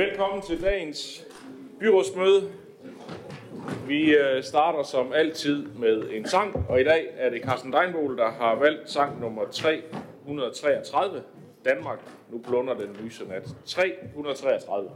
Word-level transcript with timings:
Velkommen 0.00 0.42
til 0.42 0.62
dagens 0.62 1.26
byrådsmøde. 1.80 2.52
Vi 3.86 4.14
øh, 4.14 4.42
starter 4.42 4.82
som 4.82 5.12
altid 5.12 5.66
med 5.66 6.10
en 6.10 6.28
sang, 6.28 6.64
og 6.68 6.80
i 6.80 6.84
dag 6.84 7.06
er 7.16 7.30
det 7.30 7.42
Carsten 7.42 7.72
Deinbol, 7.72 8.18
der 8.18 8.30
har 8.30 8.54
valgt 8.54 8.90
sang 8.90 9.20
nummer 9.20 9.42
333, 9.52 11.22
Danmark, 11.64 11.98
nu 12.30 12.38
blunder 12.38 12.74
den 12.74 12.96
lyse 13.02 13.24
nat. 13.28 13.48
333. 13.66 14.90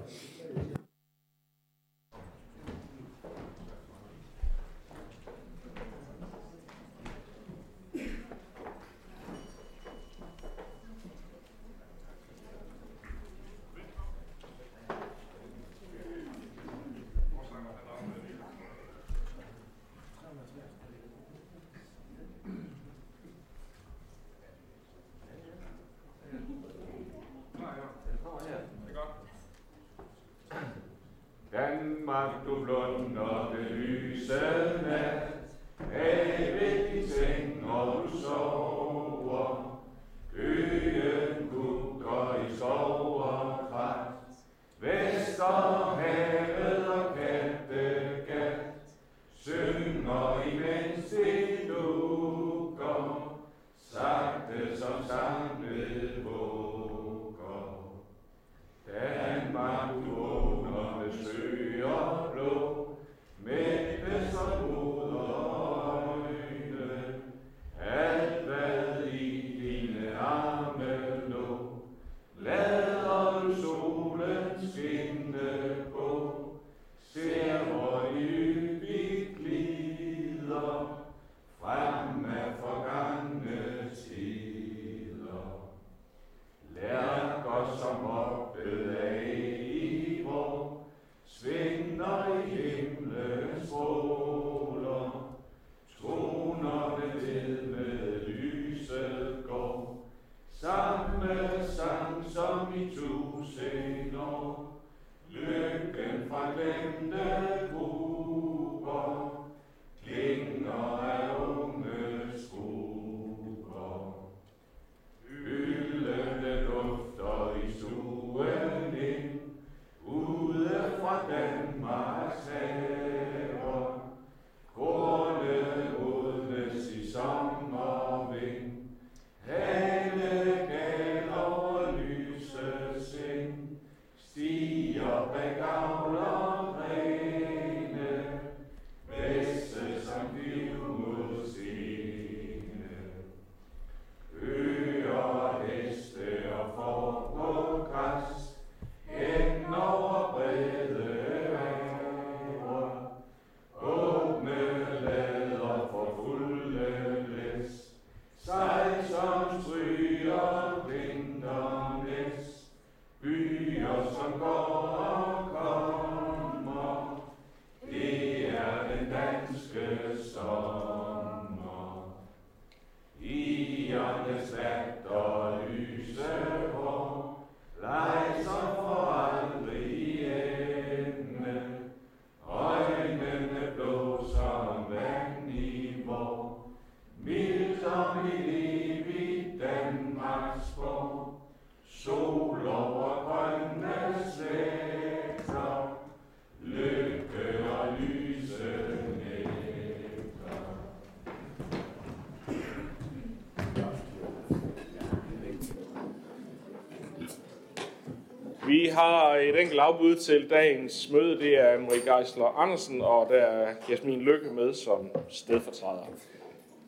har 209.05 209.37
et 209.37 209.61
enkelt 209.61 209.81
afbud 209.81 210.17
til 210.17 210.51
dagens 210.51 211.11
møde. 211.13 211.39
Det 211.39 211.59
er 211.59 211.79
Marie 211.79 212.17
Geisler 212.17 212.47
Andersen, 212.47 213.01
og 213.01 213.27
der 213.31 213.37
er 213.37 213.75
Jasmin 213.91 214.21
Lykke 214.21 214.51
med 214.51 214.75
som 214.75 215.11
stedfortræder. 215.29 216.07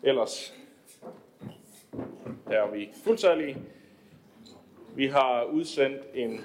Ellers 0.02 0.54
er 2.46 2.70
vi 2.72 2.90
fuldtallige. 3.04 3.56
Vi 4.94 5.06
har 5.06 5.44
udsendt 5.44 6.02
en 6.14 6.40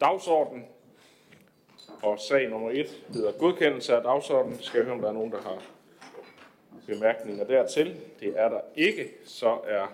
dagsorden, 0.00 0.64
og 2.02 2.18
sag 2.18 2.48
nummer 2.48 2.70
et 2.70 3.04
hedder 3.12 3.32
godkendelse 3.32 3.96
af 3.96 4.02
dagsordenen. 4.02 4.58
Skal 4.58 4.78
jeg 4.78 4.84
høre, 4.84 4.94
om 4.94 5.00
der 5.00 5.08
er 5.08 5.12
nogen, 5.12 5.32
der 5.32 5.42
har 5.42 5.62
bemærkninger 6.86 7.44
dertil. 7.44 7.96
Det 8.20 8.32
er 8.36 8.48
der 8.48 8.60
ikke, 8.76 9.08
så 9.24 9.58
er 9.66 9.86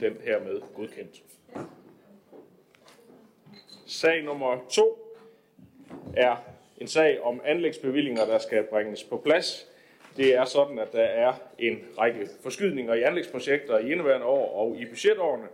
den 0.00 0.16
her 0.24 0.40
med 0.40 0.60
godkendt. 0.74 1.22
Sag 3.94 4.22
nummer 4.22 4.58
to 4.70 5.16
er 6.16 6.36
en 6.78 6.86
sag 6.86 7.22
om 7.22 7.40
anlægsbevillinger, 7.44 8.26
der 8.26 8.38
skal 8.38 8.62
bringes 8.62 9.04
på 9.04 9.16
plads. 9.16 9.66
Det 10.16 10.34
er 10.34 10.44
sådan, 10.44 10.78
at 10.78 10.92
der 10.92 11.02
er 11.02 11.32
en 11.58 11.78
række 11.98 12.28
forskydninger 12.42 12.94
i 12.94 13.02
anlægsprojekter 13.02 13.78
i 13.78 13.92
indeværende 13.92 14.26
år 14.26 14.54
og 14.56 14.76
i 14.76 14.84
budgetårene, 14.84 15.44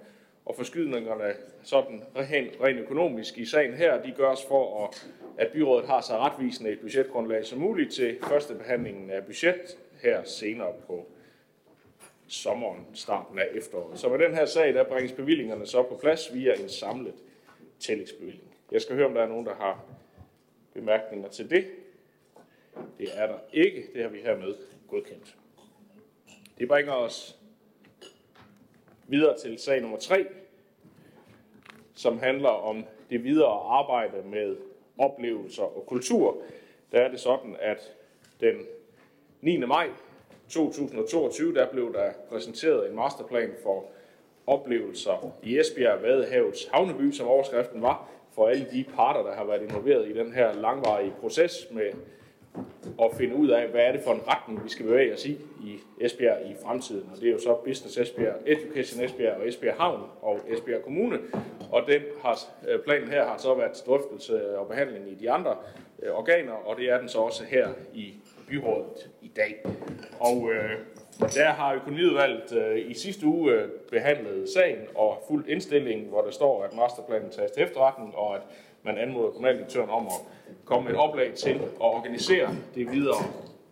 og 0.46 0.56
forskydningerne 0.56 1.34
sådan 1.62 2.02
rent, 2.16 2.52
rent 2.62 2.80
økonomisk 2.80 3.38
i 3.38 3.44
sagen 3.44 3.74
her, 3.74 4.02
de 4.02 4.12
gøres 4.16 4.40
for, 4.48 4.86
at, 4.86 5.10
at 5.38 5.52
byrådet 5.52 5.86
har 5.86 6.00
så 6.00 6.18
retvisende 6.18 6.70
et 6.70 6.80
budgetgrundlag 6.80 7.46
som 7.46 7.58
muligt 7.58 7.92
til 7.92 8.18
første 8.22 8.54
behandlingen 8.54 9.10
af 9.10 9.24
budget 9.24 9.78
her 10.02 10.24
senere 10.24 10.72
på 10.86 11.06
sommeren, 12.28 12.86
starten 12.94 13.38
af 13.38 13.46
efteråret. 13.54 13.98
Så 13.98 14.08
med 14.08 14.18
den 14.18 14.34
her 14.34 14.44
sag, 14.44 14.74
der 14.74 14.84
bringes 14.84 15.12
bevillingerne 15.12 15.66
så 15.66 15.82
på 15.82 15.98
plads 16.02 16.34
via 16.34 16.52
en 16.52 16.68
samlet 16.68 17.14
tillægsbevilling. 17.80 18.54
Jeg 18.72 18.82
skal 18.82 18.96
høre, 18.96 19.06
om 19.06 19.14
der 19.14 19.22
er 19.22 19.28
nogen, 19.28 19.46
der 19.46 19.54
har 19.54 19.84
bemærkninger 20.74 21.28
til 21.28 21.50
det. 21.50 21.66
Det 22.98 23.08
er 23.14 23.26
der 23.26 23.38
ikke. 23.52 23.86
Det 23.94 24.02
har 24.02 24.08
vi 24.08 24.20
hermed 24.20 24.54
godkendt. 24.88 25.36
Det 26.58 26.68
bringer 26.68 26.92
os 26.92 27.38
videre 29.08 29.38
til 29.38 29.58
sag 29.58 29.80
nummer 29.80 29.98
3, 29.98 30.26
som 31.94 32.18
handler 32.18 32.48
om 32.48 32.84
det 33.10 33.24
videre 33.24 33.78
arbejde 33.78 34.22
med 34.22 34.56
oplevelser 34.98 35.62
og 35.62 35.86
kultur, 35.86 36.42
der 36.92 37.00
er 37.00 37.10
det 37.10 37.20
sådan, 37.20 37.56
at 37.60 37.94
den 38.40 38.66
9. 39.40 39.56
maj 39.56 39.90
2022, 40.48 41.54
der 41.54 41.70
blev 41.70 41.92
der 41.92 42.12
præsenteret 42.28 42.90
en 42.90 42.96
masterplan 42.96 43.50
for 43.62 43.90
oplevelser 44.50 45.32
i 45.42 45.58
Esbjerg, 45.58 46.02
Vadehavets 46.02 46.68
havneby, 46.72 47.12
som 47.12 47.26
overskriften 47.26 47.82
var, 47.82 48.08
for 48.34 48.48
alle 48.48 48.66
de 48.72 48.84
parter, 48.96 49.22
der 49.22 49.34
har 49.34 49.44
været 49.44 49.62
involveret 49.62 50.08
i 50.08 50.12
den 50.12 50.32
her 50.32 50.52
langvarige 50.52 51.12
proces 51.20 51.66
med 51.70 51.90
at 53.02 53.10
finde 53.16 53.36
ud 53.36 53.48
af, 53.48 53.68
hvad 53.68 53.80
er 53.80 53.92
det 53.92 54.00
for 54.00 54.12
en 54.12 54.20
retning, 54.28 54.64
vi 54.64 54.68
skal 54.68 54.86
bevæge 54.86 55.14
os 55.14 55.26
i 55.26 55.32
i 55.64 55.78
Esbjerg 56.00 56.50
i 56.50 56.54
fremtiden. 56.64 57.10
Og 57.12 57.20
det 57.20 57.28
er 57.28 57.32
jo 57.32 57.38
så 57.38 57.54
Business 57.64 57.98
Esbjerg, 57.98 58.36
Education 58.46 59.04
Esbjerg 59.04 59.36
og 59.36 59.48
Esbjerg 59.48 59.74
Havn 59.76 60.02
og 60.22 60.40
Esbjerg 60.48 60.82
Kommune. 60.82 61.18
Og 61.72 61.82
den 61.86 62.02
har, 62.22 62.38
øh, 62.68 62.80
planen 62.80 63.08
her 63.08 63.26
har 63.26 63.38
så 63.38 63.54
været 63.54 63.82
drøftelse 63.86 64.58
og 64.58 64.68
behandling 64.68 65.10
i 65.10 65.14
de 65.14 65.30
andre 65.30 65.56
øh, 66.02 66.12
organer, 66.14 66.52
og 66.52 66.76
det 66.76 66.90
er 66.90 66.98
den 66.98 67.08
så 67.08 67.18
også 67.18 67.44
her 67.44 67.68
i 67.94 68.14
byrådet 68.48 69.10
i 69.22 69.28
dag. 69.36 69.64
Og 70.20 70.50
øh, 70.52 70.70
der 71.20 71.50
har 71.50 71.74
økonomiudvalget 71.74 72.52
øh, 72.52 72.90
i 72.90 72.94
sidste 72.94 73.26
uge 73.26 73.52
øh, 73.52 73.68
behandlet 73.90 74.48
sagen 74.48 74.78
og 74.94 75.22
fuldt 75.28 75.48
indstillingen, 75.48 76.08
hvor 76.08 76.22
der 76.22 76.30
står, 76.30 76.64
at 76.64 76.74
masterplanen 76.76 77.30
tages 77.30 77.50
til 77.50 77.62
efterretning, 77.62 78.16
og 78.16 78.34
at 78.36 78.42
man 78.82 78.98
anmoder 78.98 79.30
kommunaldirektøren 79.30 79.90
om 79.90 80.06
at 80.06 80.20
komme 80.64 80.84
med 80.84 80.92
et 80.92 81.00
oplag 81.00 81.34
til 81.34 81.54
at 81.54 81.80
organisere 81.80 82.48
det 82.74 82.92
videre 82.92 83.22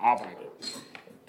arbejde. 0.00 0.44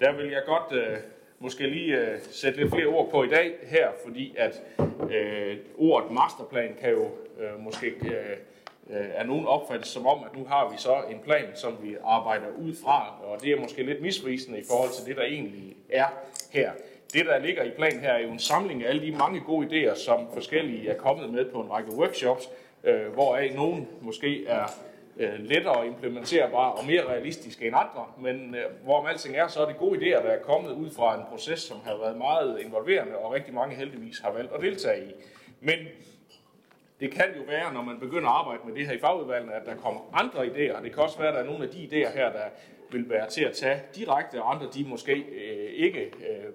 Der 0.00 0.12
vil 0.12 0.30
jeg 0.30 0.42
godt 0.46 0.72
øh, 0.72 0.96
måske 1.38 1.66
lige 1.66 1.96
øh, 1.96 2.18
sætte 2.30 2.58
lidt 2.58 2.70
flere 2.70 2.86
ord 2.86 3.10
på 3.10 3.24
i 3.24 3.28
dag 3.28 3.52
her, 3.62 3.88
fordi 4.04 4.34
at 4.38 4.62
øh, 5.10 5.56
ordet 5.78 6.10
masterplan 6.10 6.76
kan 6.80 6.90
jo 6.90 7.04
øh, 7.40 7.60
måske 7.60 7.86
øh, 7.86 8.36
øh, 8.90 9.06
er 9.14 9.24
nogen 9.24 9.46
opfattet 9.46 9.86
som 9.86 10.06
om, 10.06 10.24
at 10.24 10.38
nu 10.38 10.44
har 10.44 10.70
vi 10.70 10.76
så 10.78 10.96
en 11.10 11.18
plan, 11.24 11.44
som 11.54 11.78
vi 11.82 11.96
arbejder 12.04 12.46
ud 12.58 12.74
fra, 12.84 13.14
og 13.24 13.42
det 13.42 13.52
er 13.52 13.60
måske 13.60 13.82
lidt 13.82 14.02
misvisende 14.02 14.58
i 14.58 14.64
forhold 14.70 14.90
til 14.90 15.06
det, 15.06 15.16
der 15.16 15.22
egentlig 15.22 15.76
er 15.92 16.06
her. 16.50 16.72
Det, 17.12 17.26
der 17.26 17.38
ligger 17.38 17.62
i 17.62 17.70
planen 17.70 18.00
her, 18.00 18.12
er 18.12 18.18
jo 18.18 18.30
en 18.30 18.38
samling 18.38 18.84
af 18.84 18.88
alle 18.88 19.02
de 19.06 19.16
mange 19.16 19.40
gode 19.40 19.66
idéer, 19.66 19.94
som 19.94 20.26
forskellige 20.32 20.88
er 20.88 20.96
kommet 20.96 21.30
med 21.32 21.44
på 21.44 21.60
en 21.60 21.70
række 21.70 21.92
workshops, 21.92 22.48
øh, 22.84 23.12
hvoraf 23.12 23.52
nogen 23.54 23.88
måske 24.00 24.46
er 24.46 24.64
øh, 25.16 25.38
lettere 25.38 25.86
implementerbare 25.86 26.72
og 26.72 26.86
mere 26.86 27.08
realistiske 27.08 27.66
end 27.66 27.76
andre, 27.76 28.06
men 28.20 28.54
øh, 28.54 28.84
hvorom 28.84 29.06
alting 29.06 29.36
er, 29.36 29.48
så 29.48 29.60
er 29.60 29.66
det 29.66 29.76
gode 29.76 29.98
idéer, 29.98 30.22
der 30.22 30.30
er 30.30 30.42
kommet 30.42 30.70
ud 30.72 30.90
fra 30.90 31.14
en 31.14 31.22
proces, 31.30 31.60
som 31.60 31.76
har 31.84 31.96
været 31.96 32.18
meget 32.18 32.60
involverende, 32.60 33.16
og 33.16 33.32
rigtig 33.32 33.54
mange 33.54 33.76
heldigvis 33.76 34.18
har 34.18 34.32
valgt 34.32 34.52
at 34.52 34.60
deltage 34.62 35.04
i. 35.04 35.12
Men 35.60 35.78
det 37.00 37.10
kan 37.10 37.24
jo 37.36 37.42
være, 37.46 37.72
når 37.74 37.82
man 37.82 38.00
begynder 38.00 38.28
at 38.28 38.34
arbejde 38.34 38.60
med 38.66 38.74
det 38.74 38.86
her 38.86 38.92
i 38.92 38.98
fagudvalgene, 38.98 39.54
at 39.54 39.66
der 39.66 39.74
kommer 39.74 40.00
andre 40.12 40.46
idéer. 40.46 40.82
Det 40.82 40.92
kan 40.92 41.02
også 41.02 41.18
være, 41.18 41.28
at 41.28 41.34
der 41.34 41.40
er 41.40 41.46
nogle 41.46 41.64
af 41.64 41.70
de 41.70 41.78
idéer 41.78 42.16
her, 42.16 42.32
der 42.32 42.44
vil 42.90 43.10
være 43.10 43.28
til 43.28 43.44
at 43.44 43.52
tage 43.52 43.82
direkte, 43.94 44.42
og 44.42 44.54
andre 44.54 44.66
de 44.74 44.84
måske 44.84 45.12
øh, 45.12 45.70
ikke 45.72 46.00
øh, 46.00 46.52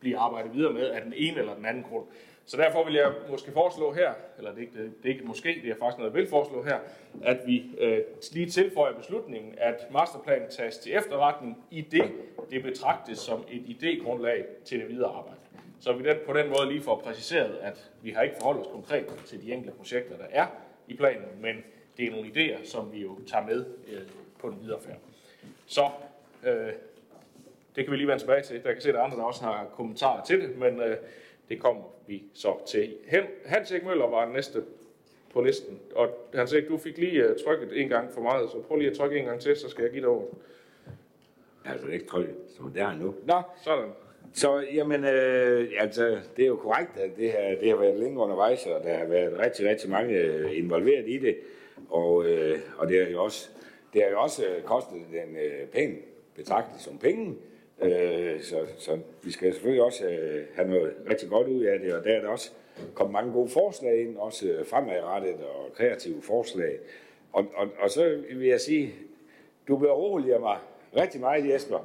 bliver 0.00 0.18
arbejdet 0.18 0.54
videre 0.54 0.72
med 0.72 0.88
af 0.90 1.02
den 1.02 1.12
ene 1.16 1.38
eller 1.38 1.54
den 1.54 1.64
anden 1.64 1.82
grund. 1.82 2.04
Så 2.44 2.56
derfor 2.56 2.84
vil 2.84 2.94
jeg 2.94 3.12
måske 3.30 3.52
foreslå 3.52 3.92
her, 3.92 4.12
eller 4.38 4.50
det 4.50 4.58
er 4.58 4.62
ikke, 4.62 4.78
det 4.78 5.04
er 5.04 5.08
ikke 5.08 5.24
måske, 5.24 5.60
det 5.62 5.70
er 5.70 5.74
faktisk 5.78 5.98
noget, 5.98 6.12
jeg 6.12 6.20
vil 6.20 6.28
foreslå 6.28 6.62
her, 6.62 6.78
at 7.22 7.38
vi 7.46 7.64
øh, 7.78 7.98
lige 8.32 8.50
tilføjer 8.50 8.94
beslutningen, 8.94 9.54
at 9.58 9.86
masterplanen 9.92 10.50
tages 10.50 10.78
til 10.78 10.96
efterretning 10.96 11.64
i 11.70 11.80
det, 11.80 12.12
det 12.50 12.62
betragtes 12.62 13.18
som 13.18 13.44
et 13.50 13.62
idégrundlag 13.62 14.44
til 14.64 14.80
det 14.80 14.88
videre 14.88 15.08
arbejde. 15.08 15.39
Så 15.80 15.92
vi 15.92 16.04
på 16.26 16.32
den 16.32 16.48
måde 16.48 16.68
lige 16.68 16.82
får 16.82 16.96
præciseret, 17.04 17.58
at 17.60 17.90
vi 18.02 18.10
har 18.10 18.22
ikke 18.22 18.36
forholdt 18.40 18.60
os 18.60 18.72
konkret 18.72 19.06
til 19.26 19.42
de 19.42 19.52
enkelte 19.52 19.76
projekter, 19.76 20.16
der 20.16 20.26
er 20.30 20.46
i 20.88 20.94
planen, 20.94 21.28
men 21.40 21.56
det 21.96 22.06
er 22.06 22.10
nogle 22.10 22.28
idéer, 22.28 22.66
som 22.70 22.92
vi 22.92 23.02
jo 23.02 23.18
tager 23.26 23.46
med 23.46 23.64
øh, 23.88 24.00
på 24.38 24.48
den 24.48 24.58
videre 24.62 24.80
færd. 24.80 24.98
Så 25.66 25.90
øh, 26.46 26.72
det 27.76 27.84
kan 27.84 27.90
vi 27.90 27.96
lige 27.96 28.06
vende 28.06 28.22
tilbage 28.22 28.42
til. 28.42 28.64
Der 28.64 28.72
kan 28.72 28.82
se, 28.82 28.88
at 28.88 28.94
der 28.94 29.00
er 29.00 29.04
andre, 29.04 29.16
der 29.16 29.22
også 29.22 29.42
har 29.42 29.66
kommentarer 29.76 30.24
til 30.24 30.40
det, 30.40 30.58
men 30.58 30.80
øh, 30.80 30.96
det 31.48 31.60
kommer 31.60 31.82
vi 32.06 32.22
så 32.34 32.56
til. 32.66 32.96
Hans 33.46 33.72
Erik 33.72 33.84
Møller 33.84 34.06
var 34.06 34.24
den 34.24 34.34
næste 34.34 34.64
på 35.32 35.40
listen, 35.40 35.80
og 35.94 36.28
Hans 36.34 36.52
Erik, 36.52 36.68
du 36.68 36.78
fik 36.78 36.98
lige 36.98 37.30
uh, 37.30 37.36
trykket 37.44 37.80
en 37.80 37.88
gang 37.88 38.12
for 38.12 38.20
meget, 38.20 38.50
så 38.50 38.62
prøv 38.62 38.78
lige 38.78 38.90
at 38.90 38.96
trykke 38.96 39.18
en 39.18 39.24
gang 39.24 39.40
til, 39.40 39.56
så 39.56 39.68
skal 39.68 39.82
jeg 39.82 39.92
give 39.92 40.00
dig 40.00 40.08
over. 40.08 40.24
Altså 41.64 41.86
ikke 41.86 42.06
trykket, 42.06 42.36
som 42.56 42.72
det 42.72 42.82
er 42.82 42.94
nu. 42.94 43.14
Nå, 43.24 43.42
sådan. 43.64 43.90
Så 44.34 44.64
jamen, 44.74 45.04
øh, 45.04 45.68
altså, 45.78 46.18
det 46.36 46.42
er 46.42 46.46
jo 46.46 46.56
korrekt, 46.56 46.98
at 46.98 47.10
det, 47.16 47.32
her, 47.32 47.60
det 47.60 47.68
har 47.68 47.76
været 47.76 47.98
længe 47.98 48.20
undervejs, 48.20 48.66
og 48.66 48.84
der 48.84 48.94
har 48.94 49.04
været 49.04 49.38
rigtig, 49.38 49.68
rigtig 49.68 49.90
mange 49.90 50.14
øh, 50.14 50.58
involveret 50.58 51.08
i 51.08 51.18
det. 51.18 51.36
Og, 51.90 52.24
øh, 52.24 52.58
og 52.78 52.88
det 52.88 53.04
har 53.04 53.10
jo 53.10 53.24
også, 53.24 53.50
det 53.92 54.02
har 54.02 54.10
jo 54.10 54.20
også 54.20 54.46
øh, 54.46 54.62
kostet 54.62 54.98
den 55.12 55.36
øh, 55.36 55.66
penge 55.66 55.98
betragtet 56.36 56.80
som 56.80 56.98
penge. 56.98 57.36
Øh, 57.82 58.40
så, 58.40 58.66
så 58.78 58.98
vi 59.22 59.30
skal 59.30 59.52
selvfølgelig 59.52 59.82
også 59.82 60.06
øh, 60.08 60.44
have 60.54 60.68
noget 60.68 60.92
rigtig 61.10 61.28
godt 61.28 61.48
ud 61.48 61.62
af 61.62 61.78
det, 61.78 61.94
og 61.94 62.04
der 62.04 62.12
er 62.12 62.20
der 62.20 62.28
også 62.28 62.50
kommet 62.94 63.12
mange 63.12 63.32
gode 63.32 63.48
forslag 63.48 64.00
ind, 64.00 64.16
også 64.16 64.48
øh, 64.48 64.66
fremadrettet 64.66 65.34
og 65.34 65.72
kreative 65.74 66.22
forslag. 66.22 66.78
Og, 67.32 67.46
og, 67.54 67.68
og 67.78 67.90
så 67.90 68.22
vil 68.32 68.48
jeg 68.48 68.60
sige, 68.60 68.94
du 69.68 69.76
beroliger 69.76 70.38
mig 70.38 70.58
rigtig 70.96 71.20
meget, 71.20 71.48
Jesper, 71.48 71.78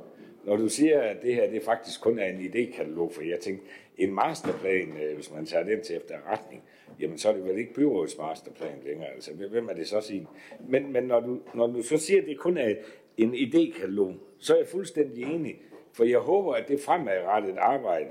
når 0.45 0.55
du 0.55 0.69
siger, 0.69 1.01
at 1.01 1.21
det 1.21 1.35
her 1.35 1.49
det 1.49 1.63
faktisk 1.63 2.01
kun 2.01 2.19
er 2.19 2.25
en 2.25 2.39
idékatalog, 2.39 3.13
for 3.13 3.21
jeg 3.21 3.39
tænkte, 3.39 3.65
en 3.97 4.13
masterplan, 4.13 4.97
øh, 5.03 5.15
hvis 5.15 5.31
man 5.31 5.45
tager 5.45 5.63
den 5.63 5.81
til 5.81 5.95
efterretning, 5.95 6.63
jamen 6.99 7.17
så 7.17 7.29
er 7.29 7.33
det 7.33 7.45
vel 7.45 7.57
ikke 7.57 7.73
byrådets 7.73 8.17
masterplan 8.17 8.81
længere, 8.85 9.09
altså 9.09 9.31
hvem 9.33 9.69
er 9.69 9.73
det 9.73 9.87
så 9.87 10.01
sin? 10.01 10.27
Men, 10.67 10.93
men 10.93 11.03
når, 11.03 11.19
du, 11.19 11.39
når 11.53 11.67
du 11.67 11.81
så 11.81 11.97
siger, 11.97 12.21
at 12.21 12.27
det 12.27 12.37
kun 12.37 12.57
er 12.57 12.75
en 13.17 13.33
idékatalog, 13.33 14.13
så 14.39 14.53
er 14.53 14.57
jeg 14.57 14.67
fuldstændig 14.67 15.23
enig, 15.23 15.61
for 15.93 16.03
jeg 16.03 16.19
håber, 16.19 16.53
at 16.53 16.67
det 16.67 16.79
fremadrettet 16.79 17.57
arbejde, 17.57 18.09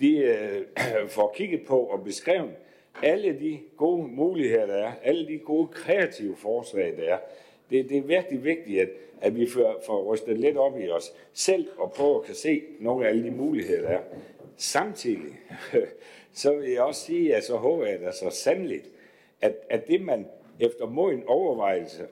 de 0.00 0.16
øh, 0.16 0.62
får 1.16 1.34
kigget 1.36 1.66
på 1.66 1.78
og 1.78 2.04
beskrevet 2.04 2.52
alle 3.02 3.40
de 3.40 3.60
gode 3.76 4.08
muligheder, 4.08 4.66
der 4.66 4.74
er, 4.74 4.92
alle 5.02 5.26
de 5.26 5.38
gode 5.38 5.68
kreative 5.68 6.36
forslag, 6.36 6.96
der 6.96 7.02
er. 7.02 7.18
Det, 7.70 7.88
det 7.88 7.98
er 7.98 8.02
virkelig 8.02 8.44
vigtigt, 8.44 8.80
at, 8.80 8.88
at 9.20 9.36
vi 9.36 9.46
får, 9.46 9.82
får 9.86 10.12
rystet 10.12 10.38
lidt 10.38 10.56
op 10.56 10.80
i 10.80 10.88
os 10.88 11.12
selv 11.32 11.68
og 11.76 11.92
prøve 11.92 12.16
at 12.16 12.24
kan 12.24 12.34
se 12.34 12.62
nogle 12.80 13.06
af 13.06 13.10
alle 13.10 13.24
de 13.24 13.30
muligheder, 13.30 13.82
der 13.82 13.88
er. 13.88 14.02
Samtidig, 14.56 15.40
så 16.32 16.56
vil 16.56 16.70
jeg 16.70 16.82
også 16.82 17.00
sige, 17.00 17.36
at 17.36 17.44
så 17.44 17.56
håber 17.56 17.86
jeg 17.86 18.00
da 18.00 18.12
så 18.12 18.30
sandeligt, 18.30 18.90
at, 19.40 19.54
at 19.70 19.88
det 19.88 20.00
man 20.00 20.26
efter 20.60 20.86
moden 20.86 21.22
overvejelse 21.26 22.06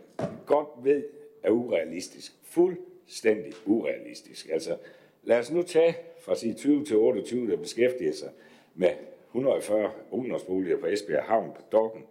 godt 0.46 0.68
ved 0.82 1.04
er 1.42 1.50
urealistisk. 1.50 2.32
Fuldstændig 2.44 3.52
urealistisk. 3.66 4.48
Altså, 4.52 4.76
lad 5.22 5.38
os 5.38 5.50
nu 5.50 5.62
tage 5.62 5.96
fra 6.20 6.34
sige 6.34 6.54
20 6.54 6.84
til 6.84 6.96
28, 6.96 7.50
der 7.50 7.56
beskæftiger 7.56 8.12
sig 8.12 8.30
med 8.74 8.90
140 9.28 9.92
ungdomsboliger 10.10 10.76
på 10.76 10.86
Esbjerg 10.86 11.24
Havn 11.24 11.52
på 11.56 11.62
Dokken, 11.72 12.02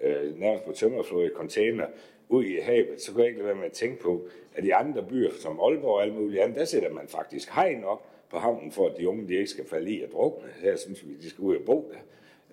øh, 0.00 0.40
nærmest 0.40 0.64
på 0.64 0.72
tømmerflåde 0.72 1.30
container, 1.34 1.86
ud 2.32 2.44
i 2.44 2.60
havet, 2.60 3.00
så 3.00 3.12
kunne 3.12 3.22
jeg 3.22 3.28
ikke 3.28 3.38
lade 3.38 3.48
være 3.48 3.56
med 3.56 3.64
at 3.64 3.72
tænke 3.72 4.02
på, 4.02 4.26
at 4.54 4.64
i 4.64 4.70
andre 4.70 5.02
byer, 5.02 5.30
som 5.40 5.60
Aalborg 5.60 5.94
og 5.94 6.02
alle 6.02 6.14
mulige 6.14 6.42
andre, 6.42 6.58
der 6.58 6.64
sætter 6.64 6.90
man 6.90 7.08
faktisk 7.08 7.54
hegn 7.54 7.84
op 7.84 8.06
på 8.30 8.38
havnen, 8.38 8.72
for 8.72 8.88
at 8.88 8.96
de 8.98 9.08
unge 9.08 9.28
de 9.28 9.34
ikke 9.34 9.50
skal 9.50 9.68
falde 9.68 9.90
i 9.90 10.02
at 10.02 10.12
drukne. 10.12 10.48
Her 10.60 10.76
synes 10.76 11.08
vi, 11.08 11.14
de 11.14 11.30
skal 11.30 11.42
ud 11.42 11.56
og 11.56 11.64
bo 11.64 11.92
der, 11.92 11.98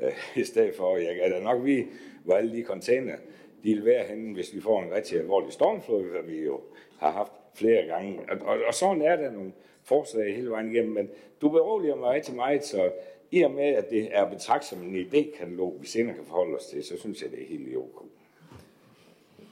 øh, 0.07 0.13
i 0.41 0.43
stedet 0.43 0.75
for, 0.75 0.98
jeg 0.98 1.17
er 1.21 1.29
da 1.29 1.39
nok 1.39 1.65
vi, 1.65 1.86
hvor 2.24 2.36
alle 2.36 2.57
de 2.57 2.63
container, 2.63 3.15
de 3.63 3.74
vil 3.74 3.86
være 3.86 4.03
henne, 4.03 4.33
hvis 4.33 4.55
vi 4.55 4.62
får 4.62 4.83
en 4.83 4.91
rigtig 4.91 5.19
alvorlig 5.19 5.53
stormflod, 5.53 6.03
hvad 6.03 6.24
vi 6.24 6.41
jo 6.41 6.62
har 6.98 7.12
haft 7.12 7.31
flere 7.53 7.86
gange. 7.86 8.19
Og, 8.29 8.38
og, 8.48 8.57
og 8.67 8.74
sådan 8.74 9.01
er 9.01 9.15
der 9.15 9.31
nogle 9.31 9.51
forslag 9.83 10.36
hele 10.36 10.50
vejen 10.50 10.71
igennem, 10.71 10.93
men 10.93 11.09
du 11.41 11.50
beroliger 11.50 11.95
mig 11.95 12.09
rigtig 12.09 12.36
meget, 12.36 12.65
så 12.65 12.91
i 13.31 13.41
og 13.41 13.51
med, 13.51 13.63
at 13.63 13.89
det 13.89 14.07
er 14.12 14.29
betragtet 14.29 14.69
som 14.69 14.81
en 14.81 14.95
idékatalog, 14.95 15.81
vi 15.81 15.88
senere 15.88 16.15
kan 16.15 16.25
forholde 16.25 16.55
os 16.55 16.65
til, 16.65 16.83
så 16.83 17.00
synes 17.00 17.21
jeg, 17.21 17.31
det 17.31 17.41
er 17.41 17.45
helt 17.45 17.67
i 17.67 17.75
okay. 17.75 18.05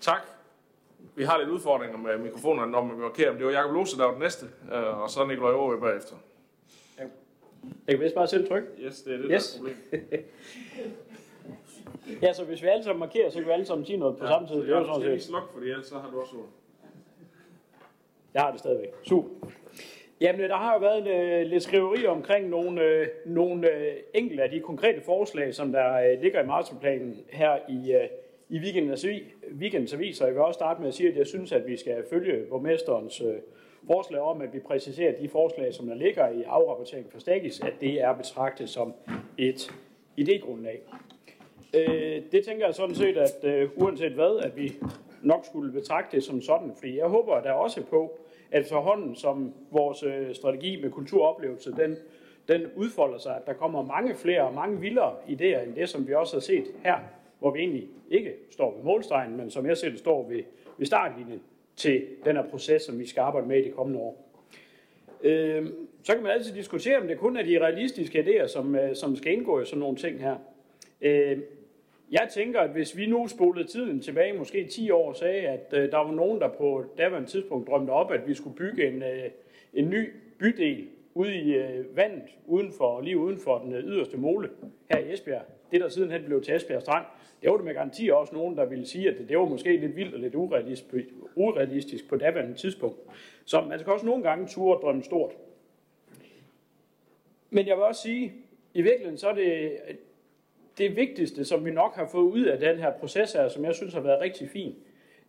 Tak. 0.01 0.21
Vi 1.15 1.23
har 1.23 1.37
lidt 1.37 1.49
udfordringer 1.49 1.97
med 1.97 2.17
mikrofonerne, 2.17 2.71
når 2.71 2.83
man 2.83 2.97
markerer 2.97 3.29
dem. 3.29 3.37
Det 3.37 3.45
var 3.45 3.51
Jacob 3.53 3.71
Lose, 3.73 3.97
der 3.97 4.03
var 4.03 4.11
den 4.11 4.21
næste, 4.21 4.45
øh, 4.73 5.01
og 5.01 5.09
så 5.09 5.25
Nikolaj 5.25 5.51
Aarhus 5.51 5.81
bagefter. 5.81 6.15
Jeg 7.87 7.95
kan 7.95 7.99
vist 7.99 8.15
bare 8.15 8.27
selv 8.27 8.47
trykke. 8.49 8.67
Yes, 8.79 9.01
det 9.01 9.13
er 9.13 9.17
det, 9.17 9.27
Yes. 9.31 9.53
der 9.53 9.69
er 9.69 9.99
problemet. 10.01 10.25
Ja, 12.21 12.33
så 12.33 12.43
hvis 12.43 12.61
vi 12.63 12.67
alle 12.67 12.83
sammen 12.83 12.99
markerer, 12.99 13.29
så 13.29 13.37
kan 13.39 13.47
vi 13.47 13.51
alle 13.51 13.65
sammen 13.65 13.85
sige 13.85 13.97
noget 13.97 14.17
på 14.17 14.27
samme 14.27 14.47
tid. 14.47 14.55
Så 14.55 14.61
Det 14.61 14.69
er 14.69 14.79
jo 14.79 14.85
jeg 14.85 14.95
skal 14.95 15.09
lige 15.11 15.21
slukke, 15.21 15.47
fordi 15.53 15.69
ellers 15.69 15.85
så 15.85 15.95
har 15.99 16.11
du 16.11 16.19
også 16.21 16.35
ord. 16.35 16.45
Jeg 18.33 18.41
har 18.41 18.51
det 18.51 18.59
stadigvæk. 18.59 18.89
Super. 19.03 19.29
Jamen, 20.21 20.41
der 20.49 20.55
har 20.55 20.73
jo 20.73 20.79
været 20.79 21.07
øh, 21.07 21.47
lidt 21.47 21.63
skriveri 21.63 22.05
omkring 22.05 22.49
nogle, 22.49 22.81
øh, 22.81 23.07
nogle 23.25 23.71
øh, 23.71 23.93
enkelte 24.13 24.43
af 24.43 24.49
de 24.49 24.59
konkrete 24.59 25.01
forslag, 25.01 25.55
som 25.55 25.71
der 25.71 25.93
øh, 26.11 26.21
ligger 26.21 26.43
i 26.43 26.45
masterplanen 26.45 27.17
her 27.29 27.57
i, 27.69 27.93
øh, 27.93 28.07
i 28.49 28.59
weekendens, 28.59 29.05
weekendens 29.59 29.93
avis. 29.93 30.21
Og 30.21 30.27
jeg 30.27 30.35
vil 30.35 30.43
også 30.43 30.57
starte 30.57 30.81
med 30.81 30.87
at 30.87 30.93
sige, 30.93 31.09
at 31.09 31.17
jeg 31.17 31.27
synes, 31.27 31.51
at 31.51 31.67
vi 31.67 31.77
skal 31.77 32.03
følge 32.09 32.45
borgmesterens 32.49 33.21
øh, 33.21 33.35
forslag 33.87 34.21
om, 34.21 34.41
at 34.41 34.53
vi 34.53 34.59
præciserer 34.59 35.21
de 35.21 35.29
forslag, 35.29 35.73
som 35.73 35.87
der 35.87 35.95
ligger 35.95 36.29
i 36.29 36.43
afrapporteringen 36.43 37.11
for 37.11 37.19
Stagis, 37.19 37.59
at 37.59 37.73
det 37.81 38.01
er 38.01 38.13
betragtet 38.13 38.69
som 38.69 38.93
et 39.37 39.73
idégrundlag. 40.21 40.79
Øh, 41.73 42.21
det 42.31 42.45
tænker 42.45 42.65
jeg 42.65 42.75
sådan 42.75 42.95
set, 42.95 43.17
at 43.17 43.43
øh, 43.43 43.69
uanset 43.75 44.11
hvad, 44.11 44.39
at 44.43 44.57
vi 44.57 44.73
nok 45.21 45.45
skulle 45.45 45.71
betragte 45.71 46.15
det 46.15 46.23
som 46.23 46.41
sådan, 46.41 46.71
fordi 46.75 46.97
jeg 46.97 47.07
håber 47.07 47.41
der 47.41 47.51
også 47.51 47.83
på, 47.83 48.19
at 48.51 48.65
forhånden 48.65 49.15
som 49.15 49.53
vores 49.71 50.03
øh, 50.03 50.35
strategi 50.35 50.81
med 50.81 50.91
kulturoplevelse, 50.91 51.71
den, 51.71 51.95
den 52.47 52.61
udfolder 52.75 53.17
sig, 53.17 53.35
at 53.35 53.45
der 53.45 53.53
kommer 53.53 53.83
mange 53.83 54.15
flere 54.15 54.41
og 54.41 54.53
mange 54.53 54.79
vildere 54.79 55.13
idéer 55.27 55.63
end 55.63 55.75
det, 55.75 55.89
som 55.89 56.07
vi 56.07 56.13
også 56.13 56.35
har 56.35 56.41
set 56.41 56.65
her, 56.83 56.97
hvor 57.39 57.51
vi 57.51 57.60
egentlig 57.60 57.88
ikke 58.10 58.34
står 58.50 58.75
ved 58.75 58.84
målstregen, 58.84 59.38
men 59.38 59.50
som 59.50 59.65
jeg 59.65 59.77
selv 59.77 59.98
står 59.98 60.27
ved, 60.27 60.44
ved 60.77 60.86
startlinjen 60.86 61.41
til 61.75 62.06
den 62.25 62.36
her 62.36 62.44
proces, 62.50 62.82
som 62.82 63.00
vi 63.00 63.06
skal 63.08 63.22
arbejde 63.22 63.48
med 63.48 63.60
i 63.60 63.67
de 63.67 63.72
kommende 63.72 64.00
år. 64.00 64.27
Øh, 65.24 65.67
så 66.03 66.13
kan 66.13 66.24
man 66.24 66.32
altid 66.32 66.53
diskutere, 66.53 66.98
om 66.98 67.08
det 67.08 67.17
kun 67.17 67.38
er 67.38 67.44
de 67.44 67.60
realistiske 67.60 68.24
idéer, 68.24 68.48
som, 68.48 68.75
øh, 68.75 68.96
som 68.96 69.15
skal 69.15 69.34
indgå 69.34 69.62
i 69.62 69.65
sådan 69.65 69.79
nogle 69.79 69.98
ting 69.98 70.20
her. 70.20 70.36
Øh, 71.01 71.38
jeg 72.12 72.27
tænker, 72.34 72.60
at 72.60 72.70
hvis 72.70 72.98
vi 72.98 73.06
nu 73.06 73.27
spolede 73.27 73.67
tiden 73.67 74.01
tilbage, 74.01 74.34
måske 74.34 74.65
10 74.65 74.91
år, 74.91 75.13
sagde, 75.13 75.41
at 75.41 75.74
øh, 75.74 75.91
der 75.91 75.98
var 75.98 76.12
nogen, 76.12 76.39
der 76.39 76.48
på 76.48 76.84
daværende 76.98 77.29
tidspunkt 77.29 77.67
drømte 77.67 77.91
op, 77.91 78.12
at 78.12 78.27
vi 78.27 78.34
skulle 78.34 78.56
bygge 78.56 78.88
en, 78.88 79.03
øh, 79.03 79.29
en 79.74 79.89
ny 79.89 80.10
bydel 80.39 80.88
ude 81.13 81.36
i 81.36 81.56
øh, 81.56 81.98
vandet, 81.98 82.29
uden 82.46 82.72
for, 82.77 83.01
lige 83.01 83.17
uden 83.17 83.38
for 83.38 83.58
den 83.58 83.74
øh, 83.74 83.84
yderste 83.84 84.17
mole 84.17 84.50
her 84.91 85.00
i 85.00 85.13
Esbjerg. 85.13 85.41
Det, 85.72 85.82
der 85.82 85.89
sidenhen 85.89 86.24
blev 86.25 86.44
til 86.44 86.56
Esbjerg 86.56 86.82
Strand, 86.82 87.06
det 87.41 87.50
var 87.50 87.56
det 87.56 87.65
med 87.65 87.74
garanti 87.74 88.10
også 88.10 88.36
nogen, 88.36 88.58
der 88.58 88.65
ville 88.65 88.86
sige, 88.86 89.10
at 89.10 89.17
det, 89.17 89.29
det 89.29 89.38
var 89.38 89.46
måske 89.46 89.77
lidt 89.77 89.96
vildt 89.96 90.13
og 90.13 90.20
lidt 90.20 90.36
urealistisk, 90.36 91.06
urealistisk 91.36 92.10
på 92.10 92.15
daværende 92.15 92.53
tidspunkt. 92.53 93.00
Så 93.46 93.62
man 93.62 93.79
skal 93.79 93.94
også 93.94 94.06
nogle 94.06 94.24
gange 94.24 94.48
ture 94.48 94.79
drømme 94.82 95.03
stort. 95.03 95.32
Men 97.50 97.67
jeg 97.67 97.75
vil 97.75 97.84
også 97.84 98.01
sige, 98.01 98.34
i 98.74 98.82
virkeligheden 98.82 99.17
så 99.17 99.27
er 99.27 99.34
det 99.34 99.72
det 100.77 100.96
vigtigste, 100.96 101.46
som 101.46 101.65
vi 101.65 101.72
nok 101.72 101.96
har 101.96 102.08
fået 102.08 102.32
ud 102.32 102.46
af 102.46 102.60
den 102.60 102.77
her 102.77 102.91
proces 102.91 103.34
her, 103.34 103.48
som 103.48 103.65
jeg 103.65 103.75
synes 103.75 103.94
har 103.94 104.01
været 104.01 104.22
rigtig 104.22 104.50
fin, 104.50 104.75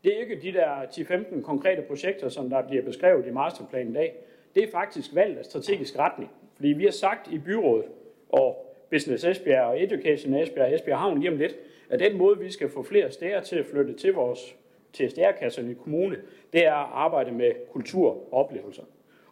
det 0.05 0.15
er 0.15 0.21
ikke 0.21 0.41
de 0.43 0.53
der 0.53 0.83
10-15 0.83 1.43
konkrete 1.43 1.83
projekter, 1.83 2.29
som 2.29 2.51
der 2.51 2.69
bliver 2.69 2.83
beskrevet 2.83 3.27
i 3.27 3.31
masterplanen 3.31 3.93
i 3.93 3.95
dag. 3.95 4.15
Det 4.55 4.63
er 4.63 4.71
faktisk 4.71 5.15
valgt 5.15 5.39
af 5.39 5.45
strategisk 5.45 5.99
retning. 5.99 6.31
Fordi 6.57 6.69
vi 6.69 6.85
har 6.85 6.91
sagt 6.91 7.33
i 7.33 7.39
byrådet, 7.39 7.85
og 8.29 8.75
Business 8.91 9.25
Esbjerg 9.25 9.65
og 9.65 9.83
Education 9.83 10.35
Esbjerg 10.35 10.67
og 10.67 10.75
Esbjerg 10.75 10.99
Havn 10.99 11.19
lige 11.19 11.31
om 11.31 11.37
lidt, 11.37 11.57
at 11.91 12.01
den 12.01 12.19
måde, 12.19 12.39
vi 12.39 12.51
skal 12.51 12.69
få 12.69 12.83
flere 12.83 13.11
steder 13.11 13.41
til 13.41 13.57
at 13.57 13.67
flytte 13.67 13.93
til 13.93 14.13
vores 14.13 14.57
til 14.93 15.11
stærkasserne 15.11 15.71
i 15.71 15.75
kommune, 15.75 16.17
det 16.53 16.67
er 16.67 16.75
at 16.75 16.89
arbejde 16.93 17.33
med 17.33 17.53
kultur 17.73 18.09
og 18.11 18.29
oplevelser. 18.33 18.83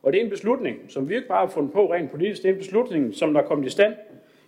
Og 0.02 0.12
det 0.12 0.20
er 0.20 0.25
en 0.25 0.30
beslutning, 0.30 0.76
som 0.88 1.08
vi 1.08 1.16
ikke 1.16 1.28
bare 1.28 1.46
har 1.46 1.52
fundet 1.52 1.72
på 1.72 1.92
rent 1.92 2.10
politisk, 2.10 2.42
det 2.42 2.48
er 2.48 2.52
en 2.52 2.58
beslutning, 2.58 3.14
som 3.14 3.32
der 3.32 3.40
er 3.40 3.46
kommet 3.46 3.66
i 3.66 3.70
stand 3.70 3.94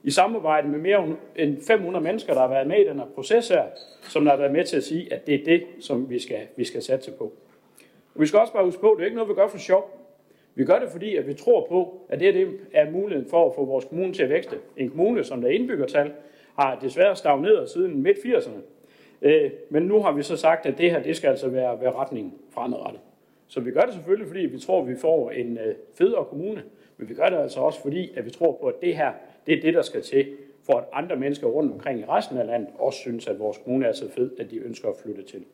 i 0.03 0.11
samarbejde 0.11 0.69
med 0.69 0.79
mere 0.79 1.17
end 1.37 1.63
500 1.67 2.05
mennesker, 2.05 2.35
der 2.35 2.41
har 2.41 2.49
været 2.49 2.67
med 2.67 2.79
i 2.79 2.89
den 2.89 2.99
her 2.99 3.07
proces 3.15 3.49
her, 3.49 3.65
som 4.03 4.25
der 4.25 4.31
har 4.31 4.39
været 4.39 4.53
med 4.53 4.65
til 4.65 4.77
at 4.77 4.85
sige, 4.85 5.13
at 5.13 5.27
det 5.27 5.35
er 5.35 5.45
det, 5.45 5.63
som 5.81 6.11
vi 6.11 6.19
skal, 6.19 6.41
vi 6.57 6.65
skal 6.65 6.83
satse 6.83 7.13
på. 7.13 7.33
Og 8.15 8.21
vi 8.21 8.27
skal 8.27 8.41
også 8.41 8.53
bare 8.53 8.65
huske 8.65 8.81
på, 8.81 8.91
at 8.91 8.97
det 8.97 9.03
er 9.03 9.07
ikke 9.07 9.17
noget, 9.17 9.29
vi 9.29 9.35
gør 9.35 9.49
for 9.49 9.59
sjov. 9.59 9.99
Vi 10.55 10.65
gør 10.65 10.79
det, 10.79 10.89
fordi 10.91 11.17
at 11.17 11.27
vi 11.27 11.35
tror 11.35 11.67
på, 11.69 12.01
at 12.09 12.21
det, 12.21 12.35
det 12.35 12.49
er 12.73 12.91
muligheden 12.91 13.31
for 13.31 13.49
at 13.49 13.55
få 13.55 13.65
vores 13.65 13.85
kommune 13.85 14.13
til 14.13 14.23
at 14.23 14.29
vækste. 14.29 14.57
En 14.77 14.91
kommune, 14.91 15.25
som 15.25 15.41
der 15.41 15.49
indbyggertal, 15.49 16.13
har 16.59 16.79
desværre 16.79 17.17
stagneret 17.17 17.71
siden 17.71 18.03
midt 18.03 18.19
80'erne. 18.19 18.61
Øh, 19.23 19.51
men 19.71 19.83
nu 19.83 20.03
har 20.03 20.13
vi 20.13 20.23
så 20.23 20.37
sagt, 20.37 20.67
at 20.67 20.79
det 20.79 20.91
her 20.91 21.03
det 21.03 21.17
skal 21.17 21.29
altså 21.29 21.49
være, 21.49 21.81
være 21.81 21.93
retningen 21.93 22.35
fremadrettet. 22.51 23.01
Så 23.47 23.61
vi 23.61 23.71
gør 23.71 23.81
det 23.81 23.95
selvfølgelig, 23.95 24.29
fordi 24.29 24.41
vi 24.41 24.59
tror, 24.59 24.81
at 24.83 24.89
vi 24.89 24.97
får 24.97 25.31
en 25.31 25.59
øh, 25.59 25.75
federe 25.95 26.25
kommune, 26.25 26.63
men 26.97 27.09
vi 27.09 27.15
gør 27.15 27.29
det 27.29 27.37
altså 27.37 27.61
også, 27.61 27.83
fordi 27.83 28.11
at 28.17 28.25
vi 28.25 28.31
tror 28.31 28.59
på, 28.61 28.67
at 28.67 28.75
det 28.81 28.97
her 28.97 29.13
det 29.47 29.57
er 29.57 29.61
det, 29.61 29.75
der 29.75 29.83
skal 29.83 30.03
til, 30.03 30.27
for 30.63 30.79
at 30.79 30.85
andre 30.93 31.17
mennesker 31.17 31.47
rundt 31.47 31.73
omkring 31.73 32.01
i 32.01 32.05
resten 32.05 32.39
af 32.39 32.47
landet 32.47 32.69
også 32.79 32.99
synes, 32.99 33.29
at 33.29 33.39
vores 33.39 33.59
kommune 33.59 33.87
er 33.87 33.93
så 33.93 34.11
fed, 34.11 34.31
at 34.39 34.51
de 34.51 34.57
ønsker 34.57 34.89
at 34.89 34.95
flytte 35.03 35.23
til. 35.23 35.45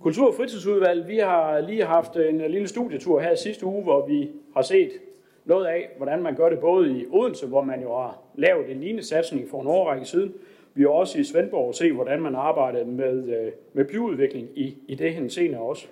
Kultur- 0.00 0.28
og 0.28 0.34
fritidsudvalg, 0.34 1.08
vi 1.08 1.18
har 1.18 1.60
lige 1.60 1.84
haft 1.84 2.16
en 2.16 2.40
øh, 2.40 2.50
lille 2.50 2.68
studietur 2.68 3.20
her 3.20 3.34
sidste 3.34 3.66
uge, 3.66 3.82
hvor 3.82 4.06
vi 4.06 4.30
har 4.54 4.62
set 4.62 4.90
noget 5.44 5.66
af, 5.66 5.88
hvordan 5.96 6.22
man 6.22 6.34
gør 6.34 6.48
det 6.48 6.58
både 6.58 6.98
i 6.98 7.06
Odense, 7.10 7.46
hvor 7.46 7.62
man 7.62 7.82
jo 7.82 7.88
har 7.88 8.22
lavet 8.34 8.70
en 8.70 8.80
lignende 8.80 9.06
satsning 9.06 9.48
for 9.50 9.60
en 9.60 9.66
årrække 9.66 10.06
siden. 10.06 10.34
Vi 10.74 10.82
har 10.82 10.88
også 10.88 11.18
i 11.18 11.24
Svendborg 11.24 11.74
se, 11.74 11.92
hvordan 11.92 12.20
man 12.20 12.34
arbejder 12.34 12.84
med, 12.84 13.28
øh, 13.28 13.52
med 13.72 13.84
byudvikling 13.84 14.48
i, 14.54 14.76
i 14.88 14.94
det 14.94 15.14
henseende 15.14 15.58
også. 15.58 15.86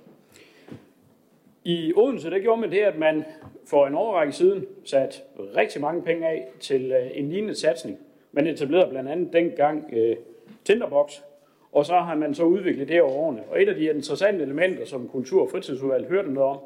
I 1.64 1.92
Odense, 1.96 2.30
der 2.30 2.38
gjorde 2.38 2.60
man 2.60 2.70
det, 2.70 2.78
at 2.78 2.98
man 2.98 3.24
for 3.66 3.86
en 3.86 3.94
årrække 3.94 4.32
siden 4.32 4.66
satte 4.84 5.18
rigtig 5.56 5.80
mange 5.80 6.02
penge 6.02 6.28
af 6.28 6.48
til 6.60 6.92
øh, 6.92 7.10
en 7.14 7.28
lignende 7.28 7.54
satsning. 7.54 7.98
Man 8.32 8.46
etablerede 8.46 8.90
blandt 8.90 9.10
andet 9.10 9.32
dengang 9.32 9.84
øh, 9.92 10.16
Tinderbox, 10.64 11.12
og 11.72 11.86
så 11.86 11.94
har 11.94 12.14
man 12.14 12.34
så 12.34 12.44
udviklet 12.44 12.88
det 12.88 13.02
over 13.02 13.12
årene. 13.12 13.42
Og 13.50 13.62
et 13.62 13.68
af 13.68 13.74
de 13.74 13.84
interessante 13.84 14.44
elementer, 14.44 14.84
som 14.84 15.08
Kultur- 15.08 15.42
og 15.42 15.50
Fritidsudvalget 15.50 16.08
hørte 16.08 16.32
noget 16.32 16.50
om, 16.50 16.58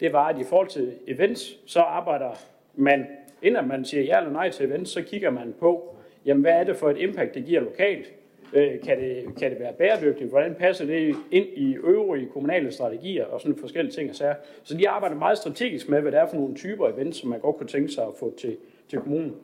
det 0.00 0.12
var, 0.12 0.28
at 0.28 0.38
i 0.38 0.44
forhold 0.44 0.68
til 0.68 0.92
events, 1.06 1.56
så 1.66 1.80
arbejder 1.80 2.30
man, 2.74 3.06
inden 3.42 3.68
man 3.68 3.84
siger 3.84 4.02
ja 4.02 4.18
eller 4.18 4.32
nej 4.32 4.50
til 4.50 4.66
events, 4.66 4.90
så 4.90 5.02
kigger 5.02 5.30
man 5.30 5.54
på, 5.60 5.96
jamen 6.26 6.42
hvad 6.42 6.52
er 6.52 6.64
det 6.64 6.76
for 6.76 6.90
et 6.90 6.98
impact, 6.98 7.34
det 7.34 7.44
giver 7.44 7.60
lokalt? 7.60 8.14
Øh, 8.52 8.80
kan, 8.80 9.00
det, 9.00 9.24
kan 9.38 9.50
det 9.50 9.60
være 9.60 9.72
bæredygtigt? 9.72 10.30
Hvordan 10.30 10.54
passer 10.54 10.84
det 10.84 11.16
ind 11.30 11.46
i 11.46 11.76
øvrige 11.76 12.28
kommunale 12.32 12.72
strategier 12.72 13.24
og 13.24 13.40
sådan 13.40 13.56
forskellige 13.56 13.92
ting 13.92 14.10
og 14.10 14.16
sager? 14.16 14.34
Så 14.62 14.76
de 14.76 14.88
arbejder 14.88 15.16
meget 15.16 15.38
strategisk 15.38 15.88
med, 15.88 16.00
hvad 16.00 16.12
det 16.12 16.20
er 16.20 16.26
for 16.26 16.36
nogle 16.36 16.54
typer 16.54 16.88
events, 16.88 17.18
som 17.18 17.30
man 17.30 17.40
godt 17.40 17.56
kunne 17.56 17.68
tænke 17.68 17.88
sig 17.88 18.04
at 18.04 18.12
få 18.18 18.34
til, 18.38 18.56
til 18.88 18.98
kommunen. 18.98 19.36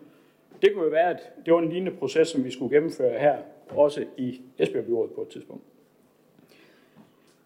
Det 0.63 0.73
kunne 0.75 0.85
jo 0.85 0.91
være, 0.91 1.11
at 1.11 1.33
det 1.47 1.55
var 1.55 1.59
en 1.59 1.69
lignende 1.69 1.99
proces, 1.99 2.29
som 2.29 2.45
vi 2.45 2.51
skulle 2.51 2.77
gennemføre 2.77 3.19
her, 3.19 3.37
også 3.69 4.05
i 4.17 4.41
Esbjerg 4.59 5.11
på 5.15 5.23
et 5.23 5.29
tidspunkt. 5.29 5.63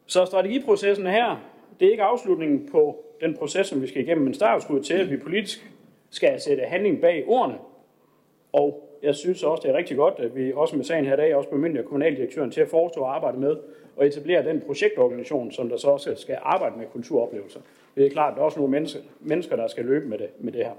Så 0.07 0.25
strategiprocessen 0.25 1.07
her, 1.07 1.50
det 1.80 1.87
er 1.87 1.90
ikke 1.90 2.02
afslutningen 2.02 2.68
på 2.72 3.04
den 3.20 3.34
proces, 3.34 3.66
som 3.66 3.82
vi 3.82 3.87
skal 3.87 4.02
igennem, 4.02 4.25
men 4.25 4.34
startskuddet 4.34 4.87
til, 4.87 4.94
at 4.94 5.10
vi 5.10 5.16
politisk 5.16 5.70
skal 6.10 6.40
sætte 6.40 6.62
handling 6.62 7.00
bag 7.00 7.25
ordene, 7.26 7.58
og 8.52 8.90
jeg 9.02 9.14
synes 9.14 9.42
også, 9.42 9.62
det 9.62 9.70
er 9.70 9.76
rigtig 9.76 9.96
godt, 9.96 10.14
at 10.18 10.37
vi 10.37 10.52
også 10.52 10.76
med 10.76 10.84
sagen 10.84 11.04
her 11.04 11.14
i 11.14 11.16
dag 11.16 11.34
også 11.34 11.50
bemyndiger 11.50 11.84
kommunaldirektøren 11.84 12.50
til 12.50 12.60
at 12.60 12.68
forestå 12.68 13.00
at 13.04 13.10
arbejde 13.10 13.38
med 13.38 13.56
og 13.96 14.06
etablere 14.06 14.44
den 14.44 14.60
projektorganisation, 14.60 15.50
som 15.50 15.68
der 15.68 15.76
så 15.76 15.88
også 15.88 16.14
skal 16.16 16.38
arbejde 16.42 16.78
med 16.78 16.87
kulturoplevelser. 16.87 17.60
Det 17.96 18.06
er 18.06 18.10
klart, 18.10 18.30
at 18.30 18.37
der 18.37 18.40
er 18.40 18.44
også 18.44 18.58
nogle 18.58 18.70
mennesker, 18.70 19.00
mennesker 19.20 19.56
der 19.56 19.66
skal 19.66 19.84
løbe 19.84 20.08
med 20.08 20.18
det, 20.18 20.28
med 20.38 20.52
det 20.52 20.64
her. 20.64 20.72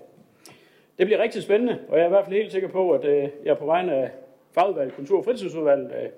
Det 0.98 1.08
bliver 1.08 1.24
rigtig 1.24 1.44
spændende, 1.44 1.80
og 1.90 1.98
jeg 1.98 2.04
er 2.04 2.08
i 2.08 2.10
hvert 2.10 2.26
fald 2.26 2.36
helt 2.36 2.52
sikker 2.52 2.68
på, 2.68 2.92
at 2.92 3.06
øh, 3.06 3.30
jeg 3.46 3.58
på 3.58 3.66
vegne 3.66 3.96
af 3.96 4.10
fagudvalget, 4.52 4.96
kultur- 4.96 5.18
og 5.18 5.26
fritidsudvalget, 5.26 5.92
øh, 6.04 6.10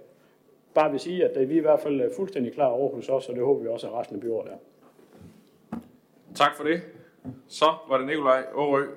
bare 0.73 0.91
vil 0.91 0.99
sige, 0.99 1.25
at 1.25 1.37
øh, 1.37 1.49
vi 1.49 1.53
er 1.53 1.57
i 1.57 1.61
hvert 1.61 1.79
fald 1.79 2.01
øh, 2.01 2.11
fuldstændig 2.15 2.53
klar 2.53 2.67
over 2.67 2.95
hos 2.95 3.09
os, 3.09 3.29
og 3.29 3.35
det 3.35 3.43
håber 3.43 3.61
vi 3.61 3.67
også, 3.67 3.87
at 3.87 3.93
resten 3.93 4.15
af 4.15 4.21
byrådet 4.21 4.51
er. 4.51 4.57
Tak 6.35 6.55
for 6.57 6.63
det. 6.63 6.81
Så 7.47 7.65
var 7.89 7.97
det 7.97 8.07
Nikolaj 8.07 8.43
Årø. 8.55 8.87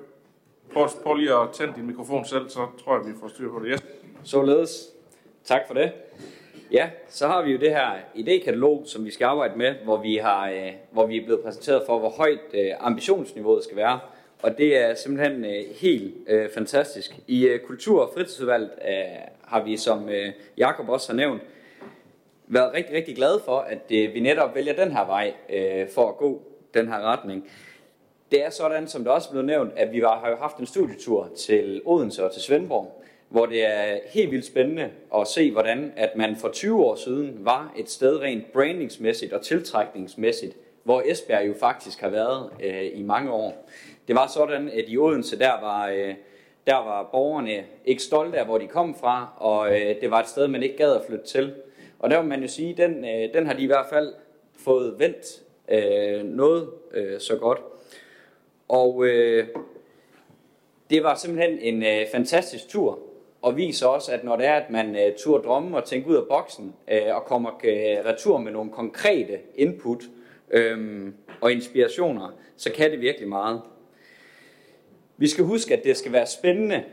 Prøv, 0.73 0.87
prøv 1.03 1.15
lige 1.15 1.33
at 1.33 1.49
tænde 1.53 1.73
din 1.75 1.87
mikrofon 1.87 2.25
selv, 2.25 2.49
så 2.49 2.67
tror 2.83 2.97
jeg, 2.97 3.05
vi 3.07 3.11
får 3.19 3.27
styr 3.27 3.51
på 3.51 3.59
det. 3.59 3.71
Yes. 3.71 3.83
Således. 4.23 4.89
Tak 5.43 5.61
for 5.67 5.73
det. 5.73 5.91
Ja, 6.71 6.89
så 7.09 7.27
har 7.27 7.43
vi 7.43 7.51
jo 7.51 7.59
det 7.59 7.69
her 7.69 7.91
idékatalog, 8.15 8.85
som 8.85 9.05
vi 9.05 9.11
skal 9.11 9.25
arbejde 9.25 9.57
med, 9.57 9.75
hvor 9.83 9.97
vi, 10.01 10.15
har, 10.15 10.49
øh, 10.49 10.71
hvor 10.91 11.05
vi 11.05 11.17
er 11.17 11.25
blevet 11.25 11.43
præsenteret 11.43 11.83
for, 11.85 11.99
hvor 11.99 12.09
højt 12.09 12.39
øh, 12.53 12.71
ambitionsniveauet 12.79 13.63
skal 13.63 13.77
være. 13.77 13.99
Og 14.41 14.57
det 14.57 14.77
er 14.77 14.95
simpelthen 14.95 15.45
øh, 15.45 15.63
helt 15.81 16.15
øh, 16.27 16.49
fantastisk. 16.49 17.19
I 17.27 17.45
øh, 17.47 17.59
Kultur- 17.59 18.01
og 18.01 18.11
fritidsudvalget 18.13 18.71
øh, 18.87 18.93
har 19.43 19.63
vi, 19.63 19.77
som 19.77 20.09
øh, 20.09 20.31
Jakob 20.57 20.89
også 20.89 21.11
har 21.11 21.17
nævnt, 21.17 21.41
været 22.47 22.73
rigtig, 22.73 22.95
rigtig 22.95 23.15
glade 23.15 23.41
for, 23.45 23.57
at 23.57 23.91
øh, 23.91 24.13
vi 24.13 24.19
netop 24.19 24.55
vælger 24.55 24.73
den 24.73 24.91
her 24.91 25.05
vej 25.05 25.33
øh, 25.49 25.89
for 25.89 26.09
at 26.09 26.17
gå 26.17 26.41
den 26.77 26.87
her 26.87 27.01
retning. 27.01 27.43
Det 28.31 28.45
er 28.45 28.49
sådan, 28.49 28.87
som 28.87 29.03
det 29.03 29.11
også 29.11 29.31
blev 29.31 29.43
nævnt, 29.43 29.73
at 29.75 29.91
vi 29.91 29.99
har 29.99 30.29
jo 30.29 30.35
haft 30.35 30.57
en 30.57 30.65
studietur 30.65 31.29
til 31.37 31.81
Odense 31.85 32.25
og 32.25 32.33
til 32.33 32.41
Svendborg, 32.41 33.03
hvor 33.29 33.45
det 33.45 33.65
er 33.65 33.99
helt 34.09 34.31
vildt 34.31 34.45
spændende 34.45 34.89
at 35.15 35.27
se, 35.27 35.51
hvordan 35.51 35.93
at 35.95 36.15
man 36.15 36.35
for 36.35 36.49
20 36.49 36.85
år 36.85 36.95
siden 36.95 37.37
var 37.39 37.73
et 37.77 37.89
sted 37.89 38.21
rent 38.21 38.51
brandingsmæssigt 38.53 39.33
og 39.33 39.41
tiltrækningsmæssigt, 39.41 40.57
hvor 40.83 41.03
Esbjerg 41.05 41.47
jo 41.47 41.53
faktisk 41.59 42.01
har 42.01 42.09
været 42.09 42.49
øh, 42.63 42.99
i 42.99 43.03
mange 43.03 43.31
år. 43.31 43.67
Det 44.07 44.15
var 44.15 44.27
sådan, 44.27 44.69
at 44.69 44.85
i 44.87 44.97
Odense, 44.97 45.39
der 45.39 45.61
var, 45.61 45.89
øh, 45.89 46.15
der 46.67 46.75
var 46.75 47.09
borgerne 47.11 47.63
ikke 47.85 48.03
stolte 48.03 48.39
af, 48.39 48.45
hvor 48.45 48.57
de 48.57 48.67
kom 48.67 48.95
fra, 48.95 49.33
og 49.37 49.75
øh, 49.75 50.01
det 50.01 50.11
var 50.11 50.19
et 50.19 50.27
sted, 50.27 50.47
man 50.47 50.63
ikke 50.63 50.77
gad 50.77 50.95
at 50.95 51.01
flytte 51.07 51.25
til. 51.25 51.53
Og 51.99 52.09
der 52.09 52.21
må 52.21 52.27
man 52.27 52.41
jo 52.41 52.47
sige, 52.47 52.73
den, 52.77 53.05
øh, 53.05 53.33
den 53.33 53.45
har 53.47 53.53
de 53.53 53.63
i 53.63 53.65
hvert 53.65 53.85
fald 53.89 54.13
fået 54.59 54.99
vendt 54.99 55.41
øh, 55.71 56.23
noget 56.23 56.69
øh, 56.93 57.19
så 57.19 57.35
godt. 57.35 57.59
Og 58.67 59.05
øh, 59.05 59.47
det 60.89 61.03
var 61.03 61.15
simpelthen 61.15 61.59
en 61.59 61.83
øh, 61.83 62.07
fantastisk 62.11 62.67
tur, 62.69 62.99
og 63.41 63.57
viser 63.57 63.87
også, 63.87 64.11
at 64.11 64.23
når 64.23 64.35
det 64.35 64.45
er, 64.45 64.53
at 64.53 64.69
man 64.69 64.95
øh, 64.95 65.15
tur 65.17 65.41
drømme 65.41 65.77
og 65.77 65.85
tænker 65.85 66.09
ud 66.09 66.15
af 66.15 66.27
boksen, 66.29 66.75
øh, 66.91 67.15
og 67.15 67.25
kommer 67.25 67.51
øh, 67.63 68.05
retur 68.05 68.37
med 68.37 68.51
nogle 68.51 68.71
konkrete 68.71 69.39
input 69.55 70.03
øh, 70.51 71.07
og 71.41 71.51
inspirationer, 71.51 72.29
så 72.57 72.71
kan 72.71 72.91
det 72.91 73.01
virkelig 73.01 73.29
meget. 73.29 73.61
Vi 75.17 75.27
skal 75.27 75.43
huske, 75.43 75.77
at 75.77 75.83
det 75.83 75.97
skal 75.97 76.11
være 76.11 76.25
spændende 76.25 76.83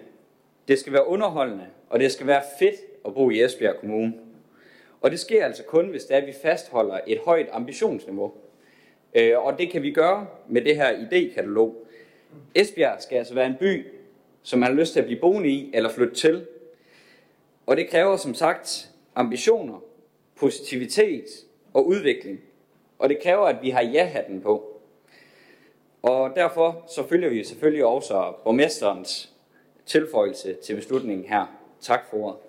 Det 0.68 0.78
skal 0.78 0.92
være 0.92 1.06
underholdende, 1.06 1.66
og 1.90 2.00
det 2.00 2.12
skal 2.12 2.26
være 2.26 2.42
fedt 2.58 2.74
at 3.06 3.14
bo 3.14 3.30
i 3.30 3.42
Esbjerg 3.42 3.76
Kommune. 3.80 4.14
Og 5.00 5.10
det 5.10 5.20
sker 5.20 5.44
altså 5.44 5.62
kun, 5.64 5.88
hvis 5.88 6.04
det 6.04 6.16
er, 6.16 6.20
at 6.20 6.26
vi 6.26 6.32
fastholder 6.42 7.00
et 7.06 7.18
højt 7.18 7.46
ambitionsniveau. 7.52 8.32
Øh, 9.14 9.38
og 9.38 9.58
det 9.58 9.70
kan 9.70 9.82
vi 9.82 9.90
gøre 9.92 10.26
med 10.48 10.62
det 10.62 10.76
her 10.76 10.92
idékatalog. 10.92 11.74
Esbjerg 12.54 13.02
skal 13.02 13.18
altså 13.18 13.34
være 13.34 13.46
en 13.46 13.56
by, 13.60 13.86
som 14.42 14.58
man 14.58 14.68
har 14.68 14.76
lyst 14.76 14.92
til 14.92 15.00
at 15.00 15.06
blive 15.06 15.20
boende 15.20 15.48
i 15.48 15.70
eller 15.74 15.90
flytte 15.90 16.14
til. 16.14 16.46
Og 17.66 17.76
det 17.76 17.90
kræver 17.90 18.16
som 18.16 18.34
sagt 18.34 18.90
ambitioner, 19.14 19.82
positivitet 20.36 21.24
og 21.72 21.86
udvikling. 21.86 22.40
Og 22.98 23.08
det 23.08 23.22
kræver, 23.22 23.46
at 23.46 23.56
vi 23.62 23.70
har 23.70 23.82
ja-hatten 23.82 24.40
på. 24.40 24.80
Og 26.02 26.32
derfor 26.36 26.84
så 26.94 27.08
følger 27.08 27.28
vi 27.28 27.44
selvfølgelig 27.44 27.84
også 27.84 28.32
borgmesterens 28.44 29.32
tilføjelse 29.86 30.54
til 30.54 30.74
beslutningen 30.74 31.26
her. 31.26 31.46
Tak 31.80 32.10
for 32.10 32.16
ordet. 32.16 32.43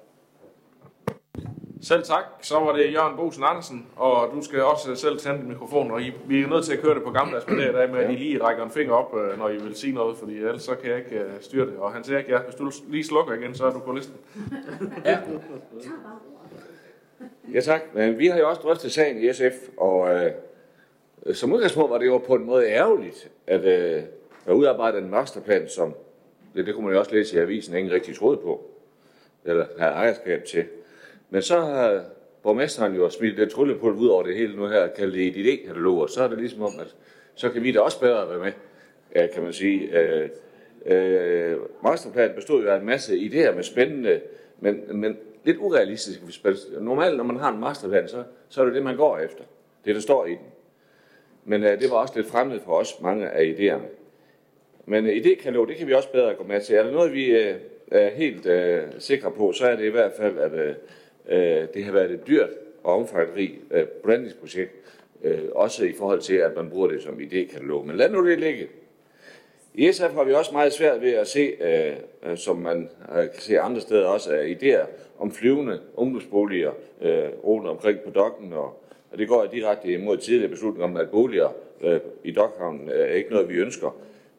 Selv 1.88 2.04
tak. 2.04 2.24
Så 2.42 2.60
var 2.60 2.76
det 2.76 2.94
Jørgen 2.94 3.18
Bosen 3.18 3.44
Andersen, 3.44 3.88
og 3.96 4.30
du 4.36 4.42
skal 4.42 4.64
også 4.64 4.96
selv 4.96 5.18
tænde 5.18 5.40
din 5.40 5.50
mikrofon, 5.50 5.92
og 5.92 6.02
I, 6.02 6.14
vi 6.28 6.42
er 6.42 6.48
nødt 6.48 6.66
til 6.66 6.74
at 6.74 6.80
køre 6.80 6.96
det 6.96 7.04
på 7.04 7.12
gammeldags 7.12 7.48
med 7.48 7.58
det 7.58 7.74
der 7.74 7.88
med, 7.88 8.00
at 8.00 8.12
I 8.12 8.16
lige 8.16 8.44
rækker 8.44 8.64
en 8.64 8.72
finger 8.72 8.94
op, 8.94 9.16
øh, 9.18 9.38
når 9.38 9.50
I 9.50 9.58
vil 9.58 9.76
sige 9.76 9.94
noget, 9.94 10.18
fordi 10.18 10.38
ellers 10.38 10.64
så 10.64 10.76
kan 10.76 10.90
jeg 10.90 10.98
ikke 10.98 11.16
øh, 11.20 11.32
styre 11.42 11.66
det. 11.66 11.78
Og 11.78 11.94
han 11.94 12.04
siger 12.04 12.18
ikke, 12.18 12.32
ja, 12.32 12.40
hvis 12.40 12.56
du 12.56 12.72
lige 12.88 13.04
slukker 13.04 13.34
igen, 13.34 13.56
så 13.56 13.66
er 13.66 13.72
du 13.72 13.80
på 13.80 13.92
listen. 13.92 14.16
Ja. 15.06 15.20
Ja 17.54 17.60
tak, 17.62 17.82
men 17.94 18.20
vi 18.20 18.28
har 18.28 18.40
jo 18.40 18.50
også 18.50 18.62
drøftet 18.62 18.92
sagen 18.92 19.24
i 19.24 19.34
SF, 19.34 19.70
og 19.78 20.14
øh, 20.14 20.32
som 21.34 21.54
udgangspunkt 21.54 21.92
var 21.92 21.98
det 21.98 22.06
jo 22.06 22.18
på 22.18 22.36
en 22.36 22.46
måde 22.46 22.66
ærgerligt, 22.66 23.32
at 23.48 23.66
øh, 23.66 24.04
at 24.46 24.54
udarbejde 24.54 24.98
en 24.98 25.10
masterplan, 25.10 25.70
som 25.70 25.94
det, 26.56 26.66
det 26.66 26.74
kunne 26.74 26.86
man 26.86 26.94
jo 26.94 27.00
også 27.00 27.12
læse 27.12 27.36
i 27.36 27.40
avisen, 27.40 27.76
ingen 27.76 27.94
rigtig 27.94 28.16
troede 28.16 28.38
på, 28.38 28.70
eller 29.46 29.66
havde 29.80 29.94
ejerskab 29.94 30.46
til. 30.46 30.66
Men 31.30 31.42
så 31.42 31.60
har 31.60 32.04
borgmesteren 32.44 32.96
jo 32.96 33.10
smidt 33.10 33.38
den 33.38 33.50
tryllepulv 33.50 33.98
ud 33.98 34.08
over 34.08 34.24
det 34.24 34.36
hele 34.36 34.56
nu 34.56 34.68
her, 34.68 34.88
kaldt 34.88 35.14
det 35.14 35.28
et 35.28 35.46
idékatalog, 35.46 36.02
og 36.02 36.10
så 36.10 36.24
er 36.24 36.28
det 36.28 36.38
ligesom 36.38 36.62
om, 36.62 36.72
at 36.80 36.96
så 37.36 37.50
kan 37.50 37.64
vi 37.64 37.72
da 37.72 37.80
også 37.80 38.00
bedre 38.00 38.30
være 38.30 38.40
med, 38.40 38.54
kan 39.34 39.44
man 39.44 39.54
sige. 39.54 40.00
Øh, 40.00 40.30
øh, 40.86 41.58
masterplanen 41.84 42.36
bestod 42.36 42.64
jo 42.64 42.70
af 42.70 42.80
en 42.80 42.86
masse 42.86 43.16
idéer 43.16 43.56
med 43.56 43.64
spændende, 43.64 44.22
men, 44.60 45.00
men 45.02 45.18
lidt 45.44 45.58
urealistiske. 45.58 46.24
Hvis 46.24 46.42
normalt, 46.80 47.18
når 47.18 47.24
man 47.24 47.38
har 47.38 47.52
en 47.52 47.60
masterplan, 47.60 48.08
så, 48.08 48.24
så 48.50 48.62
er 48.62 48.66
det 48.66 48.74
det, 48.74 48.84
man 48.84 48.98
går 48.98 49.18
efter. 49.18 49.44
Det, 49.86 49.96
der 49.96 50.02
står 50.02 50.26
i 50.26 50.30
den. 50.30 50.48
Men 51.46 51.64
øh, 51.64 51.82
det 51.82 51.92
var 51.92 51.98
også 51.98 52.14
lidt 52.16 52.28
fremmed 52.28 52.60
for 52.60 52.72
os, 52.72 53.02
mange 53.02 53.30
af 53.30 53.56
idéerne. 53.58 53.88
Men 54.86 55.06
øh, 55.06 55.16
idékatalog, 55.16 55.68
det 55.68 55.76
kan 55.76 55.88
vi 55.88 55.94
også 55.94 56.12
bedre 56.12 56.34
gå 56.34 56.44
med 56.44 56.62
til. 56.62 56.76
Er 56.76 56.84
der 56.84 56.92
noget, 56.92 57.14
vi 57.14 57.26
øh, 57.26 57.56
er 57.92 58.10
helt 58.10 58.46
øh, 58.46 58.84
sikre 59.00 59.32
på, 59.32 59.52
så 59.52 59.66
er 59.66 59.76
det 59.76 59.86
i 59.86 59.90
hvert 59.90 60.14
fald, 60.18 60.38
at 60.38 60.54
øh, 60.54 60.76
øh, 61.30 61.68
det 61.74 61.84
har 61.84 61.92
været 61.92 62.12
et 62.12 62.28
dyrt 62.28 62.50
og 62.84 62.94
omfangsrigt 62.94 63.54
øh, 63.72 63.86
brandingsprojekt. 63.86 64.72
Øh, 65.24 65.40
også 65.52 65.86
i 65.86 65.94
forhold 65.94 66.22
til, 66.22 66.36
at 66.36 66.56
man 66.56 66.70
bruger 66.70 66.88
det 66.88 67.04
som 67.04 67.20
idékatalog. 67.20 67.86
Men 67.86 67.96
lad 67.96 68.10
nu 68.10 68.30
det 68.30 68.40
ligge. 68.40 68.68
I 69.74 69.92
SF 69.92 70.14
har 70.14 70.24
vi 70.24 70.34
også 70.34 70.52
meget 70.54 70.74
svært 70.74 71.02
ved 71.02 71.14
at 71.14 71.28
se, 71.28 71.54
øh, 71.62 71.94
øh, 72.26 72.38
som 72.38 72.58
man 72.58 72.90
øh, 73.12 73.16
kan 73.16 73.42
se 73.42 73.60
andre 73.60 73.82
steder 73.82 74.08
også, 74.08 74.32
af 74.32 74.58
idéer 74.62 74.88
om 75.20 75.32
flyvende 75.32 75.80
ungdomsboliger 75.96 76.72
øh, 77.02 77.24
rundt 77.44 77.68
omkring 77.68 78.00
på 78.00 78.10
dokken, 78.10 78.54
og, 78.54 78.84
og 79.12 79.18
det 79.18 79.28
går 79.28 79.46
direkte 79.46 79.94
imod 79.94 80.18
tidligere 80.18 80.50
beslutninger 80.50 80.88
om, 80.88 80.98
at 80.98 81.10
boliger 81.10 81.50
øh, 81.82 82.00
i 82.24 82.32
Dokhavnen 82.32 82.90
øh, 82.90 83.00
er 83.00 83.14
ikke 83.14 83.30
noget, 83.30 83.50
vi 83.50 83.54
ønsker. 83.54 83.96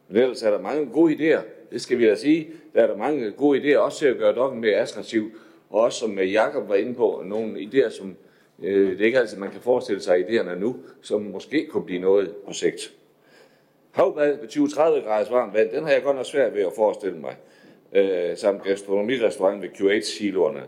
Men 0.07 0.21
ellers 0.21 0.43
er 0.43 0.51
der 0.51 0.61
mange 0.61 0.85
gode 0.85 1.13
idéer, 1.13 1.41
det 1.71 1.81
skal 1.81 1.97
vi 1.97 2.05
da 2.05 2.15
sige. 2.15 2.47
Der 2.73 2.81
er 2.81 2.87
der 2.87 2.97
mange 2.97 3.31
gode 3.31 3.59
idéer, 3.59 3.77
også 3.77 3.99
til 3.99 4.07
at 4.07 4.17
gøre 4.17 4.35
dokken 4.35 4.61
mere 4.61 4.75
attraktiv, 4.75 5.31
og 5.69 5.81
også 5.81 5.99
som 5.99 6.19
øh, 6.19 6.33
Jakob 6.33 6.69
var 6.69 6.75
inde 6.75 6.93
på, 6.93 7.23
nogle 7.25 7.59
idéer, 7.59 7.89
som 7.89 8.15
øh, 8.63 8.91
det 8.91 9.01
er 9.01 9.05
ikke 9.05 9.19
altid, 9.19 9.37
man 9.37 9.51
kan 9.51 9.61
forestille 9.61 10.01
sig 10.01 10.19
idéerne 10.19 10.55
nu, 10.55 10.75
som 11.01 11.21
måske 11.21 11.65
kunne 11.65 11.85
blive 11.85 12.01
noget 12.01 12.35
på 12.47 12.53
sigt. 12.53 12.93
Havbad 13.91 14.37
ved 14.37 14.47
20-30 14.49 15.07
graders 15.07 15.31
varmt 15.31 15.53
vand, 15.53 15.69
den 15.69 15.83
har 15.83 15.91
jeg 15.91 16.03
godt 16.03 16.15
nok 16.15 16.25
svært 16.25 16.53
ved 16.53 16.61
at 16.61 16.73
forestille 16.75 17.17
mig. 17.17 17.35
Øh, 17.93 18.37
samt 18.37 18.63
gastronomirestaurant 18.63 19.61
ved 19.61 19.69
Q8-siloerne. 19.69 20.63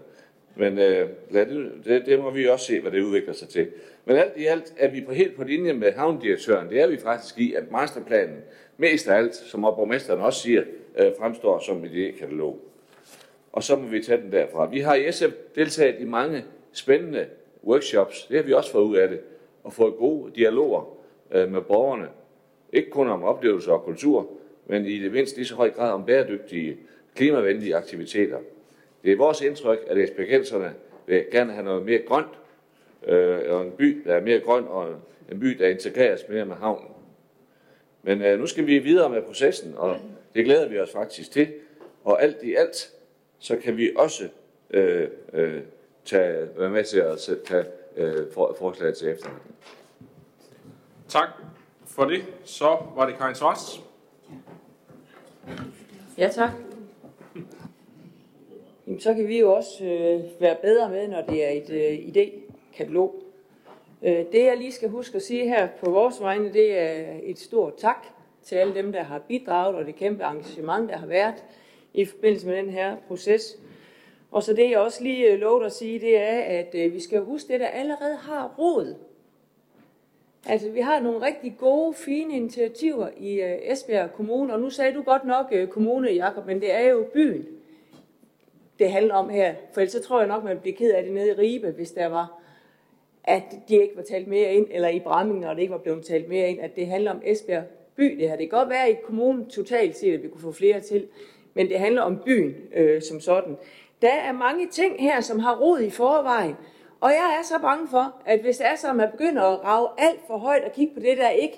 Men 0.55 0.79
øh, 0.79 1.09
lad 1.29 1.45
det, 1.45 1.71
det, 1.85 2.05
det, 2.05 2.19
må 2.19 2.31
vi 2.31 2.47
også 2.47 2.65
se, 2.65 2.79
hvad 2.79 2.91
det 2.91 3.01
udvikler 3.01 3.33
sig 3.33 3.49
til. 3.49 3.67
Men 4.05 4.15
alt 4.15 4.33
i 4.37 4.45
alt 4.45 4.73
er 4.77 4.91
vi 4.91 5.01
på 5.01 5.13
helt 5.13 5.35
på 5.35 5.43
linje 5.43 5.73
med 5.73 5.91
havndirektøren. 5.91 6.69
Det 6.69 6.81
er 6.81 6.87
vi 6.87 6.97
faktisk 6.97 7.37
i, 7.37 7.53
at 7.53 7.71
masterplanen 7.71 8.37
mest 8.77 9.07
af 9.07 9.17
alt, 9.17 9.35
som 9.35 9.61
borgmesteren 9.61 10.19
også 10.19 10.41
siger, 10.41 10.63
øh, 10.99 11.11
fremstår 11.19 11.59
som 11.59 11.83
et 11.83 11.91
idékatalog. 11.91 12.68
Og 13.51 13.63
så 13.63 13.75
må 13.75 13.87
vi 13.87 14.03
tage 14.03 14.21
den 14.21 14.31
derfra. 14.31 14.65
Vi 14.65 14.79
har 14.79 14.95
i 14.95 15.11
SF 15.11 15.31
deltaget 15.55 15.99
i 15.99 16.05
mange 16.05 16.45
spændende 16.71 17.27
workshops. 17.63 18.25
Det 18.25 18.37
har 18.37 18.43
vi 18.43 18.53
også 18.53 18.71
fået 18.71 18.83
ud 18.83 18.95
af 18.95 19.09
det. 19.09 19.19
Og 19.63 19.73
fået 19.73 19.95
gode 19.95 20.31
dialoger 20.35 20.97
øh, 21.31 21.51
med 21.51 21.61
borgerne. 21.61 22.07
Ikke 22.73 22.89
kun 22.89 23.09
om 23.09 23.23
oplevelser 23.23 23.71
og 23.71 23.83
kultur, 23.83 24.29
men 24.67 24.85
i 24.85 24.99
det 24.99 25.11
mindst 25.11 25.35
lige 25.35 25.45
så 25.45 25.55
høj 25.55 25.69
grad 25.71 25.91
om 25.91 26.05
bæredygtige, 26.05 26.77
klimavenlige 27.15 27.75
aktiviteter. 27.75 28.37
Det 29.03 29.11
er 29.11 29.17
vores 29.17 29.41
indtryk, 29.41 29.79
at 29.87 29.97
eksperimenterne 29.97 30.73
vil 31.07 31.25
gerne 31.31 31.53
have 31.53 31.65
noget 31.65 31.85
mere 31.85 31.99
grønt, 31.99 32.39
øh, 33.07 33.39
og 33.49 33.65
en 33.65 33.71
by, 33.71 34.01
der 34.05 34.15
er 34.15 34.21
mere 34.21 34.39
grøn, 34.39 34.63
og 34.67 34.95
en 35.31 35.39
by, 35.39 35.47
der 35.47 35.67
integreres 35.67 36.21
mere 36.29 36.45
med 36.45 36.55
havnen. 36.55 36.91
Men 38.03 38.21
øh, 38.21 38.39
nu 38.39 38.45
skal 38.45 38.67
vi 38.67 38.79
videre 38.79 39.09
med 39.09 39.21
processen, 39.21 39.73
og 39.77 39.97
det 40.35 40.45
glæder 40.45 40.69
vi 40.69 40.79
os 40.79 40.91
faktisk 40.91 41.31
til. 41.31 41.47
Og 42.03 42.23
alt 42.23 42.43
i 42.43 42.55
alt, 42.55 42.91
så 43.39 43.57
kan 43.57 43.77
vi 43.77 43.91
også 43.95 44.23
øh, 44.69 45.07
øh, 45.33 45.61
tage, 46.05 46.47
være 46.57 46.69
med 46.69 46.83
til 46.83 46.99
at 46.99 47.19
tage 47.45 47.65
øh, 47.95 48.31
for, 48.33 48.55
forslaget 48.59 48.97
til 48.97 49.09
efterretning. 49.09 49.55
Tak 51.07 51.29
for 51.85 52.05
det. 52.05 52.21
Så 52.43 52.77
var 52.95 53.05
det 53.05 53.17
Karin 53.17 53.35
Svarts. 53.35 53.81
Ja, 56.17 56.27
tak. 56.27 56.51
Jamen, 58.87 58.99
så 58.99 59.13
kan 59.13 59.27
vi 59.27 59.39
jo 59.39 59.53
også 59.53 59.85
øh, 59.85 60.41
være 60.41 60.57
bedre 60.61 60.89
med, 60.89 61.07
når 61.07 61.21
det 61.21 61.45
er 61.45 61.49
et 61.49 61.69
øh, 61.69 61.97
idékatalog. 61.97 63.23
Øh, 64.03 64.25
det 64.31 64.45
jeg 64.45 64.57
lige 64.57 64.71
skal 64.71 64.89
huske 64.89 65.15
at 65.15 65.21
sige 65.21 65.47
her 65.49 65.67
på 65.83 65.91
vores 65.91 66.21
vegne, 66.21 66.53
det 66.53 66.79
er 66.79 67.19
et 67.23 67.39
stort 67.39 67.73
tak 67.77 68.07
til 68.43 68.55
alle 68.55 68.75
dem, 68.75 68.91
der 68.91 69.03
har 69.03 69.19
bidraget, 69.19 69.75
og 69.75 69.85
det 69.85 69.95
kæmpe 69.95 70.23
engagement, 70.23 70.89
der 70.89 70.97
har 70.97 71.07
været 71.07 71.43
i 71.93 72.05
forbindelse 72.05 72.47
med 72.47 72.55
den 72.57 72.69
her 72.69 72.95
proces. 73.07 73.57
Og 74.31 74.43
så 74.43 74.53
det 74.53 74.69
jeg 74.69 74.79
også 74.79 75.03
lige 75.03 75.31
øh, 75.31 75.39
lovet 75.39 75.65
at 75.65 75.71
sige, 75.71 75.99
det 75.99 76.17
er, 76.17 76.41
at 76.41 76.75
øh, 76.75 76.93
vi 76.93 76.99
skal 76.99 77.21
huske 77.21 77.53
det, 77.53 77.59
der 77.59 77.67
allerede 77.67 78.15
har 78.15 78.55
råd. 78.59 78.95
Altså, 80.45 80.69
vi 80.69 80.79
har 80.79 80.99
nogle 80.99 81.25
rigtig 81.25 81.55
gode, 81.57 81.93
fine 81.93 82.35
initiativer 82.35 83.09
i 83.17 83.41
øh, 83.41 83.57
Esbjerg 83.61 84.11
Kommune, 84.13 84.53
og 84.53 84.59
nu 84.59 84.69
sagde 84.69 84.93
du 84.93 85.01
godt 85.01 85.25
nok 85.25 85.53
kommune, 85.69 86.09
Jakob, 86.09 86.45
men 86.45 86.61
det 86.61 86.73
er 86.73 86.89
jo 86.89 87.07
byen, 87.13 87.45
det 88.79 88.91
handler 88.91 89.13
om 89.13 89.29
her. 89.29 89.55
For 89.73 89.81
ellers 89.81 89.91
så 89.91 90.01
tror 90.01 90.19
jeg 90.19 90.27
nok, 90.27 90.43
man 90.43 90.59
bliver 90.59 90.75
ked 90.75 90.91
af 90.91 91.03
det 91.03 91.13
nede 91.13 91.29
i 91.29 91.33
Ribe, 91.33 91.71
hvis 91.71 91.91
der 91.91 92.07
var, 92.07 92.41
at 93.23 93.43
de 93.69 93.75
ikke 93.75 93.95
var 93.95 94.03
talt 94.03 94.27
mere 94.27 94.53
ind, 94.53 94.67
eller 94.71 94.89
i 94.89 94.99
Bramming, 94.99 95.39
når 95.39 95.53
det 95.53 95.61
ikke 95.61 95.71
var 95.71 95.77
blevet 95.77 96.05
talt 96.05 96.29
mere 96.29 96.49
ind, 96.49 96.59
at 96.59 96.75
det 96.75 96.87
handler 96.87 97.11
om 97.11 97.21
Esbjerg 97.23 97.63
by. 97.95 98.17
Det 98.19 98.29
her. 98.29 98.37
Det 98.37 98.49
kan 98.49 98.59
godt 98.59 98.69
være 98.69 98.91
i 98.91 98.95
kommunen 99.03 99.49
totalt 99.49 99.97
set, 99.97 100.13
at 100.13 100.23
vi 100.23 100.27
kunne 100.27 100.41
få 100.41 100.51
flere 100.51 100.79
til, 100.79 101.07
men 101.53 101.69
det 101.69 101.79
handler 101.79 102.01
om 102.01 102.21
byen 102.25 102.55
øh, 102.75 103.01
som 103.01 103.19
sådan. 103.19 103.57
Der 104.01 104.13
er 104.13 104.31
mange 104.31 104.67
ting 104.67 105.01
her, 105.01 105.21
som 105.21 105.39
har 105.39 105.59
rod 105.59 105.79
i 105.79 105.89
forvejen, 105.89 106.55
og 107.01 107.09
jeg 107.09 107.37
er 107.39 107.43
så 107.43 107.59
bange 107.61 107.87
for, 107.87 108.15
at 108.25 108.39
hvis 108.39 108.57
det 108.57 108.67
er 108.67 108.75
så, 108.75 108.89
at 108.89 108.95
man 108.95 109.11
begynder 109.11 109.41
at 109.43 109.63
rave 109.63 109.87
alt 109.97 110.19
for 110.27 110.37
højt 110.37 110.63
og 110.63 110.71
kigge 110.71 110.93
på 110.93 110.99
det, 110.99 111.17
der 111.17 111.29
ikke, 111.29 111.57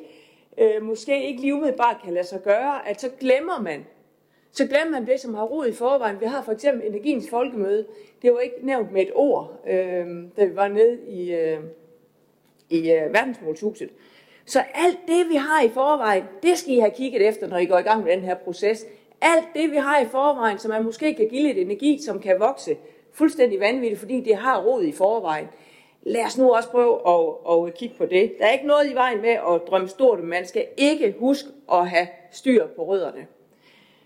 øh, 0.57 0.83
måske 0.83 1.27
ikke 1.27 1.41
lige 1.41 1.53
umiddelbart 1.53 1.97
kan 2.03 2.13
lade 2.13 2.27
sig 2.27 2.41
gøre, 2.43 2.89
at 2.89 3.01
så 3.01 3.09
glemmer 3.19 3.61
man, 3.61 3.85
så 4.51 4.67
glemmer 4.67 4.99
man 4.99 5.07
det, 5.07 5.19
som 5.19 5.33
har 5.33 5.43
rod 5.43 5.67
i 5.67 5.73
forvejen. 5.73 6.19
Vi 6.19 6.25
har 6.25 6.41
for 6.41 6.51
eksempel 6.51 6.87
Energiens 6.87 7.29
Folkemøde. 7.29 7.85
Det 8.21 8.33
var 8.33 8.39
ikke 8.39 8.55
nævnt 8.61 8.91
med 8.91 9.01
et 9.01 9.11
ord, 9.15 9.61
øh, 9.67 10.07
da 10.37 10.45
vi 10.45 10.55
var 10.55 10.67
nede 10.67 10.99
i, 11.07 11.33
øh, 11.33 11.59
i 12.69 12.91
øh, 12.91 13.13
verdensmålshuset. 13.13 13.89
Så 14.45 14.63
alt 14.73 14.99
det, 15.07 15.29
vi 15.29 15.35
har 15.35 15.63
i 15.63 15.69
forvejen, 15.69 16.23
det 16.43 16.57
skal 16.57 16.73
I 16.73 16.79
have 16.79 16.91
kigget 16.91 17.27
efter, 17.27 17.47
når 17.47 17.57
I 17.57 17.65
går 17.65 17.77
i 17.77 17.81
gang 17.81 18.03
med 18.03 18.11
den 18.11 18.21
her 18.21 18.35
proces. 18.35 18.85
Alt 19.21 19.45
det, 19.53 19.71
vi 19.71 19.75
har 19.77 19.99
i 19.99 20.05
forvejen, 20.05 20.57
som 20.57 20.71
man 20.71 20.83
måske 20.83 21.13
kan 21.13 21.27
give 21.27 21.41
lidt 21.43 21.57
energi, 21.57 22.01
som 22.05 22.19
kan 22.19 22.39
vokse 22.39 22.77
fuldstændig 23.13 23.59
vanvittigt, 23.59 23.99
fordi 23.99 24.21
det 24.21 24.35
har 24.35 24.61
rod 24.61 24.83
i 24.83 24.91
forvejen. 24.91 25.47
Lad 26.03 26.25
os 26.25 26.37
nu 26.37 26.53
også 26.53 26.69
prøve 26.69 26.99
at, 27.07 27.67
at 27.67 27.73
kigge 27.73 27.95
på 27.97 28.05
det. 28.05 28.33
Der 28.39 28.45
er 28.45 28.51
ikke 28.51 28.67
noget 28.67 28.91
i 28.91 28.95
vejen 28.95 29.21
med 29.21 29.29
at 29.29 29.61
drømme 29.67 29.87
stort, 29.87 30.19
men 30.19 30.29
man 30.29 30.47
skal 30.47 30.65
ikke 30.77 31.15
huske 31.19 31.49
at 31.71 31.89
have 31.89 32.07
styr 32.31 32.67
på 32.67 32.85
rødderne. 32.85 33.27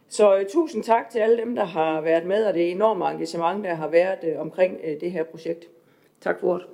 Så 0.09 0.39
uh, 0.39 0.45
tusind 0.49 0.83
tak 0.83 1.09
til 1.09 1.19
alle 1.19 1.37
dem, 1.37 1.55
der 1.55 1.65
har 1.65 2.01
været 2.01 2.25
med, 2.25 2.45
og 2.45 2.53
det 2.53 2.71
enorme 2.71 3.11
engagement, 3.11 3.63
der 3.63 3.73
har 3.73 3.87
været 3.87 4.19
uh, 4.23 4.41
omkring 4.41 4.77
uh, 4.83 5.01
det 5.01 5.11
her 5.11 5.23
projekt. 5.23 5.65
Tak 6.21 6.39
for 6.39 6.47
ordet. 6.47 6.65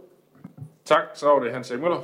Tak, 0.86 1.04
så 1.14 1.28
var 1.28 1.40
det 1.40 1.52
Hans 1.52 1.72
Møller. 1.72 2.04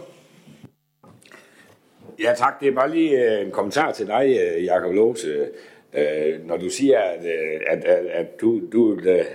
Ja 2.20 2.34
tak, 2.38 2.60
det 2.60 2.68
er 2.68 2.72
bare 2.72 2.92
lige 2.92 3.42
en 3.42 3.52
kommentar 3.52 3.92
til 3.92 4.08
dig, 4.08 4.40
Jakob 4.64 4.94
Lose. 4.94 5.50
Øh, 5.94 6.48
når 6.48 6.58
du 6.58 6.70
siger, 6.70 7.00
at, 7.00 7.26
øh, 7.26 7.62
at, 7.68 7.84
at, 7.84 8.06
at 8.06 8.42
du, 8.42 8.62
du 8.72 9.00
øh, 9.00 9.26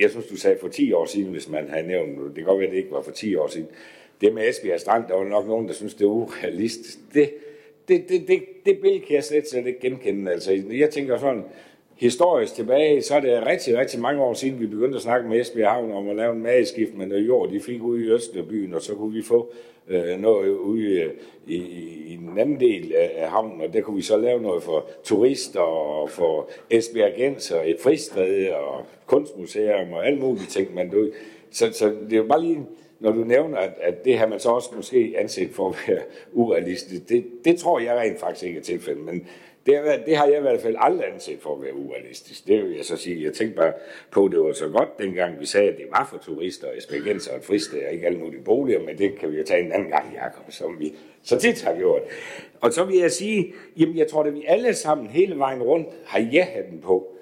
jeg 0.00 0.10
synes, 0.10 0.26
du 0.26 0.36
sagde 0.36 0.58
for 0.60 0.68
10 0.68 0.92
år 0.92 1.06
siden, 1.06 1.30
hvis 1.30 1.48
man 1.48 1.68
havde 1.68 1.86
nævnt, 1.86 2.18
det 2.18 2.34
kan 2.34 2.44
godt 2.44 2.58
være, 2.58 2.66
at 2.68 2.72
det 2.72 2.78
ikke 2.78 2.92
var 2.92 3.02
for 3.02 3.10
10 3.10 3.34
år 3.34 3.46
siden, 3.46 3.68
det 4.20 4.34
med 4.34 4.48
Esbjerg 4.48 4.80
Strand, 4.80 5.04
der 5.08 5.14
var 5.14 5.24
nok 5.24 5.46
nogen, 5.46 5.68
der 5.68 5.74
synes, 5.74 5.94
det 5.94 6.04
er 6.04 6.08
urealistisk. 6.08 6.98
Det, 7.14 7.34
det, 7.88 8.08
det, 8.08 8.28
det, 8.28 8.42
det 8.66 8.80
billede 8.80 9.04
kan 9.04 9.14
jeg 9.14 9.24
slet, 9.24 9.48
slet 9.48 9.66
ikke 9.66 9.80
genkende. 9.80 10.32
Altså, 10.32 10.62
jeg 10.70 10.90
tænker 10.90 11.18
sådan, 11.18 11.44
historisk 11.98 12.54
tilbage, 12.54 13.02
så 13.02 13.14
er 13.14 13.20
det 13.20 13.46
rigtig, 13.46 13.78
rigtig 13.78 14.00
mange 14.00 14.22
år 14.22 14.34
siden, 14.34 14.60
vi 14.60 14.66
begyndte 14.66 14.96
at 14.96 15.02
snakke 15.02 15.28
med 15.28 15.40
Esbjerg 15.40 15.70
Havn 15.70 15.92
om 15.92 16.08
at 16.08 16.16
lave 16.16 16.32
en 16.32 16.42
mageskift 16.42 16.94
med 16.94 17.06
noget 17.06 17.22
øh, 17.22 17.28
jord, 17.28 17.50
de 17.50 17.60
fik 17.60 17.82
ude 17.82 18.04
i 18.04 18.10
Østerbyen, 18.10 18.74
og 18.74 18.82
så 18.82 18.94
kunne 18.94 19.12
vi 19.12 19.22
få 19.22 19.52
øh, 19.88 20.20
noget 20.20 20.48
ude 20.48 21.12
i, 21.46 21.54
i, 21.54 21.56
i 22.06 22.16
den 22.16 22.38
anden 22.38 22.60
del 22.60 22.94
af, 22.94 23.30
havnen, 23.30 23.60
og 23.60 23.72
der 23.72 23.80
kunne 23.80 23.96
vi 23.96 24.02
så 24.02 24.16
lave 24.16 24.42
noget 24.42 24.62
for 24.62 24.86
turister 25.04 25.60
og 25.60 26.10
for 26.10 26.48
Esbjergenser, 26.70 27.62
et 27.64 27.76
fristred 27.82 28.48
og 28.48 28.86
kunstmuseum 29.06 29.92
og 29.92 30.06
alt 30.06 30.20
muligt 30.20 30.50
ting. 30.50 30.74
Man, 30.74 30.90
du, 30.90 31.10
så, 31.50 31.72
så 31.72 31.86
det 31.86 32.12
er 32.12 32.16
jo 32.16 32.26
bare 32.28 32.42
lige, 32.42 32.66
når 33.00 33.12
du 33.12 33.24
nævner, 33.24 33.58
at, 33.58 33.72
at 33.80 34.04
det 34.04 34.18
har 34.18 34.26
man 34.26 34.40
så 34.40 34.48
også 34.48 34.70
måske 34.76 35.14
anset 35.18 35.50
for 35.50 35.68
at 35.68 35.76
være 35.88 36.00
urealistisk, 36.32 37.08
det, 37.08 37.24
det 37.44 37.58
tror 37.58 37.78
jeg 37.80 37.96
rent 37.96 38.20
faktisk 38.20 38.44
ikke 38.46 38.58
er 38.58 38.62
tilfældet, 38.62 39.04
men 39.04 39.26
det, 39.68 39.76
har, 39.78 39.98
det 40.06 40.16
har 40.16 40.26
jeg 40.26 40.38
i 40.38 40.40
hvert 40.40 40.60
fald 40.60 40.76
aldrig 40.78 41.12
anset 41.12 41.38
for 41.40 41.54
at 41.54 41.62
være 41.62 41.74
urealistisk. 41.74 42.46
Det 42.46 42.64
vil 42.64 42.76
jeg 42.76 42.84
så 42.84 42.96
sige. 42.96 43.24
Jeg 43.24 43.32
tænkte 43.32 43.56
bare 43.56 43.72
på, 44.10 44.24
at 44.24 44.30
det 44.32 44.40
var 44.40 44.52
så 44.52 44.68
godt 44.68 44.98
dengang, 44.98 45.40
vi 45.40 45.46
sagde, 45.46 45.68
at 45.68 45.76
det 45.76 45.86
var 45.90 46.08
for 46.10 46.18
turister, 46.18 46.66
esbjergenser 46.76 47.32
og 47.32 47.42
frister, 47.42 47.86
og 47.86 47.92
ikke 47.92 48.06
alle 48.06 48.18
mulige 48.18 48.42
boliger, 48.42 48.80
men 48.80 48.98
det 48.98 49.18
kan 49.18 49.32
vi 49.32 49.36
jo 49.36 49.44
tage 49.44 49.64
en 49.64 49.72
anden 49.72 49.88
gang, 49.88 50.14
Jacob, 50.14 50.52
som 50.52 50.76
vi 50.80 50.94
så 51.22 51.38
tit 51.38 51.62
har 51.62 51.74
gjort. 51.76 52.02
Og 52.60 52.72
så 52.72 52.84
vil 52.84 52.98
jeg 52.98 53.10
sige, 53.10 53.54
jamen 53.76 53.96
jeg 53.96 54.06
tror, 54.08 54.22
at 54.22 54.34
vi 54.34 54.44
alle 54.46 54.74
sammen 54.74 55.06
hele 55.06 55.38
vejen 55.38 55.62
rundt 55.62 55.88
har 56.04 56.20
ja-hatten 56.32 56.80
på. 56.80 57.14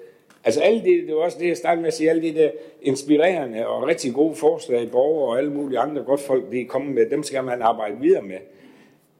Altså 0.43 0.61
alle 0.61 0.83
det, 0.83 1.07
det 1.07 1.15
var 1.15 1.21
også 1.21 1.39
det, 1.39 1.47
jeg 1.47 1.57
startede 1.57 1.81
med 1.81 1.87
at 1.87 1.93
sige, 1.93 2.09
alle 2.09 2.21
de 2.21 2.33
der 2.33 2.51
inspirerende 2.81 3.67
og 3.67 3.87
rigtig 3.87 4.13
gode 4.13 4.35
forslag, 4.35 4.91
borgere 4.91 5.29
og 5.29 5.37
alle 5.37 5.51
mulige 5.51 5.79
andre 5.79 6.03
godt 6.03 6.19
folk, 6.19 6.51
de 6.51 6.61
er 6.61 6.67
kommet 6.67 6.95
med, 6.95 7.09
dem 7.09 7.23
skal 7.23 7.43
man 7.43 7.61
arbejde 7.61 7.97
videre 8.01 8.21
med. 8.21 8.37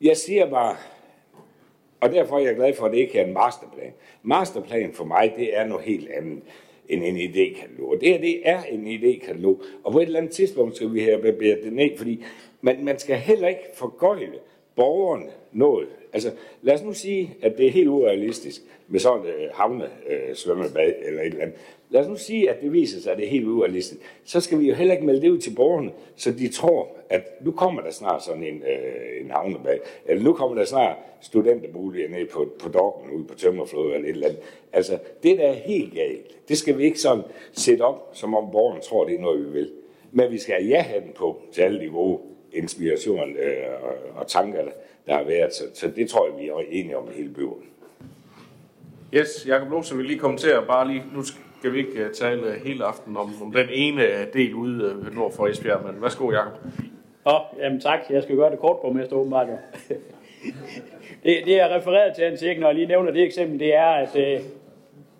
Jeg 0.02 0.18
siger 0.18 0.50
bare, 0.50 0.76
og 2.02 2.12
derfor 2.12 2.36
er 2.36 2.46
jeg 2.46 2.56
glad 2.56 2.74
for, 2.74 2.86
at 2.86 2.92
det 2.92 2.98
ikke 2.98 3.20
er 3.20 3.26
en 3.26 3.34
masterplan. 3.34 3.94
Masterplan 4.24 4.94
for 4.94 5.06
mig, 5.06 5.34
det 5.38 5.58
er 5.58 5.66
noget 5.66 5.86
helt 5.86 6.10
andet 6.10 6.42
end 6.90 7.04
en 7.04 7.18
idékatalog. 7.18 7.92
Og 7.94 7.98
det 8.02 8.10
her, 8.10 8.18
det 8.18 8.50
er 8.50 8.64
en 8.64 8.88
idékatalog. 8.88 9.64
Og 9.84 9.92
på 9.92 10.00
et 10.00 10.06
eller 10.06 10.20
andet 10.20 10.32
tidspunkt 10.32 10.76
skal 10.76 10.94
vi 10.94 11.02
have 11.02 11.22
bearbejdet 11.22 11.64
det 11.64 11.74
ned, 11.74 11.98
fordi 11.98 12.24
man, 12.62 12.86
man 12.86 13.00
skal 13.00 13.16
heller 13.16 13.48
ikke 13.48 13.64
forgøjle 13.74 14.40
borgerne 14.76 15.26
noget. 15.52 15.88
Altså, 16.14 16.32
lad 16.62 16.74
os 16.74 16.84
nu 16.84 16.94
sige, 16.94 17.36
at 17.42 17.58
det 17.58 17.68
er 17.68 17.72
helt 17.72 17.88
urealistisk 17.88 18.62
med 18.88 19.00
sådan 19.00 19.26
et 19.26 19.36
øh, 19.36 19.50
havne 19.54 19.90
øh, 20.10 20.36
svømmebad 20.36 20.94
eller 21.06 21.22
et 21.22 21.28
eller 21.28 21.42
andet. 21.42 21.58
Lad 21.90 22.02
os 22.02 22.08
nu 22.08 22.16
sige, 22.16 22.50
at 22.50 22.62
det 22.62 22.74
viser 22.74 23.02
sig, 23.02 23.12
at 23.12 23.18
det 23.18 23.26
er 23.26 23.30
helt 23.30 23.48
urealistisk. 23.48 24.02
Så 24.24 24.40
skal 24.40 24.60
vi 24.60 24.70
jo 24.70 24.76
heller 24.76 24.94
ikke 24.94 25.06
melde 25.06 25.22
det 25.22 25.30
ud 25.30 25.38
til 25.38 25.56
borgerne, 25.56 25.92
så 26.16 26.32
de 26.32 26.48
tror, 26.48 26.90
at 27.10 27.46
nu 27.46 27.52
kommer 27.52 27.82
der 27.82 27.92
snart 27.92 28.24
sådan 28.24 28.44
en, 28.44 28.64
øh, 28.64 29.22
en 29.22 29.32
havnebag, 29.32 29.80
eller 30.06 30.24
nu 30.24 30.34
kommer 30.34 30.58
der 30.58 30.66
snart 30.66 30.98
studenterboliger 31.22 32.10
ned 32.10 32.28
på, 32.28 32.48
på 32.60 32.70
dokken 32.70 33.12
ude 33.12 33.24
på 33.24 33.36
Tømmerflod 33.36 33.94
eller 33.94 34.08
et 34.08 34.10
eller 34.10 34.28
andet. 34.28 34.42
Altså, 34.74 35.00
det 35.24 35.38
der 35.38 35.48
er 35.48 35.54
helt 35.54 35.94
galt. 35.94 36.50
Det 36.50 36.58
skal 36.58 36.78
vi 36.78 36.84
ikke 36.84 37.00
sådan 37.00 37.24
sætte 37.52 37.82
op, 37.82 38.10
som 38.14 38.36
om 38.36 38.52
borgerne 38.52 38.82
tror, 38.82 39.06
det 39.06 39.16
er 39.16 39.22
noget, 39.22 39.46
vi 39.46 39.52
vil. 39.52 39.72
Men 40.12 40.32
vi 40.32 40.38
skal 40.38 40.56
have 40.56 40.68
ja-hatten 40.68 41.12
på 41.16 41.42
til 41.52 41.62
alle 41.62 41.80
de 41.80 41.90
gode 41.90 42.20
inspirationer 42.54 43.24
øh, 43.24 43.84
og, 43.84 44.20
og 44.22 44.28
tanker, 44.28 44.64
der 45.08 45.18
har 45.18 45.24
været. 45.24 45.54
Så, 45.54 45.64
så 45.74 45.88
det 45.96 46.10
tror 46.10 46.28
jeg, 46.28 46.40
vi 46.40 46.48
er 46.48 46.60
enige 46.70 46.98
om 46.98 47.08
hele 47.16 47.30
byen. 47.30 47.64
Yes, 49.14 49.48
Jakob 49.48 49.70
Lohse 49.72 49.96
vil 49.96 50.06
lige 50.06 50.20
kommentere 50.20 50.66
bare 50.66 50.88
lige, 50.88 51.04
nu 51.16 51.22
skal 51.60 51.74
vi 51.74 51.78
ikke 51.78 52.04
øh, 52.04 52.12
tale 52.12 52.42
øh, 52.48 52.62
hele 52.66 52.86
aften 52.86 53.18
om, 53.18 53.30
om 53.42 53.52
den 53.52 53.68
ene 53.72 54.04
øh, 54.04 54.34
del 54.34 54.54
ude 54.54 55.06
nord 55.16 55.32
for 55.32 55.48
Esbjerg, 55.48 55.86
men 55.86 56.02
værsgo 56.02 56.32
Jakob. 56.32 56.54
Åh, 57.26 57.42
jamen 57.60 57.80
tak. 57.80 58.00
Jeg 58.10 58.24
skal 58.24 58.36
gøre 58.36 58.52
det 58.52 58.60
kort 58.60 58.78
på 58.82 58.92
mester 58.92 59.16
åbenbart. 59.16 59.48
Det, 61.24 61.38
det 61.46 61.56
jeg 61.56 61.70
refererer 61.72 62.14
til, 62.14 62.24
Hans 62.24 62.44
Erik, 62.44 62.60
når 62.60 62.68
jeg 62.68 62.76
lige 62.76 62.88
nævner 62.88 63.12
det 63.12 63.24
eksempel, 63.24 63.60
det 63.60 63.76
er, 63.76 63.86
at 63.86 64.16
øh, 64.16 64.40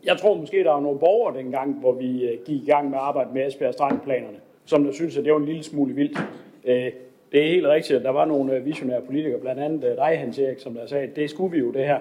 jeg 0.06 0.18
tror 0.18 0.36
måske, 0.36 0.64
der 0.64 0.72
var 0.72 0.80
nogle 0.80 1.00
borgere 1.00 1.38
dengang, 1.38 1.80
hvor 1.80 1.94
vi 1.94 2.26
øh, 2.26 2.38
gik 2.46 2.64
i 2.64 2.66
gang 2.66 2.90
med 2.90 2.98
at 2.98 3.04
arbejde 3.04 3.30
med 3.34 3.48
Esbjerg 3.48 3.74
Strandplanerne, 3.74 4.38
som 4.66 4.84
der 4.84 4.92
synes, 4.92 5.18
at 5.18 5.24
det 5.24 5.34
var 5.34 5.40
en 5.40 5.46
lille 5.46 5.64
smule 5.64 5.96
vildt. 5.96 6.20
Øh, 6.66 6.92
det 7.32 7.44
er 7.44 7.48
helt 7.48 7.66
rigtigt, 7.66 7.98
at 7.98 8.04
der 8.04 8.10
var 8.10 8.26
nogle 8.26 8.60
visionære 8.60 9.02
politikere, 9.02 9.40
blandt 9.40 9.62
andet 9.62 9.82
dig, 9.82 10.20
Hans 10.20 10.40
Erik, 10.40 10.60
som 10.60 10.74
der 10.74 10.86
sagde, 10.86 11.08
at 11.08 11.16
det 11.16 11.30
skulle 11.30 11.52
vi 11.52 11.60
jo 11.60 11.72
det 11.72 11.86
her. 11.86 12.00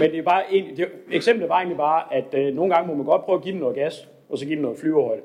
Men 0.00 0.10
det 0.10 0.18
er 0.18 0.22
bare 0.22 0.42
en, 0.52 0.76
det, 0.76 0.88
eksemplet 1.12 1.48
var 1.48 1.56
egentlig 1.56 1.76
bare, 1.76 2.14
at 2.14 2.34
øh, 2.34 2.54
nogle 2.54 2.74
gange 2.74 2.88
må 2.88 2.94
man 2.94 3.06
godt 3.06 3.24
prøve 3.24 3.36
at 3.36 3.42
give 3.42 3.52
den 3.52 3.60
noget 3.60 3.76
gas, 3.76 4.08
og 4.28 4.38
så 4.38 4.44
give 4.44 4.54
den 4.54 4.62
noget 4.62 4.78
flyverhøjde. 4.78 5.22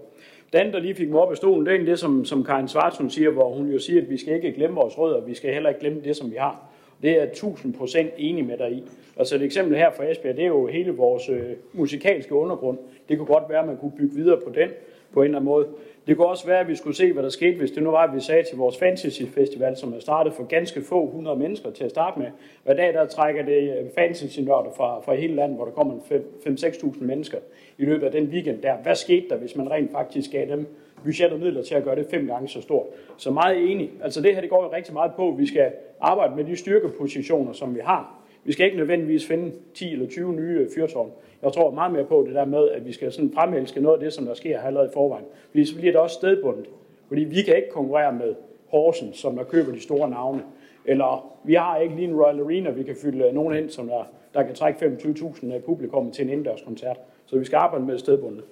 Den, 0.54 0.74
der 0.74 0.80
lige 0.80 0.96
fik 0.96 1.10
mig 1.10 1.20
op 1.20 1.32
af 1.32 1.38
stolen, 1.38 1.66
det 1.66 1.76
er 1.76 1.86
det, 1.86 2.00
som, 2.00 2.26
som 2.26 2.44
Karin 2.44 2.68
Svartsen 2.68 3.10
siger, 3.10 3.30
hvor 3.30 3.54
hun 3.54 3.68
jo 3.68 3.80
siger, 3.80 4.02
at 4.02 4.10
vi 4.10 4.18
skal 4.18 4.36
ikke 4.36 4.52
glemme 4.52 4.76
vores 4.76 4.98
rødder, 4.98 5.22
vi 5.22 5.34
skal 5.34 5.54
heller 5.54 5.70
ikke 5.70 5.82
glemme 5.82 6.02
det, 6.04 6.16
som 6.16 6.32
vi 6.32 6.36
har. 6.36 6.70
Det 7.02 7.10
er 7.10 7.16
jeg 7.16 7.24
1000 7.24 7.74
procent 7.74 8.10
enig 8.18 8.46
med 8.46 8.58
dig 8.58 8.72
i. 8.72 8.84
Altså 9.18 9.36
et 9.36 9.42
eksempel 9.42 9.78
her 9.78 9.92
fra 9.92 10.12
Esbjerg, 10.12 10.36
det 10.36 10.44
er 10.44 10.48
jo 10.48 10.68
hele 10.68 10.92
vores 10.92 11.30
øh, 11.30 11.44
musikalske 11.74 12.34
undergrund. 12.36 12.78
Det 13.10 13.18
kunne 13.18 13.28
godt 13.28 13.44
være, 13.50 13.60
at 13.60 13.68
man 13.68 13.78
kunne 13.78 13.92
bygge 13.98 14.16
videre 14.16 14.40
på 14.48 14.52
den 14.56 14.70
på 15.14 15.20
en 15.22 15.26
eller 15.26 15.38
anden 15.40 15.46
måde. 15.46 15.68
Det 16.10 16.18
kunne 16.18 16.28
også 16.28 16.48
være, 16.48 16.60
at 16.60 16.68
vi 16.68 16.76
skulle 16.76 16.96
se, 16.96 17.14
hvad 17.14 17.24
der 17.24 17.30
skete, 17.30 17.58
hvis 17.58 17.72
det 17.72 17.84
nu 17.84 17.92
var, 17.92 18.04
at 18.08 18.16
vi 18.16 18.20
sagde 18.20 18.44
til 18.44 18.58
vores 18.58 18.78
fantasy 18.78 19.22
festival, 19.24 19.78
som 19.78 19.94
er 19.94 20.00
startet 20.00 20.34
for 20.34 20.44
ganske 20.44 20.82
få 20.82 21.10
hundrede 21.10 21.40
mennesker 21.40 21.72
til 21.72 21.84
at 21.84 21.90
starte 21.90 22.20
med. 22.20 22.28
Og 22.66 22.74
i 22.74 22.78
dag 22.78 22.94
der 22.94 23.06
trækker 23.06 23.46
det 23.46 23.78
øh, 23.80 23.90
fantasy-nørder 23.96 24.72
fra, 24.78 25.00
fra 25.02 25.16
hele 25.16 25.36
landet, 25.36 25.58
hvor 25.58 25.66
der 25.66 25.72
kommer 25.72 25.94
5-6.000 25.94 27.04
mennesker 27.04 27.38
i 27.78 27.86
løbet 27.86 28.06
af 28.06 28.12
den 28.12 28.26
weekend 28.26 28.62
der. 28.62 28.78
Hvad 28.78 28.96
skete 28.96 29.30
der, 29.30 29.38
hvis 29.38 29.56
man 29.56 29.72
rent 29.72 29.92
faktisk 29.92 30.32
gav 30.32 30.48
dem 30.48 30.68
budget 31.04 31.32
og 31.32 31.40
midler 31.40 31.64
til 31.64 31.76
at 31.76 31.84
gøre 31.84 31.96
det 31.96 32.08
fem 32.12 32.28
gange 32.28 32.48
så 32.48 32.62
stort? 32.62 32.86
Så 33.18 33.32
meget 33.32 33.72
enig. 33.72 33.92
Altså 34.04 34.22
det 34.22 34.34
her 34.34 34.42
det 34.42 34.50
går 34.50 34.64
jo 34.64 34.74
rigtig 34.74 34.94
meget 34.94 35.12
på, 35.16 35.30
at 35.30 35.38
vi 35.38 35.48
skal 35.48 35.72
arbejde 36.02 36.36
med 36.36 36.44
de 36.44 36.56
styrkepositioner, 36.56 37.54
som 37.54 37.76
vi 37.76 37.80
har. 37.84 38.19
Vi 38.44 38.52
skal 38.52 38.66
ikke 38.66 38.78
nødvendigvis 38.78 39.28
finde 39.28 39.52
10 39.74 39.92
eller 39.92 40.08
20 40.08 40.34
nye 40.34 40.68
fyrtårn. 40.76 41.12
Jeg 41.44 41.54
tror 41.54 41.72
meget 41.72 41.92
mere 41.92 42.06
på 42.06 42.24
det 42.28 42.36
der 42.36 42.46
med, 42.46 42.70
at 42.70 42.86
vi 42.86 42.94
skal 42.94 43.12
sådan 43.12 43.32
fremelske 43.34 43.82
noget 43.82 43.98
af 43.98 44.04
det, 44.04 44.14
som 44.14 44.26
der 44.26 44.34
sker 44.34 44.62
allerede 44.62 44.88
i 44.88 44.94
forvejen. 44.94 45.26
Fordi 45.50 45.66
så 45.66 45.76
bliver 45.76 45.92
det 45.92 46.02
også 46.02 46.14
stedbundet. 46.14 46.66
Fordi 47.08 47.24
vi 47.24 47.42
kan 47.42 47.56
ikke 47.56 47.70
konkurrere 47.70 48.14
med 48.14 48.36
Horsens, 48.68 49.18
som 49.18 49.36
der 49.36 49.44
køber 49.44 49.72
de 49.72 49.82
store 49.82 50.10
navne. 50.10 50.44
Eller 50.86 51.36
vi 51.44 51.54
har 51.54 51.78
ikke 51.78 51.96
lige 51.96 52.08
en 52.08 52.16
Royal 52.16 52.40
Arena, 52.40 52.70
vi 52.70 52.84
kan 52.84 52.96
fylde 53.02 53.34
nogen 53.34 53.58
ind, 53.58 53.70
som 53.70 53.88
der, 53.88 54.04
der 54.34 54.44
kan 54.44 54.56
trække 54.56 54.86
25.000 54.86 55.60
publikum 55.60 56.12
til 56.12 56.24
en 56.24 56.30
indendørskoncert. 56.30 56.98
Så 57.26 57.40
vi 57.40 57.46
skal 57.46 57.58
arbejde 57.58 57.86
med 57.86 57.98
stedbundet. 57.98 58.44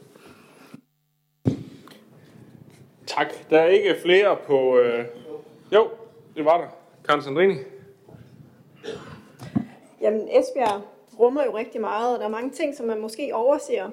Tak. 3.06 3.28
Der 3.50 3.60
er 3.60 3.68
ikke 3.68 3.96
flere 4.04 4.38
på... 4.48 4.80
Øh... 4.80 5.06
Jo, 5.74 5.88
det 6.36 6.46
var 6.46 6.58
der. 6.58 6.68
Karen 7.06 7.22
Sandrini. 7.22 7.54
Jamen, 10.02 10.28
Esbjerg 10.32 10.82
rummer 11.20 11.46
jo 11.46 11.58
rigtig 11.58 11.82
meget, 11.82 12.14
og 12.14 12.20
der 12.20 12.26
er 12.26 12.30
mange 12.30 12.50
ting, 12.50 12.76
som 12.76 12.86
man 12.86 13.00
måske 13.00 13.36
overser. 13.36 13.90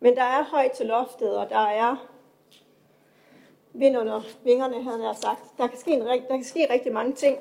Men 0.00 0.16
der 0.16 0.22
er 0.22 0.42
højt 0.42 0.72
til 0.72 0.86
loftet, 0.86 1.36
og 1.36 1.50
der 1.50 1.66
er 1.66 2.08
vind 3.72 3.98
under 3.98 4.20
vingerne, 4.44 4.82
havde 4.82 5.06
jeg 5.06 5.16
sagt. 5.16 5.58
Der 5.58 5.66
kan, 5.66 5.78
ske 5.78 5.90
en, 5.90 6.00
der 6.00 6.18
kan 6.28 6.44
ske 6.44 6.72
rigtig 6.72 6.92
mange 6.92 7.12
ting. 7.12 7.38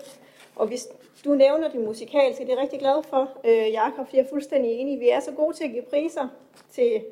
Og 0.55 0.67
hvis 0.67 0.87
du 1.25 1.33
nævner 1.33 1.69
det 1.69 1.81
musikalske, 1.81 2.43
det 2.43 2.49
er 2.49 2.55
jeg 2.55 2.63
rigtig 2.63 2.79
glad 2.79 3.03
for, 3.03 3.29
øh, 3.43 3.71
Jakob, 3.71 4.09
for 4.09 4.15
jeg 4.15 4.23
er 4.23 4.29
fuldstændig 4.29 4.71
enig. 4.71 4.99
Vi 4.99 5.09
er 5.09 5.19
så 5.19 5.31
gode 5.31 5.57
til 5.57 5.63
at 5.63 5.71
give 5.71 5.83
priser 5.83 6.27
til 6.71 7.03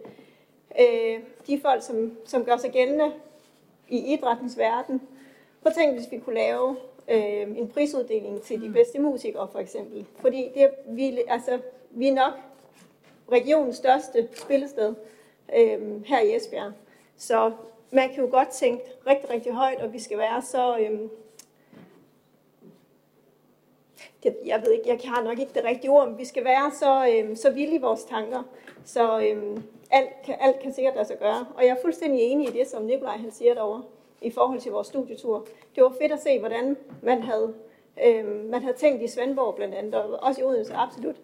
øh, 0.79 1.19
de 1.47 1.61
folk, 1.61 1.83
som, 1.83 2.17
som 2.25 2.45
gør 2.45 2.57
sig 2.57 2.71
gældende 2.71 3.13
i 3.89 4.13
idrættens 4.13 4.57
verden. 4.57 5.01
Prøv 5.61 5.69
at 5.69 5.75
tænke, 5.75 5.99
hvis 5.99 6.11
vi 6.11 6.17
kunne 6.19 6.35
lave 6.35 6.77
øh, 7.09 7.57
en 7.57 7.67
prisuddeling 7.67 8.41
til 8.41 8.61
de 8.61 8.69
bedste 8.69 8.99
musikere, 8.99 9.47
for 9.51 9.59
eksempel. 9.59 10.05
Fordi 10.15 10.51
det, 10.55 10.69
vi, 10.87 11.21
altså, 11.27 11.59
vi 11.91 12.07
er 12.07 12.13
nok 12.13 12.33
regionens 13.31 13.75
største 13.75 14.27
spillested 14.33 14.95
øh, 15.57 16.05
her 16.05 16.19
i 16.19 16.35
Esbjerg. 16.35 16.71
Så 17.17 17.51
man 17.91 18.09
kan 18.09 18.23
jo 18.23 18.29
godt 18.31 18.49
tænke 18.49 18.83
rigtig, 19.07 19.29
rigtig 19.29 19.53
højt, 19.53 19.81
og 19.81 19.93
vi 19.93 19.99
skal 19.99 20.17
være 20.17 20.41
så... 20.41 20.77
Øh, 20.77 20.99
det, 24.23 24.37
jeg 24.45 24.61
ved 24.61 24.71
ikke, 24.71 24.89
jeg 24.89 24.99
har 25.03 25.23
nok 25.23 25.39
ikke 25.39 25.53
det 25.53 25.63
rigtige 25.63 25.91
ord, 25.91 26.07
men 26.07 26.17
vi 26.17 26.25
skal 26.25 26.43
være 26.43 26.71
så, 26.71 27.07
øh, 27.13 27.37
så 27.37 27.49
vilde 27.51 27.75
i 27.75 27.79
vores 27.79 28.03
tanker, 28.03 28.43
så 28.85 29.19
øh, 29.19 29.57
alt, 29.91 30.09
kan, 30.25 30.35
alt 30.39 30.59
kan 30.59 30.73
sikkert 30.73 30.95
lade 30.95 31.07
sig 31.07 31.19
gøre. 31.19 31.47
Og 31.55 31.63
jeg 31.63 31.69
er 31.69 31.81
fuldstændig 31.81 32.21
enig 32.21 32.49
i 32.49 32.59
det, 32.59 32.67
som 32.67 32.83
Nikolaj 32.83 33.17
han 33.17 33.31
siger 33.31 33.53
derovre, 33.53 33.83
i 34.21 34.31
forhold 34.31 34.59
til 34.59 34.71
vores 34.71 34.87
studietur. 34.87 35.47
Det 35.75 35.83
var 35.83 35.93
fedt 36.01 36.11
at 36.11 36.21
se, 36.21 36.39
hvordan 36.39 36.77
man 37.03 37.23
havde, 37.23 37.53
øh, 38.05 38.45
man 38.51 38.61
havde 38.61 38.77
tænkt 38.77 39.03
i 39.03 39.07
Svendborg 39.07 39.55
blandt 39.55 39.75
andet, 39.75 39.95
og 39.95 40.19
også 40.21 40.41
i 40.41 40.43
Odense, 40.43 40.73
absolut. 40.73 41.15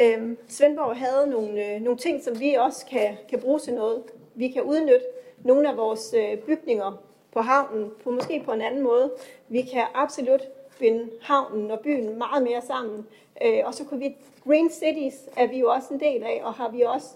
Øh, 0.00 0.36
Svendborg 0.48 0.96
havde 0.96 1.30
nogle, 1.30 1.74
øh, 1.74 1.80
nogle 1.80 1.98
ting, 1.98 2.22
som 2.22 2.40
vi 2.40 2.54
også 2.54 2.86
kan, 2.86 3.16
kan 3.28 3.40
bruge 3.40 3.58
til 3.58 3.74
noget. 3.74 4.02
Vi 4.34 4.48
kan 4.48 4.62
udnytte 4.62 5.06
nogle 5.44 5.68
af 5.68 5.76
vores 5.76 6.14
øh, 6.18 6.38
bygninger 6.38 7.02
på 7.32 7.40
havnen, 7.40 7.90
på 8.04 8.10
måske 8.10 8.42
på 8.44 8.52
en 8.52 8.60
anden 8.60 8.82
måde. 8.82 9.12
Vi 9.48 9.62
kan 9.62 9.84
absolut 9.94 10.42
binde 10.78 11.10
havnen 11.22 11.70
og 11.70 11.80
byen 11.80 12.18
meget 12.18 12.42
mere 12.42 12.62
sammen. 12.62 13.06
Øh, 13.44 13.60
og 13.64 13.74
så 13.74 13.84
kunne 13.84 14.00
vi, 14.00 14.16
Green 14.46 14.70
Cities 14.70 15.28
er 15.36 15.46
vi 15.46 15.58
jo 15.58 15.70
også 15.70 15.94
en 15.94 16.00
del 16.00 16.22
af, 16.22 16.40
og 16.44 16.54
har 16.54 16.70
vi 16.70 16.82
også 16.82 17.08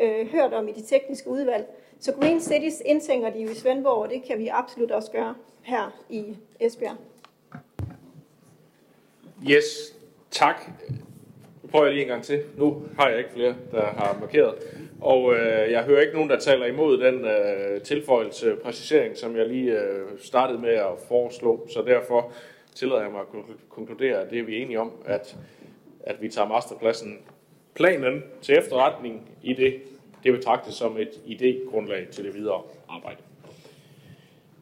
øh, 0.00 0.26
hørt 0.26 0.52
om 0.54 0.68
i 0.68 0.72
de 0.72 0.82
tekniske 0.82 1.30
udvalg. 1.30 1.66
Så 2.06 2.12
Green 2.12 2.40
Cities 2.40 2.82
indtænker 2.84 3.30
de 3.30 3.38
jo 3.38 3.48
i 3.48 3.54
Svendborg, 3.54 4.02
og 4.02 4.10
det 4.10 4.22
kan 4.22 4.38
vi 4.38 4.48
absolut 4.48 4.90
også 4.90 5.10
gøre 5.10 5.34
her 5.62 6.02
i 6.10 6.36
Esbjerg. 6.60 6.96
Yes, 9.50 9.96
tak. 10.30 10.70
Nu 11.62 11.68
prøver 11.68 11.84
jeg 11.84 11.94
lige 11.94 12.02
en 12.02 12.08
gang 12.08 12.22
til. 12.22 12.42
Nu 12.56 12.82
har 12.98 13.08
jeg 13.08 13.18
ikke 13.18 13.30
flere, 13.30 13.54
der 13.72 13.84
har 13.84 14.18
markeret. 14.20 14.54
Og 15.00 15.34
øh, 15.34 15.72
jeg 15.72 15.84
hører 15.84 16.00
ikke 16.00 16.14
nogen, 16.14 16.30
der 16.30 16.38
taler 16.38 16.66
imod 16.66 16.98
den 16.98 17.24
øh, 17.24 17.82
tilføjelse, 17.82 18.56
præcisering, 18.62 19.16
som 19.16 19.36
jeg 19.36 19.48
lige 19.48 19.80
øh, 19.80 20.06
startede 20.18 20.58
med 20.58 20.74
at 20.74 20.92
foreslå. 21.08 21.68
Så 21.68 21.82
derfor 21.82 22.32
tillader 22.74 23.02
jeg 23.02 23.10
mig 23.10 23.20
at 23.20 23.26
konkludere, 23.68 24.20
at 24.20 24.30
det 24.30 24.38
er 24.38 24.44
vi 24.44 24.62
enige 24.62 24.80
om, 24.80 24.92
at, 25.04 25.36
at 26.00 26.22
vi 26.22 26.28
tager 26.28 26.48
masterpladsen 26.48 27.18
planen 27.74 28.22
til 28.42 28.58
efterretning 28.58 29.30
i 29.42 29.54
det, 29.54 29.82
det 30.26 30.34
betragtes 30.34 30.74
som 30.74 30.96
et 30.96 31.20
idégrundlag 31.26 32.10
til 32.10 32.24
det 32.24 32.34
videre 32.34 32.62
arbejde. 32.88 33.22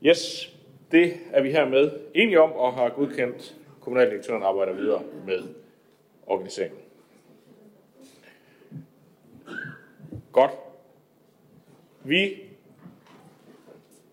Yes, 0.07 0.53
det 0.93 1.15
er 1.33 1.43
vi 1.43 1.51
hermed 1.51 1.91
enige 2.15 2.41
om 2.41 2.53
og 2.53 2.75
har 2.75 2.89
godkendt 2.89 3.57
kommunaldirektøren 3.81 4.43
arbejder 4.43 4.73
videre 4.73 5.03
med 5.27 5.43
organiseringen. 6.27 6.81
Godt. 10.33 10.51
Vi 12.05 12.35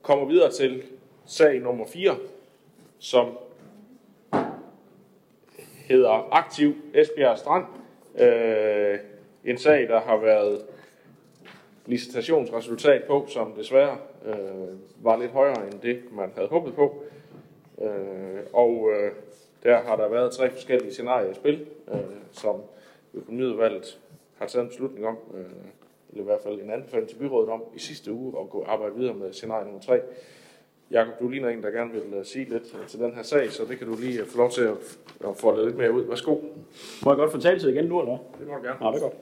kommer 0.01 0.25
videre 0.25 0.51
til 0.51 0.83
sag 1.25 1.59
nummer 1.59 1.85
4, 1.87 2.15
som 2.99 3.37
hedder 5.87 6.33
Aktiv 6.33 6.75
Esbjerg 6.93 7.37
Strand. 7.37 7.65
Øh, 8.15 8.99
en 9.45 9.57
sag, 9.57 9.87
der 9.87 10.01
har 10.01 10.17
været 10.17 10.61
licitationsresultat 11.85 13.03
på, 13.03 13.25
som 13.27 13.53
desværre 13.57 13.97
øh, 14.25 14.35
var 15.03 15.17
lidt 15.17 15.31
højere 15.31 15.67
end 15.67 15.79
det, 15.81 16.01
man 16.11 16.31
havde 16.35 16.47
håbet 16.47 16.73
på. 16.73 17.03
Øh, 17.81 18.39
og 18.53 18.89
øh, 18.91 19.11
der 19.63 19.77
har 19.81 19.95
der 19.95 20.09
været 20.09 20.31
tre 20.31 20.51
forskellige 20.51 20.93
scenarier 20.93 21.31
i 21.31 21.33
spil, 21.33 21.65
øh, 21.93 21.99
som 22.31 22.55
økonomiudvalget 23.13 23.99
har 24.37 24.47
taget 24.47 24.63
en 24.63 24.69
beslutning 24.69 25.07
om, 25.07 25.17
øh, 25.33 25.45
eller 26.09 26.23
i 26.23 26.25
hvert 26.25 26.41
fald 26.43 26.61
en 26.61 26.71
anbefaling 26.71 27.09
til 27.09 27.15
byrådet 27.15 27.49
om 27.49 27.63
i 27.75 27.79
sidste 27.79 28.11
uge, 28.11 28.33
at 28.41 28.49
gå 28.49 28.65
arbejde 28.67 28.95
videre 28.95 29.13
med 29.13 29.33
scenarie 29.33 29.65
nummer 29.65 29.81
3. 29.81 30.01
Jakob, 30.91 31.19
du 31.19 31.29
ligner 31.29 31.49
en, 31.49 31.63
der 31.63 31.71
gerne 31.71 31.91
vil 31.91 32.19
uh, 32.19 32.25
sige 32.25 32.49
lidt 32.49 32.63
uh, 32.73 32.87
til 32.87 32.99
den 32.99 33.13
her 33.13 33.23
sag, 33.23 33.51
så 33.51 33.65
det 33.65 33.77
kan 33.77 33.87
du 33.87 33.95
lige 33.99 34.21
uh, 34.21 34.27
få 34.27 34.37
lov 34.37 34.51
til 34.51 34.61
at, 34.61 34.77
at 35.29 35.37
få 35.37 35.65
lidt 35.65 35.77
mere 35.77 35.91
ud. 35.91 36.03
Værsgo. 36.03 36.35
Må 37.05 37.11
jeg 37.11 37.17
godt 37.17 37.31
fortælle 37.31 37.59
sig 37.59 37.71
igen 37.71 37.85
nu, 37.85 37.99
eller 37.99 38.17
Det 38.39 38.47
må 38.47 38.55
du 38.55 38.63
gerne. 38.63 38.85
Ja, 38.85 38.91
det 38.91 38.95
er 38.95 39.09
godt. 39.09 39.15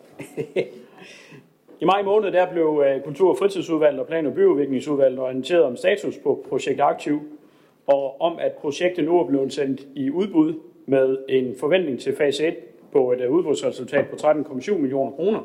I 1.82 1.86
maj 1.86 2.02
måned 2.02 2.32
der 2.32 2.52
blev 2.52 2.84
øh, 2.88 3.02
Kultur- 3.04 3.30
og 3.30 3.38
fritidsudvalget 3.38 4.00
og 4.00 4.08
Plan- 4.08 4.26
og 4.26 4.34
byudviklingsudvalget 4.34 5.20
orienteret 5.20 5.64
om 5.64 5.76
status 5.76 6.18
på 6.18 6.46
projekt 6.50 6.82
Aktiv, 6.82 7.20
og 7.88 8.22
om 8.22 8.38
at 8.40 8.52
projektet 8.54 9.06
nu 9.06 9.20
er 9.20 9.28
blevet 9.28 9.54
sendt 9.54 9.88
i 9.96 10.10
udbud 10.10 10.54
med 10.86 11.18
en 11.30 11.56
forventning 11.60 12.00
til 12.00 12.16
fase 12.16 12.48
1 12.48 12.56
på 12.92 13.12
et 13.12 13.22
øh, 13.22 13.32
udbudsresultat 13.32 14.08
på 14.08 14.16
13,7 14.16 14.74
millioner 14.74 15.12
kroner. 15.12 15.40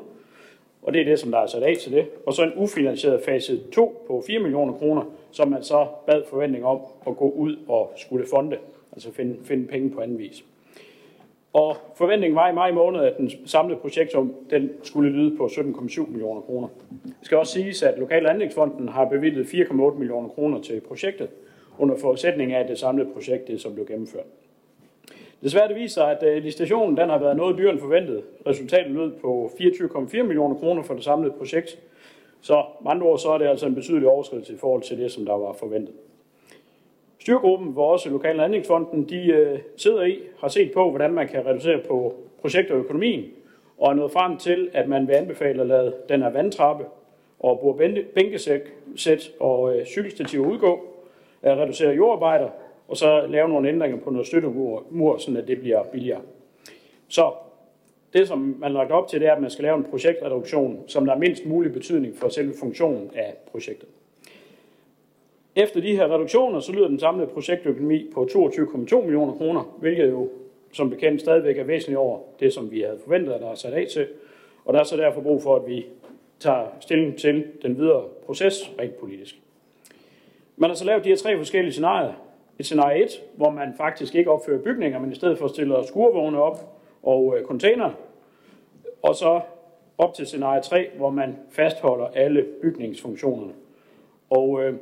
Og 0.83 0.95
det 0.95 1.01
er 1.01 1.05
det, 1.05 1.19
som 1.19 1.31
der 1.31 1.39
er 1.39 1.47
sat 1.47 1.63
af 1.63 1.77
til 1.77 1.93
det. 1.93 2.07
Og 2.27 2.33
så 2.33 2.43
en 2.43 2.53
ufinansieret 2.57 3.23
fase 3.25 3.61
2 3.73 4.05
på 4.07 4.23
4 4.27 4.39
millioner 4.39 4.73
kroner, 4.73 5.03
som 5.31 5.49
man 5.49 5.63
så 5.63 5.87
bad 6.07 6.23
forventning 6.31 6.65
om 6.65 6.81
at 7.07 7.17
gå 7.17 7.31
ud 7.31 7.57
og 7.69 7.93
skulle 7.97 8.27
fonde, 8.27 8.57
altså 8.93 9.13
finde, 9.13 9.37
finde 9.45 9.67
penge 9.67 9.91
på 9.91 10.01
anden 10.01 10.19
vis. 10.19 10.45
Og 11.55 11.77
forventningen 11.95 12.37
var 12.37 12.51
i 12.51 12.55
maj 12.55 12.73
måned, 12.73 13.01
at 13.01 13.17
den 13.17 13.31
samlede 13.47 13.81
projektsum 13.81 14.35
den 14.51 14.71
skulle 14.83 15.11
lyde 15.11 15.37
på 15.37 15.47
17,7 15.47 16.11
millioner 16.11 16.41
kroner. 16.41 16.69
Det 17.05 17.15
skal 17.23 17.39
også 17.39 17.53
siges, 17.53 17.83
at 17.83 17.99
Lokal 17.99 18.27
Anlægsfonden 18.27 18.89
har 18.89 19.05
bevilget 19.05 19.47
4,8 19.47 19.99
millioner 19.99 20.29
kroner 20.29 20.61
til 20.61 20.81
projektet, 20.81 21.29
under 21.79 21.97
forudsætning 21.97 22.53
af, 22.53 22.61
at 22.61 22.69
det 22.69 22.79
samlede 22.79 23.09
projekt 23.13 23.49
det, 23.49 23.61
som 23.61 23.75
blev 23.75 23.87
gennemført. 23.87 24.25
Desværre 25.43 25.69
det 25.69 25.77
viser, 25.77 26.03
at 26.03 26.23
øh, 26.23 26.43
licitationen 26.43 26.97
den 26.97 27.09
har 27.09 27.19
været 27.19 27.37
noget 27.37 27.59
dyrere 27.59 27.73
end 27.73 27.81
forventet. 27.81 28.23
Resultatet 28.47 28.93
lød 28.93 29.13
på 29.21 29.51
24,4 29.61 30.23
millioner 30.23 30.55
kroner 30.55 30.83
for 30.83 30.95
det 30.95 31.05
samlede 31.05 31.35
projekt. 31.39 31.79
Så 32.41 32.65
med 32.83 32.91
andre 32.91 33.07
ord, 33.07 33.19
så 33.19 33.31
er 33.31 33.39
det 33.39 33.47
altså 33.47 33.67
en 33.67 33.75
betydelig 33.75 34.09
overskridelse 34.09 34.53
i 34.55 34.57
forhold 34.57 34.83
til 34.83 34.99
det, 34.99 35.13
som 35.13 35.27
der 35.27 35.33
var 35.33 35.53
forventet. 35.53 35.95
Styrgruppen, 37.25 37.73
hvor 37.73 37.93
også 37.93 38.11
Lokal 38.11 38.41
Anlægsfonden 38.41 39.09
de, 39.09 39.27
øh, 39.27 39.59
sidder 39.77 40.05
i, 40.05 40.19
har 40.39 40.49
set 40.49 40.73
på, 40.73 40.91
hvordan 40.91 41.13
man 41.13 41.29
kan 41.29 41.47
reducere 41.47 41.79
på 41.89 42.15
projekt 42.41 42.71
og 42.71 42.79
økonomien, 42.79 43.25
og 43.79 43.91
er 43.91 43.95
nået 43.95 44.13
frem 44.13 44.37
til, 44.37 44.71
at 44.73 44.89
man 44.89 45.09
vil 45.09 45.13
anbefale 45.13 45.61
at 45.61 45.67
lade 45.67 45.95
den 46.09 46.23
her 46.23 46.31
vandtrappe 46.31 46.85
og 47.41 47.59
bruge 47.59 48.05
bænkesæt 48.15 49.33
og 49.41 49.77
øh, 49.77 49.87
cykelstativ 49.87 50.41
udgå, 50.41 50.85
at 51.43 51.59
reducere 51.59 51.95
jordarbejder, 51.95 52.49
og 52.89 52.97
så 52.97 53.27
lave 53.27 53.49
nogle 53.49 53.69
ændringer 53.69 53.99
på 53.99 54.11
noget 54.11 54.27
støttemur, 54.27 55.19
så 55.19 55.45
det 55.47 55.61
bliver 55.61 55.83
billigere. 55.93 56.21
Så 57.09 57.33
det, 58.13 58.29
som 58.29 58.39
man 58.39 58.71
har 58.71 58.79
lagt 58.79 58.93
op 58.93 59.09
til, 59.09 59.21
det 59.21 59.29
er, 59.29 59.33
at 59.33 59.41
man 59.41 59.51
skal 59.51 59.63
lave 59.63 59.77
en 59.77 59.87
projektreduktion, 59.91 60.85
som 60.87 61.07
der 61.07 61.15
er 61.15 61.19
mindst 61.19 61.47
mulig 61.47 61.73
betydning 61.73 62.17
for 62.17 62.29
selve 62.29 62.55
funktionen 62.61 63.11
af 63.15 63.35
projektet. 63.51 63.89
Efter 65.57 65.81
de 65.81 65.97
her 65.97 66.15
reduktioner, 66.15 66.61
så 66.61 66.73
lyder 66.73 66.89
den 66.89 66.99
samlede 66.99 67.27
projektøkonomi 67.27 68.11
på 68.15 68.29
22,2 68.31 69.01
millioner 69.01 69.33
kroner, 69.33 69.77
hvilket 69.79 70.11
jo 70.11 70.29
som 70.73 70.91
bekendt 70.91 71.21
stadigvæk 71.21 71.59
er 71.59 71.65
væsentligt 71.65 71.99
over 71.99 72.19
det, 72.41 72.53
som 72.53 72.71
vi 72.71 72.81
havde 72.81 72.99
forventet, 73.05 73.33
at 73.33 73.41
der 73.41 73.51
er 73.51 73.55
sat 73.55 73.73
af 73.73 73.87
til. 73.93 74.09
Og 74.65 74.75
der 74.75 74.81
er 74.81 74.85
så 74.85 74.97
derfor 74.97 75.21
brug 75.21 75.43
for, 75.43 75.57
at 75.57 75.67
vi 75.67 75.87
tager 76.41 76.67
stilling 76.81 77.17
til 77.17 77.45
den 77.63 77.79
videre 77.79 78.05
proces 78.27 78.73
rent 78.81 78.97
politisk. 78.97 79.41
Man 80.57 80.71
har 80.71 80.75
så 80.75 80.85
lavet 80.85 81.05
de 81.05 81.09
her 81.09 81.17
tre 81.17 81.37
forskellige 81.37 81.73
scenarier. 81.73 82.13
Et 82.59 82.65
scenarie 82.65 83.05
1, 83.05 83.11
hvor 83.37 83.51
man 83.51 83.75
faktisk 83.77 84.15
ikke 84.15 84.31
opfører 84.31 84.59
bygninger, 84.59 84.99
men 84.99 85.13
i 85.13 85.15
stedet 85.15 85.39
for 85.39 85.49
stiller 85.49 85.83
skurvogne 85.83 86.43
op 86.43 86.79
og 87.03 87.35
øh, 87.39 87.45
container. 87.45 87.91
Og 89.03 89.15
så 89.15 89.41
op 89.99 90.15
til 90.15 90.27
scenarie 90.27 90.63
3, 90.63 90.89
hvor 90.97 91.11
man 91.11 91.37
fastholder 91.51 92.07
alle 92.07 92.47
bygningsfunktionerne. 92.63 93.53
Og 94.31 94.63
øh, 94.63 94.75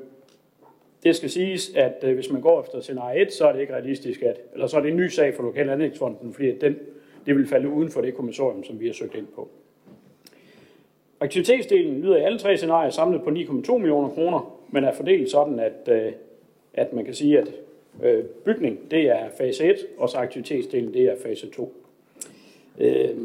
det 1.05 1.17
skal 1.17 1.31
siges, 1.31 1.75
at 1.75 1.95
øh, 2.03 2.15
hvis 2.15 2.31
man 2.31 2.41
går 2.41 2.63
efter 2.63 2.81
scenarie 2.81 3.23
1, 3.23 3.33
så 3.33 3.47
er 3.47 3.53
det 3.53 3.61
ikke 3.61 3.75
realistisk, 3.75 4.23
at, 4.23 4.41
eller 4.53 4.67
så 4.67 4.77
er 4.77 4.81
det 4.81 4.91
en 4.91 4.97
ny 4.97 5.09
sag 5.09 5.35
for 5.35 5.43
Lokal 5.43 5.71
Anlægsfonden, 5.71 6.33
fordi 6.33 6.59
den, 6.59 6.77
det 7.27 7.37
vil 7.37 7.47
falde 7.47 7.69
uden 7.69 7.91
for 7.91 8.01
det 8.01 8.15
kommissorium, 8.15 8.65
som 8.65 8.81
vi 8.81 8.87
har 8.87 8.95
søgt 8.95 9.15
ind 9.15 9.27
på. 9.35 9.49
Aktivitetsdelen 11.21 12.01
lyder 12.01 12.17
i 12.17 12.23
alle 12.23 12.39
tre 12.39 12.57
scenarier 12.57 12.91
samlet 12.91 13.23
på 13.23 13.31
9,2 13.31 13.79
millioner 13.79 14.09
kroner, 14.09 14.59
men 14.71 14.85
er 14.85 14.93
fordelt 14.93 15.31
sådan, 15.31 15.61
at, 15.61 15.89
øh, 15.89 16.13
at 16.75 16.93
man 16.93 17.05
kan 17.05 17.15
sige, 17.15 17.39
at 17.39 17.49
øh, 18.03 18.25
bygning 18.25 18.91
det 18.91 19.09
er 19.11 19.29
fase 19.39 19.65
1, 19.65 19.77
og 19.99 20.09
så 20.09 20.19
aktivitetsdelen 20.19 20.95
det 20.95 21.03
er 21.03 21.17
fase 21.23 21.51
2. 21.51 21.75
Øh, 22.79 23.17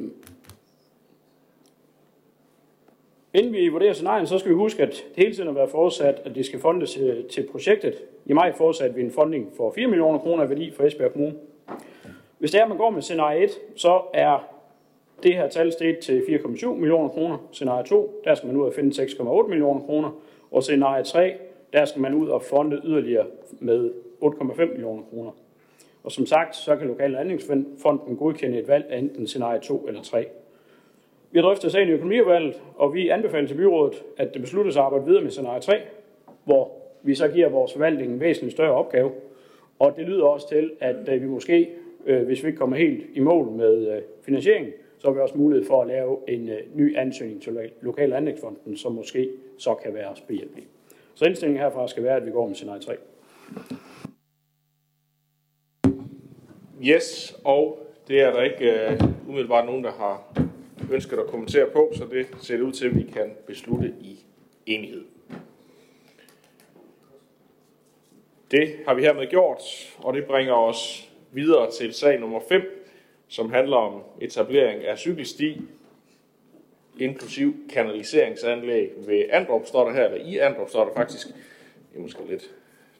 Inden 3.37 3.53
vi 3.53 3.67
vurderer 3.67 3.93
scenarien, 3.93 4.27
så 4.27 4.39
skal 4.39 4.49
vi 4.49 4.55
huske, 4.55 4.83
at 4.83 4.89
det 4.89 5.23
hele 5.23 5.33
tiden 5.33 5.47
har 5.47 5.53
været 5.53 5.69
forudsat, 5.69 6.21
at 6.25 6.35
det 6.35 6.45
skal 6.45 6.59
fondes 6.59 6.99
til, 7.29 7.47
projektet. 7.51 7.93
I 8.25 8.33
maj 8.33 8.53
fortsatte 8.53 8.95
vi 8.95 9.01
en 9.01 9.11
fonding 9.11 9.51
for 9.57 9.71
4 9.71 9.87
millioner 9.87 10.19
kroner 10.19 10.45
i 10.45 10.49
værdi 10.49 10.71
for 10.71 10.83
Esbjerg 10.83 11.11
Kommune. 11.11 11.35
Hvis 12.39 12.51
det 12.51 12.57
er, 12.59 12.63
at 12.63 12.69
man 12.69 12.77
går 12.77 12.89
med 12.89 13.01
scenarie 13.01 13.43
1, 13.43 13.51
så 13.75 14.01
er 14.13 14.53
det 15.23 15.33
her 15.33 15.49
tal 15.49 15.71
steget 15.71 15.99
til 15.99 16.19
4,7 16.19 16.67
millioner 16.67 17.09
kroner. 17.09 17.37
Scenarie 17.51 17.85
2, 17.85 18.21
der 18.23 18.35
skal 18.35 18.47
man 18.47 18.55
ud 18.55 18.65
og 18.65 18.73
finde 18.73 19.03
6,8 19.03 19.47
millioner 19.47 19.81
kroner. 19.81 20.11
Og 20.51 20.63
scenarie 20.63 21.03
3, 21.03 21.33
der 21.73 21.85
skal 21.85 22.01
man 22.01 22.13
ud 22.13 22.27
og 22.29 22.41
fonde 22.41 22.81
yderligere 22.85 23.25
med 23.59 23.91
8,5 24.23 24.65
millioner 24.65 25.03
kroner. 25.09 25.31
Og 26.03 26.11
som 26.11 26.25
sagt, 26.25 26.55
så 26.55 26.75
kan 26.75 26.87
Lokal 26.87 27.15
Anlægsfonden 27.15 28.17
godkende 28.17 28.59
et 28.59 28.67
valg 28.67 28.85
af 28.89 28.97
enten 28.97 29.27
scenarie 29.27 29.59
2 29.59 29.87
eller 29.87 30.01
3. 30.01 30.27
Vi 31.31 31.39
har 31.39 31.41
drøftet 31.41 31.71
sagen 31.71 31.89
i 31.89 31.91
økonomiudvalget, 31.91 32.61
og 32.75 32.93
vi 32.93 33.09
anbefaler 33.09 33.47
til 33.47 33.55
byrådet, 33.55 34.03
at 34.17 34.33
det 34.33 34.41
besluttes 34.41 34.77
at 34.77 34.83
arbejde 34.83 35.05
videre 35.05 35.23
med 35.23 35.31
scenarie 35.31 35.61
3, 35.61 35.81
hvor 36.43 36.71
vi 37.03 37.15
så 37.15 37.27
giver 37.27 37.49
vores 37.49 37.73
forvaltning 37.73 38.11
en 38.11 38.19
væsentlig 38.19 38.51
større 38.51 38.73
opgave. 38.73 39.11
Og 39.79 39.93
det 39.95 40.05
lyder 40.05 40.25
også 40.25 40.49
til, 40.49 40.71
at 40.79 41.09
øh, 41.09 41.21
vi 41.21 41.27
måske, 41.27 41.69
øh, 42.05 42.25
hvis 42.25 42.43
vi 42.43 42.47
ikke 42.47 42.59
kommer 42.59 42.77
helt 42.77 43.05
i 43.13 43.19
mål 43.19 43.51
med 43.51 43.95
øh, 43.95 44.01
finansieringen, 44.21 44.73
så 44.99 45.07
har 45.07 45.13
vi 45.13 45.19
også 45.19 45.37
mulighed 45.37 45.67
for 45.67 45.81
at 45.81 45.87
lave 45.87 46.17
en 46.27 46.49
ny 46.75 46.97
ansøgning 46.97 47.41
til 47.41 47.57
Lokal 47.81 48.13
Anlægsfonden, 48.13 48.77
som 48.77 48.91
måske 48.91 49.29
så 49.57 49.73
kan 49.73 49.93
være 49.93 50.07
os 50.07 50.21
behjælpelig. 50.21 50.63
Så 51.15 51.25
indstillingen 51.25 51.63
herfra 51.63 51.87
skal 51.87 52.03
være, 52.03 52.15
at 52.15 52.25
vi 52.25 52.31
går 52.31 52.47
med 52.47 52.55
scenarie 52.55 52.81
3. 52.81 52.93
Yes, 56.83 57.39
og 57.43 57.79
det 58.07 58.21
er 58.21 58.31
der 58.31 58.43
ikke 58.43 58.97
uh, 59.01 59.29
umiddelbart 59.29 59.65
nogen, 59.65 59.83
der 59.83 59.91
har 59.91 60.46
ønsket 60.91 61.19
at 61.19 61.27
kommentere 61.27 61.69
på, 61.73 61.91
så 61.95 62.05
det 62.11 62.27
ser 62.41 62.57
det 62.57 62.63
ud 62.63 62.71
til, 62.71 62.87
at 62.87 62.95
vi 62.95 63.11
kan 63.13 63.31
beslutte 63.47 63.93
i 64.01 64.19
enighed. 64.65 65.03
Det 68.51 68.75
har 68.87 68.93
vi 68.93 69.01
hermed 69.01 69.27
gjort, 69.27 69.61
og 69.97 70.13
det 70.13 70.25
bringer 70.25 70.53
os 70.53 71.09
videre 71.31 71.71
til 71.71 71.93
sag 71.93 72.19
nummer 72.19 72.39
5, 72.49 72.61
som 73.27 73.51
handler 73.51 73.77
om 73.77 74.01
etablering 74.21 74.85
af 74.85 74.97
cykelsti, 74.97 75.61
inklusiv 76.99 77.55
kanaliseringsanlæg 77.69 78.91
ved 79.07 79.23
Andrup, 79.29 79.65
står 79.65 79.85
der 79.85 79.93
her, 79.93 80.05
eller 80.05 80.25
i 80.25 80.37
Andrup 80.37 80.69
står 80.69 80.85
der 80.85 80.93
faktisk. 80.95 81.27
Det 81.27 81.97
er 81.97 82.01
måske 82.01 82.19
lidt, 82.29 82.51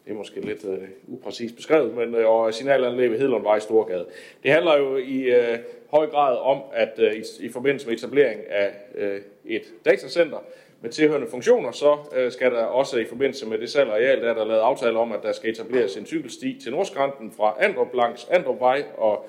det 0.05 0.11
er 0.11 0.15
måske 0.15 0.41
lidt 0.41 0.63
uh, 0.63 0.77
upræcist 1.07 1.55
beskrevet, 1.55 1.93
men 1.95 2.15
uh, 2.15 2.25
og 2.25 2.53
signalanlæg 2.53 3.11
ved 3.11 3.19
Hedlundvej 3.19 3.57
i 3.57 3.59
Storgade. 3.59 4.05
Det 4.43 4.51
handler 4.51 4.77
jo 4.77 4.97
i 4.97 5.31
uh, 5.31 5.59
høj 5.91 6.07
grad 6.07 6.37
om, 6.37 6.61
at 6.73 6.93
øh, 6.97 7.13
i, 7.13 7.23
i 7.39 7.49
forbindelse 7.49 7.87
med 7.87 7.95
etablering 7.95 8.41
af 8.49 8.71
øh, 8.95 9.21
et 9.45 9.63
datacenter, 9.85 10.39
med 10.81 10.89
tilhørende 10.89 11.27
funktioner, 11.27 11.71
så 11.71 11.97
øh, 12.15 12.31
skal 12.31 12.51
der 12.51 12.63
også 12.63 12.97
i 12.97 13.05
forbindelse 13.05 13.45
med 13.45 13.57
det 13.57 13.69
salg 13.69 13.89
areal, 13.89 14.21
der 14.21 14.29
er 14.29 14.33
der 14.33 14.45
lavet 14.45 14.59
aftale 14.59 14.99
om, 14.99 15.11
at 15.11 15.23
der 15.23 15.31
skal 15.31 15.49
etableres 15.49 15.97
en 15.97 16.05
cykelsti 16.05 16.59
til 16.63 16.71
Nordskrænten 16.71 17.31
fra 17.37 17.55
Andrup 17.59 17.93
langs 17.93 18.27
Andrupvej 18.31 18.83
og 18.97 19.25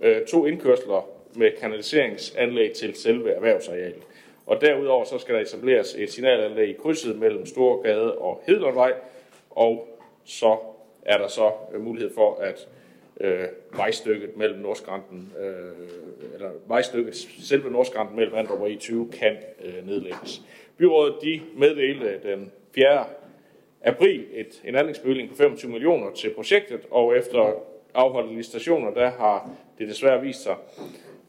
øh, 0.00 0.24
to 0.26 0.46
indkørsler 0.46 1.08
med 1.34 1.50
kanaliseringsanlæg 1.60 2.72
til 2.72 2.94
selve 2.94 3.30
erhvervsarealet. 3.30 4.02
Og 4.46 4.60
derudover 4.60 5.04
så 5.04 5.18
skal 5.18 5.34
der 5.34 5.40
etableres 5.40 5.94
et 5.98 6.12
signalanlæg 6.12 6.68
i 6.68 6.72
krydset 6.72 7.18
mellem 7.18 7.46
Storgade 7.46 8.18
og 8.18 8.42
Hedlundvej, 8.46 8.92
og 9.50 9.88
så 10.24 10.56
er 11.02 11.18
der 11.18 11.28
så 11.28 11.50
øh, 11.74 11.80
mulighed 11.80 12.14
for, 12.14 12.38
at 12.40 12.68
øh, 13.20 13.44
vejstykket 13.76 14.36
mellem 14.36 14.58
Nordskrænten, 14.58 15.32
øh, 15.40 16.34
eller 16.34 16.50
vejstykket, 16.66 17.16
selve 17.40 17.70
Nordskrænten 17.70 18.16
mellem 18.16 18.34
Andrup 18.34 18.60
og 18.60 18.68
E20 18.68 19.18
kan 19.18 19.36
øh, 19.64 19.86
nedlægges. 19.86 20.42
Byrådet 20.76 21.14
de 21.22 21.40
meddelte 21.56 22.20
den 22.22 22.52
4. 22.74 23.04
april 23.84 24.26
et, 24.32 24.62
en 24.64 24.74
anlægsbevilling 24.74 25.30
på 25.30 25.36
25 25.36 25.72
millioner 25.72 26.12
til 26.12 26.34
projektet, 26.34 26.80
og 26.90 27.16
efter 27.16 27.62
afholdte 27.94 28.34
licitationer, 28.34 28.90
der 28.90 29.10
har 29.10 29.50
det 29.78 29.88
desværre 29.88 30.20
vist 30.20 30.42
sig, 30.42 30.56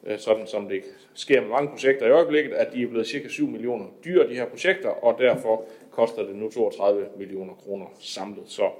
øh, 0.06 0.18
sådan 0.18 0.46
som 0.46 0.68
det 0.68 0.82
sker 1.14 1.40
med 1.40 1.48
mange 1.48 1.68
projekter 1.68 2.06
i 2.06 2.10
øjeblikket, 2.10 2.52
at 2.52 2.72
de 2.72 2.82
er 2.82 2.86
blevet 2.86 3.06
cirka 3.06 3.28
7 3.28 3.48
millioner 3.48 3.86
dyre, 4.04 4.28
de 4.28 4.34
her 4.34 4.46
projekter, 4.46 4.88
og 4.88 5.18
derfor 5.18 5.64
koster 5.90 6.22
det 6.22 6.36
nu 6.36 6.50
32 6.50 7.06
millioner 7.18 7.54
kroner 7.54 7.86
samlet. 8.00 8.44
Så 8.46 8.70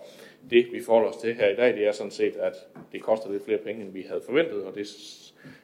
det, 0.50 0.72
vi 0.72 0.82
forholder 0.82 1.08
os 1.08 1.16
til 1.16 1.34
her 1.34 1.48
i 1.48 1.54
dag, 1.54 1.74
det 1.74 1.86
er 1.86 1.92
sådan 1.92 2.10
set, 2.10 2.36
at 2.36 2.54
det 2.92 3.02
koster 3.02 3.30
lidt 3.30 3.44
flere 3.44 3.58
penge, 3.58 3.82
end 3.82 3.92
vi 3.92 4.02
havde 4.02 4.22
forventet, 4.26 4.64
og 4.64 4.74
det 4.74 4.86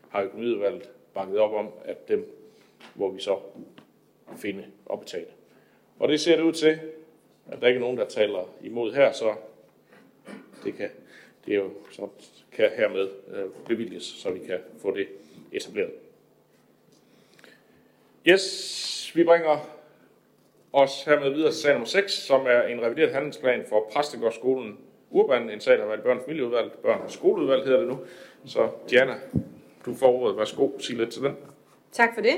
har 0.08 0.22
økonomiudvalget 0.22 0.90
bakket 1.14 1.38
op 1.38 1.52
om, 1.52 1.68
at 1.84 2.08
dem, 2.08 2.30
hvor 2.94 3.10
vi 3.10 3.20
så 3.20 3.38
finde 4.36 4.64
og 4.86 5.00
betale. 5.00 5.26
Og 5.98 6.08
det 6.08 6.20
ser 6.20 6.36
det 6.36 6.42
ud 6.42 6.52
til, 6.52 6.78
at 7.46 7.60
der 7.60 7.66
ikke 7.66 7.78
er 7.78 7.80
nogen, 7.80 7.98
der 7.98 8.08
taler 8.08 8.54
imod 8.62 8.92
her, 8.92 9.12
så 9.12 9.34
det 10.64 10.74
kan, 10.74 10.90
det 11.46 11.54
er 11.54 11.58
jo, 11.58 11.70
så 11.90 12.08
kan 12.52 12.70
hermed 12.76 13.08
øh, 13.28 13.44
bevilges, 13.66 14.02
så 14.02 14.30
vi 14.30 14.38
kan 14.38 14.58
få 14.78 14.96
det 14.96 15.08
etableret. 15.52 15.92
Yes, 18.26 19.12
vi 19.14 19.24
bringer 19.24 19.73
os 20.74 21.04
hermed 21.04 21.30
videre 21.30 21.50
til 21.50 21.60
sag 21.60 21.72
nummer 21.72 21.86
6, 21.86 22.12
som 22.12 22.40
er 22.46 22.62
en 22.62 22.82
revideret 22.82 23.12
handlingsplan 23.12 23.64
for 23.68 23.90
Præstegårdsskolen 23.92 24.78
Urban, 25.10 25.50
en 25.50 25.60
sag, 25.60 25.74
der 25.74 25.80
har 25.80 25.86
været 25.88 25.98
i 25.98 26.02
børn- 26.02 26.16
og 26.16 26.22
familieudvalg, 26.24 26.72
børn- 26.82 27.00
og 27.04 27.10
skoleudvalg 27.10 27.64
hedder 27.64 27.78
det 27.78 27.88
nu. 27.88 27.98
Så 28.46 28.68
Diana, 28.90 29.14
du 29.86 29.94
får 29.94 30.12
ordet. 30.22 30.36
Værsgo, 30.36 30.78
sig 30.78 30.96
lidt 30.96 31.10
til 31.10 31.22
den. 31.22 31.36
Tak 31.92 32.14
for 32.14 32.20
det. 32.22 32.34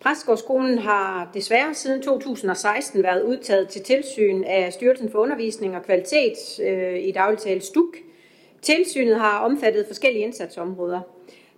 Præstegårdsskolen 0.00 0.78
har 0.78 1.30
desværre 1.34 1.74
siden 1.74 2.02
2016 2.02 3.02
været 3.02 3.22
udtaget 3.22 3.68
til 3.68 3.82
tilsyn 3.82 4.44
af 4.44 4.72
Styrelsen 4.72 5.10
for 5.10 5.18
Undervisning 5.18 5.76
og 5.76 5.82
Kvalitet 5.82 6.60
øh, 6.62 6.98
i 6.98 7.12
dagligtale 7.12 7.60
STUK. 7.60 7.96
Tilsynet 8.62 9.20
har 9.20 9.38
omfattet 9.38 9.86
forskellige 9.86 10.24
indsatsområder. 10.24 11.00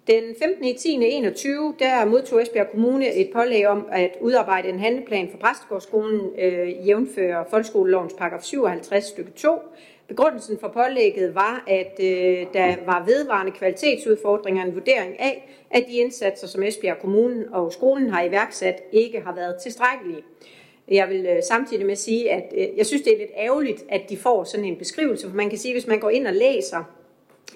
Den 0.09 0.35
15. 0.39 0.65
i 0.65 0.75
10. 0.75 0.89
21, 0.89 1.75
der 1.79 2.05
modtog 2.05 2.43
Esbjerg 2.43 2.71
Kommune 2.71 3.15
et 3.15 3.31
pålæg 3.33 3.69
om 3.69 3.87
at 3.93 4.17
udarbejde 4.21 4.69
en 4.69 4.79
handleplan 4.79 5.29
for 5.31 5.39
Præstegårdsskolen, 5.39 6.21
øh, 6.39 6.87
jævnfører 6.87 7.45
folkeskolelovens 7.51 8.15
paragraf 8.19 8.43
57 8.43 9.05
stykke 9.05 9.31
2. 9.31 9.59
Begrundelsen 10.09 10.59
for 10.61 10.69
pålægget 10.69 11.35
var, 11.35 11.65
at 11.67 12.01
øh, 12.01 12.47
der 12.53 12.75
var 12.87 13.05
vedvarende 13.07 13.53
kvalitetsudfordringer 13.53 14.65
en 14.65 14.75
vurdering 14.75 15.21
af, 15.21 15.65
at 15.71 15.85
de 15.89 15.97
indsatser, 15.97 16.47
som 16.47 16.63
Esbjerg 16.63 16.99
Kommune 16.99 17.45
og 17.53 17.73
skolen 17.73 18.11
har 18.11 18.23
iværksat, 18.23 18.83
ikke 18.93 19.21
har 19.21 19.35
været 19.35 19.57
tilstrækkelige. 19.63 20.23
Jeg 20.89 21.09
vil 21.09 21.27
øh, 21.27 21.43
samtidig 21.43 21.87
med 21.87 21.97
sige, 21.97 22.31
at 22.31 22.53
øh, 22.57 22.67
jeg 22.77 22.87
synes, 22.87 23.03
det 23.03 23.13
er 23.13 23.19
lidt 23.19 23.33
ærgerligt, 23.37 23.85
at 23.89 24.03
de 24.09 24.17
får 24.17 24.45
sådan 24.45 24.67
en 24.67 24.77
beskrivelse, 24.77 25.29
for 25.29 25.37
man 25.37 25.49
kan 25.49 25.59
sige, 25.59 25.75
hvis 25.75 25.87
man 25.87 26.01
går 26.01 26.11
ind 26.11 26.27
og 26.27 26.35
læser 26.35 26.98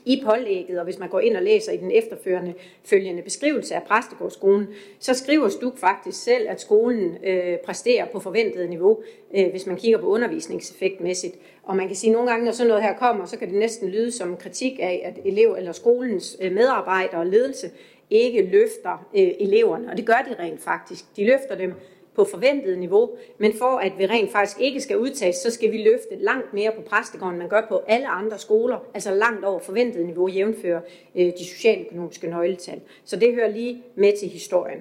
i 0.05 0.22
pålægget, 0.24 0.78
og 0.78 0.85
hvis 0.85 0.98
man 0.98 1.09
går 1.09 1.20
ind 1.20 1.37
og 1.37 1.42
læser 1.42 1.72
i 1.72 1.76
den 1.76 1.90
efterfølgende 1.90 2.55
følgende 2.85 3.22
beskrivelse 3.22 3.74
af 3.74 3.83
Præstegårdsskolen, 3.83 4.68
så 4.98 5.14
skriver 5.14 5.48
Stuk 5.48 5.78
faktisk 5.78 6.22
selv, 6.22 6.48
at 6.48 6.61
skolen 6.61 7.16
øh, 7.24 7.59
præsterer 7.59 8.07
på 8.07 8.20
forventet 8.20 8.70
niveau, 8.70 9.02
øh, 9.37 9.50
hvis 9.50 9.66
man 9.66 9.76
kigger 9.76 9.98
på 9.98 10.07
undervisningseffektmæssigt. 10.07 11.35
Og 11.62 11.76
man 11.76 11.87
kan 11.87 11.96
sige, 11.96 12.11
at 12.11 12.14
nogle 12.14 12.31
gange, 12.31 12.44
når 12.44 12.52
sådan 12.52 12.68
noget 12.68 12.83
her 12.83 12.96
kommer, 12.96 13.26
så 13.26 13.38
kan 13.38 13.48
det 13.48 13.59
næsten 13.59 13.88
lyde 13.88 14.11
som 14.11 14.31
en 14.31 14.37
kritik 14.37 14.78
af, 14.78 15.02
at 15.05 15.26
elev 15.26 15.55
eller 15.59 15.72
skolens 15.72 16.37
øh, 16.40 16.52
medarbejdere 16.52 17.20
og 17.20 17.26
ledelse 17.26 17.70
ikke 18.11 18.42
løfter 18.42 19.07
øh, 19.16 19.31
eleverne, 19.40 19.90
og 19.90 19.96
det 19.96 20.07
gør 20.07 20.26
de 20.28 20.42
rent 20.42 20.61
faktisk. 20.61 21.05
De 21.16 21.24
løfter 21.24 21.57
dem 21.57 21.74
på 22.14 22.25
forventet 22.25 22.79
niveau, 22.79 23.11
men 23.38 23.53
for 23.59 23.79
at 23.79 23.92
vi 23.98 24.07
rent 24.07 24.33
faktisk 24.33 24.61
ikke 24.61 24.81
skal 24.81 24.98
udtages, 24.98 25.37
så 25.37 25.51
skal 25.51 25.72
vi 25.72 25.79
løfte 25.79 26.25
langt 26.25 26.55
mere 26.55 26.72
på 26.77 26.83
præstegården, 26.83 27.38
man 27.38 27.48
gør 27.48 27.66
på 27.68 27.83
alle 27.87 28.09
andre 28.09 28.38
skoler, 28.38 28.79
altså 28.94 29.14
langt 29.14 29.44
over 29.44 29.61
forventet 29.61 30.07
niveau, 30.07 30.29
jævnfører 30.29 30.81
øh, 31.16 31.27
de 31.27 31.44
socialøkonomiske 31.44 32.27
nøgletal. 32.27 32.81
Så 33.05 33.16
det 33.16 33.35
hører 33.35 33.48
lige 33.48 33.83
med 33.94 34.12
til 34.18 34.29
historien. 34.29 34.79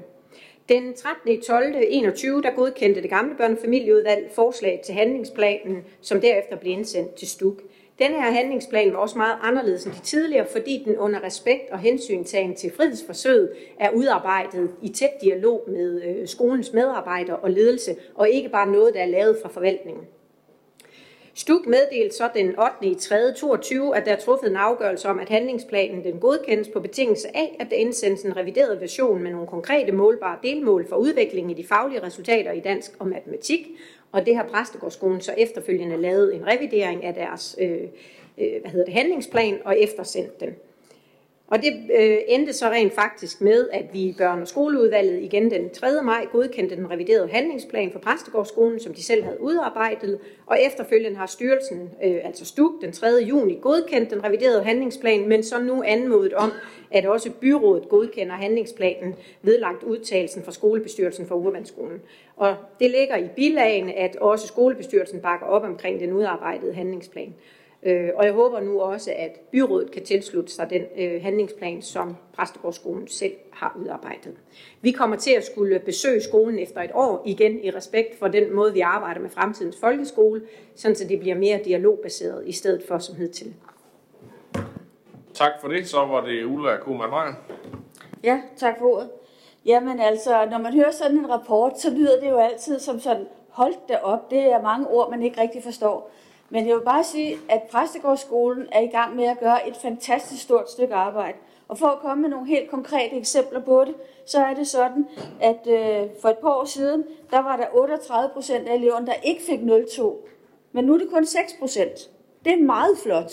Den 0.70 0.94
13. 0.94 1.42
12. 1.42 1.76
21, 1.88 2.42
der 2.42 2.52
godkendte 2.52 3.02
det 3.02 3.10
gamle 3.10 3.36
børnefamilieudvalg 3.36 4.32
forslag 4.32 4.82
til 4.86 4.96
handlingsplanen, 4.96 5.84
som 6.02 6.22
derefter 6.22 6.56
blev 6.56 6.74
indsendt 6.74 7.16
til 7.16 7.28
STUK. 7.28 7.64
Denne 8.02 8.22
her 8.22 8.32
handlingsplan 8.32 8.94
var 8.94 9.00
også 9.00 9.18
meget 9.18 9.38
anderledes 9.42 9.86
end 9.86 9.94
de 9.94 10.00
tidligere, 10.00 10.48
fordi 10.52 10.84
den 10.86 10.98
under 10.98 11.24
respekt 11.24 11.70
og 11.72 11.80
hensyntagen 11.80 12.56
til 12.56 12.72
frihedsforsøget 12.76 13.52
er 13.80 13.90
udarbejdet 13.90 14.72
i 14.82 14.90
tæt 14.90 15.22
dialog 15.22 15.64
med 15.68 16.04
øh, 16.04 16.28
skolens 16.28 16.74
medarbejdere 16.74 17.36
og 17.36 17.52
ledelse, 17.52 17.96
og 18.16 18.30
ikke 18.30 18.50
bare 18.50 18.72
noget, 18.72 18.94
der 18.94 19.00
er 19.00 19.06
lavet 19.06 19.38
fra 19.42 19.50
forvaltningen. 19.50 20.04
Stuk 21.34 21.66
meddelte 21.66 22.16
så 22.16 22.30
den 22.34 22.60
8. 22.60 22.88
i 22.88 22.96
3. 22.96 23.34
22, 23.34 23.96
at 23.96 24.06
der 24.06 24.12
er 24.12 24.20
truffet 24.20 24.50
en 24.50 24.58
afgørelse 24.58 25.10
om, 25.10 25.20
at 25.20 25.30
handlingsplanen 25.30 26.04
den 26.04 26.20
godkendes 26.20 26.68
på 26.68 26.80
betingelse 26.80 27.38
af, 27.38 27.56
at 27.60 27.68
der 27.70 27.76
indsendes 27.76 28.22
en 28.22 28.38
revideret 28.38 28.82
version 28.82 29.24
med 29.24 29.32
nogle 29.32 29.48
konkrete 29.48 29.92
målbare 29.92 30.38
delmål 30.44 30.90
for 30.90 30.96
udvikling 30.96 31.52
i 31.52 31.54
de 31.54 31.68
faglige 31.68 32.04
resultater 32.04 32.52
i 32.52 32.60
dansk 32.60 32.92
og 33.00 33.08
matematik, 33.08 33.68
og 34.12 34.26
det 34.26 34.36
har 34.36 34.48
Præstegårdsskolen 34.48 35.22
så 35.22 35.34
efterfølgende 35.38 35.98
lavet 35.98 36.36
en 36.36 36.48
revidering 36.48 37.04
af 37.04 37.14
deres 37.14 37.56
øh, 37.62 37.82
øh, 38.38 38.62
hvad 38.62 38.72
hedder 38.72 38.86
det, 38.86 38.94
handlingsplan 38.94 39.60
og 39.66 39.80
eftersendt 39.80 40.40
den. 40.40 40.56
Og 41.52 41.62
det 41.62 41.74
øh, 42.00 42.18
endte 42.28 42.54
så 42.54 42.70
rent 42.70 42.94
faktisk 42.94 43.42
med, 43.42 43.70
at 43.70 43.86
vi 43.94 44.00
i 44.00 44.16
børne- 44.20 44.42
og 44.42 44.48
skoleudvalget 44.48 45.22
igen 45.22 45.52
den 45.52 45.70
3. 45.70 46.02
maj 46.04 46.26
godkendte 46.32 46.76
den 46.76 46.92
reviderede 46.92 47.30
handlingsplan 47.30 47.92
for 47.92 48.00
Præstegårdsskolen, 48.00 48.80
som 48.80 48.94
de 48.94 49.04
selv 49.04 49.24
havde 49.24 49.42
udarbejdet, 49.42 50.20
og 50.46 50.58
efterfølgende 50.62 51.18
har 51.18 51.26
styrelsen, 51.26 51.90
øh, 52.04 52.16
altså 52.24 52.46
STUK, 52.46 52.82
den 52.82 52.92
3. 52.92 53.08
juni 53.08 53.60
godkendt 53.62 54.10
den 54.10 54.24
reviderede 54.24 54.64
handlingsplan, 54.64 55.30
men 55.30 55.44
så 55.44 55.62
nu 55.62 55.84
anmodet 55.84 56.34
om, 56.34 56.52
at 56.92 57.06
også 57.06 57.32
byrådet 57.32 57.90
godkender 57.90 58.36
handlingsplanen 58.36 59.16
vedlagt 59.42 59.84
udtalelsen 59.84 60.44
fra 60.44 60.52
skolebestyrelsen 60.52 61.26
for 61.28 61.36
Urbanskolen. 61.36 62.02
Og 62.42 62.56
det 62.80 62.92
ligger 62.92 63.18
i 63.18 63.28
bilagene, 63.36 63.94
at 63.94 64.16
også 64.16 64.48
skolebestyrelsen 64.48 65.22
bakker 65.22 65.46
op 65.46 65.64
omkring 65.64 66.00
den 66.00 66.14
udarbejdede 66.14 66.74
handlingsplan. 66.74 67.36
Øh, 67.84 68.10
og 68.16 68.26
jeg 68.26 68.34
håber 68.34 68.60
nu 68.60 68.82
også, 68.82 69.14
at 69.18 69.40
byrådet 69.52 69.92
kan 69.92 70.04
tilslutte 70.06 70.52
sig 70.52 70.70
den 70.70 70.82
øh, 70.98 71.22
handlingsplan, 71.22 71.82
som 71.82 72.16
Præstegårdsskolen 72.34 73.08
selv 73.08 73.34
har 73.52 73.78
udarbejdet. 73.80 74.34
Vi 74.82 74.92
kommer 74.92 75.16
til 75.16 75.32
at 75.32 75.46
skulle 75.46 75.80
besøge 75.80 76.22
skolen 76.22 76.60
efter 76.60 76.82
et 76.82 76.92
år, 76.94 77.24
igen 77.26 77.64
i 77.64 77.70
respekt 77.70 78.20
for 78.20 78.28
den 78.28 78.54
måde, 78.56 78.74
vi 78.74 78.80
arbejder 78.80 79.22
med 79.22 79.30
fremtidens 79.30 79.78
folkeskole, 79.80 80.42
sådan 80.76 80.96
så 80.96 81.08
det 81.08 81.20
bliver 81.20 81.36
mere 81.36 81.60
dialogbaseret 81.66 82.48
i 82.48 82.52
stedet 82.52 82.84
for 82.88 82.98
som 82.98 83.16
hidtil. 83.16 83.54
Tak 85.34 85.52
for 85.62 85.68
det. 85.68 85.88
Så 85.88 86.06
var 86.06 86.26
det 86.26 86.46
Ulla 86.46 86.78
Kuhlmann 86.78 87.12
Meyer. 87.12 87.34
Ja, 88.24 88.42
tak 88.58 88.80
for 88.80 88.86
ordet. 88.86 89.10
Jamen 89.66 90.00
altså, 90.00 90.46
når 90.52 90.58
man 90.58 90.74
hører 90.74 90.92
sådan 90.92 91.18
en 91.18 91.30
rapport, 91.30 91.80
så 91.80 91.90
lyder 91.90 92.20
det 92.20 92.30
jo 92.30 92.38
altid 92.38 92.80
som 92.80 93.00
sådan, 93.00 93.28
hold 93.50 93.74
da 93.90 93.98
op, 93.98 94.32
det 94.32 94.40
er 94.40 94.62
mange 94.62 94.88
ord, 94.88 95.10
man 95.10 95.24
ikke 95.24 95.42
rigtig 95.42 95.64
forstår. 95.64 96.12
Men 96.50 96.68
jeg 96.68 96.76
vil 96.76 96.82
bare 96.82 97.04
sige, 97.04 97.38
at 97.50 97.62
Præstegårdsskolen 97.72 98.68
er 98.72 98.80
i 98.80 98.88
gang 98.88 99.16
med 99.16 99.24
at 99.24 99.40
gøre 99.40 99.68
et 99.70 99.78
fantastisk 99.78 100.44
stort 100.44 100.72
stykke 100.72 100.96
arbejde. 100.96 101.38
Og 101.68 101.78
for 101.78 101.88
at 101.88 102.00
komme 102.00 102.22
med 102.22 102.30
nogle 102.30 102.48
helt 102.48 102.70
konkrete 102.70 103.16
eksempler 103.16 103.60
på 103.60 103.84
det, 103.86 103.96
så 104.26 104.40
er 104.40 104.54
det 104.54 104.68
sådan, 104.68 105.08
at 105.42 105.68
øh, 105.68 106.10
for 106.22 106.30
et 106.30 106.38
par 106.38 106.50
år 106.50 106.66
siden, 106.66 107.04
der 107.32 107.40
var 107.40 107.56
der 107.56 107.66
38 107.74 108.30
procent 108.34 108.68
af 108.68 108.76
eleverne, 108.76 109.06
der 109.06 109.14
ikke 109.24 109.42
fik 109.42 109.60
0,2. 109.60 110.16
Men 110.72 110.86
nu 110.86 110.94
er 110.94 110.98
det 110.98 111.10
kun 111.10 111.26
6 111.26 111.54
procent. 111.60 112.10
Det 112.46 112.54
er 112.54 112.64
meget 112.64 112.98
flot. 113.04 113.32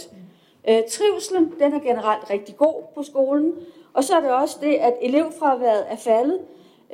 Øh, 0.68 0.82
trivselen, 0.90 1.54
den 1.58 1.74
er 1.74 1.80
generelt 1.80 2.30
rigtig 2.30 2.56
god 2.56 2.82
på 2.94 3.02
skolen. 3.02 3.54
Og 3.98 4.04
så 4.04 4.16
er 4.16 4.20
det 4.20 4.30
også 4.30 4.58
det, 4.60 4.74
at 4.74 4.94
elevfraværet 5.02 5.86
er 5.90 5.96
faldet 5.96 6.40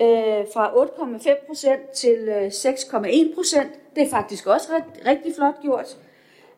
øh, 0.01 0.47
fra 0.55 0.85
8,5 0.85 1.47
procent 1.47 1.91
til 1.91 2.29
øh, 2.29 2.47
6,1 2.47 3.35
procent. 3.35 3.71
Det 3.97 4.03
er 4.03 4.11
faktisk 4.11 4.47
også 4.47 4.73
ret, 4.73 4.85
rigtig 5.07 5.35
flot 5.35 5.61
gjort. 5.63 5.99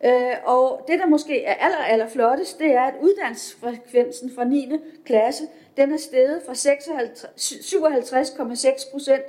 Øh, 0.05 0.32
og 0.44 0.84
det, 0.88 0.99
der 0.99 1.07
måske 1.07 1.44
er 1.44 1.55
aller, 1.55 1.78
aller 1.78 2.09
flottest, 2.09 2.59
det 2.59 2.72
er, 2.72 2.82
at 2.82 2.94
uddannelsesfrekvensen 3.03 4.30
fra 4.34 4.44
9. 4.44 4.72
klasse, 5.05 5.44
den 5.76 5.92
er 5.92 5.97
steget 5.97 6.42
fra 6.47 6.53
57,6 6.53 8.92
procent 8.92 9.22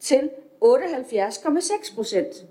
til 0.00 0.30
78,6 0.64 1.94
procent. 1.94 2.44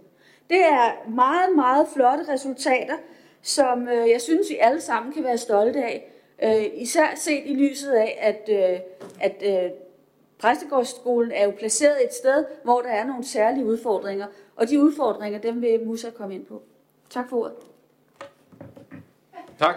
Det 0.50 0.60
er 0.60 1.10
meget, 1.10 1.56
meget 1.56 1.88
flotte 1.94 2.34
resultater, 2.34 2.96
som 3.42 3.88
øh, 3.88 4.10
jeg 4.10 4.22
synes, 4.22 4.50
vi 4.50 4.58
alle 4.62 4.82
sammen 4.82 5.14
kan 5.14 5.24
være 5.24 5.38
stolte 5.38 5.84
af. 5.84 6.12
Øh, 6.44 6.66
især 6.74 7.08
set 7.16 7.44
i 7.46 7.54
lyset 7.54 7.92
af, 7.92 8.18
at, 8.22 8.50
øh, 8.50 8.80
at 9.20 9.66
øh, 9.66 9.72
Præstegårdsskolen 10.40 11.32
er 11.32 11.46
jo 11.46 11.52
placeret 11.52 12.04
et 12.04 12.14
sted, 12.14 12.46
hvor 12.64 12.82
der 12.82 12.90
er 12.90 13.04
nogle 13.04 13.26
særlige 13.26 13.66
udfordringer. 13.66 14.28
Og 14.56 14.70
de 14.70 14.84
udfordringer, 14.84 15.40
dem 15.40 15.62
vil 15.62 15.86
Musa 15.86 16.10
komme 16.10 16.36
ind 16.36 16.46
på. 16.46 16.62
Tak 17.10 17.30
for 17.30 17.38
ordet. 17.38 17.54
Tak. 19.60 19.76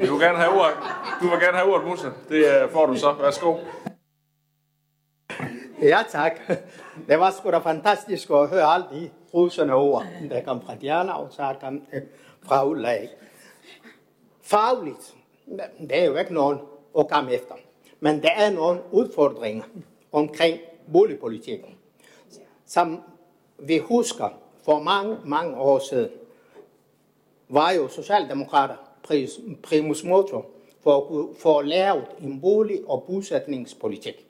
Du 0.00 0.16
vil 0.16 0.26
gerne 0.26 0.38
have 0.38 0.60
ordet. 0.60 0.76
Du 1.20 1.28
vil 1.28 1.38
gerne 1.40 1.56
have 1.58 1.72
ordet, 1.74 1.88
Musa. 1.88 2.08
Det 2.28 2.62
øh, 2.62 2.70
får 2.70 2.86
du 2.86 2.96
så. 2.96 3.12
Værsgo. 3.12 3.56
Ja, 5.82 6.02
tak. 6.08 6.32
Det 7.08 7.18
var 7.18 7.30
sgu 7.30 7.50
da 7.50 7.58
fantastisk 7.58 8.30
at 8.30 8.48
høre 8.48 8.64
alle 8.64 8.86
de 8.92 9.10
rusende 9.34 9.74
ord, 9.74 10.06
der 10.30 10.44
kom 10.44 10.62
fra 10.62 10.74
Diana 10.74 11.12
og 11.12 11.28
så 11.30 11.54
kom 11.60 11.82
øh, 11.92 12.02
fra 12.42 12.66
Ulla. 12.66 12.92
ikke? 12.92 13.14
Fagligt, 14.42 15.14
det 15.80 15.98
er 15.98 16.04
jo 16.04 16.16
ikke 16.16 16.34
nogen 16.34 16.58
at 16.98 17.08
komme 17.08 17.32
efter. 17.32 17.54
Men 18.00 18.22
der 18.22 18.30
er 18.30 18.50
nogle 18.50 18.80
udfordringer 18.90 19.64
omkring 20.12 20.60
boligpolitikken, 20.92 21.74
som 22.66 23.00
vi 23.58 23.78
husker 23.78 24.28
for 24.64 24.78
mange, 24.78 25.16
mange 25.24 25.56
år 25.56 25.78
siden, 25.78 26.10
var 27.48 27.70
jo 27.70 27.88
Socialdemokrater 27.88 28.76
primus 29.62 30.04
motor 30.04 30.46
for 30.80 30.96
at 30.96 31.36
få 31.36 31.60
lavet 31.60 32.06
en 32.20 32.40
bolig- 32.40 32.84
og 32.86 33.04
bosætningspolitik. 33.06 34.26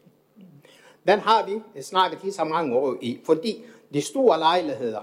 Den 1.07 1.19
har 1.19 1.47
vi 1.47 1.83
snakket 1.83 2.25
i 2.25 2.31
så 2.31 2.45
mange 2.45 2.77
år 2.77 2.97
i, 3.01 3.21
fordi 3.25 3.65
de 3.95 4.03
store 4.03 4.39
lejligheder 4.39 5.01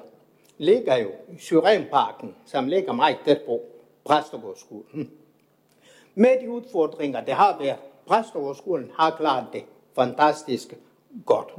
ligger 0.57 0.97
jo 0.97 1.09
i 1.32 1.38
Syrenparken, 1.38 2.36
som 2.45 2.67
ligger 2.67 2.93
meget 2.93 3.17
tæt 3.26 3.41
på 3.45 3.61
Præstegårdsskolen. 4.05 5.11
Med 6.16 6.41
de 6.41 6.49
udfordringer, 6.49 7.22
det 7.26 7.34
har 7.34 7.57
været, 7.60 7.78
Præstegårdsskolen 8.07 8.91
har 8.97 9.16
klaret 9.18 9.45
det 9.53 9.64
fantastisk 9.95 10.78
godt. 11.26 11.53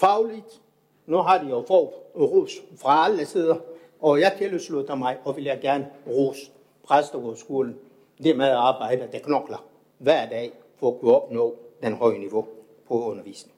Fagligt, 0.00 0.60
nu 1.06 1.16
har 1.16 1.38
de 1.38 1.48
jo 1.48 1.64
fået 1.68 1.88
ros 2.16 2.52
fra 2.76 3.04
alle 3.04 3.26
sider, 3.26 3.56
og 4.00 4.20
jeg 4.20 4.34
tilslutter 4.38 4.94
mig, 4.94 5.18
og 5.24 5.36
vil 5.36 5.44
jeg 5.44 5.60
gerne 5.60 5.90
rose 6.06 6.50
Præstegårdsskolen, 6.84 7.78
det 8.22 8.36
med 8.36 8.50
arbejde, 8.50 9.08
der 9.12 9.18
knokler 9.18 9.64
hver 9.98 10.28
dag 10.28 10.52
for 10.76 10.88
at 10.88 11.00
kunne 11.00 11.16
opnå 11.16 11.56
den 11.82 11.94
høje 11.94 12.18
niveau 12.18 12.46
på 12.88 13.04
undervisning. 13.04 13.54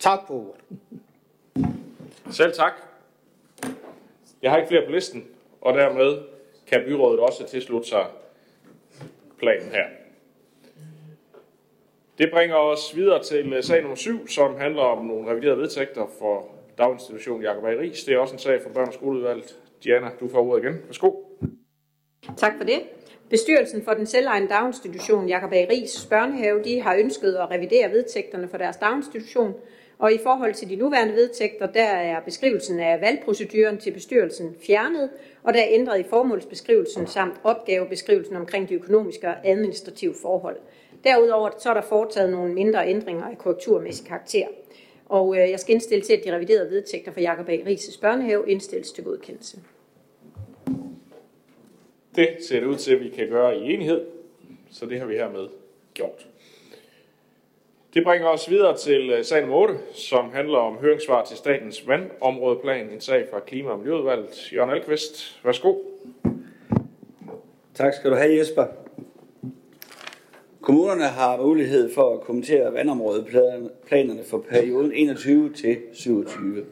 Tak 0.00 0.26
for 0.26 0.34
ordet. 0.34 0.78
Selv 2.30 2.52
tak. 2.52 2.72
Jeg 4.42 4.50
har 4.50 4.58
ikke 4.58 4.68
flere 4.68 4.86
på 4.86 4.92
listen, 4.92 5.26
og 5.60 5.74
dermed 5.74 6.22
kan 6.66 6.82
byrådet 6.86 7.20
også 7.20 7.46
tilslutte 7.46 7.88
sig 7.88 8.06
plan 9.40 9.62
her. 9.72 9.84
Det 12.18 12.30
bringer 12.30 12.56
os 12.56 12.96
videre 12.96 13.22
til 13.22 13.52
øh, 13.52 13.62
sag 13.62 13.80
nummer 13.80 13.96
7, 13.96 14.28
som 14.28 14.56
handler 14.56 14.82
om 14.82 15.06
nogle 15.06 15.30
reviderede 15.30 15.58
vedtægter 15.58 16.06
for 16.18 16.46
daginstitutionen 16.78 17.42
Jakob 17.42 17.64
A. 17.64 17.68
Ries. 17.68 18.04
Det 18.04 18.14
er 18.14 18.18
også 18.18 18.34
en 18.34 18.38
sag 18.38 18.62
for 18.62 18.70
børn- 18.70 18.88
og 18.88 18.94
skoleudvalget. 18.94 19.56
Diana, 19.84 20.10
du 20.20 20.28
får 20.28 20.46
ordet 20.46 20.64
igen. 20.64 20.82
Værsgo. 20.86 21.12
Tak 22.36 22.52
for 22.56 22.64
det. 22.64 22.80
Bestyrelsen 23.30 23.84
for 23.84 23.94
den 23.94 24.06
selvejende 24.06 24.48
daginstitution 24.48 25.28
Jakob 25.28 25.52
A. 25.52 25.66
Ries 25.70 26.06
Børnehave 26.10 26.62
de 26.62 26.82
har 26.82 26.96
ønsket 26.96 27.34
at 27.34 27.50
revidere 27.50 27.90
vedtægterne 27.90 28.48
for 28.48 28.58
deres 28.58 28.76
daginstitution, 28.76 29.54
og 30.00 30.12
i 30.12 30.18
forhold 30.18 30.54
til 30.54 30.68
de 30.68 30.76
nuværende 30.76 31.14
vedtægter, 31.14 31.66
der 31.66 31.84
er 31.84 32.20
beskrivelsen 32.20 32.80
af 32.80 33.00
valgproceduren 33.00 33.78
til 33.78 33.90
bestyrelsen 33.90 34.56
fjernet, 34.66 35.10
og 35.42 35.54
der 35.54 35.60
er 35.60 35.66
ændret 35.68 36.00
i 36.00 36.02
formålsbeskrivelsen 36.02 37.06
samt 37.06 37.34
opgavebeskrivelsen 37.44 38.36
omkring 38.36 38.68
de 38.68 38.74
økonomiske 38.74 39.28
og 39.28 39.34
administrative 39.44 40.14
forhold. 40.22 40.56
Derudover 41.04 41.50
så 41.58 41.70
er 41.70 41.74
der 41.74 41.82
foretaget 41.82 42.30
nogle 42.30 42.54
mindre 42.54 42.88
ændringer 42.88 43.24
af 43.24 43.38
korrekturmæssig 43.38 44.06
karakter. 44.06 44.46
Og 45.08 45.36
øh, 45.36 45.50
jeg 45.50 45.60
skal 45.60 45.74
indstille 45.74 46.04
til, 46.04 46.12
at 46.12 46.24
de 46.24 46.34
reviderede 46.34 46.70
vedtægter 46.70 47.12
for 47.12 47.20
Jakob 47.20 47.48
A. 47.48 47.56
Rises 47.66 47.96
børnehave 47.96 48.50
indstilles 48.50 48.92
til 48.92 49.04
godkendelse. 49.04 49.58
Det 52.16 52.28
ser 52.48 52.60
det 52.60 52.66
ud 52.66 52.76
til, 52.76 52.94
at 52.94 53.00
vi 53.00 53.08
kan 53.08 53.28
gøre 53.28 53.58
i 53.58 53.74
enighed, 53.74 54.04
så 54.70 54.86
det 54.86 54.98
har 54.98 55.06
vi 55.06 55.14
hermed 55.14 55.48
gjort. 55.94 56.29
Det 57.94 58.04
bringer 58.04 58.28
os 58.28 58.50
videre 58.50 58.76
til 58.76 59.10
øh, 59.10 59.24
sag 59.24 59.40
nummer 59.40 59.56
8, 59.56 59.74
som 59.94 60.30
handler 60.32 60.58
om 60.58 60.76
høringssvar 60.76 61.24
til 61.24 61.36
statens 61.36 61.88
vandområdeplan, 61.88 62.90
en 62.90 63.00
sag 63.00 63.26
fra 63.30 63.40
Klima- 63.40 63.70
og 63.70 63.78
Miljøudvalget. 63.78 64.52
Jørgen 64.52 64.70
Alkvist, 64.70 65.40
værsgo. 65.44 65.74
Tak 67.74 67.94
skal 67.94 68.10
du 68.10 68.16
have, 68.16 68.38
Jesper. 68.38 68.66
Kommunerne 70.60 71.04
har 71.04 71.42
mulighed 71.42 71.94
for 71.94 72.14
at 72.14 72.20
kommentere 72.20 72.74
vandområdeplanerne 72.74 74.24
for 74.24 74.44
perioden 74.50 74.92
21 74.92 75.52
til 75.52 75.76
27. 75.92 76.64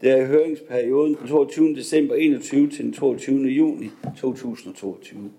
Det 0.00 0.10
er 0.10 0.26
høringsperioden 0.26 1.14
den 1.14 1.28
22. 1.28 1.74
december 1.74 2.14
21 2.14 2.70
til 2.70 2.84
den 2.84 2.92
22. 2.92 3.36
juni 3.48 3.90
2022. 4.20 5.30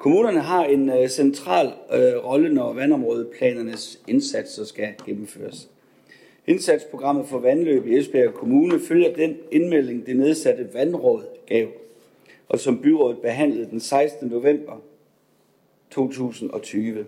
Kommunerne 0.00 0.40
har 0.40 0.64
en 0.64 0.88
øh, 0.88 1.08
central 1.08 1.66
øh, 1.92 2.24
rolle, 2.24 2.54
når 2.54 2.72
vandområdeplanernes 2.72 4.00
indsatser 4.08 4.64
skal 4.64 4.94
gennemføres. 5.06 5.70
Indsatsprogrammet 6.46 7.26
for 7.26 7.38
vandløb 7.38 7.86
i 7.86 7.98
Esbjerg 7.98 8.34
Kommune 8.34 8.80
følger 8.88 9.14
den 9.14 9.36
indmelding, 9.50 10.06
det 10.06 10.16
nedsatte 10.16 10.68
vandråd 10.74 11.24
gav, 11.46 11.68
og 12.48 12.58
som 12.58 12.82
byrådet 12.82 13.18
behandlede 13.18 13.70
den 13.70 13.80
16. 13.80 14.28
november 14.28 14.82
2020. 15.90 17.06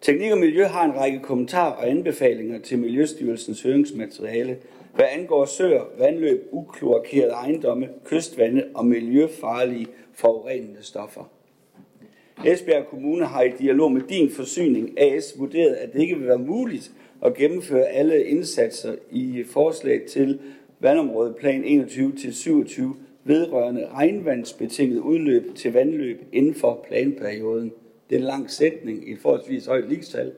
Teknik 0.00 0.32
og 0.32 0.38
Miljø 0.38 0.64
har 0.64 0.84
en 0.84 0.96
række 0.96 1.20
kommentarer 1.20 1.72
og 1.72 1.90
anbefalinger 1.90 2.58
til 2.58 2.78
Miljøstyrelsens 2.78 3.62
høringsmateriale, 3.62 4.58
hvad 4.94 5.06
angår 5.10 5.44
søer, 5.44 5.84
vandløb, 5.98 6.48
ukloakerede 6.52 7.32
ejendomme, 7.32 7.88
kystvande 8.04 8.64
og 8.74 8.86
miljøfarlige 8.86 9.86
forurenende 10.14 10.82
stoffer. 10.82 11.37
Esbjerg 12.44 12.86
Kommune 12.86 13.24
har 13.24 13.42
i 13.42 13.50
dialog 13.58 13.92
med 13.92 14.02
Din 14.08 14.30
Forsyning 14.30 15.00
AS 15.00 15.34
vurderet, 15.38 15.74
at 15.74 15.92
det 15.92 16.00
ikke 16.00 16.16
vil 16.18 16.28
være 16.28 16.38
muligt 16.38 16.92
at 17.24 17.34
gennemføre 17.34 17.86
alle 17.86 18.24
indsatser 18.24 18.94
i 19.10 19.44
forslag 19.46 20.00
til 20.08 20.38
vandområdeplan 20.80 21.64
21-27 21.64 22.82
vedrørende 23.24 23.88
regnvandsbetinget 23.92 24.98
udløb 24.98 25.54
til 25.54 25.72
vandløb 25.72 26.22
inden 26.32 26.54
for 26.54 26.84
planperioden. 26.88 27.72
Det 28.10 28.16
er 28.16 28.20
en 28.20 28.26
lang 28.26 28.50
sætning 28.50 29.08
i 29.08 29.12
et 29.12 29.18
forholdsvis 29.18 29.66
højt 29.66 29.88
ligestal, 29.88 30.32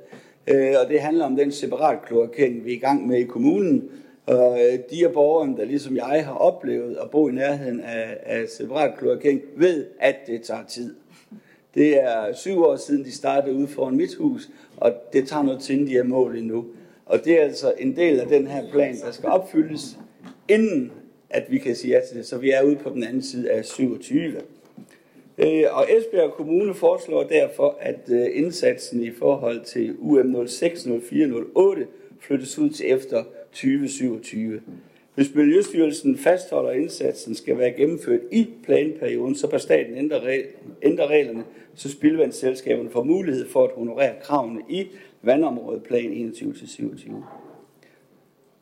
øh, 0.47 0.75
og 0.85 0.89
det 0.89 1.01
handler 1.01 1.25
om 1.25 1.37
den 1.37 1.53
separat 1.53 1.99
kloakering, 2.07 2.65
vi 2.65 2.73
er 2.73 2.77
i 2.77 2.79
gang 2.79 3.07
med 3.07 3.19
i 3.19 3.25
kommunen. 3.25 3.91
Og 4.27 4.59
øh, 4.61 4.79
de 4.91 5.07
af 5.07 5.13
borgerne, 5.13 5.57
der 5.57 5.65
ligesom 5.65 5.97
jeg 5.97 6.25
har 6.27 6.35
oplevet 6.35 6.97
at 7.03 7.11
bo 7.11 7.29
i 7.29 7.33
nærheden 7.33 7.81
af, 7.81 8.17
af 8.23 8.49
separat 8.49 8.99
kloakering, 8.99 9.41
ved, 9.57 9.87
at 9.99 10.17
det 10.27 10.43
tager 10.43 10.65
tid. 10.69 10.95
Det 11.75 12.03
er 12.03 12.33
syv 12.33 12.63
år 12.63 12.77
siden, 12.77 13.05
de 13.05 13.13
startede 13.13 13.55
ude 13.55 13.69
foran 13.69 13.97
mit 13.97 14.15
hus, 14.15 14.51
og 14.77 14.93
det 15.13 15.29
tager 15.29 15.43
noget 15.43 15.61
tid, 15.61 15.87
de 15.87 15.97
er 15.97 16.05
mål 16.05 16.37
endnu. 16.37 16.65
Og 17.07 17.25
det 17.25 17.41
er 17.41 17.43
altså 17.43 17.73
en 17.79 17.97
del 17.97 18.21
af 18.21 18.27
den 18.27 18.47
her 18.47 18.71
plan, 18.73 18.97
der 18.97 19.11
skal 19.11 19.29
opfyldes, 19.29 19.99
inden 20.49 20.93
at 21.31 21.45
vi 21.49 21.59
kan 21.59 21.77
sige 21.77 21.95
ja 21.95 22.01
til 22.09 22.17
det. 22.17 22.27
Så 22.27 22.39
vi 22.39 22.51
er 22.51 22.63
ude 22.63 22.77
på 22.77 22.91
den 22.91 23.05
anden 23.05 23.23
side 23.23 23.51
af 23.51 23.65
27. 23.65 24.37
Øh, 25.39 25.65
og 25.71 25.87
Esbjerg 25.91 26.33
Kommune 26.33 26.75
foreslår 26.75 27.23
derfor, 27.23 27.79
at 27.81 28.01
øh, 28.09 28.27
indsatsen 28.33 29.03
i 29.03 29.11
forhold 29.11 29.65
til 29.65 29.97
UM 29.99 30.49
060408 30.49 31.87
flyttes 32.21 32.59
ud 32.59 32.71
til 32.71 32.93
efter 32.93 33.25
2027. 33.53 34.61
Hvis 35.15 35.35
Miljøstyrelsen 35.35 36.19
fastholder, 36.19 36.71
at 36.71 36.77
indsatsen 36.77 37.35
skal 37.35 37.59
være 37.59 37.73
gennemført 37.73 38.21
i 38.33 38.49
planperioden, 38.65 39.35
så 39.35 39.51
bør 39.51 39.59
staten 39.59 39.97
ændre 40.83 41.07
reglerne, 41.07 41.45
så 41.75 41.91
spildvandsselskaberne 41.91 42.91
får 42.91 43.03
mulighed 43.03 43.49
for 43.49 43.65
at 43.65 43.71
honorere 43.77 44.15
kravene 44.23 44.61
i 44.69 44.87
vandområdeplan 45.23 46.33
21-27. 46.35 47.13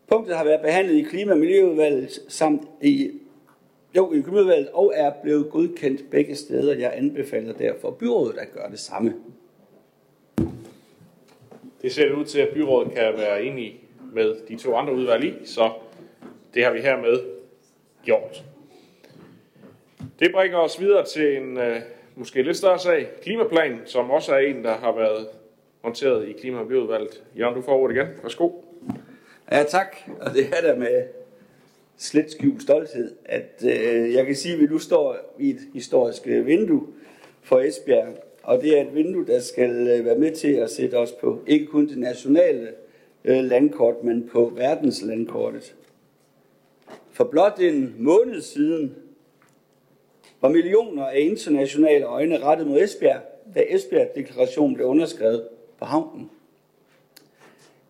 Punktet 0.08 0.36
har 0.36 0.44
været 0.44 0.60
behandlet 0.60 0.94
i 0.94 1.02
Klima- 1.02 1.32
og 1.32 1.38
Miljøudvalget 1.38 2.20
samt 2.28 2.62
i 2.82 3.10
jo, 3.96 4.12
i 4.12 4.16
økonomiudvalget, 4.16 4.68
og 4.72 4.92
er 4.96 5.12
blevet 5.22 5.50
godkendt 5.50 6.10
begge 6.10 6.36
steder. 6.36 6.74
Jeg 6.74 6.92
anbefaler 6.94 7.52
derfor 7.52 7.90
byrådet 7.90 8.38
at 8.38 8.52
gøre 8.52 8.70
det 8.70 8.78
samme. 8.78 9.14
Det 11.82 11.92
ser 11.92 12.12
ud 12.12 12.24
til, 12.24 12.40
at 12.40 12.48
byrådet 12.54 12.92
kan 12.92 13.12
være 13.16 13.42
enige 13.44 13.80
med 14.12 14.36
de 14.48 14.56
to 14.56 14.74
andre 14.74 14.94
udvalg 14.94 15.24
i, 15.24 15.34
så 15.44 15.70
det 16.54 16.64
har 16.64 16.72
vi 16.72 16.80
hermed 16.80 17.20
gjort. 18.04 18.44
Det 20.18 20.32
bringer 20.32 20.58
os 20.58 20.80
videre 20.80 21.04
til 21.04 21.36
en 21.36 21.56
øh, 21.56 21.80
måske 22.18 22.42
lidt 22.42 22.56
større 22.56 22.78
sag, 22.78 23.08
klimaplan, 23.22 23.80
som 23.84 24.10
også 24.10 24.34
er 24.34 24.38
en, 24.38 24.64
der 24.64 24.74
har 24.74 24.96
været 24.96 25.26
håndteret 25.82 26.28
i 26.28 26.32
Klima- 26.32 26.58
og 26.58 26.66
Miljøudvalget. 26.66 27.22
Jørgen, 27.38 27.54
du 27.54 27.62
får 27.62 27.78
ordet 27.78 27.96
igen. 27.96 28.06
Værsgo. 28.22 28.50
Ja, 29.52 29.62
tak. 29.62 29.96
Og 30.20 30.34
det 30.34 30.46
er 30.56 30.60
der 30.60 30.76
med 30.76 31.02
slet 31.96 32.30
skjult 32.30 32.62
stolthed, 32.62 33.14
at 33.24 33.64
øh, 33.64 34.12
jeg 34.12 34.26
kan 34.26 34.34
sige, 34.34 34.54
at 34.54 34.60
vi 34.60 34.66
nu 34.66 34.78
står 34.78 35.34
i 35.38 35.50
et 35.50 35.60
historisk 35.74 36.22
øh, 36.26 36.46
vindue 36.46 36.86
for 37.42 37.60
Esbjerg, 37.60 38.08
og 38.42 38.62
det 38.62 38.78
er 38.78 38.82
et 38.82 38.94
vindue, 38.94 39.26
der 39.26 39.40
skal 39.40 39.70
øh, 39.70 40.04
være 40.04 40.18
med 40.18 40.32
til 40.32 40.52
at 40.52 40.70
sætte 40.70 40.94
os 40.94 41.12
på 41.12 41.40
ikke 41.46 41.66
kun 41.66 41.88
det 41.88 41.98
nationale 41.98 42.68
øh, 43.24 43.44
landkort, 43.44 44.04
men 44.04 44.28
på 44.28 44.52
verdenslandkortet. 44.56 45.74
For 47.12 47.24
blot 47.24 47.60
en 47.60 47.94
måned 47.98 48.40
siden 48.40 48.94
var 50.40 50.48
millioner 50.48 51.06
af 51.06 51.20
internationale 51.20 52.04
øjne 52.04 52.38
rettet 52.38 52.66
mod 52.66 52.80
Esbjerg, 52.80 53.20
da 53.54 53.64
Esbjerg-deklarationen 53.68 54.74
blev 54.74 54.86
underskrevet 54.86 55.48
på 55.78 55.84
havnen. 55.84 56.30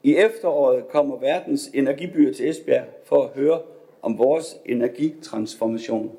I 0.03 0.17
efteråret 0.17 0.89
kommer 0.89 1.19
verdens 1.19 1.71
energibyer 1.75 2.33
til 2.33 2.49
Esbjerg 2.49 2.87
for 3.05 3.23
at 3.23 3.31
høre 3.31 3.61
om 4.03 4.19
vores 4.19 4.57
energitransformation. 4.67 6.17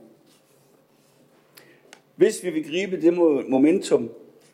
Hvis 2.16 2.44
vi 2.44 2.50
vil 2.50 2.70
gribe 2.70 3.02
det 3.02 3.14
momentum, 3.50 4.10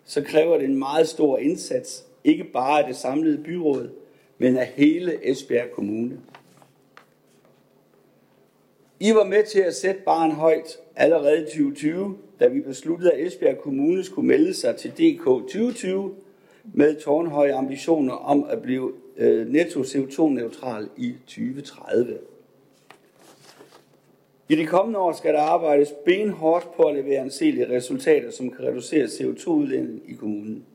så 0.05 0.23
kræver 0.23 0.57
det 0.57 0.65
en 0.65 0.79
meget 0.79 1.07
stor 1.07 1.37
indsats, 1.37 2.05
ikke 2.23 2.43
bare 2.43 2.79
af 2.79 2.87
det 2.87 2.95
samlede 2.95 3.43
byråd, 3.43 3.89
men 4.37 4.57
af 4.57 4.65
hele 4.65 5.31
Esbjerg 5.31 5.71
Kommune. 5.71 6.19
I 8.99 9.11
var 9.13 9.23
med 9.23 9.43
til 9.43 9.59
at 9.59 9.75
sætte 9.75 10.01
barn 10.01 10.31
højt 10.31 10.77
allerede 10.95 11.41
i 11.41 11.45
2020, 11.45 12.17
da 12.39 12.47
vi 12.47 12.61
besluttede, 12.61 13.11
at 13.11 13.27
Esbjerg 13.27 13.57
Kommune 13.57 14.03
skulle 14.03 14.27
melde 14.27 14.53
sig 14.53 14.75
til 14.75 14.91
DK 14.91 15.23
2020 15.23 16.15
med 16.73 16.95
tårnhøje 16.95 17.53
ambitioner 17.53 18.13
om 18.13 18.45
at 18.49 18.61
blive 18.61 18.93
øh, 19.17 19.47
netto 19.47 19.81
CO2-neutral 19.81 20.89
i 20.97 21.15
2030. 21.27 22.17
I 24.49 24.55
de 24.55 24.65
kommende 24.65 24.99
år 24.99 25.13
skal 25.13 25.33
der 25.33 25.41
arbejdes 25.41 25.93
benhårdt 26.05 26.75
på 26.75 26.83
at 26.83 26.95
levere 26.95 27.19
anselige 27.19 27.69
resultater, 27.69 28.31
som 28.31 28.51
kan 28.51 28.65
reducere 28.65 29.05
CO2-udledningen 29.05 30.01
i 30.07 30.13
kommunen. 30.13 30.65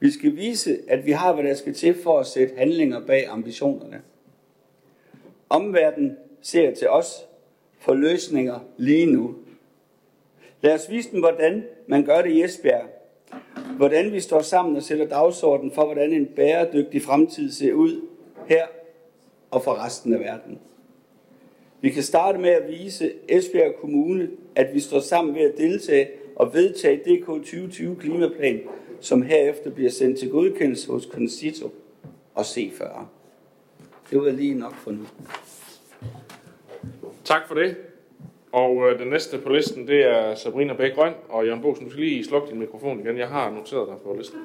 Vi 0.00 0.10
skal 0.10 0.36
vise, 0.36 0.78
at 0.88 1.06
vi 1.06 1.12
har, 1.12 1.34
hvad 1.34 1.44
der 1.44 1.54
skal 1.54 1.74
til 1.74 1.94
for 2.02 2.18
at 2.18 2.26
sætte 2.26 2.54
handlinger 2.56 3.06
bag 3.06 3.26
ambitionerne. 3.28 4.02
Omverdenen 5.48 6.16
ser 6.42 6.74
til 6.74 6.88
os 6.88 7.26
for 7.80 7.94
løsninger 7.94 8.58
lige 8.76 9.06
nu. 9.06 9.34
Lad 10.60 10.74
os 10.74 10.90
vise 10.90 11.10
dem, 11.10 11.20
hvordan 11.20 11.64
man 11.86 12.04
gør 12.04 12.22
det 12.22 12.30
i 12.30 12.42
Esbjerg. 12.42 12.84
Hvordan 13.76 14.12
vi 14.12 14.20
står 14.20 14.40
sammen 14.40 14.76
og 14.76 14.82
sætter 14.82 15.06
dagsordenen 15.06 15.72
for, 15.72 15.84
hvordan 15.84 16.12
en 16.12 16.26
bæredygtig 16.26 17.02
fremtid 17.02 17.50
ser 17.50 17.72
ud 17.72 18.00
her 18.46 18.66
og 19.50 19.64
for 19.64 19.84
resten 19.84 20.14
af 20.14 20.20
verden. 20.20 20.58
Vi 21.80 21.90
kan 21.90 22.02
starte 22.02 22.38
med 22.38 22.50
at 22.50 22.68
vise 22.68 23.12
Esbjerg 23.28 23.74
Kommune, 23.80 24.30
at 24.54 24.74
vi 24.74 24.80
står 24.80 25.00
sammen 25.00 25.34
ved 25.34 25.42
at 25.42 25.58
deltage 25.58 26.08
og 26.36 26.54
vedtage 26.54 26.96
DK 26.96 27.26
2020 27.26 27.96
klimaplan, 27.96 28.60
som 29.00 29.22
herefter 29.22 29.70
bliver 29.70 29.90
sendt 29.90 30.18
til 30.18 30.30
godkendelse 30.30 30.92
hos 30.92 31.08
Concito 31.12 31.70
og 32.34 32.42
C40. 32.42 33.00
Det 34.10 34.20
var 34.20 34.30
lige 34.30 34.54
nok 34.54 34.74
for 34.74 34.90
nu. 34.90 35.02
Tak 37.30 37.48
for 37.48 37.54
det. 37.54 37.76
Og 38.52 38.90
øh, 38.90 38.98
den 38.98 39.08
næste 39.08 39.38
på 39.38 39.48
listen, 39.48 39.86
det 39.86 40.04
er 40.04 40.34
Sabrina 40.34 40.72
Bæk 40.72 40.94
Grøn. 40.94 41.14
Og 41.28 41.46
Jørgen 41.46 41.62
Bosen, 41.62 41.84
du 41.84 41.90
skal 41.90 42.04
lige 42.04 42.24
slukke 42.24 42.50
din 42.50 42.58
mikrofon 42.58 43.00
igen. 43.00 43.18
Jeg 43.18 43.28
har 43.28 43.50
noteret 43.50 43.88
dig 43.88 43.96
på 44.04 44.14
listen. 44.18 44.38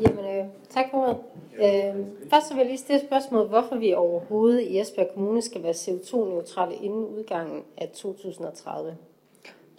Jamen, 0.00 0.24
øh, 0.24 0.44
tak 0.70 0.84
for 0.90 0.98
ordet. 0.98 1.16
Øh, 1.54 2.06
først 2.30 2.48
så 2.48 2.54
vil 2.54 2.60
jeg 2.60 2.66
lige 2.66 2.78
stille 2.78 3.00
spørgsmål, 3.06 3.46
hvorfor 3.46 3.76
vi 3.76 3.92
overhovedet 3.92 4.60
i 4.60 4.78
Esbjerg 4.78 5.08
Kommune 5.14 5.42
skal 5.42 5.62
være 5.62 5.72
CO2-neutrale 5.72 6.74
inden 6.74 7.04
udgangen 7.04 7.62
af 7.76 7.88
2030. 7.88 8.96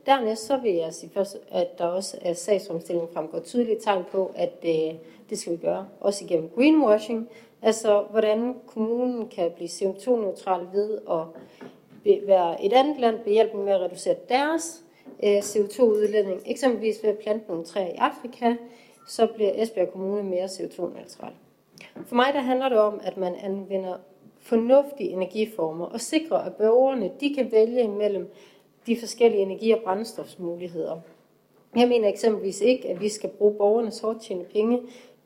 Dernæst 0.05 0.45
så 0.45 0.57
vil 0.57 0.73
jeg 0.73 0.93
sige 0.93 1.11
først, 1.13 1.38
at 1.51 1.77
der 1.77 1.86
også 1.86 2.17
er 2.21 2.34
sagsomstilling 2.34 3.09
fremgår 3.13 3.39
tydeligt 3.39 3.84
tegn 3.84 4.03
på, 4.11 4.32
at 4.36 4.65
øh, 4.65 4.93
det 5.29 5.39
skal 5.39 5.53
vi 5.53 5.57
gøre, 5.57 5.88
også 5.99 6.25
igennem 6.25 6.49
greenwashing, 6.49 7.29
altså 7.62 8.05
hvordan 8.09 8.55
kommunen 8.68 9.28
kan 9.28 9.51
blive 9.55 9.70
CO2-neutral 9.70 10.68
ved 10.74 10.99
at 11.09 12.28
være 12.28 12.66
et 12.66 12.74
andet 12.74 12.99
land 12.99 13.20
behjælpende 13.20 13.64
med 13.66 13.74
at 13.74 13.82
reducere 13.82 14.16
deres 14.30 14.84
øh, 15.24 15.38
CO2-udledning, 15.38 16.41
eksempelvis 16.45 17.03
ved 17.03 17.09
at 17.09 17.18
plante 17.18 17.47
nogle 17.47 17.64
træer 17.64 17.88
i 17.88 17.95
Afrika, 17.97 18.55
så 19.07 19.28
bliver 19.28 19.51
Esbjerg 19.55 19.91
Kommune 19.91 20.24
mere 20.24 20.45
CO2-neutral. 20.45 21.34
For 22.05 22.16
mig 22.16 22.34
der 22.34 22.39
handler 22.39 22.70
det 22.70 22.78
om, 22.78 22.99
at 23.03 23.18
man 23.18 23.36
anvender 23.36 23.97
fornuftige 24.39 25.09
energiformer 25.09 25.86
og 25.86 26.01
sikrer, 26.01 26.38
at 26.38 26.55
borgerne 26.55 27.12
de 27.20 27.36
kan 27.36 27.51
vælge 27.51 27.84
imellem 27.84 28.34
de 28.88 28.99
forskellige 28.99 29.41
energi- 29.41 29.72
og 29.72 29.80
brændstofsmuligheder. 29.84 30.99
Jeg 31.76 31.88
mener 31.88 32.07
eksempelvis 32.07 32.62
ikke, 32.62 32.89
at 32.89 33.01
vi 33.01 33.09
skal 33.09 33.30
bruge 33.30 33.53
borgernes 33.53 33.99
hårdt 33.99 34.22
tjene 34.22 34.43
penge 34.43 34.80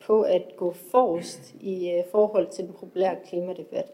på 0.07 0.21
at 0.21 0.55
gå 0.57 0.71
forrest 0.91 1.55
i 1.59 1.91
øh, 1.91 2.03
forhold 2.11 2.47
til 2.47 2.65
den 2.65 2.73
populære 2.73 3.15
klimadebat. 3.25 3.91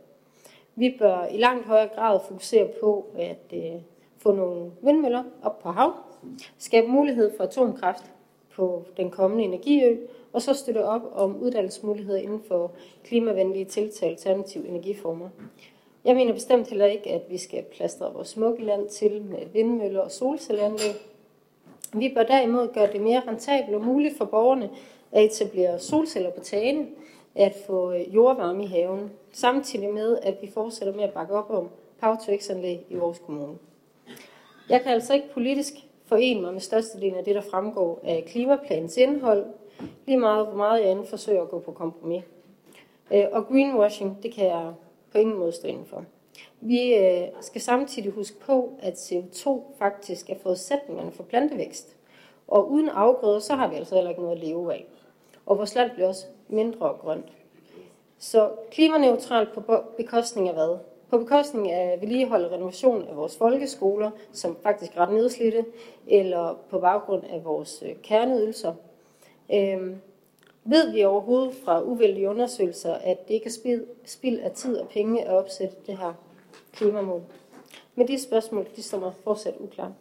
Vi 0.76 0.96
bør 1.00 1.26
i 1.26 1.38
langt 1.38 1.66
højere 1.66 1.90
grad 1.96 2.20
fokusere 2.28 2.68
på 2.82 3.06
at 3.16 3.54
øh, 3.54 3.82
få 4.18 4.32
nogle 4.32 4.72
vindmøller 4.82 5.24
op 5.44 5.60
på 5.60 5.70
hav, 5.70 5.94
skabe 6.58 6.88
mulighed 6.88 7.32
for 7.38 7.44
atomkraft 7.44 8.12
på 8.56 8.86
den 8.98 9.12
kommende 9.12 9.44
energiø, 9.44 9.98
og 10.34 10.42
så 10.42 10.54
støtte 10.54 10.86
op 10.86 11.02
om 11.14 11.42
uddannelsesmuligheder 11.42 12.20
inden 12.20 12.42
for 12.48 12.72
klimavenlige 13.04 13.66
tiltag 13.66 14.10
alternative 14.10 14.68
energiformer. 14.68 15.30
Jeg 16.06 16.16
mener 16.16 16.34
bestemt 16.34 16.68
heller 16.68 16.86
ikke, 16.86 17.10
at 17.10 17.22
vi 17.30 17.38
skal 17.38 17.64
plastre 17.64 18.14
vores 18.14 18.28
smukke 18.28 18.66
land 18.66 18.90
til 18.90 19.22
med 19.22 19.40
vindmøller 19.54 20.02
og 20.02 20.12
solcelleranlæg. 20.12 20.96
Vi 21.94 22.12
bør 22.16 22.24
derimod 22.24 22.74
gøre 22.74 22.94
det 22.94 23.02
mere 23.02 23.22
rentabelt 23.28 23.76
og 23.76 23.86
muligt 23.86 24.18
for 24.18 24.26
borgerne 24.26 24.70
at 25.12 25.24
etablere 25.24 25.80
solceller 25.80 26.32
på 26.32 26.44
tagene, 26.44 26.88
at 27.36 27.56
få 27.68 27.94
øh, 27.94 28.16
jordvarme 28.16 28.64
i 28.64 28.68
haven, 28.68 29.12
samtidig 29.32 29.94
med, 29.94 30.18
at 30.22 30.38
vi 30.42 30.52
fortsætter 30.54 30.94
med 30.94 31.04
at 31.04 31.14
bakke 31.14 31.34
op 31.34 31.50
om 31.50 31.70
power 32.02 32.18
to 32.26 32.54
anlæg 32.54 32.86
i 32.90 32.96
vores 32.96 33.20
kommune. 33.20 33.58
Jeg 34.70 34.82
kan 34.82 34.92
altså 34.92 35.14
ikke 35.14 35.34
politisk 35.34 35.74
forene 36.06 36.42
mig 36.42 36.54
med 36.54 36.62
størstedelen 36.62 37.16
af 37.16 37.24
det, 37.24 37.36
der 37.36 37.42
fremgår 37.42 38.00
af 38.04 38.24
klimaplanens 38.28 38.98
indhold, 38.98 39.46
lige 40.06 40.18
meget 40.18 40.48
hvor 40.48 40.58
meget 40.58 40.82
jeg 40.82 40.92
end 40.92 41.06
forsøger 41.06 41.42
at 41.42 41.50
gå 41.50 41.60
på 41.60 41.72
kompromis. 41.72 42.24
Øh, 43.14 43.26
og 43.32 43.48
greenwashing, 43.48 44.24
det 44.24 44.34
kan 44.34 44.46
jeg 44.46 44.74
på 45.12 45.18
ingen 45.18 45.38
måde 45.38 45.52
stå 45.52 45.68
for. 45.86 46.06
Vi 46.62 46.96
øh, 46.96 47.28
skal 47.42 47.62
samtidig 47.62 48.12
huske 48.12 48.40
på, 48.40 48.74
at 48.80 48.94
CO2 48.94 49.62
faktisk 49.80 50.30
er 50.30 50.36
forudsætningerne 50.44 51.12
for 51.12 51.24
plantevækst. 51.24 51.96
Og 52.48 52.72
uden 52.72 52.90
afgrøder, 52.90 53.40
så 53.40 53.56
har 53.56 53.68
vi 53.68 53.76
altså 53.76 53.96
heller 53.96 54.10
ikke 54.10 54.22
noget 54.22 54.36
at 54.36 54.44
leve 54.44 54.74
af. 54.74 54.86
Og 55.52 55.58
vores 55.58 55.76
land 55.76 55.92
bliver 55.92 56.08
også 56.08 56.26
mindre 56.48 56.88
grønt. 57.02 57.26
Så 58.18 58.52
klimaneutralt 58.72 59.54
på 59.54 59.84
bekostning 59.98 60.48
af 60.48 60.54
hvad? 60.54 60.78
På 61.10 61.18
bekostning 61.18 61.72
af 61.72 62.02
vedligehold 62.02 62.46
og 62.46 62.52
renovation 62.52 63.08
af 63.08 63.16
vores 63.16 63.38
folkeskoler, 63.38 64.12
som 64.32 64.58
faktisk 64.64 64.96
er 64.96 65.00
ret 65.00 65.14
nedslidte, 65.14 65.66
eller 66.08 66.60
på 66.70 66.80
baggrund 66.80 67.24
af 67.24 67.46
vores 67.46 67.84
øh, 67.86 67.96
kerneydelser. 68.04 68.74
Øhm, 69.54 70.02
ved 70.64 70.92
vi 70.92 71.04
overhovedet 71.04 71.56
fra 71.66 71.84
uvældige 71.84 72.30
undersøgelser, 72.30 72.94
at 72.94 73.28
det 73.28 73.34
ikke 73.34 73.46
er 73.46 73.52
spild, 73.52 73.86
spild 74.06 74.40
af 74.40 74.52
tid 74.52 74.78
og 74.78 74.88
penge 74.90 75.24
at 75.24 75.34
opsætte 75.34 75.76
det 75.88 75.98
her 75.98 76.14
klimamål? 76.74 77.22
Men 77.96 78.08
de 78.08 78.22
spørgsmål, 78.22 78.68
de 78.76 78.84
står 78.84 79.00
mig 79.00 79.14
fortsat 79.24 79.56
uklare. 79.60 79.94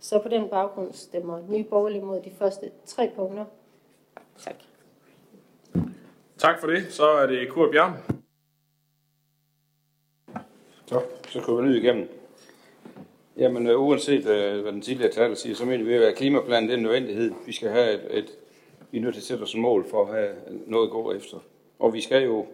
Så 0.00 0.18
på 0.18 0.28
den 0.28 0.48
baggrund 0.48 0.92
stemmer 0.92 1.40
Nye 1.48 1.64
Borgerlige 1.64 2.04
mod 2.04 2.20
de 2.20 2.30
første 2.30 2.70
tre 2.86 3.10
punkter. 3.16 3.44
Tak. 4.38 4.67
Tak 6.38 6.60
for 6.60 6.66
det. 6.66 6.92
Så 6.92 7.06
er 7.06 7.26
det 7.26 7.48
Kurt 7.48 7.70
Bjørn. 7.70 7.92
Så, 10.86 11.02
så 11.28 11.40
kører 11.40 11.56
vi 11.56 11.68
ned 11.68 11.74
igennem. 11.74 12.08
Jamen, 13.36 13.66
øh, 13.66 13.80
uanset 13.80 14.26
øh, 14.26 14.62
hvad 14.62 14.72
den 14.72 14.82
tidligere 14.82 15.12
taler 15.12 15.34
siger, 15.34 15.54
så 15.54 15.64
mener 15.64 15.84
vi, 15.84 15.94
at 15.94 16.16
klimaplanen 16.16 16.68
det 16.68 16.74
er 16.74 16.76
en 16.76 16.82
nødvendighed. 16.82 17.32
Vi 17.46 17.52
skal 17.52 17.70
have 17.70 17.92
et, 17.94 18.18
et 18.18 18.30
vi 18.90 18.98
er 18.98 19.02
nødt 19.02 19.14
til 19.14 19.20
at 19.20 19.24
sætte 19.24 19.42
os 19.42 19.54
en 19.54 19.60
mål 19.60 19.86
for 19.90 20.04
at 20.06 20.14
have 20.14 20.34
noget 20.66 20.86
at 20.86 20.90
gå 20.90 21.12
efter. 21.12 21.36
Og 21.78 21.94
vi 21.94 22.00
skal 22.00 22.24
jo, 22.24 22.46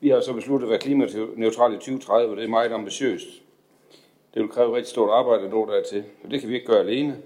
Vi 0.00 0.08
har 0.08 0.20
så 0.20 0.32
besluttet 0.32 0.66
at 0.66 0.70
være 0.70 0.78
klimaneutrale 0.78 1.74
i 1.74 1.78
2030, 1.78 2.30
og 2.30 2.36
det 2.36 2.44
er 2.44 2.48
meget 2.48 2.72
ambitiøst. 2.72 3.26
Det 4.34 4.42
vil 4.42 4.50
kræve 4.50 4.76
rigtig 4.76 4.90
stort 4.90 5.10
arbejde 5.10 5.44
at 5.44 5.50
nå 5.50 5.66
dertil, 5.66 6.04
og 6.24 6.30
det 6.30 6.40
kan 6.40 6.48
vi 6.48 6.54
ikke 6.54 6.66
gøre 6.66 6.80
alene. 6.80 7.22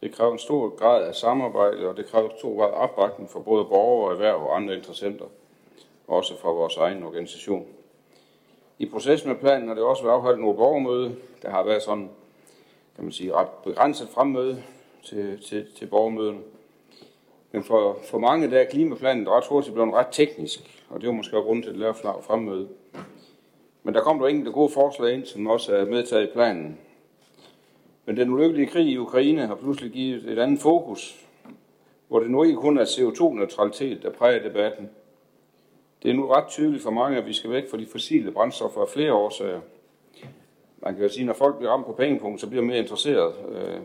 Det 0.00 0.12
kræver 0.12 0.32
en 0.32 0.38
stor 0.38 0.68
grad 0.68 1.04
af 1.04 1.14
samarbejde, 1.14 1.88
og 1.88 1.96
det 1.96 2.06
kræver 2.06 2.30
en 2.30 2.38
stor 2.38 2.58
grad 2.58 2.68
af 2.68 2.82
opbakning 2.82 3.30
fra 3.30 3.40
både 3.40 3.64
borgere, 3.64 4.12
erhverv 4.12 4.36
og 4.36 4.56
andre 4.56 4.76
interessenter, 4.76 5.24
også 6.08 6.38
fra 6.38 6.50
vores 6.50 6.76
egen 6.76 7.02
organisation. 7.02 7.66
I 8.78 8.86
processen 8.86 9.28
med 9.28 9.36
planen 9.36 9.68
har 9.68 9.74
det 9.74 9.84
også 9.84 10.02
været 10.02 10.14
afholdt 10.14 10.40
nogle 10.40 10.56
borgermøde. 10.56 11.16
Der 11.42 11.50
har 11.50 11.62
været 11.62 11.82
sådan, 11.82 12.10
kan 12.94 13.04
man 13.04 13.12
sige, 13.12 13.34
ret 13.34 13.48
begrænset 13.64 14.08
fremmøde 14.08 14.62
til, 15.04 15.42
til, 15.42 15.66
til 15.78 15.86
borgermøderne. 15.86 16.40
Men 17.52 17.64
for, 17.64 17.98
for 18.04 18.18
mange 18.18 18.50
der 18.50 18.60
er 18.60 18.64
klimaplanen 18.64 19.28
ret 19.28 19.46
hurtigt 19.46 19.74
blevet 19.74 19.94
ret 19.94 20.06
teknisk, 20.12 20.84
og 20.90 21.00
det 21.00 21.06
var 21.06 21.14
måske 21.14 21.36
også 21.36 21.46
grund 21.46 21.62
til 21.62 21.72
det 21.72 21.80
lave 21.80 21.94
fremmøde. 21.94 22.68
Men 23.82 23.94
der 23.94 24.00
kom 24.00 24.18
der 24.18 24.26
enkelte 24.26 24.52
gode 24.52 24.72
forslag 24.72 25.14
ind, 25.14 25.24
som 25.24 25.46
også 25.46 25.76
er 25.76 25.84
medtaget 25.84 26.28
i 26.28 26.32
planen. 26.32 26.78
Men 28.06 28.16
den 28.16 28.30
ulykkelige 28.30 28.66
krig 28.66 28.86
i 28.86 28.98
Ukraine 28.98 29.46
har 29.46 29.54
pludselig 29.54 29.92
givet 29.92 30.30
et 30.30 30.38
andet 30.38 30.60
fokus, 30.60 31.26
hvor 32.08 32.20
det 32.20 32.30
nu 32.30 32.42
ikke 32.42 32.56
kun 32.56 32.78
er 32.78 32.84
CO2-neutralitet, 32.84 34.02
der 34.02 34.10
præger 34.10 34.42
debatten. 34.42 34.90
Det 36.02 36.10
er 36.10 36.14
nu 36.14 36.26
ret 36.26 36.48
tydeligt 36.48 36.82
for 36.82 36.90
mange, 36.90 37.18
at 37.18 37.26
vi 37.26 37.32
skal 37.32 37.50
væk 37.50 37.70
fra 37.70 37.78
de 37.78 37.86
fossile 37.86 38.32
brændstoffer 38.32 38.80
af 38.80 38.88
flere 38.88 39.12
årsager. 39.12 39.60
Man 40.78 40.94
kan 40.94 41.02
jo 41.02 41.08
sige, 41.08 41.20
at 41.20 41.26
når 41.26 41.34
folk 41.34 41.56
bliver 41.56 41.72
ramt 41.72 41.86
på 41.86 41.92
pengepunkt, 41.92 42.40
så 42.40 42.48
bliver 42.48 42.64
mere 42.64 42.78
interesseret. 42.78 43.34
Øh, 43.48 43.80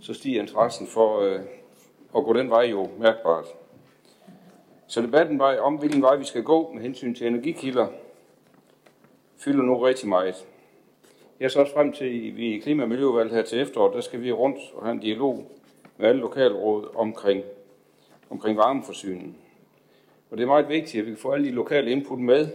så 0.00 0.14
stiger 0.14 0.40
interessen 0.40 0.86
for 0.86 1.20
øh, 1.20 1.40
at 2.16 2.24
gå 2.24 2.32
den 2.32 2.50
vej 2.50 2.62
jo 2.62 2.88
mærkbart. 2.98 3.46
Så 4.86 5.02
debatten 5.02 5.40
om, 5.40 5.74
hvilken 5.74 6.02
vej 6.02 6.16
vi 6.16 6.24
skal 6.24 6.42
gå 6.42 6.72
med 6.72 6.82
hensyn 6.82 7.14
til 7.14 7.26
energikilder, 7.26 7.86
fylder 9.36 9.62
nu 9.62 9.78
rigtig 9.78 10.08
meget. 10.08 10.46
Jeg 11.42 11.50
så 11.50 11.60
også 11.60 11.72
frem 11.72 11.92
til, 11.92 12.04
at 12.04 12.36
vi 12.36 12.54
i 12.54 12.58
Klima- 12.58 12.82
og 12.82 12.88
Miljøvalget 12.88 13.34
her 13.34 13.42
til 13.42 13.60
efteråret, 13.60 13.94
der 13.94 14.00
skal 14.00 14.22
vi 14.22 14.32
rundt 14.32 14.58
og 14.74 14.82
have 14.82 14.92
en 14.92 15.00
dialog 15.00 15.50
med 15.96 16.08
alle 16.08 16.20
lokalråd 16.20 16.88
omkring, 16.94 17.44
omkring 18.30 18.58
varmeforsyningen. 18.58 19.36
Og 20.30 20.36
det 20.36 20.42
er 20.42 20.46
meget 20.46 20.68
vigtigt, 20.68 21.00
at 21.00 21.06
vi 21.06 21.10
kan 21.10 21.18
få 21.18 21.30
alle 21.30 21.46
de 21.46 21.52
lokale 21.52 21.90
input 21.90 22.18
med 22.18 22.48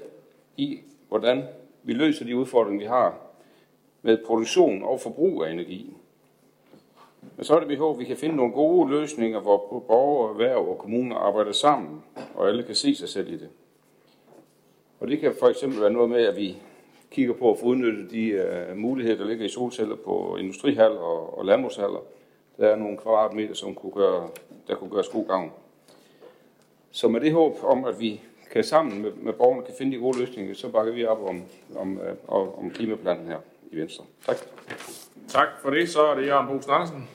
i, 0.57 0.79
hvordan 1.07 1.43
vi 1.83 1.93
løser 1.93 2.25
de 2.25 2.37
udfordringer, 2.37 2.79
vi 2.79 2.85
har 2.85 3.17
med 4.01 4.17
produktion 4.25 4.83
og 4.83 4.99
forbrug 4.99 5.43
af 5.43 5.51
energi. 5.51 5.93
Men 7.35 7.45
så 7.45 7.55
er 7.55 7.59
det 7.59 7.67
behov, 7.67 7.93
at 7.93 7.99
vi 7.99 8.05
kan 8.05 8.17
finde 8.17 8.35
nogle 8.35 8.53
gode 8.53 8.89
løsninger, 8.89 9.39
hvor 9.39 9.83
borgere, 9.87 10.31
erhverv 10.31 10.69
og 10.69 10.77
kommuner 10.77 11.15
arbejder 11.15 11.51
sammen, 11.51 12.03
og 12.35 12.47
alle 12.47 12.63
kan 12.63 12.75
se 12.75 12.95
sig 12.95 13.09
selv 13.09 13.33
i 13.33 13.37
det. 13.37 13.49
Og 14.99 15.07
det 15.07 15.19
kan 15.19 15.35
for 15.39 15.47
eksempel 15.47 15.81
være 15.81 15.93
noget 15.93 16.09
med, 16.09 16.25
at 16.25 16.37
vi 16.37 16.57
kigger 17.11 17.33
på 17.33 17.51
at 17.51 17.59
få 17.59 17.65
udnyttet 17.65 18.11
de 18.11 18.45
uh, 18.71 18.77
muligheder, 18.77 19.17
der 19.17 19.25
ligger 19.25 19.45
i 19.45 19.49
solceller 19.49 19.95
på 19.95 20.37
industrihaller 20.39 20.99
og, 20.99 21.37
og 21.37 21.45
landbrugshaller. 21.45 22.03
Der 22.57 22.67
er 22.67 22.75
nogle 22.75 22.97
kvadratmeter, 22.97 23.53
som 23.53 23.75
kunne 23.75 23.91
gøre, 23.91 24.29
der 24.67 24.75
kunne 24.75 24.89
gøre 24.89 25.03
god 25.11 25.27
gavn. 25.27 25.51
Så 26.91 27.07
med 27.07 27.21
det 27.21 27.31
håb 27.31 27.57
om, 27.63 27.85
at 27.85 27.99
vi 27.99 28.21
kan 28.51 28.63
sammen 28.63 29.01
med, 29.01 29.11
med 29.11 29.33
borgerne 29.33 29.65
kan 29.65 29.75
finde 29.77 29.95
de 29.95 30.01
gode 30.01 30.19
løsninger, 30.19 30.53
så 30.53 30.69
bakker 30.69 30.93
vi 30.93 31.05
op 31.05 31.23
om, 31.29 31.41
om, 31.75 31.99
uh, 32.27 32.59
om 32.59 32.71
klimaplanen 32.71 33.27
her 33.27 33.37
i 33.71 33.77
Venstre. 33.77 34.05
Tak. 34.25 34.37
Tak 35.27 35.47
for 35.61 35.69
det. 35.69 35.89
Så 35.89 36.01
er 36.01 36.15
det 36.15 36.27
Jørgen 36.27 36.47
Bosen 36.47 36.71
Andersen. 36.71 37.09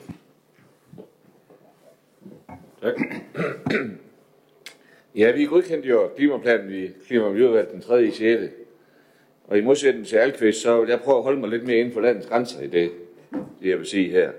Tak. 2.81 2.93
Ja, 5.15 5.31
vi 5.31 5.45
godkendte 5.45 5.89
jo 5.89 6.09
klimaplanen 6.15 6.83
i 6.83 6.87
Klima- 7.07 7.25
og 7.25 7.31
Miljøudvalget 7.31 7.71
den 7.71 7.81
3. 7.81 8.03
i 8.03 8.11
6. 8.11 8.53
Og 9.47 9.57
i 9.57 9.61
modsætning 9.61 10.07
til 10.07 10.15
Alkvist, 10.15 10.61
så 10.61 10.79
vil 10.79 10.89
jeg 10.89 10.99
prøve 10.99 11.17
at 11.17 11.23
holde 11.23 11.39
mig 11.39 11.49
lidt 11.49 11.67
mere 11.67 11.77
inden 11.77 11.93
for 11.93 12.01
landets 12.01 12.27
grænser 12.27 12.61
i 12.61 12.67
det, 12.67 12.91
det 13.61 13.69
jeg 13.69 13.77
vil 13.77 13.85
sige 13.85 14.09
her. 14.09 14.31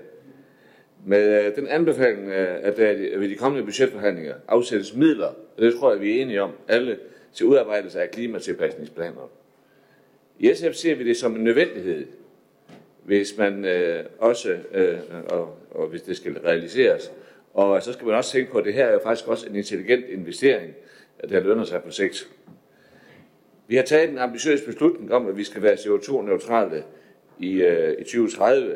Med 1.05 1.45
øh, 1.45 1.55
den 1.55 1.67
anbefaling, 1.67 2.29
øh, 2.29 2.57
at 2.61 2.77
der 2.77 3.17
ved 3.19 3.29
de 3.29 3.35
kommende 3.35 3.65
budgetforhandlinger 3.65 4.35
afsættes 4.47 4.95
midler, 4.95 5.27
og 5.27 5.61
det 5.61 5.75
tror 5.75 5.91
jeg, 5.91 6.01
vi 6.01 6.17
er 6.17 6.21
enige 6.21 6.41
om, 6.41 6.51
alle 6.67 6.97
til 7.33 7.45
udarbejdelse 7.45 8.01
af 8.01 8.11
klimatilpasningsplaner. 8.11 9.31
I 10.39 10.53
SF 10.53 10.73
ser 10.73 10.95
vi 10.95 11.03
det 11.03 11.17
som 11.17 11.35
en 11.35 11.43
nødvendighed, 11.43 12.05
hvis 13.03 13.37
man 13.37 13.65
øh, 13.65 14.05
også, 14.19 14.57
øh, 14.73 14.97
og, 15.29 15.57
og 15.71 15.87
hvis 15.87 16.01
det 16.01 16.17
skal 16.17 16.37
realiseres. 16.39 17.11
Og 17.53 17.83
så 17.83 17.93
skal 17.93 18.05
man 18.05 18.15
også 18.15 18.31
tænke 18.31 18.51
på, 18.51 18.57
at 18.57 18.65
det 18.65 18.73
her 18.73 18.85
er 18.85 18.93
jo 18.93 18.99
faktisk 19.03 19.27
også 19.27 19.49
en 19.49 19.55
intelligent 19.55 20.05
investering, 20.05 20.73
der 21.29 21.39
lønner 21.39 21.63
sig 21.63 21.83
på 21.83 21.91
sigt. 21.91 22.29
Vi 23.67 23.75
har 23.75 23.83
taget 23.83 24.09
en 24.09 24.17
ambitiøs 24.17 24.61
beslutning 24.61 25.13
om, 25.13 25.27
at 25.27 25.37
vi 25.37 25.43
skal 25.43 25.61
være 25.61 25.73
CO2-neutrale 25.73 26.83
i, 27.39 27.61
øh, 27.61 27.91
i 27.99 28.03
2030. 28.03 28.75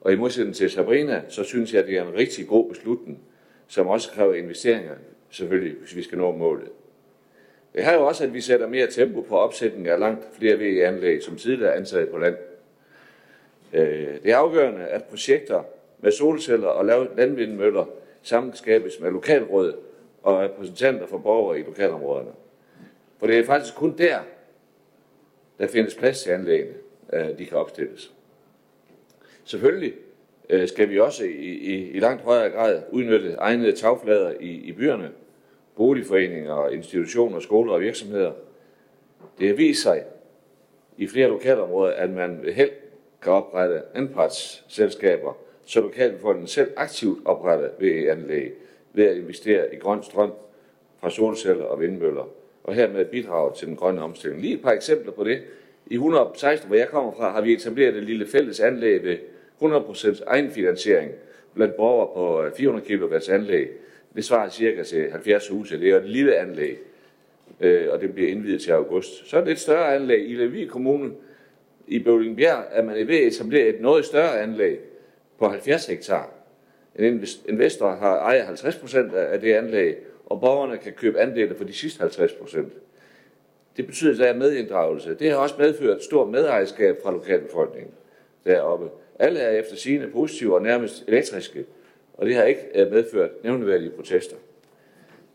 Og 0.00 0.12
i 0.12 0.16
modsætning 0.16 0.56
til 0.56 0.70
Sabrina, 0.70 1.22
så 1.28 1.44
synes 1.44 1.72
jeg, 1.72 1.80
at 1.82 1.88
det 1.88 1.98
er 1.98 2.02
en 2.02 2.14
rigtig 2.14 2.46
god 2.46 2.68
beslutning, 2.68 3.18
som 3.68 3.86
også 3.86 4.10
kræver 4.10 4.34
investeringer, 4.34 4.94
selvfølgelig, 5.30 5.76
hvis 5.80 5.96
vi 5.96 6.02
skal 6.02 6.18
nå 6.18 6.32
målet. 6.36 6.68
Det 7.74 7.84
har 7.84 7.94
jo 7.94 8.06
også, 8.06 8.24
at 8.24 8.34
vi 8.34 8.40
sætter 8.40 8.68
mere 8.68 8.86
tempo 8.86 9.20
på 9.20 9.36
opsætningen 9.38 9.92
af 9.92 9.98
langt 9.98 10.24
flere 10.38 10.58
VE-anlæg, 10.58 11.22
som 11.22 11.36
tidligere 11.36 11.74
ansat 11.74 12.08
på 12.08 12.18
land. 12.18 12.36
Øh, 13.72 14.22
det 14.22 14.30
er 14.30 14.36
afgørende, 14.36 14.86
at 14.86 15.04
projekter 15.04 15.62
med 15.98 16.12
solceller 16.12 16.68
og 16.68 16.84
landvindmøller 17.16 17.84
sammenskabes 18.22 19.00
med 19.00 19.10
lokalråd 19.10 19.74
og 20.22 20.38
repræsentanter 20.38 21.06
for 21.06 21.18
borgere 21.18 21.58
i 21.60 21.62
lokalområderne. 21.62 22.30
For 23.18 23.26
det 23.26 23.38
er 23.38 23.44
faktisk 23.44 23.74
kun 23.74 23.98
der, 23.98 24.18
der 25.58 25.66
findes 25.66 25.94
plads 25.94 26.22
til 26.22 26.30
anlæggene, 26.30 26.74
øh, 27.12 27.38
de 27.38 27.46
kan 27.46 27.58
opstilles. 27.58 28.12
Selvfølgelig 29.44 29.94
øh, 30.50 30.68
skal 30.68 30.90
vi 30.90 31.00
også 31.00 31.24
i, 31.24 31.28
i, 31.44 31.90
i 31.90 32.00
langt 32.00 32.22
højere 32.22 32.50
grad 32.50 32.82
udnytte 32.90 33.32
egnede 33.32 33.72
tagflader 33.72 34.34
i, 34.40 34.50
i 34.50 34.72
byerne, 34.72 35.10
boligforeninger, 35.76 36.68
institutioner, 36.68 37.40
skoler 37.40 37.72
og 37.72 37.80
virksomheder. 37.80 38.32
Det 39.38 39.48
har 39.48 39.54
vist 39.54 39.82
sig 39.82 40.04
i 40.96 41.06
flere 41.06 41.28
lokalområder, 41.28 41.92
at 41.92 42.10
man 42.10 42.42
ved 42.42 42.52
held 42.52 42.70
kan 43.22 43.32
oprette 43.32 43.82
anpartsselskaber, 43.94 45.38
så 45.66 45.80
lokalbefolkningen 45.80 46.48
selv 46.48 46.72
aktivt 46.76 47.18
opretter 47.24 47.70
VE-anlæg 47.78 48.52
ved 48.92 49.04
at 49.04 49.16
investere 49.16 49.74
i 49.74 49.76
grøn 49.76 50.02
strøm 50.02 50.32
fra 51.00 51.10
solceller 51.10 51.64
og 51.64 51.80
vindmøller 51.80 52.28
og 52.66 52.74
hermed 52.74 53.04
bidrage 53.04 53.52
til 53.56 53.66
den 53.66 53.76
grønne 53.76 54.02
omstilling. 54.02 54.42
Lige 54.42 54.54
et 54.54 54.62
par 54.62 54.70
eksempler 54.70 55.12
på 55.12 55.24
det. 55.24 55.42
I 55.86 55.94
116, 55.94 56.68
hvor 56.68 56.76
jeg 56.76 56.88
kommer 56.88 57.12
fra, 57.12 57.32
har 57.32 57.40
vi 57.40 57.52
etableret 57.52 57.96
et 57.96 58.04
lille 58.04 58.26
fælles 58.26 58.60
anlæg 58.60 59.04
ved 59.04 59.16
100% 59.62 60.22
egenfinansiering 60.26 61.10
blandt 61.54 61.76
borgere 61.76 62.08
på 62.14 62.44
øh, 62.44 62.52
400 62.56 62.86
kW 62.86 63.32
anlæg. 63.34 63.68
Det 64.16 64.24
svarer 64.24 64.50
cirka 64.50 64.82
til 64.82 65.10
70 65.10 65.48
huse. 65.48 65.80
Det 65.80 65.90
er 65.90 65.96
et 65.96 66.08
lille 66.08 66.36
anlæg, 66.36 66.78
øh, 67.60 67.86
og 67.90 68.00
det 68.00 68.14
bliver 68.14 68.30
indvidet 68.30 68.60
til 68.60 68.72
august. 68.72 69.28
Så 69.30 69.36
er 69.36 69.44
det 69.44 69.52
et 69.52 69.58
større 69.58 69.94
anlæg 69.94 70.30
i 70.30 70.34
Levi 70.34 70.64
Kommune 70.64 71.12
i 71.86 71.98
Bøvlingbjerg, 71.98 72.64
at 72.70 72.84
man 72.84 72.96
er 72.96 73.04
ved 73.04 73.16
at 73.16 73.26
etablere 73.26 73.66
et 73.66 73.80
noget 73.80 74.04
større 74.04 74.40
anlæg 74.40 74.78
på 75.38 75.48
70 75.48 75.86
hektar. 75.86 76.30
En 76.98 77.24
investor 77.48 77.90
har 77.90 78.18
ejer 78.18 78.44
50 78.44 78.76
procent 78.76 79.14
af 79.14 79.40
det 79.40 79.52
anlæg, 79.52 79.96
og 80.26 80.40
borgerne 80.40 80.78
kan 80.78 80.92
købe 80.92 81.20
andele 81.20 81.54
for 81.54 81.64
de 81.64 81.72
sidste 81.72 82.00
50 82.00 82.32
procent. 82.32 82.72
Det 83.76 83.86
betyder, 83.86 84.12
at 84.12 84.18
der 84.18 84.24
er 84.24 84.36
medinddragelse. 84.36 85.14
Det 85.14 85.30
har 85.30 85.36
også 85.36 85.54
medført 85.58 86.02
stor 86.02 86.26
medejerskab 86.26 87.02
fra 87.02 87.12
lokalbefolkningen 87.12 87.92
deroppe. 88.44 88.90
Alle 89.18 89.40
er 89.40 89.50
efter 89.50 89.76
sigende 89.76 90.08
positive 90.08 90.54
og 90.54 90.62
nærmest 90.62 91.04
elektriske, 91.08 91.64
og 92.14 92.26
det 92.26 92.34
har 92.34 92.44
ikke 92.44 92.60
øh, 92.74 92.92
medført 92.92 93.30
nævneværdige 93.44 93.90
protester. 93.90 94.36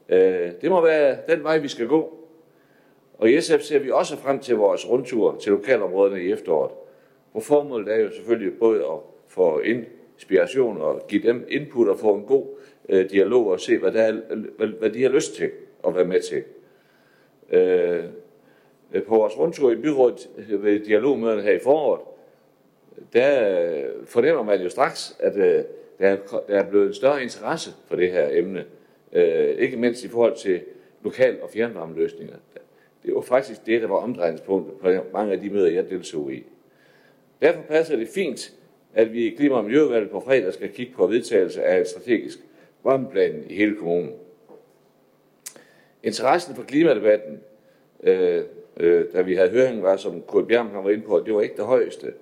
Øh, 0.09 0.51
det 0.61 0.69
må 0.69 0.81
være 0.81 1.17
den 1.29 1.43
vej, 1.43 1.57
vi 1.57 1.67
skal 1.67 1.87
gå. 1.87 2.17
Og 3.17 3.29
i 3.29 3.41
SF 3.41 3.61
ser 3.61 3.79
vi 3.79 3.91
også 3.91 4.17
frem 4.17 4.39
til 4.39 4.55
vores 4.55 4.89
rundtur 4.89 5.37
til 5.37 5.51
lokalområderne 5.51 6.23
i 6.23 6.31
efteråret. 6.31 6.71
Hvor 7.31 7.41
formålet 7.41 7.93
er 7.93 7.97
jo 7.97 8.11
selvfølgelig 8.11 8.59
både 8.59 8.79
at 8.79 8.99
få 9.27 9.59
inspiration 9.59 10.81
og 10.81 11.07
give 11.07 11.23
dem 11.23 11.45
input 11.49 11.87
og 11.87 11.99
få 11.99 12.15
en 12.15 12.23
god 12.23 12.45
øh, 12.91 13.09
dialog 13.09 13.47
og 13.47 13.59
se, 13.59 13.77
hvad, 13.77 13.91
der 13.91 14.01
er, 14.01 14.11
hvad, 14.57 14.67
hvad 14.67 14.89
de 14.89 15.03
har 15.03 15.09
lyst 15.09 15.35
til 15.35 15.49
at 15.87 15.95
være 15.95 16.05
med 16.05 16.21
til. 16.21 16.43
Øh, 17.51 18.03
øh, 18.93 19.03
på 19.03 19.15
vores 19.15 19.37
rundtur 19.37 19.71
i 19.71 19.75
byrådet 19.75 20.29
ved 20.49 20.79
dialogmøderne 20.79 21.41
her 21.41 21.51
i 21.51 21.59
foråret, 21.59 22.01
der 23.13 23.87
fornemmer 24.05 24.43
man 24.43 24.61
jo 24.61 24.69
straks, 24.69 25.15
at 25.19 25.37
øh, 25.37 25.63
der, 25.99 26.07
er, 26.07 26.17
der 26.47 26.59
er 26.59 26.69
blevet 26.69 26.87
en 26.87 26.93
større 26.93 27.23
interesse 27.23 27.71
for 27.87 27.95
det 27.95 28.11
her 28.11 28.27
emne. 28.31 28.65
Øh, 29.13 29.49
ikke 29.49 29.77
mindst 29.77 30.03
i 30.03 30.07
forhold 30.07 30.35
til 30.35 30.61
lokal- 31.03 31.41
og 31.41 31.49
fjernvarmeløsninger. 31.49 32.35
Det 33.05 33.15
var 33.15 33.21
faktisk 33.21 33.65
det, 33.65 33.81
der 33.81 33.87
var 33.87 33.95
omdrejningspunktet 33.95 34.73
på 34.81 34.89
mange 35.13 35.33
af 35.33 35.39
de 35.39 35.49
møder, 35.49 35.71
jeg 35.71 35.89
deltog 35.89 36.33
i. 36.33 36.43
Derfor 37.41 37.61
passer 37.61 37.95
det 37.95 38.07
fint, 38.07 38.53
at 38.93 39.13
vi 39.13 39.25
i 39.25 39.35
Klima- 39.35 39.55
og 39.55 39.63
Miljøvalget 39.63 40.09
på 40.09 40.19
fredag 40.19 40.53
skal 40.53 40.69
kigge 40.69 40.93
på 40.93 41.07
vedtagelse 41.07 41.63
af 41.63 41.79
et 41.79 41.87
strategisk 41.87 42.39
varmeplanen 42.83 43.43
i 43.49 43.55
hele 43.55 43.75
kommunen. 43.75 44.13
Interessen 46.03 46.55
for 46.55 46.63
klimadebatten 46.63 47.39
øh, 48.03 48.43
øh, 48.77 49.05
da 49.13 49.21
vi 49.21 49.35
havde 49.35 49.49
høringen, 49.49 49.83
var, 49.83 49.95
som 49.95 50.21
Kurt 50.21 50.47
Bjerg 50.47 50.83
var 50.83 50.89
inde 50.89 51.03
på, 51.03 51.15
at 51.15 51.25
det 51.25 51.33
var 51.33 51.41
ikke 51.41 51.57
det 51.57 51.65
højeste 51.65 52.13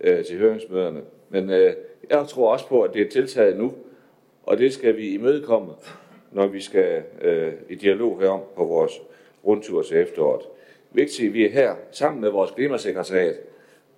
øh, 0.00 0.24
til 0.24 0.38
høringsmøderne. 0.38 1.00
Men 1.28 1.50
øh, 1.50 1.72
jeg 2.10 2.26
tror 2.28 2.52
også 2.52 2.68
på, 2.68 2.82
at 2.82 2.94
det 2.94 3.02
er 3.02 3.10
tiltaget 3.10 3.56
nu, 3.56 3.74
og 4.42 4.58
det 4.58 4.72
skal 4.72 4.96
vi 4.96 5.14
imødekomme, 5.14 5.72
når 6.32 6.46
vi 6.46 6.60
skal 6.60 7.02
øh, 7.22 7.52
i 7.68 7.74
dialog 7.74 8.20
herom 8.20 8.40
på 8.56 8.64
vores 8.64 8.92
rundtur 9.46 9.82
til 9.82 9.96
efteråret. 9.96 10.42
Vigtigt, 10.92 11.28
at 11.28 11.34
vi 11.34 11.44
er 11.44 11.50
her 11.50 11.74
sammen 11.90 12.20
med 12.20 12.30
vores 12.30 12.50
klimasekretariat, 12.50 13.36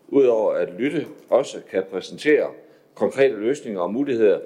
udover 0.09 0.53
at 0.53 0.69
lytte, 0.79 1.07
også 1.29 1.59
kan 1.71 1.83
præsentere 1.91 2.51
konkrete 2.95 3.37
løsninger 3.37 3.81
og 3.81 3.93
muligheder. 3.93 4.41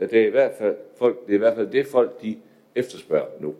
Det 0.00 0.22
er 0.22 0.26
i 0.26 0.30
hvert 0.30 0.52
fald, 0.58 0.76
folk, 0.98 1.26
det, 1.26 1.30
er 1.30 1.34
i 1.34 1.38
hvert 1.38 1.56
fald 1.56 1.70
det, 1.70 1.86
folk 1.86 2.22
de 2.22 2.38
efterspørger 2.74 3.26
nu. 3.40 3.54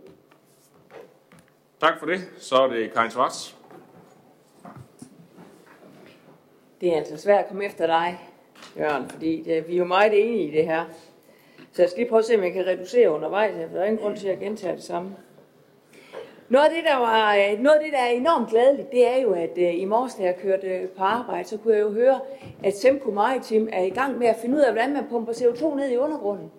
Tak 1.80 1.98
for 1.98 2.06
det. 2.06 2.20
Så 2.38 2.56
er 2.56 2.66
det 2.66 2.92
Karin 2.92 3.10
Schwartz. 3.10 3.54
Det 6.80 6.92
er 6.92 6.96
altså 6.96 7.16
svært 7.16 7.44
at 7.44 7.48
komme 7.48 7.64
efter 7.64 7.86
dig, 7.86 8.18
Jørgen, 8.78 9.08
fordi 9.10 9.42
det, 9.42 9.68
vi 9.68 9.74
er 9.74 9.78
jo 9.78 9.84
meget 9.84 10.26
enige 10.26 10.48
i 10.48 10.50
det 10.50 10.64
her. 10.64 10.84
Så 11.72 11.82
jeg 11.82 11.90
skal 11.90 12.00
lige 12.00 12.08
prøve 12.08 12.18
at 12.18 12.24
se, 12.24 12.36
om 12.36 12.42
jeg 12.42 12.52
kan 12.52 12.66
reducere 12.66 13.10
undervejs, 13.10 13.54
for 13.54 13.74
der 13.74 13.80
er 13.80 13.84
ingen 13.84 14.02
grund 14.02 14.16
til 14.16 14.28
at 14.28 14.38
gentage 14.38 14.76
det 14.76 14.82
samme. 14.82 15.16
Noget 16.48 16.64
af 16.64 16.70
det, 16.70 16.84
der, 16.84 16.96
var, 16.96 17.34
øh, 17.34 17.60
noget 17.60 17.76
af 17.76 17.84
det, 17.84 17.92
der 17.92 17.98
er 17.98 18.08
enormt 18.08 18.50
glædeligt, 18.50 18.92
det 18.92 19.08
er 19.08 19.16
jo, 19.22 19.32
at 19.32 19.58
øh, 19.58 19.80
i 19.80 19.84
morges, 19.84 20.14
da 20.14 20.22
jeg 20.22 20.36
kørte 20.36 20.66
øh, 20.66 20.88
på 20.88 21.04
arbejde, 21.04 21.48
så 21.48 21.56
kunne 21.56 21.74
jeg 21.74 21.82
jo 21.82 21.92
høre, 21.92 22.20
at 22.64 22.76
Semco 22.76 23.10
Maritim 23.10 23.68
er 23.72 23.82
i 23.82 23.90
gang 23.90 24.18
med 24.18 24.26
at 24.26 24.36
finde 24.36 24.56
ud 24.56 24.60
af, 24.60 24.72
hvordan 24.72 24.92
man 24.92 25.04
pumper 25.10 25.32
CO2 25.32 25.76
ned 25.76 25.90
i 25.90 25.96
undergrunden. 25.96 26.50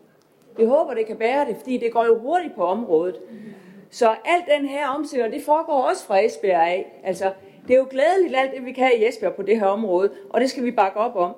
Vi 0.58 0.66
håber, 0.66 0.94
det 0.94 1.06
kan 1.06 1.18
bære 1.18 1.46
det, 1.46 1.56
fordi 1.58 1.78
det 1.78 1.94
går 1.94 2.06
jo 2.06 2.20
hurtigt 2.20 2.56
på 2.56 2.64
området. 2.66 3.16
Så 3.90 4.16
alt 4.26 4.46
den 4.58 4.68
her 4.68 4.88
omstilling, 4.88 5.34
det 5.34 5.44
foregår 5.44 5.82
også 5.82 6.06
fra 6.06 6.20
Esbjerg 6.26 6.68
af. 6.68 7.02
Altså, 7.04 7.32
det 7.68 7.74
er 7.74 7.78
jo 7.78 7.88
glædeligt 7.90 8.36
alt 8.36 8.52
det, 8.56 8.66
vi 8.66 8.72
kan 8.72 8.92
i 8.98 9.08
Esbjerg 9.08 9.34
på 9.34 9.42
det 9.42 9.60
her 9.60 9.68
område, 9.68 10.12
og 10.30 10.42
det 10.42 10.50
skal 10.50 10.64
vi 10.64 10.72
bakke 10.72 11.00
op 11.00 11.16
om. 11.16 11.36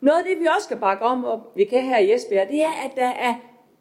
Noget 0.00 0.18
af 0.18 0.24
det, 0.24 0.40
vi 0.40 0.46
også 0.46 0.64
skal 0.64 0.76
bakke 0.76 1.04
om, 1.04 1.24
og 1.24 1.40
vi 1.54 1.64
kan 1.64 1.82
her 1.82 1.98
i 1.98 2.14
Esbjerg, 2.14 2.48
det 2.48 2.62
er, 2.62 2.84
at 2.84 2.96
der 2.96 3.08
er 3.08 3.34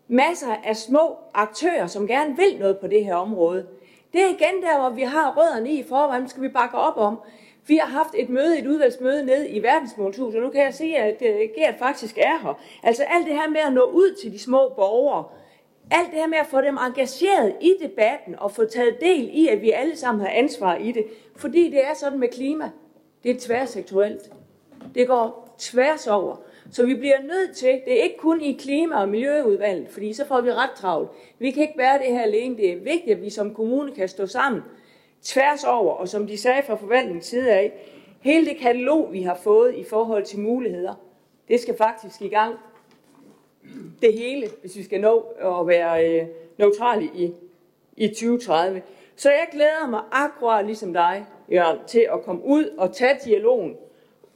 masser 0.07 0.55
af 0.63 0.75
små 0.75 1.17
aktører, 1.33 1.87
som 1.87 2.07
gerne 2.07 2.35
vil 2.35 2.59
noget 2.59 2.77
på 2.77 2.87
det 2.87 3.05
her 3.05 3.15
område. 3.15 3.65
Det 4.13 4.21
er 4.21 4.27
igen 4.27 4.61
der, 4.61 4.79
hvor 4.79 4.89
vi 4.89 5.01
har 5.01 5.33
rødderne 5.37 5.73
i 5.73 5.83
forvejen, 5.83 6.29
skal 6.29 6.43
vi 6.43 6.47
bakke 6.47 6.77
op 6.77 6.97
om. 6.97 7.19
Vi 7.67 7.77
har 7.77 7.87
haft 7.87 8.09
et 8.13 8.29
møde, 8.29 8.59
et 8.59 8.67
udvalgsmøde 8.67 9.25
ned 9.25 9.45
i 9.49 9.63
verdensmålshus, 9.63 10.35
og 10.35 10.41
nu 10.41 10.49
kan 10.49 10.63
jeg 10.63 10.73
se, 10.73 10.95
at 10.95 11.21
øh, 11.21 11.49
Gert 11.55 11.75
faktisk 11.79 12.17
er 12.17 12.39
her. 12.41 12.61
Altså 12.83 13.03
alt 13.03 13.27
det 13.27 13.35
her 13.35 13.49
med 13.49 13.59
at 13.59 13.73
nå 13.73 13.83
ud 13.83 14.15
til 14.21 14.31
de 14.31 14.39
små 14.39 14.73
borgere, 14.75 15.23
alt 15.91 16.11
det 16.11 16.19
her 16.19 16.27
med 16.27 16.37
at 16.37 16.47
få 16.47 16.61
dem 16.61 16.77
engageret 16.77 17.55
i 17.61 17.73
debatten 17.81 18.35
og 18.39 18.51
få 18.51 18.65
taget 18.65 19.01
del 19.01 19.29
i, 19.33 19.47
at 19.47 19.61
vi 19.61 19.71
alle 19.71 19.95
sammen 19.97 20.25
har 20.25 20.31
ansvar 20.33 20.75
i 20.75 20.91
det. 20.91 21.05
Fordi 21.35 21.69
det 21.69 21.85
er 21.85 21.93
sådan 21.93 22.19
med 22.19 22.27
klima. 22.27 22.71
Det 23.23 23.31
er 23.31 23.39
tværsektuelt. 23.39 24.31
Det 24.95 25.07
går 25.07 25.55
tværs 25.57 26.07
over. 26.07 26.35
Så 26.71 26.85
vi 26.85 26.95
bliver 26.95 27.21
nødt 27.21 27.55
til, 27.55 27.81
det 27.85 27.99
er 27.99 28.03
ikke 28.03 28.17
kun 28.17 28.41
i 28.41 28.53
klima- 28.53 29.01
og 29.01 29.09
miljøudvalget, 29.09 29.89
fordi 29.89 30.13
så 30.13 30.25
får 30.25 30.41
vi 30.41 30.51
ret 30.51 30.71
travlt. 30.75 31.09
Vi 31.39 31.51
kan 31.51 31.61
ikke 31.61 31.77
være 31.77 31.99
det 31.99 32.07
her 32.07 32.21
alene. 32.21 32.57
Det 32.57 32.71
er 32.71 32.75
vigtigt, 32.75 33.11
at 33.11 33.21
vi 33.21 33.29
som 33.29 33.53
kommune 33.53 33.91
kan 33.91 34.07
stå 34.07 34.25
sammen 34.25 34.61
tværs 35.21 35.63
over, 35.63 35.93
og 35.93 36.09
som 36.09 36.27
de 36.27 36.37
sagde 36.37 36.63
fra 36.63 36.75
forvaltningens 36.75 37.25
side 37.25 37.51
af, 37.51 37.73
hele 38.21 38.45
det 38.45 38.57
katalog, 38.57 39.13
vi 39.13 39.21
har 39.21 39.35
fået 39.35 39.75
i 39.75 39.83
forhold 39.83 40.25
til 40.25 40.39
muligheder, 40.39 40.93
det 41.47 41.59
skal 41.59 41.77
faktisk 41.77 42.21
i 42.21 42.27
gang. 42.27 42.55
Det 44.01 44.13
hele, 44.13 44.47
hvis 44.61 44.77
vi 44.77 44.83
skal 44.83 45.01
nå 45.01 45.19
at 45.41 45.67
være 45.67 46.09
øh, 46.09 46.27
neutrale 46.57 47.09
i, 47.15 47.33
i 47.97 48.07
2030. 48.07 48.81
Så 49.15 49.29
jeg 49.29 49.47
glæder 49.51 49.89
mig 49.89 50.01
akkurat 50.11 50.65
ligesom 50.65 50.93
dig, 50.93 51.25
Jørgen, 51.51 51.77
til 51.87 52.07
at 52.13 52.21
komme 52.21 52.41
ud 52.45 52.65
og 52.77 52.93
tage 52.93 53.17
dialogen 53.25 53.75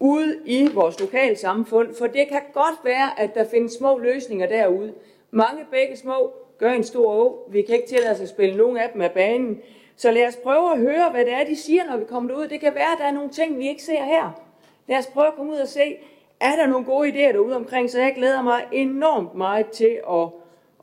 ude 0.03 0.37
i 0.45 0.69
vores 0.73 0.99
lokalsamfund, 0.99 1.95
for 1.95 2.07
det 2.07 2.27
kan 2.27 2.41
godt 2.53 2.79
være, 2.83 3.19
at 3.19 3.35
der 3.35 3.45
findes 3.49 3.71
små 3.71 3.97
løsninger 3.97 4.47
derude. 4.47 4.93
Mange 5.31 5.65
begge 5.71 5.97
små 5.97 6.33
gør 6.57 6.71
en 6.71 6.83
stor 6.83 7.13
å. 7.13 7.47
Vi 7.51 7.61
kan 7.61 7.75
ikke 7.75 7.87
tillade 7.87 8.11
os 8.11 8.21
at 8.21 8.29
spille 8.29 8.57
nogen 8.57 8.77
af 8.77 8.89
dem 8.93 9.01
af 9.01 9.11
banen. 9.11 9.61
Så 9.95 10.11
lad 10.11 10.27
os 10.27 10.35
prøve 10.35 10.71
at 10.71 10.79
høre, 10.79 11.09
hvad 11.11 11.25
det 11.25 11.33
er, 11.33 11.45
de 11.45 11.55
siger, 11.55 11.83
når 11.85 11.97
vi 11.97 12.05
kommer 12.05 12.35
ud. 12.35 12.47
Det 12.47 12.59
kan 12.59 12.75
være, 12.75 12.91
at 12.91 12.97
der 12.99 13.05
er 13.05 13.11
nogle 13.11 13.29
ting, 13.29 13.59
vi 13.59 13.67
ikke 13.69 13.83
ser 13.83 14.03
her. 14.03 14.41
Lad 14.87 14.97
os 14.97 15.07
prøve 15.07 15.27
at 15.27 15.33
komme 15.33 15.51
ud 15.51 15.57
og 15.57 15.67
se, 15.67 15.97
er 16.39 16.55
der 16.55 16.67
nogle 16.67 16.85
gode 16.85 17.09
idéer 17.09 17.31
derude 17.31 17.55
omkring, 17.55 17.89
så 17.89 17.99
jeg 17.99 18.13
glæder 18.15 18.41
mig 18.41 18.65
enormt 18.71 19.35
meget 19.35 19.67
til 19.69 19.99
at, 20.09 20.27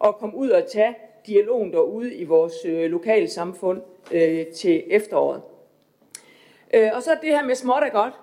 at 0.05 0.17
komme 0.17 0.37
ud 0.37 0.51
og 0.51 0.67
tage 0.73 0.97
dialogen 1.27 1.73
derude 1.73 2.15
i 2.15 2.25
vores 2.25 2.55
øh, 2.65 2.91
lokale 2.91 3.29
samfund 3.29 3.83
øh, 4.13 4.47
til 4.47 4.83
efteråret. 4.87 5.43
Øh, 6.75 6.91
og 6.95 7.03
så 7.03 7.11
det 7.23 7.31
her 7.31 7.45
med 7.45 7.55
småt 7.55 7.83
er 7.83 7.89
godt. 7.89 8.15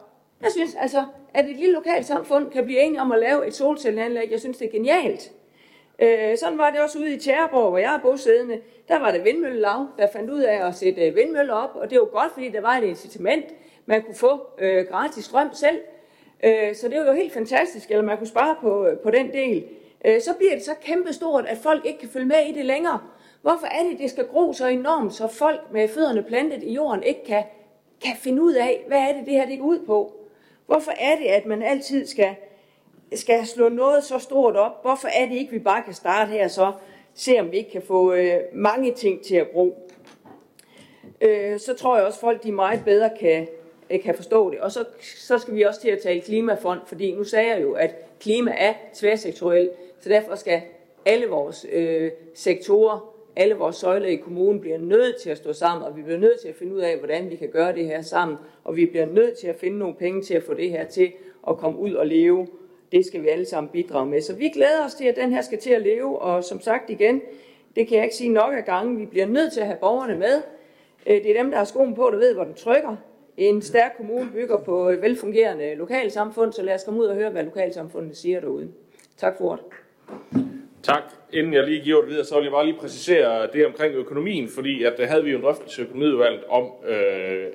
Jeg 0.42 0.52
synes 0.52 0.76
altså, 0.76 1.06
at 1.34 1.50
et 1.50 1.56
lille 1.56 1.74
lokalt 1.74 2.06
samfund 2.06 2.52
kan 2.52 2.66
blive 2.66 2.80
enige 2.80 3.02
om 3.02 3.12
at 3.12 3.20
lave 3.20 3.48
et 3.48 3.54
solcelleanlæg. 3.54 4.32
Jeg 4.32 4.40
synes, 4.40 4.58
det 4.58 4.68
er 4.68 4.72
genialt. 4.72 5.32
Øh, 6.00 6.38
sådan 6.38 6.58
var 6.58 6.70
det 6.70 6.80
også 6.80 7.00
ude 7.00 7.14
i 7.14 7.20
Tjæreborg, 7.20 7.70
hvor 7.70 7.78
jeg 7.78 7.96
er 7.96 8.00
bosiddende. 8.00 8.62
Der 8.88 9.00
var 9.00 9.12
det 9.12 9.24
vindmøllelav, 9.24 9.88
der 9.98 10.08
fandt 10.14 10.30
ud 10.30 10.42
af 10.42 10.68
at 10.68 10.76
sætte 10.76 11.02
øh, 11.02 11.16
vindmøller 11.16 11.54
op, 11.54 11.76
og 11.76 11.90
det 11.90 12.00
var 12.00 12.06
godt, 12.06 12.32
fordi 12.34 12.50
der 12.50 12.62
var 12.62 12.78
et 12.78 12.84
incitament. 12.84 13.46
Man 13.86 14.04
kunne 14.04 14.16
få 14.16 14.42
øh, 14.60 14.86
gratis 14.86 15.26
strøm 15.26 15.54
selv, 15.54 15.80
øh, 16.44 16.76
så 16.76 16.88
det 16.88 17.00
var 17.00 17.06
jo 17.06 17.14
helt 17.14 17.34
fantastisk, 17.34 17.92
eller 17.92 18.04
man 18.04 18.18
kunne 18.18 18.28
spare 18.28 18.56
på, 18.62 18.88
øh, 18.88 18.98
på 18.98 19.12
den 19.12 19.34
del. 19.34 19.66
Øh, 20.06 20.22
så 20.22 20.34
bliver 20.34 20.54
det 20.54 20.64
så 20.64 20.74
kæmpestort, 20.82 21.46
at 21.46 21.58
folk 21.58 21.86
ikke 21.86 22.00
kan 22.00 22.10
følge 22.10 22.26
med 22.26 22.46
i 22.50 22.52
det 22.52 22.66
længere. 22.66 23.00
Hvorfor 23.42 23.68
er 23.68 23.84
det, 23.84 24.00
det 24.00 24.10
skal 24.10 24.28
gro 24.28 24.54
så 24.54 24.68
enormt, 24.68 25.14
så 25.14 25.28
folk 25.28 25.62
med 25.72 25.88
fødderne 25.88 26.24
plantet 26.24 26.64
i 26.64 26.74
jorden 26.74 27.04
ikke 27.04 27.26
kan, 27.26 27.44
kan 28.02 28.16
finde 28.16 28.42
ud 28.42 28.54
af, 28.54 28.84
hvad 28.88 28.98
er 28.98 29.14
det, 29.14 29.26
det 29.26 29.34
her 29.34 29.46
det 29.46 29.60
går 29.60 29.66
ud 29.66 29.80
på? 29.80 30.14
Hvorfor 30.68 30.92
er 31.00 31.16
det, 31.16 31.26
at 31.26 31.46
man 31.46 31.62
altid 31.62 32.08
skal, 32.08 32.36
skal 33.14 33.48
slå 33.48 33.70
noget 33.70 34.04
så 34.04 34.20
stort 34.20 34.56
op? 34.56 34.82
Hvorfor 34.82 35.08
er 35.08 35.26
det 35.26 35.36
ikke, 35.36 35.52
vi 35.52 35.60
bare 35.60 35.84
kan 35.84 35.94
starte 35.94 36.32
her 36.32 36.48
så, 36.48 36.72
se 37.14 37.40
om 37.40 37.52
vi 37.52 37.58
ikke 37.58 37.72
kan 37.72 37.82
få 37.82 38.14
øh, 38.14 38.40
mange 38.54 38.94
ting 38.94 39.24
til 39.24 39.36
at 39.36 39.48
bruge? 39.48 39.74
Øh, 41.22 41.60
så 41.60 41.74
tror 41.74 41.98
jeg 41.98 42.06
også, 42.06 42.18
at 42.18 42.22
folk 42.22 42.44
de 42.44 42.52
meget 42.52 42.82
bedre 42.86 43.10
kan, 43.20 43.48
øh, 43.90 44.04
kan 44.04 44.16
forstå 44.16 44.52
det. 44.52 44.60
Og 44.60 44.72
så, 44.72 44.86
så 45.18 45.38
skal 45.38 45.56
vi 45.56 45.62
også 45.62 45.82
til 45.82 45.90
at 45.90 46.00
tale 46.04 46.22
klimafond, 46.22 46.80
fordi 46.86 47.16
nu 47.16 47.24
sagde 47.24 47.52
jeg 47.52 47.62
jo, 47.62 47.74
at 47.74 48.20
klima 48.20 48.54
er 48.58 48.74
tværsektorielt, 48.94 49.72
så 50.00 50.10
derfor 50.10 50.36
skal 50.36 50.62
alle 51.06 51.28
vores 51.28 51.66
øh, 51.72 52.12
sektorer, 52.36 53.17
alle 53.38 53.56
vores 53.56 53.76
søjler 53.76 54.08
i 54.08 54.16
kommunen 54.16 54.62
bliver 54.62 54.78
nødt 54.78 55.16
til 55.22 55.30
at 55.30 55.38
stå 55.38 55.54
sammen, 55.54 55.88
og 55.88 55.98
vi 55.98 56.02
bliver 56.02 56.20
nødt 56.20 56.40
til 56.42 56.48
at 56.48 56.56
finde 56.56 56.76
ud 56.76 56.80
af, 56.80 56.98
hvordan 56.98 57.30
vi 57.30 57.36
kan 57.36 57.50
gøre 57.50 57.76
det 57.76 57.86
her 57.86 58.02
sammen, 58.02 58.38
og 58.64 58.76
vi 58.76 58.86
bliver 58.86 59.06
nødt 59.06 59.38
til 59.38 59.48
at 59.48 59.56
finde 59.56 59.78
nogle 59.78 59.96
penge 59.96 60.22
til 60.22 60.34
at 60.34 60.44
få 60.44 60.54
det 60.54 60.70
her 60.70 60.86
til 60.86 61.12
at 61.48 61.58
komme 61.58 61.80
ud 61.80 61.94
og 61.94 62.08
leve. 62.08 62.48
Det 62.92 63.06
skal 63.06 63.24
vi 63.24 63.28
alle 63.28 63.46
sammen 63.46 63.70
bidrage 63.70 64.06
med. 64.06 64.22
Så 64.22 64.36
vi 64.36 64.50
glæder 64.50 64.86
os 64.86 64.94
til, 64.94 65.06
at 65.06 65.16
den 65.16 65.32
her 65.32 65.42
skal 65.42 65.60
til 65.60 65.70
at 65.70 65.82
leve, 65.82 66.20
og 66.20 66.44
som 66.44 66.62
sagt 66.62 66.90
igen, 66.90 67.22
det 67.76 67.88
kan 67.88 67.98
jeg 67.98 68.04
ikke 68.04 68.16
sige 68.16 68.30
nok 68.30 68.54
af 68.54 68.66
gange, 68.66 68.98
vi 68.98 69.06
bliver 69.06 69.26
nødt 69.26 69.54
til 69.54 69.60
at 69.60 69.66
have 69.66 69.78
borgerne 69.82 70.18
med. 70.18 70.42
Øh, 71.08 71.24
det 71.24 71.32
er 71.32 71.42
dem, 71.42 71.52
der 71.52 71.58
har 71.58 71.66
skoen 71.66 71.96
på, 71.96 72.10
der 72.12 72.18
ved, 72.18 72.34
hvor 72.34 72.44
den 72.44 72.54
trykker. 72.54 72.96
En 73.38 73.62
stærk 73.62 73.94
kommune 73.98 74.30
bygger 74.34 74.58
på 74.58 74.90
et 74.90 75.02
velfungerende 75.02 75.76
lokalsamfund, 75.76 76.54
så 76.54 76.62
lad 76.64 76.76
os 76.76 76.84
komme 76.84 77.00
ud 77.00 77.06
og 77.06 77.16
høre, 77.16 77.30
hvad 77.30 77.44
lokalsamfundet 77.44 78.18
siger 78.18 78.40
derude. 78.40 78.72
Tak 79.18 79.38
for 79.38 79.46
ordet. 79.46 79.64
Tak. 80.84 81.17
Inden 81.34 81.54
jeg 81.54 81.64
lige 81.64 81.82
giver 81.84 82.02
det 82.02 82.10
videre, 82.10 82.26
så 82.26 82.36
vil 82.36 82.44
jeg 82.44 82.52
bare 82.52 82.66
lige 82.66 82.78
præcisere 82.80 83.48
det 83.54 83.66
omkring 83.66 83.96
økonomien, 83.96 84.50
fordi 84.56 84.84
at 84.84 84.94
der 84.98 85.06
havde 85.06 85.24
vi 85.24 85.32
jo 85.32 85.38
en 85.38 85.44
drøftelse 85.44 85.82
i 85.82 85.86
økonomiudvalget 85.86 86.44
om, 86.50 86.72
øh, 86.88 87.46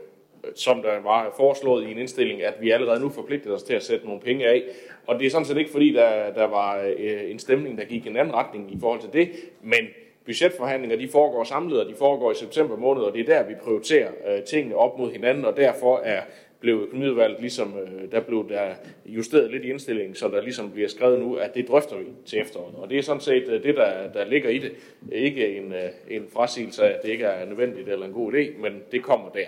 som 0.55 0.83
der 0.83 1.03
var 1.03 1.35
foreslået 1.37 1.85
i 1.85 1.91
en 1.91 1.99
indstilling, 1.99 2.43
at 2.43 2.55
vi 2.61 2.71
allerede 2.71 3.01
nu 3.01 3.09
forpligtede 3.09 3.55
os 3.55 3.63
til 3.63 3.75
at 3.75 3.83
sætte 3.83 4.07
nogle 4.07 4.21
penge 4.21 4.47
af. 4.47 4.63
Og 5.07 5.19
det 5.19 5.27
er 5.27 5.31
sådan 5.31 5.45
set 5.45 5.57
ikke 5.57 5.71
fordi, 5.71 5.93
der, 5.93 6.33
der 6.33 6.47
var 6.47 6.83
øh, 6.99 7.31
en 7.31 7.39
stemning, 7.39 7.79
der 7.79 7.85
gik 7.85 8.07
i 8.07 8.09
en 8.09 8.17
anden 8.17 8.35
retning 8.35 8.73
i 8.73 8.77
forhold 8.81 9.01
til 9.01 9.13
det, 9.13 9.31
men 9.63 9.81
budgetforhandlinger, 10.25 10.97
de 10.97 11.09
foregår 11.09 11.45
samlet, 11.45 11.81
og 11.81 11.89
de 11.89 11.95
foregår 11.95 12.33
i 12.33 12.35
september 12.35 12.77
måned, 12.77 13.03
og 13.03 13.13
det 13.15 13.21
er 13.21 13.35
der, 13.35 13.49
vi 13.49 13.55
prioriterer 13.63 14.11
øh, 14.29 14.43
tingene 14.43 14.77
op 14.77 14.99
mod 14.99 15.13
hinanden, 15.13 15.45
og 15.45 15.57
derfor 15.57 15.99
er 15.99 16.23
blev 16.63 16.83
økonomiudvalget 16.83 17.41
ligesom, 17.41 17.75
øh, 17.79 18.13
der 18.13 18.21
blev 18.21 18.49
der 18.49 18.75
justeret 19.07 19.51
lidt 19.51 19.65
i 19.65 19.71
indstillingen, 19.71 20.15
så 20.15 20.29
der 20.29 20.41
ligesom 20.41 20.71
bliver 20.71 20.89
skrevet 20.89 21.21
nu, 21.21 21.35
at 21.35 21.55
det 21.55 21.69
drøfter 21.69 21.97
vi 21.97 22.05
til 22.27 22.41
efteråret. 22.41 22.75
Og 22.75 22.91
det 22.91 22.99
er 22.99 23.03
sådan 23.03 23.21
set 23.21 23.49
øh, 23.49 23.63
det, 23.63 23.77
der, 23.77 24.13
der 24.13 24.25
ligger 24.25 24.51
i 24.51 24.59
det. 24.59 24.73
Ikke 25.13 25.57
en, 25.57 25.73
øh, 25.73 25.91
en 26.11 26.27
frasigelse 26.33 26.85
af, 26.85 26.95
at 26.95 27.03
det 27.03 27.09
ikke 27.09 27.25
er 27.25 27.47
nødvendigt 27.47 27.89
eller 27.89 28.07
en 28.07 28.13
god 28.13 28.33
idé, 28.33 28.61
men 28.61 28.83
det 28.93 29.03
kommer 29.03 29.29
der. 29.29 29.47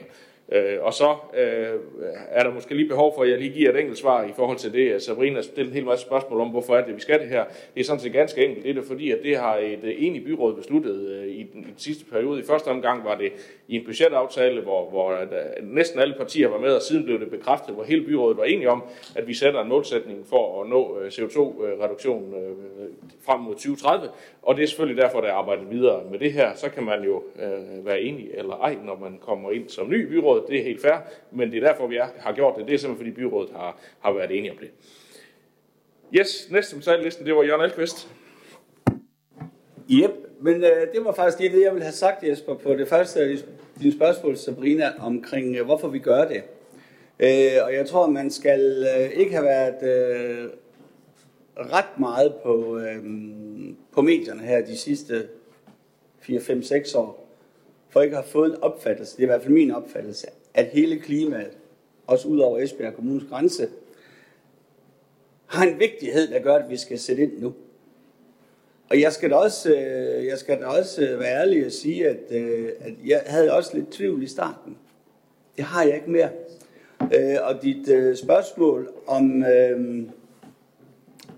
Øh, 0.52 0.78
og 0.80 0.94
så 0.94 1.16
øh, 1.36 1.80
er 2.28 2.42
der 2.42 2.54
måske 2.54 2.74
lige 2.74 2.88
behov 2.88 3.14
for, 3.14 3.22
at 3.22 3.30
jeg 3.30 3.38
lige 3.38 3.52
giver 3.52 3.70
et 3.70 3.80
enkelt 3.80 3.98
svar 3.98 4.24
i 4.24 4.32
forhold 4.36 4.58
til 4.58 4.72
det. 4.72 5.02
Sabrina 5.02 5.42
stillede 5.42 5.68
en 5.68 5.74
hel 5.74 5.84
masse 5.84 6.04
spørgsmål 6.04 6.40
om, 6.40 6.48
hvorfor 6.48 6.76
er 6.76 6.86
det, 6.86 6.96
vi 6.96 7.00
skal 7.00 7.20
det 7.20 7.28
her. 7.28 7.44
Det 7.74 7.80
er 7.80 7.84
sådan 7.84 8.00
set 8.00 8.12
ganske 8.12 8.44
enkelt. 8.44 8.64
Det 8.64 8.70
er 8.70 8.74
det, 8.74 8.84
fordi, 8.84 9.10
at 9.10 9.18
det 9.22 9.36
har 9.36 9.56
et 9.56 9.84
øh, 9.84 9.94
enigt 9.98 10.24
byråd 10.24 10.54
besluttet 10.54 11.08
øh, 11.08 11.26
i, 11.26 11.42
den, 11.42 11.60
i 11.60 11.64
den 11.64 11.74
sidste 11.76 12.04
periode. 12.04 12.40
I 12.40 12.44
første 12.44 12.68
omgang 12.68 13.04
var 13.04 13.14
det 13.14 13.32
i 13.68 13.76
en 13.76 13.84
budgetaftale, 13.84 14.60
hvor, 14.60 14.90
hvor 14.90 15.12
øh, 15.12 15.30
der, 15.30 15.42
næsten 15.62 16.00
alle 16.00 16.14
partier 16.18 16.48
var 16.48 16.58
med, 16.58 16.72
og 16.72 16.82
siden 16.82 17.04
blev 17.04 17.20
det 17.20 17.30
bekræftet, 17.30 17.74
hvor 17.74 17.84
hele 17.84 18.04
byrådet 18.04 18.38
var 18.38 18.44
enige 18.44 18.70
om, 18.70 18.82
at 19.16 19.26
vi 19.26 19.34
sætter 19.34 19.62
en 19.62 19.68
målsætning 19.68 20.26
for 20.26 20.62
at 20.62 20.68
nå 20.68 20.98
øh, 21.00 21.08
CO2-reduktion 21.08 22.34
frem 23.26 23.40
mod 23.40 23.54
2030. 23.54 24.08
Og 24.42 24.56
det 24.56 24.62
er 24.62 24.66
selvfølgelig 24.66 25.02
derfor, 25.02 25.20
der 25.20 25.28
er 25.28 25.32
arbejdet 25.32 25.70
videre 25.70 26.02
med 26.10 26.18
det 26.18 26.32
her. 26.32 26.54
Så 26.54 26.70
kan 26.70 26.84
man 26.84 27.04
jo 27.04 27.22
øh, 27.42 27.86
være 27.86 28.00
enig 28.00 28.28
eller 28.34 28.56
ej, 28.56 28.76
når 28.84 28.98
man 28.98 29.18
kommer 29.20 29.50
ind 29.50 29.68
som 29.68 29.90
ny 29.90 30.08
byråd 30.08 30.33
byrådet, 30.34 30.50
det 30.50 30.58
er 30.58 30.64
helt 30.64 30.82
fair, 30.82 30.96
men 31.32 31.52
det 31.52 31.62
er 31.62 31.68
derfor, 31.68 31.86
vi 31.86 31.96
er, 31.96 32.06
har 32.18 32.32
gjort 32.32 32.54
det. 32.58 32.66
Det 32.66 32.74
er 32.74 32.78
simpelthen, 32.78 33.14
fordi 33.14 33.22
byrådet 33.22 33.50
har, 33.56 33.78
har 34.00 34.12
været 34.12 34.38
enige 34.38 34.50
om 34.50 34.58
det. 34.58 34.70
Yes, 36.12 36.50
næste 36.50 36.76
på 36.76 36.82
tallisten, 36.82 37.26
det 37.26 37.36
var 37.36 37.42
Jørgen 37.42 37.62
Alkvist. 37.62 38.08
Yep, 39.90 40.10
men 40.40 40.54
øh, 40.54 40.86
det 40.94 41.04
var 41.04 41.12
faktisk 41.12 41.38
det, 41.38 41.62
jeg 41.62 41.72
ville 41.72 41.84
have 41.84 41.92
sagt, 41.92 42.22
Jesper, 42.22 42.54
på 42.54 42.74
det 42.74 42.88
første 42.88 43.20
af 43.20 43.36
dine 43.80 43.92
spørgsmål, 43.92 44.36
Sabrina, 44.36 44.92
omkring 45.00 45.56
øh, 45.56 45.64
hvorfor 45.64 45.88
vi 45.88 45.98
gør 45.98 46.28
det. 46.28 46.42
Øh, 47.18 47.64
og 47.64 47.74
jeg 47.74 47.86
tror, 47.86 48.06
man 48.06 48.30
skal 48.30 48.86
øh, 48.98 49.10
ikke 49.10 49.32
have 49.32 49.44
været 49.44 49.82
øh, 49.82 50.48
ret 51.56 51.98
meget 51.98 52.34
på, 52.42 52.78
øh, 52.78 53.04
på 53.92 54.02
medierne 54.02 54.40
her 54.42 54.64
de 54.64 54.76
sidste 54.76 55.28
4, 56.20 56.40
5, 56.40 56.62
6 56.62 56.94
år, 56.94 57.23
folk 57.94 58.12
har 58.12 58.22
fået 58.22 58.50
en 58.50 58.62
opfattelse, 58.62 59.16
det 59.16 59.22
er 59.22 59.26
i 59.26 59.26
hvert 59.26 59.42
fald 59.42 59.52
min 59.52 59.70
opfattelse, 59.70 60.26
at 60.54 60.66
hele 60.66 60.98
klimaet, 60.98 61.50
også 62.06 62.28
ud 62.28 62.38
over 62.38 62.58
Esbjerg 62.58 62.94
Kommunes 62.94 63.24
grænse, 63.28 63.68
har 65.46 65.66
en 65.66 65.78
vigtighed, 65.78 66.28
der 66.28 66.42
gør, 66.42 66.54
at 66.54 66.70
vi 66.70 66.76
skal 66.76 66.98
sætte 66.98 67.22
ind 67.22 67.38
nu. 67.38 67.54
Og 68.90 69.00
jeg 69.00 69.12
skal 69.12 69.30
da 69.30 69.34
også, 69.34 69.74
øh, 69.74 70.26
jeg 70.26 70.38
skal 70.38 70.60
da 70.60 70.66
også 70.66 71.02
øh, 71.02 71.20
være 71.20 71.40
ærlig 71.40 71.66
og 71.66 71.72
sige, 71.72 72.08
at, 72.08 72.18
øh, 72.30 72.68
at 72.80 72.92
jeg 73.06 73.22
havde 73.26 73.52
også 73.52 73.70
lidt 73.74 73.92
tvivl 73.92 74.22
i 74.22 74.26
starten. 74.26 74.76
Det 75.56 75.64
har 75.64 75.82
jeg 75.82 75.94
ikke 75.94 76.10
mere. 76.10 76.28
Og 77.42 77.62
dit 77.62 78.18
spørgsmål 78.18 78.92
om, 79.06 79.44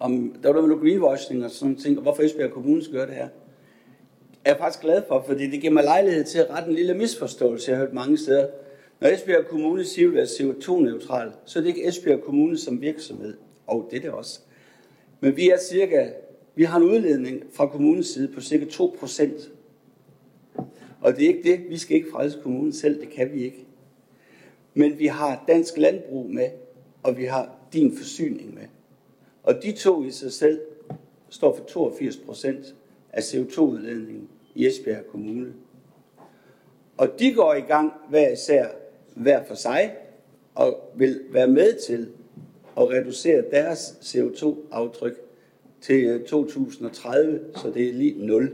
om 0.00 0.34
der 0.42 0.52
var 0.52 0.61
noget 0.66 0.82
greenwashing 0.82 1.44
og 1.44 1.50
sådan 1.50 1.76
ting, 1.76 1.96
og 1.96 2.02
hvorfor 2.02 2.22
Esbjerg 2.22 2.50
Kommune 2.50 2.82
skal 2.82 2.94
gøre 2.94 3.07
det 3.07 3.14
her, 3.14 3.28
er 4.47 4.51
jeg 4.51 4.59
faktisk 4.59 4.82
glad 4.82 5.03
for, 5.09 5.24
fordi 5.26 5.51
det 5.51 5.61
giver 5.61 5.72
mig 5.72 5.84
lejlighed 5.84 6.24
til 6.24 6.38
at 6.38 6.51
rette 6.51 6.68
en 6.68 6.74
lille 6.74 6.94
misforståelse, 6.94 7.70
jeg 7.70 7.78
har 7.78 7.84
hørt 7.84 7.94
mange 7.94 8.18
steder. 8.18 8.49
Når 9.01 9.09
Esbjerg 9.09 9.47
Kommune 9.47 9.84
siger, 9.84 10.09
at 10.09 10.14
det 10.14 10.40
er 10.40 10.53
CO2-neutral, 10.53 11.30
så 11.44 11.59
er 11.59 11.62
det 11.62 11.68
ikke 11.68 11.88
Esbjerg 11.88 12.20
Kommune 12.20 12.59
som 12.59 12.80
virksomhed. 12.80 13.36
Og 13.66 13.88
det 13.90 13.97
er 13.97 14.01
det 14.01 14.11
også. 14.11 14.40
Men 15.20 15.36
vi 15.36 15.51
er 15.51 15.59
cirka 15.59 16.11
vi 16.55 16.64
har 16.64 16.78
en 16.78 16.84
udledning 16.84 17.42
fra 17.53 17.66
kommunens 17.66 18.07
side 18.07 18.28
på 18.28 18.40
cirka 18.40 18.64
2 18.64 18.97
procent. 18.99 19.51
Og 21.01 21.16
det 21.16 21.24
er 21.24 21.28
ikke 21.28 21.42
det. 21.42 21.61
Vi 21.68 21.78
skal 21.78 21.97
ikke 21.97 22.11
frelse 22.11 22.38
kommunen 22.42 22.72
selv. 22.72 23.01
Det 23.01 23.11
kan 23.11 23.32
vi 23.32 23.44
ikke. 23.44 23.66
Men 24.74 24.99
vi 24.99 25.07
har 25.07 25.44
dansk 25.49 25.76
landbrug 25.76 26.30
med, 26.30 26.49
og 27.03 27.18
vi 27.18 27.24
har 27.24 27.57
din 27.72 27.97
forsyning 27.97 28.55
med. 28.55 28.62
Og 29.42 29.62
de 29.62 29.72
to 29.72 30.05
i 30.05 30.11
sig 30.11 30.32
selv 30.32 30.61
står 31.28 31.57
for 31.57 31.64
82 31.64 32.16
procent 32.16 32.74
af 33.12 33.20
CO2-udledningen 33.20 34.28
i 34.57 34.66
Esbjerg 34.66 35.07
Kommune. 35.07 35.52
Og 36.96 37.09
de 37.18 37.34
går 37.34 37.54
i 37.54 37.61
gang 37.61 37.92
hver 38.09 38.28
især, 38.28 38.66
hver 39.14 39.44
for 39.44 39.54
sig, 39.54 39.94
og 40.54 40.92
vil 40.94 41.20
være 41.30 41.48
med 41.48 41.80
til 41.86 42.09
at 42.76 42.90
reducere 42.90 43.44
deres 43.50 43.78
CO2-aftryk 44.00 45.14
til 45.80 46.04
øh, 46.04 46.26
2030, 46.26 47.40
så 47.57 47.70
det 47.70 47.88
er 47.88 47.92
lige 47.92 48.26
0. 48.26 48.52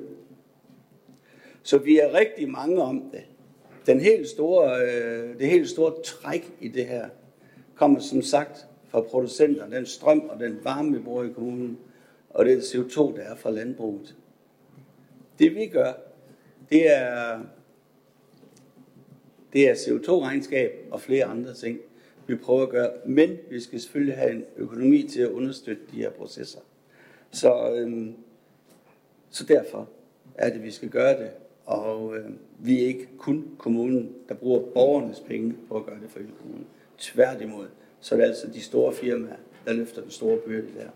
Så 1.63 1.79
vi 1.79 1.99
er 1.99 2.15
rigtig 2.15 2.51
mange 2.51 2.83
om 2.83 3.11
det. 3.13 3.23
Den 3.87 4.01
helt 4.01 4.29
store, 4.29 4.81
øh, 4.83 5.39
det 5.39 5.47
helt 5.47 5.69
store 5.69 5.93
træk 6.05 6.53
i 6.61 6.69
det 6.69 6.87
her 6.87 7.09
kommer 7.75 8.01
som 8.01 8.23
sagt 8.23 8.67
fra 8.89 9.01
producenterne, 9.01 9.77
den 9.77 9.87
strøm 9.87 10.21
og 10.21 10.41
den 10.41 10.59
varme, 10.63 10.93
vi 10.93 10.99
bruger 10.99 11.25
i 11.25 11.33
kommunen, 11.33 11.79
og 12.31 12.45
det 12.45 12.61
CO2, 12.61 13.17
der 13.17 13.23
er 13.23 13.37
fra 13.37 13.51
landbruget. 13.51 14.15
Det 15.43 15.55
vi 15.55 15.67
gør, 15.67 15.93
det 16.71 16.97
er, 16.97 17.41
det 19.53 19.71
er 19.71 19.75
CO2-regnskab 19.75 20.71
og 20.91 21.01
flere 21.01 21.25
andre 21.25 21.55
ting, 21.55 21.79
vi 22.27 22.37
prøver 22.37 22.63
at 22.63 22.69
gøre. 22.69 22.91
Men 23.07 23.37
vi 23.51 23.61
skal 23.61 23.81
selvfølgelig 23.81 24.17
have 24.17 24.31
en 24.33 24.45
økonomi 24.57 25.03
til 25.03 25.21
at 25.21 25.29
understøtte 25.29 25.83
de 25.93 25.97
her 25.97 26.11
processer. 26.11 26.61
Så, 27.31 27.75
øhm, 27.75 28.15
så 29.31 29.45
derfor 29.45 29.89
er 30.35 30.53
det, 30.53 30.63
vi 30.63 30.71
skal 30.71 30.89
gøre 30.89 31.23
det. 31.23 31.31
Og 31.67 32.17
øh, 32.17 32.31
vi 32.59 32.83
er 32.83 32.87
ikke 32.87 33.09
kun 33.19 33.47
kommunen, 33.59 34.15
der 34.29 34.35
bruger 34.35 34.61
borgernes 34.75 35.21
penge 35.21 35.55
på 35.69 35.77
at 35.77 35.87
gøre 35.87 36.01
det 36.03 36.11
for 36.11 36.19
hele 36.19 36.33
kommunen. 36.41 36.67
Tværtimod, 36.99 37.67
så 38.01 38.15
er 38.15 38.19
det 38.19 38.27
altså 38.27 38.47
de 38.47 38.61
store 38.61 38.93
firmaer, 38.93 39.37
der 39.65 39.73
løfter 39.73 40.03
den 40.03 40.11
store 40.11 40.39
byrde 40.39 40.69
der. 40.79 40.89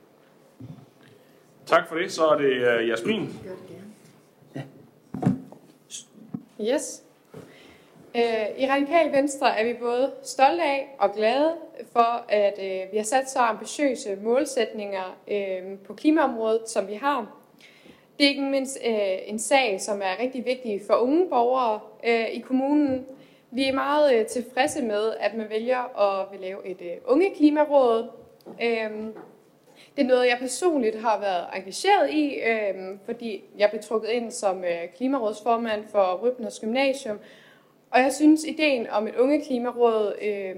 Tak 1.67 1.89
for 1.89 1.97
det. 1.97 2.13
Så 2.13 2.27
er 2.27 2.39
det 2.39 2.81
uh, 2.83 2.89
Jasmin. 2.89 3.21
Ja. 3.21 3.51
Yes. 6.61 7.03
Øh, 8.15 8.59
I 8.59 8.67
Radikal 8.67 9.13
Venstre 9.13 9.59
er 9.59 9.65
vi 9.65 9.75
både 9.75 10.13
stolte 10.23 10.63
af 10.63 10.97
og 10.99 11.15
glade 11.15 11.55
for, 11.93 12.25
at 12.29 12.59
øh, 12.59 12.93
vi 12.93 12.97
har 12.97 13.05
sat 13.05 13.31
så 13.31 13.39
ambitiøse 13.39 14.17
målsætninger 14.23 15.17
øh, 15.29 15.79
på 15.87 15.95
klimaområdet, 15.95 16.69
som 16.69 16.89
vi 16.89 16.95
har. 16.95 17.37
Det 18.19 18.25
er 18.25 18.29
ikke 18.29 18.43
mindst 18.43 18.79
en 19.27 19.39
sag, 19.39 19.81
som 19.81 20.03
er 20.03 20.23
rigtig 20.23 20.45
vigtig 20.45 20.83
for 20.87 20.95
unge 20.95 21.29
borgere 21.29 21.81
i 22.33 22.41
kommunen. 22.41 23.07
Vi 23.51 23.65
er 23.65 23.73
meget 23.73 24.27
tilfredse 24.27 24.83
med, 24.83 25.13
at 25.21 25.35
man 25.35 25.51
vælger 25.51 26.01
at 26.01 26.41
lave 26.41 26.67
et 26.67 26.99
unge 27.07 27.35
klimaråd. 27.37 28.09
Det 29.97 30.03
er 30.03 30.07
noget, 30.07 30.27
jeg 30.27 30.39
personligt 30.41 31.01
har 31.01 31.21
været 31.21 31.47
engageret 31.55 32.11
i, 32.11 32.35
øhm, 32.35 32.99
fordi 33.05 33.45
jeg 33.59 33.71
blev 33.71 33.83
trukket 33.83 34.09
ind 34.09 34.31
som 34.31 34.65
øh, 34.65 34.89
klimarådsformand 34.97 35.85
for 35.89 36.21
Rybners 36.23 36.61
Gymnasium, 36.61 37.19
og 37.91 38.01
jeg 38.01 38.13
synes, 38.13 38.45
ideen 38.45 38.91
om 38.91 39.09
et 39.09 39.17
unge 39.17 39.45
klimaråd 39.45 40.15
øh, 40.23 40.57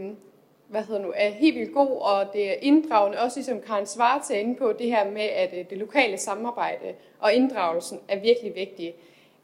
hvad 0.68 0.82
hedder 0.82 1.02
nu, 1.02 1.12
er 1.16 1.28
helt 1.30 1.58
vildt 1.58 1.74
god, 1.74 2.00
og 2.00 2.32
det 2.32 2.50
er 2.50 2.54
inddragende, 2.60 3.18
også 3.18 3.38
ligesom 3.38 3.60
Karen 3.60 3.86
Svarte 3.86 4.34
er 4.34 4.38
inde 4.38 4.54
på, 4.54 4.72
det 4.72 4.86
her 4.86 5.10
med, 5.10 5.22
at 5.22 5.50
øh, 5.58 5.64
det 5.70 5.78
lokale 5.78 6.18
samarbejde 6.18 6.94
og 7.18 7.32
inddragelsen 7.32 7.98
er 8.08 8.20
virkelig 8.20 8.54
vigtige. 8.54 8.94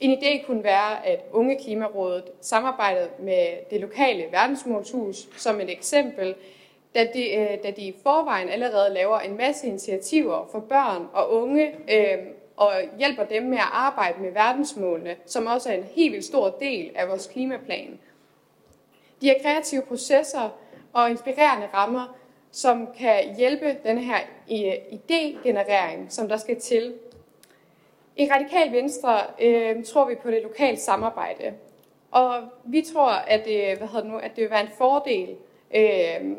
En 0.00 0.18
idé 0.18 0.46
kunne 0.46 0.64
være, 0.64 1.06
at 1.06 1.24
Unge 1.32 1.58
Klimarådet 1.64 2.24
samarbejdede 2.40 3.08
med 3.18 3.46
det 3.70 3.80
lokale 3.80 4.24
verdensmålshus 4.32 5.28
som 5.36 5.60
et 5.60 5.70
eksempel, 5.70 6.34
da 6.94 7.08
de, 7.14 7.34
øh, 7.34 7.62
da 7.62 7.70
de 7.70 7.82
i 7.82 7.94
forvejen 8.02 8.48
allerede 8.48 8.94
laver 8.94 9.18
en 9.18 9.36
masse 9.36 9.66
initiativer 9.66 10.48
for 10.52 10.60
børn 10.60 11.08
og 11.12 11.32
unge, 11.32 11.74
øh, 11.88 12.18
og 12.56 12.72
hjælper 12.98 13.24
dem 13.24 13.42
med 13.42 13.58
at 13.58 13.68
arbejde 13.72 14.22
med 14.22 14.32
verdensmålene, 14.32 15.16
som 15.26 15.46
også 15.46 15.72
er 15.72 15.74
en 15.74 15.84
helt 15.84 16.12
vildt 16.12 16.24
stor 16.24 16.50
del 16.50 16.90
af 16.94 17.08
vores 17.08 17.26
klimaplan. 17.26 17.98
De 19.20 19.28
har 19.28 19.36
kreative 19.42 19.82
processer 19.82 20.50
og 20.92 21.10
inspirerende 21.10 21.66
rammer, 21.74 22.16
som 22.50 22.88
kan 22.98 23.36
hjælpe 23.36 23.76
den 23.84 23.98
her 23.98 24.18
øh, 24.50 24.98
idégenerering, 24.98 26.06
som 26.08 26.28
der 26.28 26.36
skal 26.36 26.60
til. 26.60 26.94
I 28.16 28.28
Radikal 28.32 28.72
Venstre 28.72 29.20
øh, 29.40 29.84
tror 29.84 30.08
vi 30.08 30.14
på 30.14 30.30
det 30.30 30.42
lokale 30.42 30.76
samarbejde, 30.76 31.52
og 32.10 32.42
vi 32.64 32.82
tror, 32.82 33.10
at 33.10 33.44
det, 33.44 33.78
hvad 33.78 33.88
hedder 33.88 34.00
det 34.02 34.10
nu, 34.10 34.18
at 34.18 34.30
det 34.36 34.42
vil 34.42 34.50
være 34.50 34.60
en 34.60 34.72
fordel, 34.78 35.36
øh, 35.74 36.36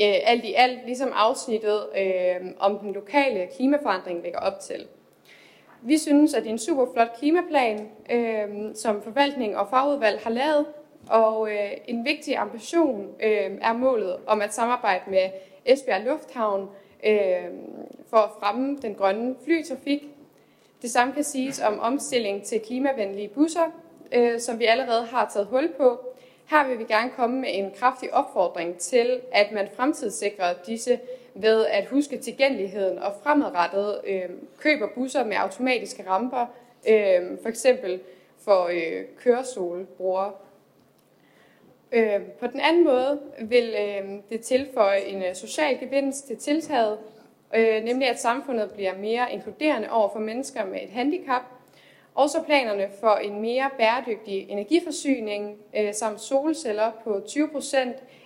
øh, 0.00 0.14
alt 0.24 0.44
i 0.44 0.54
alt, 0.54 0.78
ligesom 0.86 1.12
afsnittet 1.14 1.86
øh, 1.98 2.50
om 2.58 2.78
den 2.78 2.92
lokale 2.92 3.48
klimaforandring 3.56 4.22
lægger 4.22 4.38
op 4.38 4.60
til. 4.60 4.86
Vi 5.82 5.98
synes, 5.98 6.34
at 6.34 6.42
det 6.42 6.48
er 6.48 6.52
en 6.52 6.58
super 6.58 6.86
flot 6.92 7.08
klimaplan, 7.18 7.88
øh, 8.10 8.74
som 8.74 9.02
forvaltning 9.02 9.56
og 9.56 9.68
fagudvalg 9.70 10.20
har 10.20 10.30
lavet, 10.30 10.66
og 11.08 11.50
øh, 11.50 11.70
en 11.88 12.04
vigtig 12.04 12.36
ambition 12.36 13.08
øh, 13.22 13.50
er 13.60 13.72
målet 13.72 14.16
om 14.26 14.40
at 14.40 14.54
samarbejde 14.54 15.10
med 15.10 15.30
Esbjerg 15.64 16.04
Lufthavn 16.04 16.68
øh, 17.06 17.50
for 18.10 18.16
at 18.16 18.30
fremme 18.40 18.78
den 18.82 18.94
grønne 18.94 19.34
flytrafik. 19.44 20.08
Det 20.82 20.90
samme 20.90 21.14
kan 21.14 21.24
siges 21.24 21.60
om 21.60 21.80
omstilling 21.80 22.42
til 22.42 22.60
klimavenlige 22.60 23.28
busser, 23.28 23.72
øh, 24.12 24.40
som 24.40 24.58
vi 24.58 24.64
allerede 24.64 25.04
har 25.04 25.30
taget 25.32 25.46
hul 25.46 25.72
på. 25.76 26.13
Her 26.46 26.68
vil 26.68 26.78
vi 26.78 26.84
gerne 26.84 27.10
komme 27.10 27.40
med 27.40 27.48
en 27.52 27.70
kraftig 27.78 28.14
opfordring 28.14 28.78
til, 28.78 29.20
at 29.32 29.52
man 29.52 29.68
fremtidssikrer 29.76 30.54
disse 30.66 31.00
ved 31.34 31.66
at 31.66 31.86
huske 31.86 32.18
tilgængeligheden 32.18 32.98
og 32.98 33.12
fremadrettet 33.22 34.00
øh, 34.06 34.30
køber 34.58 34.88
busser 34.94 35.24
med 35.24 35.36
automatiske 35.36 36.08
ramper, 36.08 36.46
øh, 36.88 37.38
for 37.42 37.48
eksempel 37.48 38.00
for 38.44 38.64
øh, 38.64 39.04
køresolbrugere. 39.18 40.32
Øh, 41.92 42.22
på 42.40 42.46
den 42.46 42.60
anden 42.60 42.84
måde 42.84 43.20
vil 43.40 43.74
øh, 43.80 44.08
det 44.30 44.40
tilføje 44.40 45.00
en 45.00 45.22
øh, 45.22 45.34
social 45.34 45.78
gevinst 45.78 46.26
til 46.26 46.36
tiltaget, 46.36 46.98
øh, 47.54 47.84
nemlig 47.84 48.08
at 48.08 48.20
samfundet 48.20 48.70
bliver 48.70 48.98
mere 48.98 49.32
inkluderende 49.32 49.90
over 49.90 50.08
for 50.12 50.18
mennesker 50.18 50.64
med 50.64 50.82
et 50.82 50.90
handicap. 50.90 51.42
Også 52.14 52.42
planerne 52.42 52.88
for 53.00 53.14
en 53.14 53.40
mere 53.40 53.70
bæredygtig 53.78 54.50
energiforsyning 54.50 55.56
øh, 55.76 55.94
samt 55.94 56.20
solceller 56.20 56.90
på 57.04 57.16
20% 57.26 57.78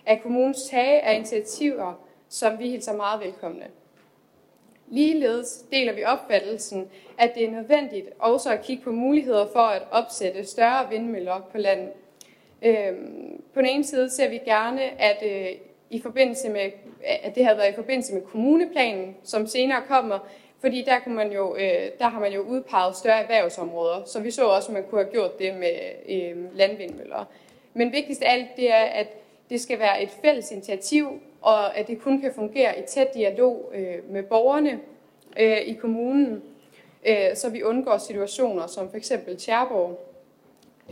af 0.06 0.22
kommunens 0.22 0.62
tage 0.62 1.00
af 1.00 1.16
initiativer, 1.16 1.92
som 2.28 2.58
vi 2.58 2.70
hilser 2.70 2.96
meget 2.96 3.20
velkomne. 3.20 3.64
Ligeledes 4.88 5.64
deler 5.72 5.92
vi 5.92 6.04
opfattelsen, 6.04 6.88
at 7.18 7.34
det 7.34 7.44
er 7.44 7.50
nødvendigt 7.50 8.08
også 8.18 8.52
at 8.52 8.62
kigge 8.62 8.82
på 8.82 8.92
muligheder 8.92 9.46
for 9.52 9.60
at 9.60 9.82
opsætte 9.90 10.44
større 10.44 10.88
vindmøller 10.90 11.40
på 11.52 11.58
land. 11.58 11.88
Øhm, 12.62 13.42
På 13.54 13.60
den 13.60 13.68
ene 13.68 13.84
side 13.84 14.10
ser 14.10 14.28
vi 14.30 14.38
gerne, 14.38 14.82
at 15.00 15.22
øh, 15.26 15.56
i 15.90 16.00
forbindelse 16.00 16.48
med, 16.48 16.70
at 17.22 17.34
det 17.34 17.44
har 17.44 17.54
været 17.54 17.72
i 17.72 17.74
forbindelse 17.74 18.14
med 18.14 18.22
kommuneplanen, 18.22 19.16
som 19.22 19.46
senere 19.46 19.82
kommer, 19.88 20.18
fordi 20.60 20.82
der, 20.82 20.98
kunne 20.98 21.14
man 21.14 21.32
jo, 21.32 21.56
øh, 21.56 21.90
der 21.98 22.08
har 22.08 22.20
man 22.20 22.32
jo 22.32 22.40
udpeget 22.40 22.96
større 22.96 23.22
erhvervsområder, 23.22 24.04
så 24.06 24.20
vi 24.20 24.30
så 24.30 24.46
også, 24.46 24.68
at 24.68 24.74
man 24.74 24.84
kunne 24.90 25.02
have 25.02 25.12
gjort 25.12 25.38
det 25.38 25.54
med 25.54 25.74
øh, 26.08 26.56
landvindmøller. 26.56 27.24
Men 27.74 27.92
vigtigst 27.92 28.22
af 28.22 28.32
alt, 28.32 28.56
det 28.56 28.70
er, 28.70 28.84
at 28.84 29.06
det 29.50 29.60
skal 29.60 29.78
være 29.78 30.02
et 30.02 30.10
fælles 30.10 30.50
initiativ, 30.50 31.20
og 31.42 31.76
at 31.76 31.86
det 31.86 32.00
kun 32.00 32.20
kan 32.20 32.32
fungere 32.34 32.78
i 32.78 32.82
tæt 32.82 33.14
dialog 33.14 33.72
øh, 33.74 34.10
med 34.12 34.22
borgerne 34.22 34.80
øh, 35.40 35.58
i 35.58 35.72
kommunen, 35.72 36.42
øh, 37.06 37.34
så 37.36 37.50
vi 37.50 37.62
undgår 37.62 37.98
situationer 37.98 38.66
som 38.66 38.90
f.eks. 38.92 39.12
Tjerborg. 39.38 40.00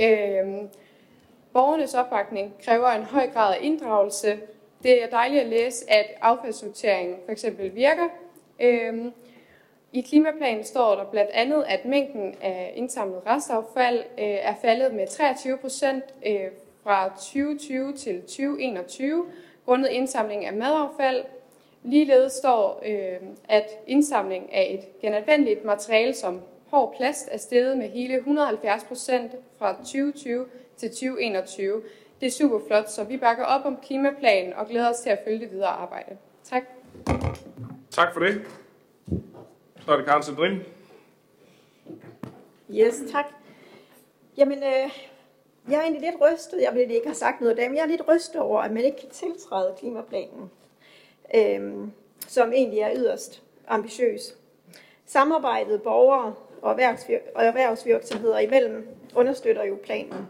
Øh, 0.01 0.69
borgernes 1.53 1.95
opbakning 1.95 2.55
kræver 2.64 2.89
en 2.89 3.03
høj 3.03 3.31
grad 3.31 3.55
af 3.55 3.59
inddragelse. 3.61 4.39
Det 4.83 5.03
er 5.03 5.07
dejligt 5.07 5.43
at 5.43 5.49
læse, 5.49 5.91
at 5.91 6.07
affaldssorteringen 6.21 7.17
f.eks. 7.27 7.47
virker. 7.75 8.09
Øh, 8.61 9.05
i 9.93 10.01
klimaplanen 10.01 10.64
står 10.64 10.95
der 10.95 11.05
blandt 11.05 11.30
andet, 11.30 11.64
at 11.68 11.84
mængden 11.84 12.34
af 12.41 12.72
indsamlet 12.76 13.20
restaffald 13.26 13.99
øh, 13.99 14.24
er 14.24 14.55
faldet 14.62 14.95
med 14.95 15.07
23 15.07 15.57
procent 15.57 16.05
øh, 16.26 16.41
fra 16.82 17.09
2020 17.09 17.93
til 17.93 18.20
2021, 18.22 19.24
grundet 19.64 19.89
indsamling 19.89 20.45
af 20.45 20.53
madaffald. 20.53 21.24
Ligeledes 21.82 22.32
står, 22.32 22.82
øh, 22.87 23.28
at 23.49 23.66
indsamling 23.87 24.55
af 24.55 24.78
et 24.78 25.01
genanvendeligt 25.01 25.64
materiale 25.64 26.14
som 26.14 26.41
hård 26.70 26.95
plast 26.97 27.28
er 27.32 27.39
steget 27.39 27.78
med 27.78 27.89
hele 27.89 28.14
170 28.14 28.84
procent 28.84 29.32
fra 29.59 29.72
2020 29.72 30.47
til 30.76 30.91
2021. 30.91 31.82
Det 32.20 32.26
er 32.26 32.30
super 32.30 32.61
flot, 32.66 32.91
så 32.91 33.05
vi 33.05 33.16
bakker 33.16 33.45
op 33.45 33.64
om 33.64 33.76
klimaplanen 33.82 34.53
og 34.53 34.68
glæder 34.68 34.91
os 34.91 34.97
til 34.97 35.11
at 35.11 35.18
følge 35.24 35.41
det 35.41 35.51
videre 35.51 35.68
arbejde. 35.68 36.16
Tak. 36.45 36.62
Tak 37.91 38.12
for 38.12 38.20
det. 38.20 38.43
Så 39.87 39.93
er 39.93 39.97
det 39.97 40.07
Karen 40.07 40.22
Sandrin. 40.22 40.61
Yes, 42.70 43.03
tak. 43.12 43.24
Jamen, 44.37 44.59
øh, 44.59 44.91
jeg 45.68 45.76
er 45.76 45.80
egentlig 45.80 46.03
lidt 46.03 46.20
rystet, 46.20 46.62
jeg 46.62 46.74
vil 46.74 46.91
ikke 46.91 47.07
have 47.07 47.14
sagt 47.14 47.41
noget 47.41 47.51
af 47.51 47.57
det, 47.57 47.70
men 47.70 47.76
jeg 47.76 47.82
er 47.82 47.89
lidt 47.89 48.09
rystet 48.09 48.41
over, 48.41 48.61
at 48.61 48.72
man 48.72 48.84
ikke 48.84 48.99
kan 49.01 49.11
tiltræde 49.11 49.74
klimaplanen, 49.78 50.51
øh, 51.34 51.89
som 52.28 52.53
egentlig 52.53 52.80
er 52.80 52.91
yderst 52.97 53.43
ambitiøs. 53.68 54.37
Samarbejdet 55.05 55.82
borgere 55.82 56.34
og, 56.62 56.72
erhvervsvir- 56.72 57.32
og 57.34 57.45
erhvervsvirksomheder 57.45 58.39
imellem 58.39 58.89
understøtter 59.14 59.64
jo 59.64 59.78
planen. 59.82 60.28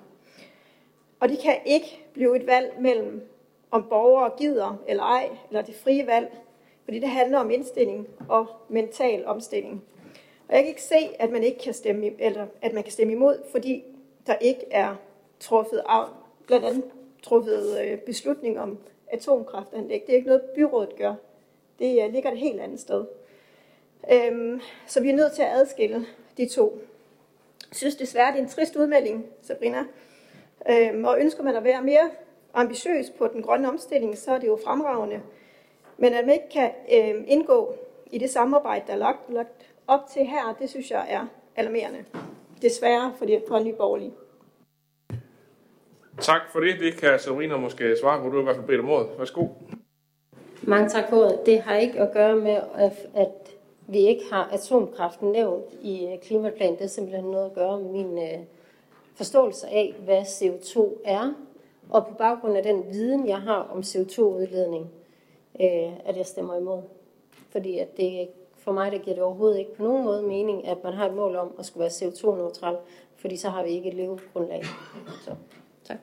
Og 1.21 1.29
det 1.29 1.39
kan 1.39 1.57
ikke 1.67 2.05
blive 2.13 2.37
et 2.37 2.47
valg 2.47 2.75
mellem, 2.81 3.29
om 3.71 3.87
borgere 3.89 4.31
gider 4.39 4.77
eller 4.89 5.03
ej, 5.03 5.29
eller 5.49 5.63
det 5.63 5.75
frie 5.75 6.07
valg, 6.07 6.37
fordi 6.87 6.99
det 6.99 7.09
handler 7.09 7.39
om 7.39 7.51
indstilling 7.51 8.09
og 8.29 8.47
mental 8.69 9.27
omstilling. 9.27 9.85
Og 10.49 10.55
jeg 10.55 10.63
kan 10.63 10.69
ikke 10.69 10.83
se, 10.83 11.09
at 11.19 11.31
man 11.31 11.43
ikke 11.43 11.59
kan 11.59 11.75
stemme, 11.75 12.23
eller 12.23 12.47
at 12.63 12.73
man 12.73 12.83
kan 12.83 12.93
stemme 12.93 13.13
imod, 13.13 13.43
fordi 13.51 13.85
der 14.27 14.35
ikke 14.35 14.65
er 14.71 14.95
truffet, 15.41 15.83
af, 15.89 16.05
blandt 16.47 16.67
andet 16.67 16.85
truffet 17.23 17.81
øh, 17.81 17.99
beslutning 17.99 18.61
om 18.61 18.79
atomkraftanlæg. 19.07 20.03
Det 20.07 20.13
er 20.13 20.17
ikke 20.17 20.29
noget, 20.29 20.43
byrådet 20.43 20.97
gør. 20.97 21.15
Det 21.79 22.05
øh, 22.05 22.13
ligger 22.13 22.31
et 22.31 22.39
helt 22.39 22.61
andet 22.61 22.81
sted. 22.81 23.05
Øhm, 24.13 24.61
så 24.87 25.01
vi 25.01 25.11
er 25.11 25.15
nødt 25.15 25.33
til 25.33 25.43
at 25.43 25.53
adskille 25.53 26.07
de 26.37 26.49
to. 26.49 26.79
Jeg 27.71 27.77
synes 27.77 27.97
desværre, 27.97 28.33
det 28.33 28.39
er 28.39 28.43
en 28.43 28.49
trist 28.49 28.77
udmelding, 28.77 29.27
Sabrina. 29.43 29.85
Øhm, 30.71 31.05
og 31.05 31.21
ønsker 31.21 31.43
man 31.43 31.57
at 31.57 31.65
være 31.65 31.83
mere 31.83 32.11
ambitiøs 32.55 33.11
på 33.11 33.27
den 33.27 33.43
grønne 33.43 33.69
omstilling, 33.69 34.19
så 34.19 34.33
er 34.33 34.39
det 34.39 34.47
jo 34.47 34.59
fremragende. 34.65 35.21
Men 35.99 36.15
at 36.15 36.25
man 36.25 36.35
ikke 36.35 36.49
kan 36.53 36.71
øh, 36.93 37.25
indgå 37.27 37.75
i 38.13 38.19
det 38.19 38.31
samarbejde, 38.31 38.85
der 38.87 38.93
er 38.93 38.97
lagt, 38.97 39.33
lagt 39.33 39.75
op 39.87 40.01
til 40.13 40.27
her, 40.27 40.57
det 40.61 40.71
synes 40.71 40.91
jeg 40.91 41.07
er 41.09 41.27
alarmerende. 41.57 42.05
Desværre 42.63 43.13
for, 43.19 43.25
det, 43.25 43.43
for 43.49 43.59
Nye 43.59 43.73
Borgerlige. 43.73 44.13
Tak 46.21 46.41
for 46.53 46.61
det. 46.61 46.81
Det 46.81 46.97
kan 46.97 47.19
Sabrina 47.19 47.57
måske 47.57 47.97
svare 48.01 48.23
på. 48.23 48.29
Du 48.29 48.33
har 48.33 48.41
i 48.41 48.45
hvert 48.45 48.57
fald 48.57 48.67
bedt 48.67 48.81
om 48.81 48.91
ordet. 48.91 49.09
Værsgo. 49.19 49.47
Mange 50.63 50.89
tak 50.89 51.09
for 51.09 51.17
ordet. 51.17 51.41
Det 51.47 51.61
har 51.61 51.77
ikke 51.77 52.01
at 52.01 52.13
gøre 52.13 52.37
med, 52.37 52.61
at 53.15 53.57
vi 53.87 53.99
ikke 53.99 54.23
har 54.33 54.49
atomkraften 54.53 55.33
nævnt 55.33 55.65
i 55.83 56.07
øh, 56.07 56.19
klimaplanen. 56.23 56.77
Det 56.77 56.85
er 56.85 56.89
simpelthen 56.89 57.31
noget 57.31 57.47
at 57.47 57.55
gøre 57.55 57.81
med 57.81 57.91
min 57.91 58.19
øh, 58.19 58.39
forståelse 59.15 59.67
af, 59.67 59.95
hvad 60.05 60.23
CO2 60.23 61.03
er, 61.05 61.33
og 61.91 62.07
på 62.07 62.15
baggrund 62.15 62.57
af 62.57 62.63
den 62.63 62.85
viden, 62.93 63.29
jeg 63.29 63.39
har 63.39 63.69
om 63.75 63.81
CO2-udledning, 63.81 64.87
øh, 65.61 65.93
at 66.05 66.17
jeg 66.17 66.27
stemmer 66.27 66.57
imod. 66.57 66.83
Fordi 67.51 67.79
at 67.79 67.97
det, 67.97 68.29
for 68.57 68.73
mig 68.73 68.93
der 68.93 68.99
giver 68.99 69.15
det 69.15 69.25
overhovedet 69.25 69.59
ikke 69.59 69.75
på 69.75 69.83
nogen 69.83 70.05
måde 70.05 70.23
mening, 70.23 70.67
at 70.67 70.85
man 70.85 70.93
har 70.93 71.09
et 71.09 71.15
mål 71.15 71.37
om 71.37 71.55
at 71.59 71.67
skulle 71.67 71.83
være 71.83 71.91
CO2-neutral, 71.91 72.77
fordi 73.17 73.37
så 73.37 73.49
har 73.49 73.65
vi 73.65 73.71
ikke 73.71 73.89
et 73.89 73.95
levegrundlag. 73.95 74.63
Så, 75.25 75.31
tak. 75.85 75.97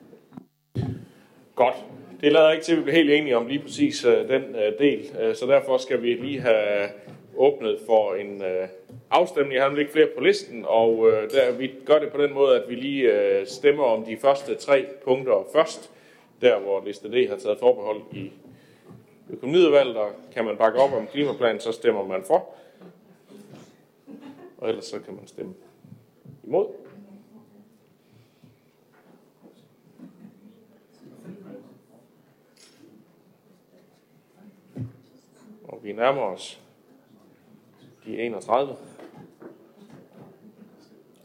Godt. 1.54 1.84
Det 2.20 2.32
lader 2.32 2.50
ikke 2.50 2.64
til, 2.64 2.72
at 2.72 2.78
vi 2.78 2.82
bliver 2.82 2.96
helt 2.96 3.10
enige 3.10 3.36
om 3.36 3.46
lige 3.46 3.58
præcis 3.62 4.04
uh, 4.04 4.12
den 4.12 4.42
uh, 4.42 4.78
del, 4.78 5.00
uh, 5.00 5.34
så 5.34 5.46
derfor 5.46 5.76
skal 5.76 6.02
vi 6.02 6.14
lige 6.14 6.40
have 6.40 6.88
åbnet 7.36 7.78
for 7.86 8.14
en 8.14 8.40
uh, 8.40 8.68
afstemning. 9.10 9.54
Jeg 9.54 9.64
har 9.64 9.76
ikke 9.76 9.92
flere 9.92 10.08
på 10.16 10.20
listen, 10.20 10.64
og 10.68 10.98
uh, 10.98 11.12
der, 11.12 11.52
vi 11.58 11.70
gør 11.84 11.98
det 11.98 12.12
på 12.12 12.22
den 12.22 12.34
måde, 12.34 12.62
at 12.62 12.68
vi 12.68 12.74
lige 12.74 13.12
uh, 13.12 13.46
stemmer 13.46 13.84
om 13.84 14.04
de 14.04 14.16
første 14.16 14.54
tre 14.54 14.86
punkter 15.04 15.46
først, 15.52 15.90
der 16.40 16.58
hvor 16.58 16.82
liste 16.86 17.08
D 17.08 17.28
har 17.28 17.36
taget 17.36 17.58
forbehold 17.58 18.00
i 18.12 18.32
økonomiudvalget, 19.30 19.96
og 19.96 20.12
kan 20.32 20.44
man 20.44 20.56
bakke 20.56 20.78
op 20.78 20.92
om 20.92 21.06
klimaplanen, 21.06 21.60
så 21.60 21.72
stemmer 21.72 22.06
man 22.06 22.24
for. 22.24 22.54
Og 24.58 24.68
ellers 24.68 24.84
så 24.84 25.00
kan 25.00 25.14
man 25.14 25.26
stemme 25.26 25.54
imod. 26.44 26.66
Og 35.64 35.80
vi 35.82 35.92
nærmer 35.92 36.22
os 36.22 36.60
de 38.04 38.16
31. 38.16 38.76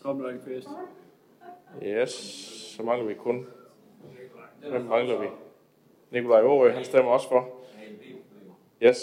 Kom 0.01 0.19
der 0.19 0.29
ikke 0.29 0.43
fest. 0.43 0.67
Yes, 1.83 2.09
så 2.75 2.83
mangler 2.83 3.07
vi 3.07 3.13
kun. 3.13 3.47
Hvem 4.69 4.81
mangler 4.81 5.19
vi? 5.19 5.27
Nikolaj 6.11 6.41
Aarø, 6.41 6.71
han 6.71 6.85
stemmer 6.85 7.11
også 7.11 7.29
for. 7.29 7.58
Yes. 8.83 8.99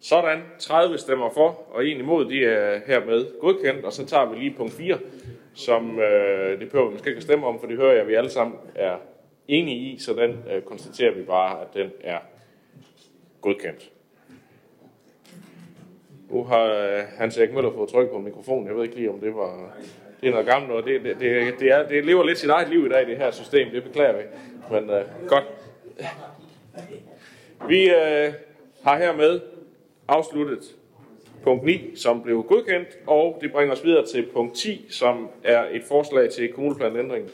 Sådan, 0.00 0.42
30 0.58 0.98
stemmer 0.98 1.30
for, 1.30 1.66
og 1.70 1.86
en 1.86 1.96
imod, 1.96 2.24
de 2.24 2.44
er 2.44 2.80
hermed 2.86 3.40
godkendt, 3.40 3.84
og 3.84 3.92
så 3.92 4.06
tager 4.06 4.30
vi 4.30 4.38
lige 4.38 4.54
punkt 4.56 4.72
4, 4.72 4.98
som 5.54 5.98
øh, 5.98 6.60
det 6.60 6.70
behøver 6.70 6.88
vi 6.88 6.92
måske 6.92 7.08
ikke 7.08 7.18
at 7.18 7.22
stemme 7.22 7.46
om, 7.46 7.60
for 7.60 7.66
det 7.66 7.76
hører 7.76 7.92
jeg, 7.92 8.00
at 8.00 8.08
vi 8.08 8.14
alle 8.14 8.30
sammen 8.30 8.56
er 8.74 8.96
enige 9.48 9.76
i, 9.76 9.98
så 9.98 10.14
den 10.14 10.44
øh, 10.52 10.62
konstaterer 10.62 11.14
vi 11.14 11.22
bare, 11.22 11.60
at 11.60 11.66
den 11.74 11.90
er 12.00 12.18
godkendt. 13.40 13.90
Nu 16.30 16.44
har 16.44 16.64
øh, 16.64 17.02
Hans 17.18 17.38
Erik 17.38 17.54
Møller 17.54 17.72
fået 17.72 17.90
tryk 17.90 18.10
på 18.10 18.18
mikrofonen. 18.18 18.66
Jeg 18.66 18.76
ved 18.76 18.82
ikke 18.82 18.96
lige, 18.96 19.10
om 19.10 19.20
det 19.20 19.34
var... 19.34 19.76
Det 20.20 20.26
er 20.26 20.30
noget 20.30 20.46
gammelt 20.46 20.68
noget. 20.68 20.84
Det, 20.84 21.04
det, 21.04 21.20
det, 21.20 21.54
det, 21.60 21.72
er, 21.72 21.88
det 21.88 22.04
lever 22.04 22.24
lidt 22.24 22.38
sit 22.38 22.50
eget 22.50 22.68
liv 22.68 22.86
i 22.86 22.88
dag, 22.88 23.06
det 23.06 23.16
her 23.16 23.30
system. 23.30 23.70
Det 23.70 23.82
beklager 23.82 24.16
vi. 24.16 24.22
Men 24.70 24.90
øh, 24.90 25.04
godt. 25.28 25.44
Vi 27.68 27.90
øh, 27.90 28.32
har 28.82 28.98
hermed 28.98 29.40
afsluttet 30.08 30.76
punkt 31.42 31.64
9, 31.64 31.96
som 31.96 32.22
blev 32.22 32.42
godkendt, 32.42 32.88
og 33.06 33.38
det 33.40 33.52
bringer 33.52 33.74
os 33.74 33.84
videre 33.84 34.06
til 34.06 34.26
punkt 34.32 34.54
10, 34.54 34.86
som 34.90 35.28
er 35.44 35.64
et 35.72 35.82
forslag 35.84 36.30
til 36.30 36.52
kommuneplanændring 36.52 37.30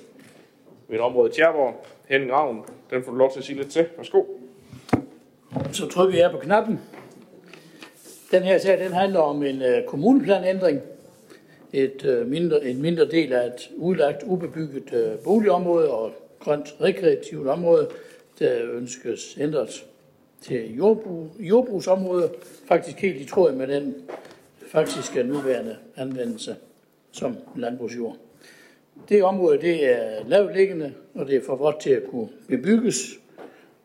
ved 0.89 0.97
et 0.97 1.01
område 1.01 1.31
i 1.31 1.33
Tjerborg. 1.33 1.87
Henning 2.09 2.33
Ravn, 2.33 2.65
den 2.91 3.05
får 3.05 3.13
du 3.13 3.19
lov 3.19 3.33
til 3.33 3.39
at 3.39 3.45
sige 3.45 3.57
lidt 3.57 3.71
til. 3.71 3.87
Værsgo. 3.97 4.23
Så 5.73 5.89
trykker 5.89 6.19
jeg 6.19 6.31
på 6.31 6.39
knappen. 6.39 6.81
Den 8.31 8.43
her 8.43 8.59
sag, 8.59 8.79
den 8.79 8.93
handler 8.93 9.21
om 9.21 9.43
en 9.43 9.63
uh, 9.63 9.87
kommuneplanændring. 9.87 10.81
Et, 11.73 12.21
uh, 12.21 12.27
mindre, 12.27 12.65
en 12.65 12.83
mindre 12.83 13.07
del 13.07 13.33
af 13.33 13.47
et 13.47 13.71
udlagt, 13.77 14.23
ubebygget 14.27 14.93
uh, 14.93 15.25
boligområde 15.25 15.91
og 15.91 16.13
grønt 16.39 16.75
rekreativt 16.81 17.49
område, 17.49 17.89
der 18.39 18.73
ønskes 18.73 19.39
ændret 19.41 19.85
til 20.47 20.77
jordbrug, 20.77 21.31
jordbrugsområde, 21.39 22.31
faktisk 22.69 22.99
helt 22.99 23.21
i 23.21 23.25
tråd 23.25 23.53
med 23.53 23.67
den 23.67 23.95
faktiske 24.69 25.23
nuværende 25.23 25.77
anvendelse 25.97 26.57
som 27.13 27.37
landbrugsjord. 27.57 28.17
Det 29.09 29.25
område 29.25 29.61
det 29.61 29.85
er 29.85 30.29
lavliggende, 30.29 30.95
og 31.15 31.27
det 31.27 31.37
er 31.37 31.41
for 31.47 31.57
vådt 31.57 31.81
til 31.81 31.91
at 31.91 32.03
kunne 32.11 32.29
bebygges, 32.49 32.97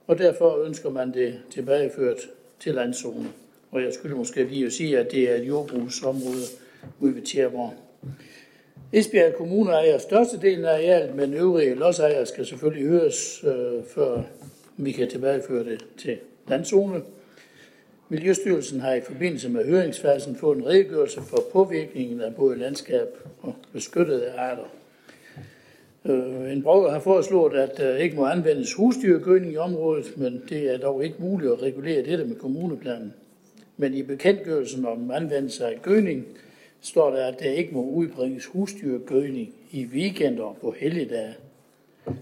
og 0.08 0.18
derfor 0.18 0.64
ønsker 0.64 0.90
man 0.90 1.14
det 1.14 1.40
tilbageført 1.52 2.18
til 2.60 2.74
landzone. 2.74 3.30
Og 3.72 3.84
jeg 3.84 3.94
skulle 3.94 4.16
måske 4.16 4.44
lige 4.44 4.66
at 4.66 4.74
sige, 4.74 5.00
at 5.00 5.12
det 5.12 5.32
er 5.32 5.36
et 5.36 5.48
jordbrugsområde 5.48 6.46
ude 7.00 7.16
ved 7.16 7.22
Tjerborg. 7.22 7.74
Esbjerg 8.94 9.36
Kommune 9.36 9.72
ejer 9.72 9.98
størstedelen 9.98 10.66
af 10.66 10.74
arealet, 10.74 11.16
men 11.16 11.34
øvrige 11.34 11.76
lodsejere 11.76 12.26
skal 12.26 12.46
selvfølgelig 12.46 12.88
høres, 12.88 13.44
øh, 13.44 13.84
før 13.84 14.22
vi 14.78 14.92
kan 14.92 15.10
tilbageføre 15.10 15.64
det 15.64 15.86
til 15.98 16.18
landzone. 16.48 17.02
Miljøstyrelsen 18.10 18.80
har 18.80 18.94
i 18.94 19.02
forbindelse 19.02 19.50
med 19.50 19.66
høringsfasen 19.66 20.36
fået 20.36 20.58
en 20.58 20.66
redegørelse 20.66 21.22
for 21.22 21.44
påvirkningen 21.52 22.22
af 22.22 22.36
både 22.36 22.58
landskab 22.58 23.08
og 23.42 23.56
beskyttede 23.74 24.32
arter. 24.32 24.74
Øh, 26.06 26.52
en 26.52 26.64
borger 26.64 26.92
har 26.92 27.00
foreslået, 27.00 27.54
at 27.54 27.78
der 27.78 27.96
ikke 27.96 28.16
må 28.16 28.26
anvendes 28.26 28.74
husdyrgødning 28.74 29.54
i 29.54 29.58
området, 29.58 30.18
men 30.18 30.44
det 30.50 30.74
er 30.74 30.78
dog 30.78 31.04
ikke 31.04 31.16
muligt 31.20 31.52
at 31.52 31.62
regulere 31.62 32.06
dette 32.06 32.26
med 32.26 32.36
kommuneplanen. 32.36 33.14
Men 33.78 33.94
i 33.94 34.04
bekendtgørelsen 34.04 34.86
om 34.86 35.12
anvendelse 35.12 35.66
af 35.66 35.82
gødning 35.82 36.26
står 36.82 37.12
der, 37.12 37.26
at 37.26 37.40
der 37.40 37.52
ikke 37.52 37.74
må 37.74 37.84
udbringes 37.84 38.46
husdyrgødning 38.46 39.54
i 39.72 39.86
weekender 39.86 40.58
på 40.62 40.76
helligdage. 40.80 41.36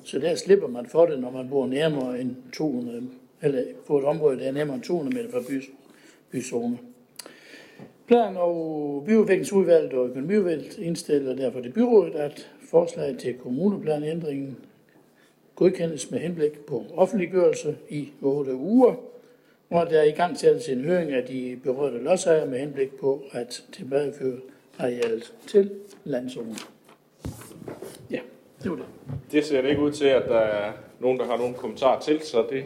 Så 0.03 0.19
der 0.19 0.35
slipper 0.35 0.67
man 0.67 0.85
for 0.85 1.05
det, 1.05 1.19
når 1.19 1.31
man 1.31 1.49
bor 1.49 1.67
nærmere 1.67 2.21
end 2.21 2.35
200, 2.53 3.09
eller 3.41 3.63
på 3.87 3.97
et 3.99 4.05
område, 4.05 4.39
der 4.39 4.47
er 4.47 4.51
nærmere 4.51 4.75
end 4.75 4.83
200 4.83 5.15
meter 5.15 5.31
fra 5.31 5.41
by, 5.49 5.63
byzone. 6.31 6.77
Plan- 8.07 8.37
og 8.37 9.03
byudviklingsudvalget 9.05 9.93
og 9.93 10.07
økonomiudvalget 10.07 10.77
indstiller 10.77 11.35
derfor 11.35 11.59
det 11.59 11.73
byrådet, 11.73 12.15
at 12.15 12.51
forslaget 12.69 13.19
til 13.19 13.33
kommuneplanændringen 13.33 14.57
godkendes 15.55 16.11
med 16.11 16.19
henblik 16.19 16.59
på 16.59 16.85
offentliggørelse 16.95 17.77
i 17.89 18.09
8 18.21 18.55
uger, 18.55 18.95
og 19.69 19.89
der 19.89 19.99
er 19.99 20.03
i 20.03 20.11
gang 20.11 20.37
sættes 20.37 20.69
en 20.69 20.83
høring 20.83 21.11
af 21.11 21.25
de 21.25 21.59
berørte 21.63 22.03
lodsejere 22.03 22.47
med 22.47 22.59
henblik 22.59 22.99
på 22.99 23.23
at 23.31 23.63
tilbageføre 23.71 24.37
arealet 24.79 25.33
til 25.47 25.71
landzonen. 26.03 26.55
Ja, 28.11 28.19
det 28.63 28.71
var 28.71 28.77
det. 28.77 28.85
Det 29.31 29.45
ser 29.45 29.61
det 29.61 29.69
ikke 29.69 29.81
ud 29.81 29.91
til, 29.91 30.05
at 30.05 30.23
der 30.27 30.39
er 30.39 30.71
nogen, 30.99 31.19
der 31.19 31.25
har 31.25 31.37
nogen 31.37 31.53
kommentar 31.53 31.99
til, 31.99 32.21
så 32.21 32.45
det 32.49 32.63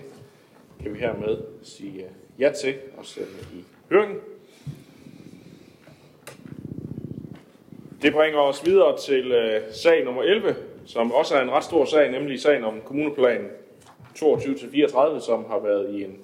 kan 0.83 0.93
vi 0.93 0.99
hermed 0.99 1.37
sige 1.63 2.03
øh, 2.03 2.09
ja 2.39 2.51
til 2.51 2.73
og 2.97 3.05
sende 3.05 3.29
i 3.53 3.63
høring. 3.89 4.19
Det 8.01 8.13
bringer 8.13 8.39
os 8.39 8.65
videre 8.65 8.97
til 8.97 9.31
øh, 9.31 9.61
sag 9.71 10.05
nummer 10.05 10.23
11, 10.23 10.55
som 10.85 11.11
også 11.11 11.35
er 11.35 11.41
en 11.41 11.51
ret 11.51 11.63
stor 11.63 11.85
sag, 11.85 12.11
nemlig 12.11 12.41
sagen 12.41 12.63
om 12.63 12.81
kommuneplanen 12.85 13.47
22-34, 14.17 15.19
som 15.25 15.45
har 15.45 15.59
været 15.59 15.95
i 15.95 16.03
en 16.03 16.17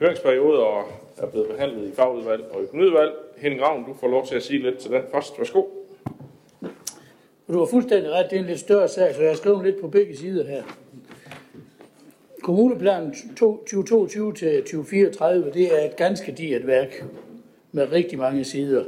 høringsperiode 0.00 0.66
og 0.66 0.84
er 1.16 1.26
blevet 1.26 1.48
behandlet 1.48 1.88
i 1.88 1.94
fagudvalg 1.94 2.44
og 2.50 2.62
økonomiudvalg. 2.62 3.12
Henning 3.36 3.62
Ravn, 3.62 3.84
du 3.84 3.94
får 4.00 4.08
lov 4.08 4.26
til 4.26 4.36
at 4.36 4.42
sige 4.42 4.62
lidt 4.62 4.78
til 4.78 4.90
den 4.90 5.02
først. 5.12 5.38
Værsgo. 5.38 5.62
Du 7.48 7.58
har 7.58 7.66
fuldstændig 7.66 8.12
ret, 8.12 8.26
det 8.30 8.36
er 8.36 8.40
en 8.40 8.46
lidt 8.46 8.60
større 8.60 8.88
sag, 8.88 9.14
så 9.14 9.20
jeg 9.20 9.30
har 9.30 9.36
skrevet 9.36 9.64
lidt 9.64 9.80
på 9.80 9.88
begge 9.88 10.16
sider 10.16 10.46
her. 10.46 10.62
Kommuneplanen 12.46 13.14
2022 13.36 14.32
til 14.32 14.62
2034, 14.62 15.50
det 15.50 15.78
er 15.78 15.86
et 15.86 15.96
ganske 15.96 16.32
digert 16.32 16.66
værk 16.66 17.04
med 17.72 17.92
rigtig 17.92 18.18
mange 18.18 18.44
sider, 18.44 18.84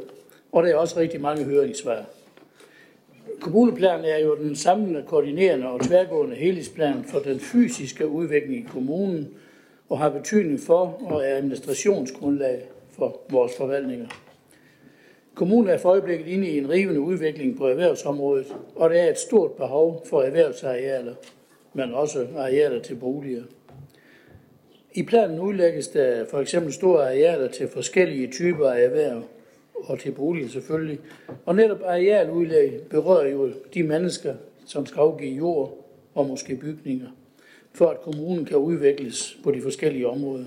og 0.53 0.63
der 0.63 0.69
er 0.69 0.77
også 0.77 1.01
rigtig 1.01 1.21
mange 1.21 1.45
høringssvar. 1.45 2.05
Kommuneplanen 3.41 4.05
er 4.05 4.19
jo 4.19 4.37
den 4.37 4.57
samlende, 4.57 5.05
koordinerende 5.07 5.69
og 5.69 5.81
tværgående 5.81 6.37
helhedsplan 6.37 7.05
for 7.05 7.19
den 7.19 7.41
fysiske 7.41 8.09
udvikling 8.09 8.59
i 8.59 8.67
kommunen, 8.73 9.29
og 9.89 9.99
har 9.99 10.11
betydning 10.11 10.61
for 10.61 11.01
og 11.01 11.25
er 11.25 11.37
administrationsgrundlag 11.37 12.63
for 12.91 13.21
vores 13.31 13.57
forvaltninger. 13.57 14.09
Kommunen 15.35 15.71
er 15.71 15.79
for 15.79 15.89
øjeblikket 15.89 16.27
inde 16.27 16.49
i 16.49 16.59
en 16.59 16.71
rivende 16.71 17.01
udvikling 17.01 17.59
på 17.59 17.67
erhvervsområdet, 17.67 18.57
og 18.77 18.91
der 18.91 18.97
er 18.97 19.11
et 19.11 19.19
stort 19.19 19.53
behov 19.53 20.07
for 20.11 20.23
erhvervsarealer, 20.23 21.15
men 21.75 21.95
også 21.95 22.27
arealer 22.37 22.83
til 22.83 22.95
boliger. 22.95 23.43
I 24.95 25.03
planen 25.03 25.41
udlægges 25.41 25.89
der 25.89 26.25
for 26.31 26.41
eksempel 26.41 26.73
store 26.73 27.03
arealer 27.03 27.49
til 27.49 27.69
forskellige 27.69 28.31
typer 28.31 28.71
af 28.71 28.85
erhverv, 28.85 29.23
og 29.75 29.99
til 29.99 30.13
boliger 30.13 30.49
selvfølgelig. 30.49 30.99
Og 31.47 31.55
netop 31.55 31.83
arealudlæg 31.85 32.81
berører 32.91 33.29
jo 33.29 33.51
de 33.75 33.83
mennesker, 33.83 34.35
som 34.67 34.87
skal 34.87 35.01
afgive 35.01 35.37
jord 35.37 35.85
og 36.15 36.27
måske 36.27 36.57
bygninger, 36.57 37.09
for 37.73 37.87
at 37.87 38.01
kommunen 38.01 38.45
kan 38.45 38.57
udvikles 38.57 39.39
på 39.45 39.51
de 39.51 39.63
forskellige 39.63 40.09
områder. 40.09 40.45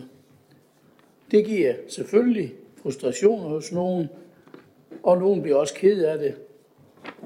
Det 1.31 1.45
giver 1.45 1.73
selvfølgelig 1.87 2.53
frustrationer 2.81 3.49
hos 3.49 3.71
nogen, 3.71 4.07
og 5.03 5.17
nogen 5.17 5.41
bliver 5.41 5.57
også 5.57 5.73
ked 5.73 6.03
af 6.03 6.19
det. 6.19 6.35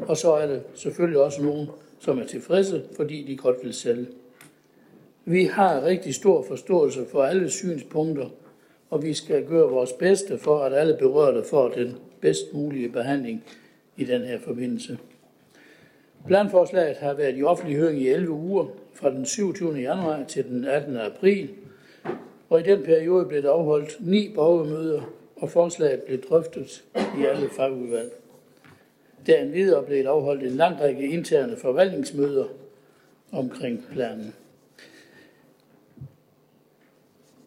Og 0.07 0.17
så 0.17 0.33
er 0.33 0.47
det 0.47 0.63
selvfølgelig 0.73 1.21
også 1.21 1.43
nogen, 1.43 1.67
som 1.99 2.19
er 2.19 2.25
tilfredse, 2.25 2.83
fordi 2.95 3.23
de 3.23 3.37
godt 3.37 3.57
vil 3.63 3.73
sælge. 3.73 4.07
Vi 5.25 5.43
har 5.43 5.83
rigtig 5.83 6.15
stor 6.15 6.43
forståelse 6.47 7.05
for 7.11 7.23
alle 7.23 7.49
synspunkter, 7.49 8.29
og 8.89 9.03
vi 9.03 9.13
skal 9.13 9.45
gøre 9.45 9.69
vores 9.69 9.93
bedste 9.93 10.37
for, 10.37 10.59
at 10.59 10.73
alle 10.73 10.97
berørte 10.99 11.43
får 11.49 11.69
den 11.69 11.95
bedst 12.21 12.53
mulige 12.53 12.89
behandling 12.89 13.43
i 13.97 14.03
den 14.03 14.21
her 14.21 14.39
forbindelse. 14.39 14.97
Planforslaget 16.27 16.97
har 16.97 17.13
været 17.13 17.37
i 17.37 17.43
offentlig 17.43 17.77
høring 17.77 18.01
i 18.01 18.07
11 18.07 18.31
uger, 18.31 18.65
fra 18.93 19.11
den 19.11 19.25
27. 19.25 19.73
januar 19.73 20.23
til 20.23 20.43
den 20.43 20.65
18. 20.65 20.97
april, 20.97 21.49
og 22.49 22.59
i 22.59 22.63
den 22.63 22.83
periode 22.83 23.25
blev 23.25 23.41
der 23.41 23.51
afholdt 23.51 23.97
ni 23.99 24.31
borgermøder, 24.35 25.01
og 25.35 25.49
forslaget 25.49 26.01
blev 26.01 26.21
drøftet 26.21 26.83
i 26.95 27.25
alle 27.25 27.49
fagudvalg. 27.49 28.24
Der 29.25 29.41
en 29.41 29.53
videre 29.53 29.83
blev 29.83 30.05
afholdt 30.05 30.43
en 30.43 30.51
lang 30.51 30.81
række 30.81 31.09
interne 31.09 31.57
forvaltningsmøder 31.57 32.45
omkring 33.31 33.85
planen. 33.91 34.33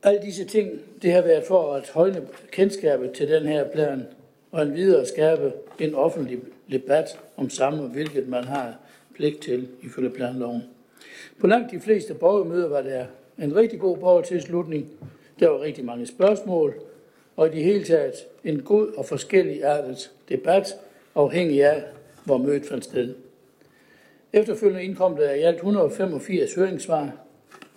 Alle 0.02 0.22
disse 0.22 0.44
ting, 0.44 0.80
det 1.02 1.12
har 1.12 1.22
været 1.22 1.44
for 1.44 1.74
at 1.74 1.90
højne 1.90 2.26
kendskabet 2.52 3.12
til 3.12 3.28
den 3.28 3.46
her 3.46 3.68
plan, 3.68 4.06
og 4.50 4.62
en 4.62 4.74
videre 4.74 5.06
skabe 5.06 5.52
en 5.78 5.94
offentlig 5.94 6.38
debat 6.70 7.20
om 7.36 7.50
samme, 7.50 7.88
hvilket 7.88 8.28
man 8.28 8.44
har 8.44 8.76
pligt 9.14 9.42
til 9.42 9.68
ifølge 9.82 10.10
planloven. 10.10 10.62
På 11.40 11.46
langt 11.46 11.70
de 11.70 11.80
fleste 11.80 12.14
borgermøder 12.14 12.68
var 12.68 12.82
der 12.82 13.06
en 13.38 13.56
rigtig 13.56 13.80
god 13.80 13.96
borgertilslutning. 13.96 14.90
Der 15.40 15.48
var 15.48 15.60
rigtig 15.60 15.84
mange 15.84 16.06
spørgsmål, 16.06 16.74
og 17.36 17.46
i 17.46 17.50
det 17.50 17.64
hele 17.64 17.84
taget 17.84 18.14
en 18.44 18.62
god 18.62 18.92
og 18.96 19.06
forskelligartet 19.06 20.10
debat, 20.28 20.76
afhængig 21.18 21.64
af, 21.64 21.82
hvor 22.24 22.38
mødet 22.38 22.66
fandt 22.66 22.84
sted. 22.84 23.14
Efterfølgende 24.32 24.84
indkom 24.84 25.16
der 25.16 25.30
i 25.30 25.40
alt 25.40 25.56
185 25.56 26.54
høringssvar, 26.54 27.12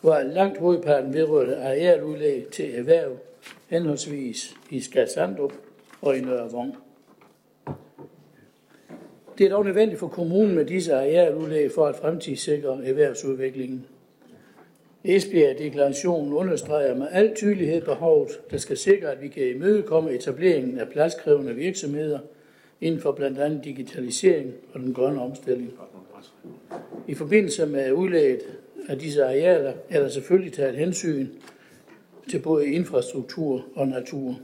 hvor 0.01 0.19
langt 0.19 0.59
hovedparten 0.59 1.13
vedrørte 1.13 1.55
arealudlæg 1.55 2.47
til 2.51 2.75
erhverv, 2.75 3.17
henholdsvis 3.67 4.53
i 4.69 4.79
Skadsandrup 4.79 5.53
og 6.01 6.17
i 6.17 6.21
Nørre 6.21 6.51
Vong. 6.51 6.75
Det 9.37 9.45
er 9.45 9.49
dog 9.49 9.65
nødvendigt 9.65 9.99
for 9.99 10.07
kommunen 10.07 10.55
med 10.55 10.65
disse 10.65 10.93
arealudlæg 10.93 11.71
for 11.71 11.85
at 11.85 11.95
fremtidssikre 11.95 12.85
erhvervsudviklingen. 12.85 13.85
Esbjerg-deklarationen 15.03 16.33
understreger 16.33 16.95
med 16.95 17.07
al 17.11 17.35
tydelighed 17.35 17.81
behovet, 17.81 18.29
der 18.51 18.57
skal 18.57 18.77
sikre, 18.77 19.11
at 19.11 19.21
vi 19.21 19.27
kan 19.27 19.47
imødekomme 19.47 20.11
etableringen 20.11 20.79
af 20.79 20.89
pladskrævende 20.89 21.55
virksomheder 21.55 22.19
inden 22.81 23.01
for 23.01 23.11
blandt 23.11 23.39
andet 23.39 23.63
digitalisering 23.63 24.53
og 24.73 24.79
den 24.79 24.93
grønne 24.93 25.21
omstilling. 25.21 25.73
I 27.07 27.13
forbindelse 27.13 27.65
med 27.65 27.91
udlægget 27.91 28.41
af 28.87 28.99
disse 28.99 29.23
arealer 29.23 29.73
er 29.89 29.99
der 29.99 30.09
selvfølgelig 30.09 30.53
taget 30.53 30.75
hensyn 30.75 31.27
til 32.29 32.39
både 32.39 32.67
infrastruktur 32.67 33.65
og 33.75 33.87
natur. 33.87 34.39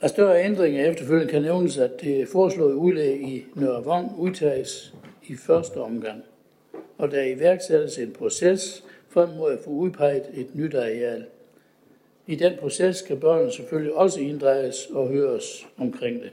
Af 0.00 0.10
større 0.10 0.44
ændringer 0.44 0.90
efterfølgende 0.90 1.32
kan 1.32 1.42
nævnes, 1.42 1.78
at 1.78 2.00
det 2.00 2.28
foreslåede 2.28 2.76
udlæg 2.76 3.20
i 3.20 3.44
Nørre 3.54 3.84
Vong 3.84 4.18
udtages 4.18 4.94
i 5.26 5.36
første 5.36 5.76
omgang, 5.76 6.22
og 6.98 7.10
der 7.10 7.22
iværksættes 7.22 7.98
en 7.98 8.12
proces 8.12 8.84
frem 9.08 9.28
mod 9.28 9.52
at 9.52 9.58
få 9.64 9.70
udpeget 9.70 10.22
et 10.34 10.54
nyt 10.54 10.74
areal. 10.74 11.24
I 12.28 12.34
den 12.34 12.52
proces 12.60 12.96
skal 12.96 13.16
børnene 13.16 13.52
selvfølgelig 13.52 13.94
også 13.94 14.20
inddrages 14.20 14.86
og 14.90 15.08
høres 15.08 15.66
omkring 15.78 16.22
det. 16.22 16.30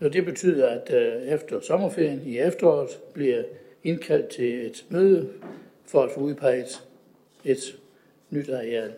Og 0.00 0.12
det 0.12 0.24
betyder, 0.24 0.68
at 0.68 0.94
øh, 0.94 1.22
efter 1.22 1.60
sommerferien 1.60 2.22
i 2.26 2.38
efteråret 2.38 3.00
bliver 3.14 3.42
indkaldt 3.84 4.28
til 4.28 4.66
et 4.66 4.84
møde 4.88 5.28
for 5.84 6.02
at 6.02 6.10
få 6.10 6.20
udpeget 6.20 6.82
et 7.44 7.78
nyt 8.30 8.48
areal. 8.48 8.92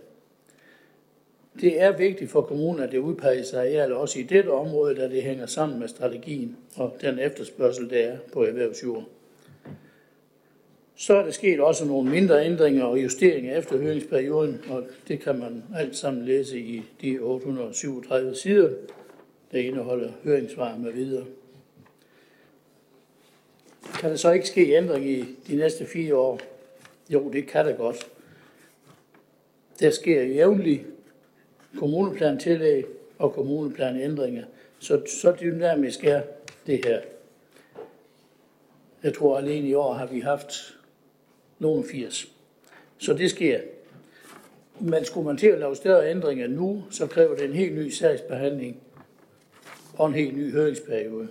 Det 1.60 1.80
er 1.80 1.96
vigtigt 1.96 2.30
for 2.30 2.40
kommunen, 2.40 2.82
at 2.82 2.92
det 2.92 2.98
udpeges 2.98 3.54
areal 3.54 3.92
også 3.92 4.18
i 4.18 4.22
dette 4.22 4.48
område, 4.48 4.94
da 4.94 5.08
det 5.08 5.22
hænger 5.22 5.46
sammen 5.46 5.78
med 5.78 5.88
strategien 5.88 6.56
og 6.76 6.96
den 7.00 7.18
efterspørgsel, 7.18 7.90
der 7.90 7.98
er 7.98 8.18
på 8.32 8.44
erhvervsjord. 8.44 9.04
Så 10.98 11.16
er 11.16 11.22
der 11.22 11.30
sket 11.30 11.60
også 11.60 11.84
nogle 11.84 12.10
mindre 12.10 12.46
ændringer 12.46 12.84
og 12.84 13.02
justeringer 13.02 13.58
efter 13.58 13.78
høringsperioden, 13.78 14.62
og 14.70 14.84
det 15.08 15.20
kan 15.20 15.38
man 15.38 15.64
alt 15.76 15.96
sammen 15.96 16.24
læse 16.24 16.58
i 16.60 16.82
de 17.00 17.18
837 17.18 18.34
sider, 18.34 18.70
der 19.52 19.58
indeholder 19.58 20.12
høringssvar 20.24 20.76
med 20.76 20.92
videre. 20.92 21.24
Kan 24.00 24.10
der 24.10 24.16
så 24.16 24.32
ikke 24.32 24.48
ske 24.48 24.76
ændring 24.76 25.10
i 25.10 25.24
de 25.48 25.56
næste 25.56 25.86
fire 25.86 26.16
år? 26.16 26.40
Jo, 27.08 27.30
det 27.30 27.46
kan 27.46 27.66
der 27.66 27.76
godt. 27.76 28.06
Der 29.80 29.90
sker 29.90 30.22
jævnligt 30.22 30.84
kommuneplantillæg 31.78 32.84
og 33.18 33.32
kommuneplanændringer. 33.32 34.44
Så, 34.78 35.02
så 35.22 35.36
dynamisk 35.40 36.04
er 36.04 36.22
det 36.66 36.84
her. 36.84 37.00
Jeg 39.02 39.14
tror 39.14 39.38
alene 39.38 39.68
i 39.68 39.74
år 39.74 39.92
har 39.92 40.06
vi 40.06 40.20
haft 40.20 40.75
nogen 41.58 41.84
80. 41.84 42.32
Så 42.98 43.14
det 43.14 43.30
sker. 43.30 43.60
Men 44.80 45.04
skulle 45.04 45.26
man 45.26 45.36
til 45.36 45.46
at 45.46 45.58
lave 45.58 45.76
større 45.76 46.10
ændringer 46.10 46.48
nu, 46.48 46.82
så 46.90 47.06
kræver 47.06 47.36
det 47.36 47.44
en 47.44 47.52
helt 47.52 47.74
ny 47.74 47.88
sagsbehandling 47.88 48.80
og 49.94 50.08
en 50.08 50.14
helt 50.14 50.36
ny 50.36 50.52
høringsperiode. 50.52 51.28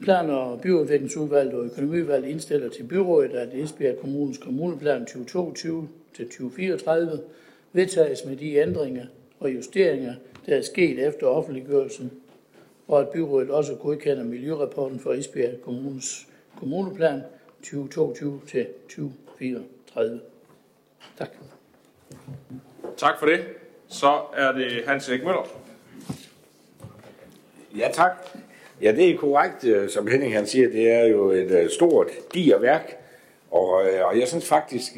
Plan- 0.00 0.30
og 0.30 0.60
byudviklingsudvalget 0.60 1.54
og 1.54 1.64
økonomiudvalget 1.64 2.28
indstiller 2.28 2.68
til 2.68 2.82
byrådet, 2.82 3.30
at 3.30 3.54
Esbjerg 3.54 3.98
Kommunes 3.98 4.38
kommuneplan 4.38 5.00
2022 5.00 5.88
til 6.14 6.24
2034 6.24 7.20
vedtages 7.72 8.24
med 8.24 8.36
de 8.36 8.54
ændringer 8.54 9.06
og 9.40 9.54
justeringer, 9.54 10.14
der 10.46 10.56
er 10.56 10.62
sket 10.62 11.06
efter 11.06 11.26
offentliggørelsen, 11.26 12.12
og 12.88 13.00
at 13.00 13.08
byrådet 13.08 13.50
også 13.50 13.74
godkender 13.74 14.24
miljørapporten 14.24 14.98
for 14.98 15.12
Esbjerg 15.12 15.60
Kommunes 15.60 16.26
kommuneplan 16.58 17.20
2022 17.70 18.40
til 18.48 18.66
2034. 18.88 20.20
Tak. 21.18 21.28
Tak 22.96 23.18
for 23.18 23.26
det. 23.26 23.44
Så 23.88 24.20
er 24.36 24.52
det 24.52 24.84
Hans 24.86 25.08
Erik 25.08 25.24
Møller. 25.24 25.48
Ja, 27.78 27.88
tak. 27.92 28.12
Ja, 28.82 28.92
det 28.92 29.10
er 29.10 29.16
korrekt, 29.16 29.90
som 29.92 30.06
Henning 30.06 30.34
han 30.34 30.46
siger, 30.46 30.68
det 30.68 30.92
er 30.92 31.06
jo 31.06 31.30
et 31.30 31.68
stort 31.70 32.10
diger 32.34 32.58
værk, 32.58 32.96
og, 33.50 33.68
og 34.04 34.18
jeg 34.20 34.28
synes 34.28 34.48
faktisk, 34.48 34.94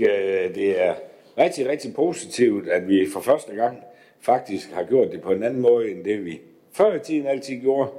det 0.54 0.80
er 0.80 0.94
rigtig, 1.38 1.68
rigtig 1.68 1.94
positivt, 1.94 2.68
at 2.68 2.88
vi 2.88 3.08
for 3.12 3.20
første 3.20 3.54
gang 3.54 3.78
faktisk 4.20 4.70
har 4.72 4.84
gjort 4.84 5.12
det 5.12 5.20
på 5.20 5.32
en 5.32 5.42
anden 5.42 5.60
måde, 5.60 5.90
end 5.90 6.04
det 6.04 6.24
vi 6.24 6.40
før 6.72 6.94
i 6.94 6.98
tiden 6.98 7.26
altid 7.26 7.60
gjorde. 7.60 7.90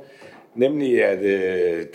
Nemlig, 0.55 1.03
at 1.03 1.19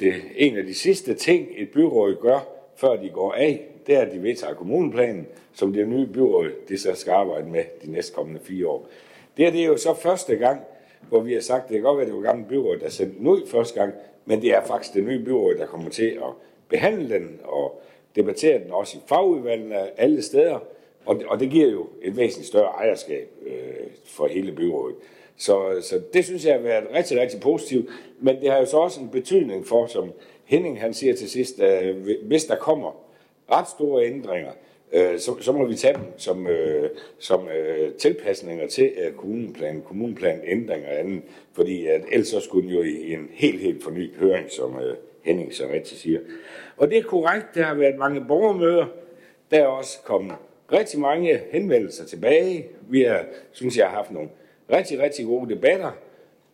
det 0.01 0.15
en 0.37 0.57
af 0.57 0.65
de 0.65 0.75
sidste 0.75 1.15
ting, 1.15 1.49
et 1.57 1.71
byråd 1.71 2.17
gør, 2.23 2.54
før 2.77 2.97
de 2.97 3.09
går 3.09 3.33
af, 3.33 3.67
det 3.87 3.95
er, 3.95 4.01
at 4.01 4.13
de 4.13 4.23
vedtager 4.23 4.55
kommuneplanen, 4.55 5.27
som 5.53 5.73
det 5.73 5.89
nye 5.89 6.07
byråd 6.07 6.51
det 6.69 6.81
så 6.81 6.95
skal 6.95 7.11
arbejde 7.11 7.49
med 7.49 7.65
de 7.85 7.93
næstkommende 7.93 8.41
fire 8.41 8.69
år. 8.69 8.89
Det, 9.37 9.47
er 9.47 9.51
det 9.51 9.61
er 9.61 9.67
jo 9.67 9.77
så 9.77 9.95
første 9.95 10.37
gang, 10.37 10.61
hvor 11.09 11.21
vi 11.21 11.35
har 11.35 11.41
sagt, 11.41 11.69
det 11.69 11.75
kan 11.75 11.83
godt 11.83 11.97
være, 11.97 12.07
at 12.07 12.13
det 12.13 12.17
var 12.17 12.23
gamle 12.23 12.45
byråd, 12.49 12.79
der 12.79 12.89
sendte 12.89 13.19
den 13.19 13.27
ud 13.27 13.47
første 13.47 13.81
gang, 13.81 13.95
men 14.25 14.43
det 14.43 14.51
er 14.51 14.65
faktisk 14.65 14.95
det 14.95 15.05
nye 15.05 15.25
byråd, 15.25 15.55
der 15.55 15.67
kommer 15.67 15.91
til 15.91 16.07
at 16.07 16.33
behandle 16.69 17.15
den 17.15 17.41
og 17.45 17.83
debattere 18.17 18.59
den 18.59 18.71
også 18.71 18.97
i 18.97 19.01
fagudvalgene 19.07 20.01
alle 20.01 20.23
steder, 20.23 20.59
og 21.07 21.17
det, 21.17 21.27
og 21.27 21.41
det 21.41 21.51
giver 21.51 21.71
jo 21.71 21.87
et 22.03 22.17
væsentligt 22.17 22.49
større 22.49 22.69
ejerskab 22.69 23.29
øh, 23.47 23.87
for 24.05 24.27
hele 24.27 24.53
byrådet. 24.53 24.97
Så, 25.37 25.81
så 25.83 26.01
det 26.13 26.25
synes 26.25 26.45
jeg 26.45 26.55
har 26.55 26.61
været 26.61 26.85
rigtig, 26.95 27.21
rigtig 27.21 27.41
positivt, 27.41 27.89
men 28.21 28.41
det 28.41 28.51
har 28.51 28.59
jo 28.59 28.67
så 28.67 28.77
også 28.77 29.01
en 29.01 29.09
betydning 29.09 29.67
for, 29.67 29.87
som 29.87 30.13
Henning 30.45 30.81
han 30.81 30.95
siger 30.95 31.15
til 31.15 31.31
sidst, 31.31 31.61
at 31.61 31.85
øh, 31.85 32.07
hvis 32.27 32.45
der 32.45 32.57
kommer 32.57 33.05
ret 33.51 33.69
store 33.69 34.07
ændringer, 34.07 34.51
øh, 34.93 35.19
så, 35.19 35.37
så 35.41 35.53
må 35.53 35.65
vi 35.65 35.75
tage 35.75 35.95
dem 35.95 36.03
som, 36.17 36.47
øh, 36.47 36.91
som 37.19 37.49
øh, 37.49 37.93
tilpasninger 37.93 38.67
til 38.67 38.93
øh, 39.05 39.13
kommuneplan, 39.13 39.83
kommuneplan 39.87 40.41
ændringer 40.45 40.89
og 40.89 40.99
andet, 40.99 41.23
fordi 41.53 41.87
at 41.87 42.03
ellers 42.13 42.29
så 42.29 42.41
skulle 42.41 42.69
den 42.69 42.77
jo 42.77 42.83
i 42.83 43.13
en 43.13 43.29
helt, 43.33 43.61
helt 43.61 43.85
fornyet 43.85 44.15
høring, 44.19 44.51
som 44.51 44.79
øh, 44.79 44.97
Henning 45.23 45.55
så 45.55 45.69
rigtig 45.73 45.99
siger. 45.99 46.21
Og 46.77 46.91
det 46.91 46.99
er 46.99 47.03
korrekt, 47.03 47.47
der 47.55 47.63
har 47.63 47.75
været 47.75 47.99
mange 47.99 48.25
borgermøder, 48.29 48.87
der 49.51 49.63
er 49.63 49.67
også 49.67 49.99
kommet 50.05 50.35
rigtig 50.73 51.01
mange 51.01 51.41
henvendelser 51.51 52.05
tilbage. 52.05 52.67
Vi 52.89 53.03
har, 53.03 53.25
synes 53.53 53.77
jeg, 53.77 53.87
har 53.87 53.97
haft 53.97 54.11
nogle 54.11 54.29
rigtig, 54.73 54.99
rigtig 54.99 55.27
gode 55.27 55.55
debatter, 55.55 55.91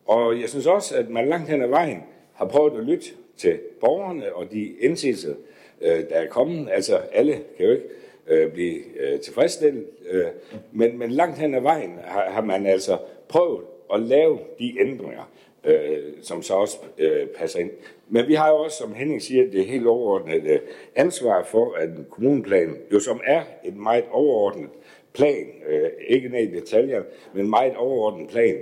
og 0.07 0.41
jeg 0.41 0.49
synes 0.49 0.67
også, 0.67 0.97
at 0.97 1.11
man 1.11 1.29
langt 1.29 1.51
hen 1.51 1.63
ad 1.63 1.69
vejen 1.69 2.03
har 2.33 2.45
prøvet 2.45 2.79
at 2.79 2.85
lytte 2.85 3.07
til 3.41 3.59
borgerne 3.81 4.35
og 4.35 4.53
de 4.53 4.75
indsigelser, 4.81 5.35
øh, 5.81 5.91
der 5.91 6.17
er 6.17 6.27
kommet. 6.27 6.69
Altså 6.73 6.97
alle 7.13 7.33
kan 7.57 7.67
jo 7.67 7.73
ikke 7.73 7.85
øh, 8.27 8.53
blive 8.53 8.81
øh, 9.01 9.21
tilfredsstillet, 9.21 9.87
øh, 10.11 10.25
men, 10.73 10.99
men 10.99 11.11
langt 11.11 11.39
hen 11.39 11.55
ad 11.55 11.61
vejen 11.61 11.99
har, 12.05 12.31
har 12.31 12.43
man 12.43 12.67
altså 12.67 12.99
prøvet 13.29 13.65
at 13.95 14.01
lave 14.01 14.39
de 14.59 14.75
ændringer, 14.81 15.31
øh, 15.65 15.99
som 16.23 16.43
så 16.43 16.55
også 16.55 16.79
øh, 16.99 17.27
passer 17.27 17.59
ind. 17.59 17.71
Men 18.09 18.29
vi 18.29 18.35
har 18.35 18.49
jo 18.49 18.57
også, 18.57 18.77
som 18.77 18.95
Henning 18.95 19.23
siger, 19.23 19.51
det 19.51 19.65
helt 19.65 19.87
overordnet 19.87 20.45
øh, 20.45 20.59
ansvar 20.97 21.45
for, 21.45 21.75
at 21.75 21.89
en 21.89 22.07
kommuneplan, 22.11 22.77
jo 22.93 23.01
som 23.01 23.21
er 23.25 23.43
et 23.65 23.77
meget 23.77 24.05
overordnet 24.11 24.71
plan, 25.13 25.47
øh, 25.69 25.91
ikke 26.09 26.29
ned 26.29 26.41
i 26.41 26.55
detaljer, 26.61 27.03
men 27.35 27.51
meget 27.51 27.77
overordnet 27.77 28.29
plan. 28.29 28.57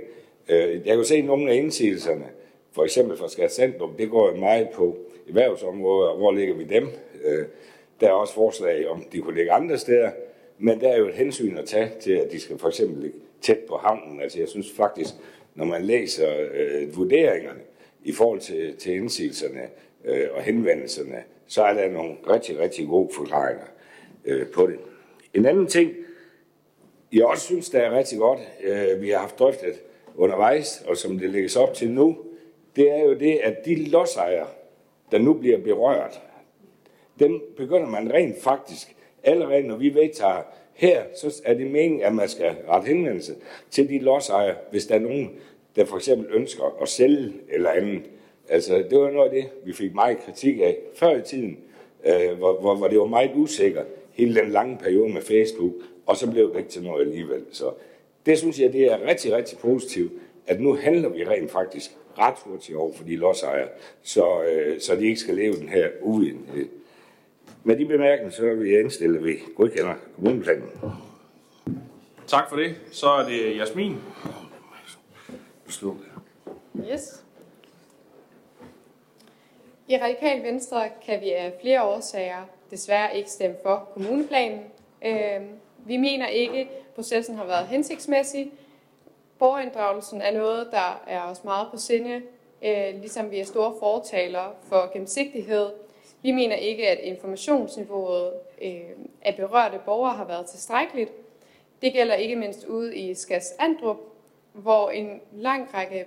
Øh, 0.49 0.87
jeg 0.87 0.95
kan 0.95 1.05
se 1.05 1.21
nogle 1.21 1.51
af 1.51 1.55
indsigelserne, 1.55 2.25
for 2.71 2.83
eksempel 2.83 3.17
fra 3.17 3.29
Skatcentrum, 3.29 3.93
det 3.97 4.09
går 4.09 4.35
meget 4.35 4.69
på 4.69 4.97
erhvervsområder, 5.27 6.15
hvor 6.15 6.31
ligger 6.31 6.55
vi 6.55 6.63
dem? 6.63 6.87
Øh, 7.23 7.45
der 8.01 8.07
er 8.07 8.11
også 8.11 8.33
forslag 8.33 8.87
om, 8.89 9.03
de 9.11 9.21
kunne 9.21 9.35
ligge 9.35 9.51
andre 9.51 9.77
steder, 9.77 10.11
men 10.57 10.81
der 10.81 10.89
er 10.89 10.97
jo 10.97 11.07
et 11.07 11.13
hensyn 11.13 11.57
at 11.57 11.65
tage 11.65 11.91
til, 12.01 12.11
at 12.11 12.31
de 12.31 12.39
skal 12.39 12.57
for 12.57 12.67
eksempel 12.67 13.01
ligge 13.01 13.17
tæt 13.41 13.57
på 13.57 13.77
havnen. 13.77 14.21
Altså 14.21 14.39
jeg 14.39 14.47
synes 14.47 14.71
faktisk, 14.71 15.13
når 15.55 15.65
man 15.65 15.81
læser 15.81 16.47
øh, 16.53 16.97
vurderingerne 16.97 17.59
i 18.03 18.11
forhold 18.11 18.39
til, 18.39 18.75
til 18.75 18.93
indsigelserne 18.93 19.61
øh, 20.05 20.27
og 20.33 20.41
henvendelserne, 20.41 21.23
så 21.47 21.63
er 21.63 21.73
der 21.73 21.89
nogle 21.89 22.15
rigtig, 22.29 22.59
rigtig 22.59 22.87
gode 22.87 23.09
forklaringer 23.13 23.65
øh, 24.25 24.47
på 24.47 24.67
det. 24.67 24.77
En 25.33 25.45
anden 25.45 25.67
ting, 25.67 25.93
jeg 27.13 27.25
også 27.25 27.43
synes, 27.43 27.69
der 27.69 27.79
er 27.79 27.97
rigtig 27.97 28.17
godt, 28.17 28.39
øh, 28.63 29.01
vi 29.01 29.09
har 29.09 29.19
haft 29.19 29.39
drøftet 29.39 29.81
undervejs, 30.15 30.83
og 30.87 30.97
som 30.97 31.19
det 31.19 31.29
lægges 31.29 31.55
op 31.55 31.73
til 31.73 31.91
nu, 31.91 32.17
det 32.75 32.91
er 32.91 33.03
jo 33.03 33.13
det, 33.13 33.39
at 33.43 33.65
de 33.65 33.75
lodsejere, 33.75 34.47
der 35.11 35.17
nu 35.17 35.33
bliver 35.33 35.57
berørt, 35.57 36.21
dem 37.19 37.41
begynder 37.57 37.87
man 37.87 38.13
rent 38.13 38.41
faktisk, 38.41 38.95
allerede 39.23 39.63
når 39.63 39.75
vi 39.75 39.93
vedtager 39.93 40.41
her, 40.73 41.03
så 41.15 41.41
er 41.45 41.53
det 41.53 41.71
meningen, 41.71 42.01
at 42.01 42.15
man 42.15 42.29
skal 42.29 42.55
rette 42.67 42.87
henvendelse 42.87 43.35
til 43.71 43.89
de 43.89 43.99
lodsejere, 43.99 44.55
hvis 44.71 44.85
der 44.85 44.95
er 44.95 44.99
nogen, 44.99 45.31
der 45.75 45.85
for 45.85 45.95
eksempel 45.95 46.27
ønsker 46.33 46.77
at 46.81 46.89
sælge 46.89 47.33
eller 47.49 47.69
andet. 47.69 48.01
Altså, 48.49 48.83
det 48.89 48.99
var 48.99 49.11
noget 49.11 49.29
af 49.29 49.35
det, 49.35 49.49
vi 49.65 49.73
fik 49.73 49.93
meget 49.93 50.17
kritik 50.19 50.59
af 50.59 50.77
før 50.95 51.15
i 51.15 51.21
tiden, 51.21 51.57
øh, 52.05 52.37
hvor, 52.37 52.59
hvor, 52.59 52.75
hvor 52.75 52.87
det 52.87 52.99
var 52.99 53.05
meget 53.05 53.31
usikkert, 53.35 53.85
hele 54.13 54.41
den 54.41 54.51
lange 54.51 54.77
periode 54.77 55.13
med 55.13 55.21
Facebook, 55.21 55.73
og 56.05 56.17
så 56.17 56.31
blev 56.31 56.53
det 56.53 56.57
ikke 56.57 56.69
til 56.69 56.83
noget 56.83 57.01
alligevel. 57.01 57.45
Så 57.51 57.71
det 58.25 58.37
synes 58.37 58.59
jeg, 58.59 58.73
det 58.73 58.85
er 58.85 59.07
rigtig, 59.07 59.33
rigtig 59.33 59.57
positivt, 59.57 60.11
at 60.47 60.61
nu 60.61 60.75
handler 60.75 61.09
vi 61.09 61.23
rent 61.23 61.51
faktisk 61.51 61.91
ret 62.19 62.35
hurtigt 62.45 62.77
over 62.77 62.93
for 62.93 63.03
de 63.03 63.15
lodsejere, 63.15 63.67
så, 64.03 64.43
øh, 64.43 64.81
så 64.81 64.95
de 64.95 65.05
ikke 65.05 65.19
skal 65.19 65.35
leve 65.35 65.55
den 65.55 65.69
her 65.69 65.89
uvidenhed. 66.01 66.69
Med 67.63 67.77
de 67.77 67.85
bemærkninger, 67.85 68.31
så 68.31 68.45
er 68.45 68.53
vi 68.53 68.79
indstillet, 68.79 69.25
vi 69.25 69.39
godkender 69.55 69.93
kommuneplanen. 70.15 70.69
Tak 72.27 72.49
for 72.49 72.55
det. 72.55 72.75
Så 72.91 73.09
er 73.09 73.29
det 73.29 73.57
Jasmin. 73.57 73.97
Slå. 75.67 75.97
Yes. 76.91 77.23
I 79.87 79.97
Radikal 79.97 80.43
Venstre 80.43 80.89
kan 81.05 81.21
vi 81.21 81.31
af 81.31 81.53
flere 81.61 81.83
årsager 81.83 82.45
desværre 82.71 83.17
ikke 83.17 83.29
stemme 83.29 83.55
for 83.63 83.89
kommuneplanen. 83.93 84.59
Øh, 85.05 85.41
vi 85.85 85.97
mener 85.97 86.27
ikke, 86.27 86.59
at 86.59 86.67
processen 86.95 87.35
har 87.35 87.45
været 87.45 87.67
hensigtsmæssig. 87.67 88.51
Borgerinddragelsen 89.39 90.21
er 90.21 90.31
noget, 90.31 90.67
der 90.71 91.03
er 91.07 91.21
os 91.21 91.43
meget 91.43 91.67
på 91.71 91.77
sinde, 91.77 92.21
øh, 92.63 92.99
ligesom 92.99 93.31
vi 93.31 93.39
er 93.39 93.45
store 93.45 93.73
fortalere 93.79 94.51
for 94.63 94.89
gennemsigtighed. 94.93 95.69
Vi 96.21 96.31
mener 96.31 96.55
ikke, 96.55 96.87
at 96.87 96.99
informationsniveauet 96.99 98.33
øh, 98.61 98.81
af 99.21 99.35
berørte 99.35 99.79
borgere 99.85 100.13
har 100.13 100.25
været 100.25 100.45
tilstrækkeligt. 100.45 101.11
Det 101.81 101.93
gælder 101.93 102.15
ikke 102.15 102.35
mindst 102.35 102.65
ude 102.65 102.95
i 102.97 103.13
Skas 103.13 103.53
Andrup, 103.59 103.97
hvor 104.53 104.89
en 104.89 105.21
lang 105.31 105.73
række 105.73 106.05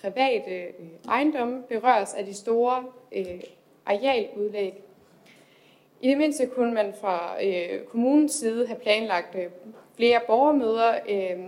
private 0.00 0.60
øh, 0.60 0.72
ejendomme 1.08 1.62
berøres 1.62 2.14
af 2.14 2.26
de 2.26 2.34
store 2.34 2.84
arealudlæg. 3.86 4.82
I 6.00 6.08
det 6.08 6.18
mindste 6.18 6.46
kunne 6.46 6.74
man 6.74 6.94
fra 7.00 7.44
øh, 7.44 7.84
kommunens 7.84 8.32
side 8.32 8.66
have 8.66 8.78
planlagt 8.78 9.34
øh, 9.34 9.46
flere 9.96 10.20
borgermøder 10.26 10.94
øh, 11.08 11.38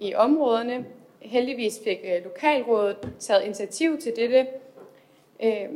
i 0.00 0.14
områderne. 0.14 0.86
Heldigvis 1.20 1.80
fik 1.84 1.98
øh, 2.04 2.24
lokalrådet 2.24 2.96
taget 3.18 3.44
initiativ 3.44 3.98
til 3.98 4.12
dette. 4.16 4.46
Øh, 5.42 5.68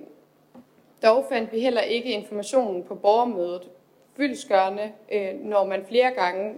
dog 1.03 1.27
fandt 1.29 1.53
vi 1.53 1.61
heller 1.61 1.81
ikke 1.81 2.13
informationen 2.13 2.85
på 2.85 2.95
borgermødet 2.95 3.69
fyldskørende, 4.17 4.93
øh, 5.13 5.35
når 5.41 5.65
man 5.65 5.87
flere 5.87 6.11
gange 6.11 6.55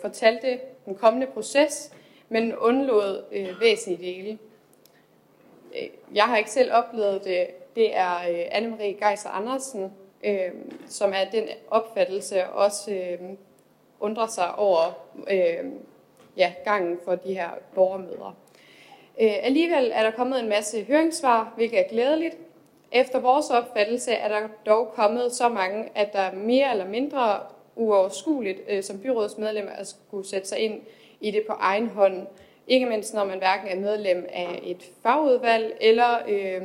fortalte 0.00 0.58
den 0.84 0.94
kommende 0.94 1.26
proces, 1.26 1.92
men 2.28 2.56
undlod 2.56 3.22
væsentlige 3.60 4.12
dele. 4.12 4.38
Jeg 6.14 6.24
har 6.24 6.36
ikke 6.36 6.50
selv 6.50 6.72
oplevet 6.72 7.24
det 7.24 7.46
det 7.76 7.96
er 7.96 8.18
Anne-Marie 8.50 9.06
Geiser 9.06 9.30
Andersen, 9.30 9.92
øh, 10.24 10.52
som 10.86 11.12
er 11.14 11.30
den 11.32 11.48
opfattelse 11.70 12.46
også 12.46 12.92
øh, 12.92 13.18
undrer 14.00 14.26
sig 14.26 14.54
over 14.54 15.06
øh, 15.30 15.64
ja, 16.36 16.52
gangen 16.64 16.98
for 17.04 17.14
de 17.14 17.34
her 17.34 17.50
borgermøder. 17.74 18.36
Øh, 19.20 19.34
alligevel 19.42 19.90
er 19.94 20.02
der 20.02 20.10
kommet 20.10 20.40
en 20.40 20.48
masse 20.48 20.82
høringssvar, 20.82 21.52
hvilket 21.56 21.78
er 21.78 21.88
glædeligt. 21.88 22.36
Efter 22.92 23.20
vores 23.20 23.50
opfattelse 23.50 24.12
er 24.12 24.28
der 24.28 24.48
dog 24.66 24.92
kommet 24.94 25.32
så 25.32 25.48
mange, 25.48 25.88
at 25.94 26.12
der 26.12 26.18
er 26.18 26.34
mere 26.34 26.70
eller 26.70 26.88
mindre 26.88 27.40
uoverskueligt 27.76 28.60
øh, 28.68 28.82
som 28.82 28.98
byrådsmedlem 28.98 29.68
at 29.74 29.86
skulle 29.86 30.28
sætte 30.28 30.48
sig 30.48 30.58
ind 30.58 30.80
i 31.20 31.30
det 31.30 31.42
på 31.48 31.52
egen 31.52 31.88
hånd. 31.88 32.26
Ikke 32.66 32.86
mindst 32.86 33.14
når 33.14 33.24
man 33.24 33.38
hverken 33.38 33.68
er 33.68 33.80
medlem 33.80 34.26
af 34.32 34.60
et 34.62 34.90
fagudvalg 35.02 35.76
eller 35.80 36.18
øh, 36.28 36.62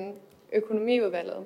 økonomiudvalget. 0.54 1.46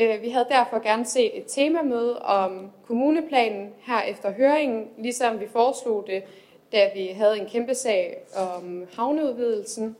Øh, 0.00 0.22
vi 0.22 0.30
havde 0.30 0.46
derfor 0.50 0.78
gerne 0.78 1.04
set 1.04 1.38
et 1.38 1.44
temamøde 1.48 2.18
om 2.22 2.70
kommuneplanen 2.86 3.72
her 3.82 4.02
efter 4.02 4.32
høringen, 4.32 4.88
ligesom 4.98 5.40
vi 5.40 5.46
foreslog 5.46 6.04
det, 6.06 6.22
da 6.72 6.90
vi 6.94 7.06
havde 7.06 7.38
en 7.38 7.46
kæmpe 7.46 7.74
sag 7.74 8.18
om 8.36 8.88
havneudvidelsen. 8.96 9.96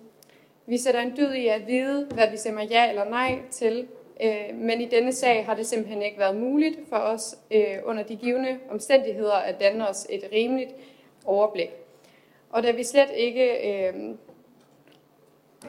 Vi 0.66 0.78
sætter 0.78 1.01
en 1.01 1.16
dyd 1.16 1.32
i 1.32 1.47
at 1.47 1.66
vide, 1.66 2.06
hvad 2.14 2.30
vi 2.30 2.36
stemmer 2.36 2.62
ja 2.62 2.88
eller 2.88 3.05
nej 3.05 3.38
til, 3.51 3.88
øh, 4.22 4.55
men 4.55 4.80
i 4.80 4.84
denne 4.84 5.12
sag 5.12 5.47
har 5.47 5.55
det 5.55 5.66
simpelthen 5.66 6.02
ikke 6.02 6.18
været 6.18 6.36
muligt 6.36 6.78
for 6.88 6.97
os 6.97 7.36
øh, 7.51 7.76
under 7.84 8.02
de 8.02 8.16
givende 8.16 8.59
omstændigheder 8.70 9.34
at 9.34 9.60
danne 9.60 9.88
os 9.88 10.06
et 10.10 10.28
rimeligt 10.32 10.70
overblik. 11.24 11.70
Og 12.51 12.62
da 12.62 12.70
vi 12.70 12.84
slet 12.84 13.10
ikke 13.14 13.72
øh, 13.72 13.94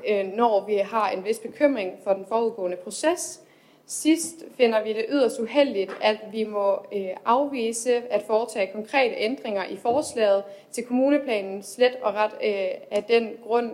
øh 0.07 0.25
når 0.33 0.65
vi 0.65 0.75
har 0.75 1.09
en 1.09 1.25
vis 1.25 1.39
bekymring 1.39 1.99
for 2.03 2.13
den 2.13 2.25
forudgående 2.25 2.77
proces, 2.77 3.41
Sidst 3.85 4.43
finder 4.57 4.83
vi 4.83 4.93
det 4.93 5.05
yderst 5.09 5.39
uheldigt, 5.39 5.91
at 6.01 6.17
vi 6.31 6.43
må 6.43 6.85
øh, 6.95 7.09
afvise 7.25 8.13
at 8.13 8.21
foretage 8.21 8.71
konkrete 8.73 9.15
ændringer 9.17 9.65
i 9.65 9.77
forslaget 9.77 10.43
til 10.71 10.85
kommuneplanen 10.85 11.63
slet 11.63 11.95
og 12.01 12.13
ret 12.13 12.31
øh, 12.43 12.67
af 12.91 13.03
den 13.03 13.29
grund, 13.43 13.71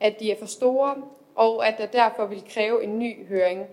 at 0.00 0.20
de 0.20 0.30
er 0.30 0.36
for 0.38 0.46
store, 0.46 0.94
og 1.34 1.68
at 1.68 1.78
der 1.78 1.86
derfor 1.86 2.26
vil 2.26 2.42
kræve 2.48 2.84
en 2.84 2.98
ny 2.98 3.28
høring. 3.28 3.66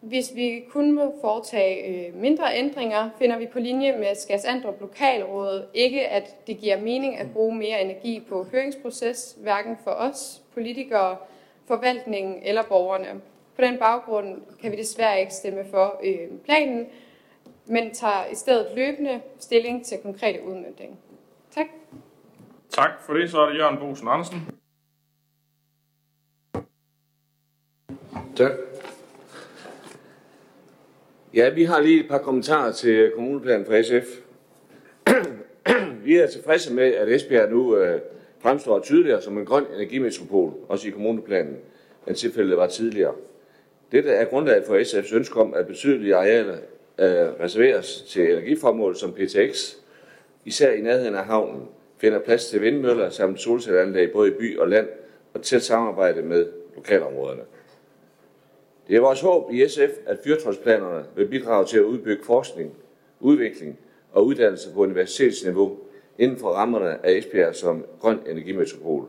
Hvis 0.00 0.34
vi 0.34 0.64
kun 0.70 0.92
må 0.92 1.14
foretage 1.20 1.84
øh, 1.86 2.14
mindre 2.14 2.56
ændringer, 2.56 3.10
finder 3.18 3.38
vi 3.38 3.46
på 3.46 3.58
linje 3.58 3.96
med 3.98 4.14
Skats 4.14 4.46
Lokalrådet 4.80 5.66
ikke, 5.74 6.08
at 6.08 6.46
det 6.46 6.58
giver 6.58 6.80
mening 6.80 7.18
at 7.18 7.32
bruge 7.32 7.54
mere 7.54 7.82
energi 7.82 8.20
på 8.28 8.46
høringsproces, 8.52 9.36
hverken 9.38 9.76
for 9.84 9.90
os, 9.90 10.42
politikere, 10.54 11.16
forvaltningen 11.66 12.42
eller 12.42 12.62
borgerne. 12.62 13.20
På 13.56 13.62
den 13.62 13.78
baggrund 13.78 14.42
kan 14.62 14.72
vi 14.72 14.76
desværre 14.76 15.20
ikke 15.20 15.32
stemme 15.32 15.64
for 15.70 16.00
øh, 16.04 16.38
planen, 16.44 16.86
men 17.66 17.94
tager 17.94 18.26
i 18.32 18.34
stedet 18.34 18.66
løbende 18.76 19.20
stilling 19.38 19.86
til 19.86 19.98
konkrete 20.02 20.42
udmyndning. 20.44 20.98
Tak. 21.54 21.66
Tak 22.70 22.90
for 23.06 23.12
det. 23.12 23.30
Så 23.30 23.40
er 23.40 23.48
det 23.48 23.58
Jørgen 23.58 23.78
Bosen 23.78 24.08
Andersen. 24.08 24.38
Tak. 28.36 28.52
Ja, 31.34 31.48
vi 31.48 31.64
har 31.64 31.80
lige 31.80 32.00
et 32.00 32.08
par 32.08 32.18
kommentarer 32.18 32.72
til 32.72 33.12
kommuneplanen 33.14 33.66
fra 33.66 33.82
SF. 33.82 34.06
vi 36.06 36.16
er 36.16 36.26
tilfredse 36.26 36.74
med, 36.74 36.94
at 36.94 37.08
Esbjerg 37.08 37.50
nu 37.50 37.76
øh, 37.76 38.00
fremstår 38.38 38.80
tydeligere 38.80 39.22
som 39.22 39.38
en 39.38 39.46
grøn 39.46 39.64
energimetropol, 39.74 40.54
også 40.68 40.88
i 40.88 40.90
kommuneplanen, 40.90 41.56
end 42.06 42.16
tilfældet 42.16 42.56
var 42.56 42.66
tidligere. 42.66 43.14
Dette 43.94 44.10
er 44.10 44.24
grundlaget 44.24 44.64
for 44.64 44.78
SF's 44.78 45.14
ønske 45.16 45.40
om, 45.40 45.54
at 45.54 45.66
betydelige 45.66 46.16
arealer 46.16 46.56
øh, 46.98 47.40
reserveres 47.40 48.02
til 48.02 48.32
energiformål 48.32 48.96
som 48.96 49.12
PTX, 49.12 49.74
især 50.44 50.72
i 50.72 50.80
nærheden 50.80 51.14
af 51.14 51.24
havnen, 51.24 51.68
finder 51.98 52.18
plads 52.18 52.46
til 52.46 52.62
vindmøller 52.62 53.10
samt 53.10 53.40
solcelleranlæg 53.40 54.12
både 54.12 54.28
i 54.28 54.32
by 54.32 54.58
og 54.58 54.68
land 54.68 54.88
og 55.34 55.42
tæt 55.42 55.62
samarbejde 55.62 56.22
med 56.22 56.46
lokalområderne. 56.74 57.42
Det 58.88 58.96
er 58.96 59.00
vores 59.00 59.20
håb 59.20 59.52
i 59.52 59.68
SF, 59.68 59.90
at 60.06 60.18
fyrtårnsplanerne 60.24 61.04
vil 61.16 61.28
bidrage 61.28 61.66
til 61.66 61.78
at 61.78 61.84
udbygge 61.84 62.24
forskning, 62.24 62.74
udvikling 63.20 63.78
og 64.12 64.26
uddannelse 64.26 64.72
på 64.72 64.80
universitetsniveau 64.80 65.78
inden 66.18 66.38
for 66.38 66.48
rammerne 66.48 67.06
af 67.06 67.12
Esbjerg 67.12 67.54
som 67.54 67.84
grøn 68.00 68.18
energimetropol, 68.26 69.08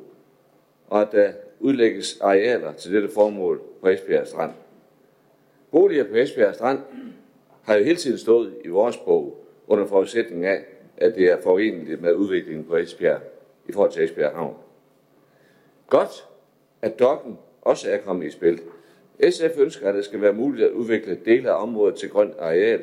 og 0.87 1.01
at 1.01 1.07
der 1.11 1.31
udlægges 1.59 2.19
arealer 2.21 2.73
til 2.73 2.93
dette 2.93 3.09
formål 3.09 3.61
på 3.81 3.87
Esbjerg 3.87 4.27
Strand. 4.27 4.51
Boliger 5.75 6.03
på 6.03 6.15
Esbjerg 6.15 6.55
Strand 6.55 6.79
har 7.63 7.75
jo 7.75 7.83
hele 7.83 7.95
tiden 7.95 8.17
stået 8.17 8.53
i 8.65 8.67
vores 8.67 8.97
bog 8.97 9.45
under 9.67 9.85
forudsætning 9.85 10.45
af, 10.45 10.65
at 10.97 11.15
det 11.15 11.31
er 11.31 11.41
foreneligt 11.41 12.01
med 12.01 12.13
udviklingen 12.13 12.65
på 12.65 12.75
Esbjerg 12.75 13.21
i 13.69 13.71
forhold 13.71 13.91
til 13.91 14.03
Esbjerg 14.03 14.35
Havn. 14.35 14.55
Godt, 15.89 16.27
at 16.81 16.99
dokken 16.99 17.37
også 17.61 17.91
er 17.91 17.97
kommet 17.97 18.27
i 18.27 18.29
spil. 18.29 18.61
SF 19.29 19.59
ønsker, 19.59 19.89
at 19.89 19.95
det 19.95 20.05
skal 20.05 20.21
være 20.21 20.33
muligt 20.33 20.67
at 20.67 20.71
udvikle 20.71 21.19
dele 21.25 21.51
af 21.51 21.61
området 21.61 21.95
til 21.95 22.09
grønt 22.09 22.33
areal 22.39 22.81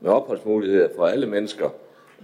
med 0.00 0.10
opholdsmuligheder 0.10 0.88
for 0.96 1.06
alle 1.06 1.26
mennesker 1.26 1.70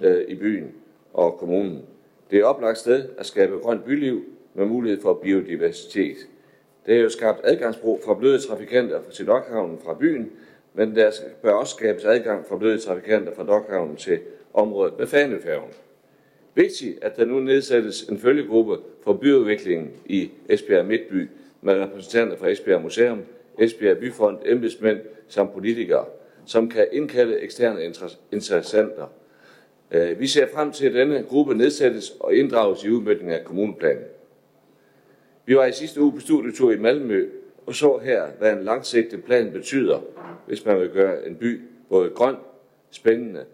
øh, 0.02 0.24
i 0.28 0.34
byen 0.34 0.74
og 1.12 1.38
kommunen. 1.38 1.82
Det 2.30 2.38
er 2.38 2.44
oplagt 2.44 2.78
sted 2.78 3.08
at 3.18 3.26
skabe 3.26 3.58
grønt 3.58 3.84
byliv 3.84 4.24
med 4.54 4.66
mulighed 4.66 5.00
for 5.00 5.14
biodiversitet. 5.14 6.16
Det 6.86 6.96
er 6.96 7.00
jo 7.00 7.08
skabt 7.08 7.40
adgangsbro 7.44 8.00
for 8.04 8.14
bløde 8.14 8.38
trafikanter 8.38 9.00
til 9.12 9.26
Dokhavnen 9.26 9.78
fra 9.84 9.94
byen, 9.94 10.30
men 10.74 10.96
der 10.96 11.10
bør 11.42 11.52
også 11.52 11.74
skabes 11.76 12.04
adgang 12.04 12.46
for 12.46 12.56
bløde 12.56 12.78
trafikanter 12.78 13.34
fra 13.34 13.44
Dokhavnen 13.44 13.96
til 13.96 14.18
området 14.54 14.98
med 14.98 15.06
Fanefærgen. 15.06 15.70
Vigtigt, 16.54 17.04
at 17.04 17.16
der 17.16 17.24
nu 17.24 17.40
nedsættes 17.40 18.02
en 18.02 18.18
følgegruppe 18.18 18.76
for 19.04 19.12
byudviklingen 19.12 19.90
i 20.06 20.30
Esbjerg 20.48 20.86
Midtby 20.86 21.28
med 21.62 21.74
repræsentanter 21.74 22.36
fra 22.36 22.48
Esbjerg 22.48 22.82
Museum, 22.82 23.22
Esbjerg 23.58 23.98
Byfond, 23.98 24.38
embedsmænd 24.44 25.00
samt 25.28 25.52
politikere, 25.52 26.04
som 26.46 26.68
kan 26.68 26.86
indkalde 26.92 27.40
eksterne 27.40 27.92
interessenter. 28.32 29.06
Øh, 29.90 30.20
vi 30.20 30.26
ser 30.26 30.46
frem 30.54 30.72
til, 30.72 30.86
at 30.86 30.94
denne 30.94 31.22
gruppe 31.28 31.54
nedsættes 31.54 32.16
og 32.20 32.34
inddrages 32.34 32.84
i 32.84 32.90
udmøntningen 32.90 33.34
af 33.34 33.44
kommuneplanen. 33.44 34.04
Vi 35.46 35.56
var 35.56 35.64
i 35.64 35.72
sidste 35.72 36.00
uge 36.00 36.12
på 36.12 36.20
studietur 36.20 36.72
i 36.72 36.78
Malmø 36.78 37.28
og 37.66 37.74
så 37.74 37.98
her, 37.98 38.26
hvad 38.38 38.52
en 38.52 38.64
langsigtet 38.64 39.24
plan 39.24 39.52
betyder, 39.52 40.00
hvis 40.46 40.66
man 40.66 40.80
vil 40.80 40.88
gøre 40.88 41.26
en 41.26 41.36
by 41.36 41.60
både 41.88 42.10
grøn, 42.10 42.36
spændende 42.90 43.44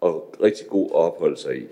og 0.00 0.34
rigtig 0.42 0.66
god 0.66 0.86
at 0.90 0.94
opholde 0.94 1.36
sig 1.36 1.58
i. 1.58 1.66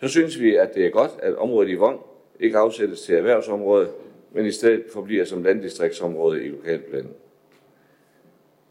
Så 0.00 0.08
synes 0.08 0.40
vi, 0.40 0.56
at 0.56 0.74
det 0.74 0.86
er 0.86 0.90
godt, 0.90 1.10
at 1.18 1.36
området 1.36 1.70
i 1.70 1.74
Vong 1.74 2.00
ikke 2.40 2.58
afsættes 2.58 3.00
til 3.00 3.14
erhvervsområde, 3.14 3.88
men 4.32 4.46
i 4.46 4.50
stedet 4.50 4.84
forbliver 4.92 5.24
som 5.24 5.42
landdistriktsområde 5.42 6.44
i 6.44 6.48
lokalplanen. 6.48 7.12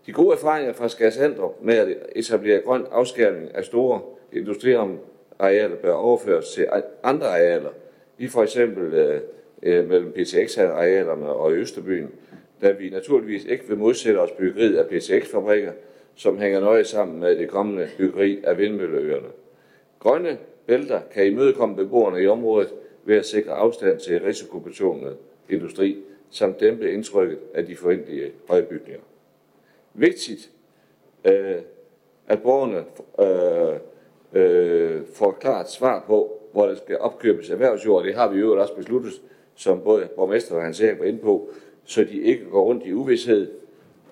De 0.06 0.12
gode 0.12 0.36
erfaringer 0.36 0.74
fra 0.74 0.90
Skærsander 0.90 1.56
med 1.62 1.76
at 1.76 1.98
etablere 2.16 2.62
grøn 2.62 2.86
afskærmning 2.92 3.56
af 3.56 3.66
store 3.66 4.02
industriarealer 4.34 5.76
bør 5.82 5.94
overføres 5.94 6.50
til 6.50 6.68
andre 7.04 7.28
arealer, 7.28 7.72
i 8.18 8.28
for 8.28 8.44
eksempel 8.44 8.94
øh, 8.94 9.22
øh, 9.66 9.90
mellem 9.90 10.12
PTX-arealerne 10.12 11.28
og 11.28 11.54
Østerbyen, 11.54 12.12
da 12.62 12.72
vi 12.72 12.90
naturligvis 12.90 13.46
ikke 13.46 13.68
vil 13.68 13.78
modsætte 13.78 14.18
os 14.18 14.32
byggeriet 14.32 14.78
af 14.78 14.88
PTX-fabrikker, 14.88 15.72
som 16.16 16.38
hænger 16.38 16.60
nøje 16.60 16.84
sammen 16.84 17.20
med 17.20 17.38
det 17.38 17.50
kommende 17.50 17.90
byggeri 17.98 18.42
af 18.44 18.58
vindmølleøerne. 18.58 19.28
Grønne 20.00 20.38
bælter 20.66 21.02
kan 21.12 21.28
imødekomme 21.28 21.76
beboerne 21.76 22.24
i 22.24 22.28
området 22.28 22.74
ved 23.06 23.16
at 23.18 23.26
sikre 23.26 23.52
afstand 23.52 24.00
til 24.00 24.22
risikobetonet 24.22 25.18
industri, 25.50 25.98
samt 26.30 26.60
dæmpe 26.60 26.92
indtrykket 26.92 27.40
af 27.54 27.66
de 27.66 27.76
forventelige 27.76 28.32
højbygninger. 28.50 29.02
Vigtigt, 29.94 30.50
øh, 31.26 31.56
at 32.28 32.42
borgerne 32.42 32.84
øh, 33.20 33.80
øh, 34.34 35.02
får 35.14 35.32
klart 35.32 35.72
svar 35.72 36.04
på, 36.08 36.42
hvor 36.52 36.66
der 36.66 36.76
skal 36.76 36.98
opkøbes 37.00 37.50
erhvervsjord. 37.50 38.04
Det 38.04 38.16
har 38.16 38.30
vi 38.30 38.40
jo 38.40 38.62
også 38.62 38.76
besluttet 38.76 39.22
som 39.56 39.82
både 39.82 40.10
borgmester 40.16 40.56
og 40.56 40.62
hans 40.62 40.82
var 41.00 41.06
inde 41.06 41.20
på, 41.20 41.50
så 41.86 42.04
de 42.04 42.22
ikke 42.22 42.46
går 42.46 42.64
rundt 42.64 42.86
i 42.86 42.94
uvidshed 42.94 43.52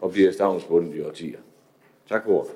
og 0.01 0.11
bliver 0.11 0.31
stavnsbundet 0.31 0.95
i 0.95 1.01
årtier. 1.01 1.39
Tak 2.09 2.23
for 2.25 2.31
ordet. 2.31 2.51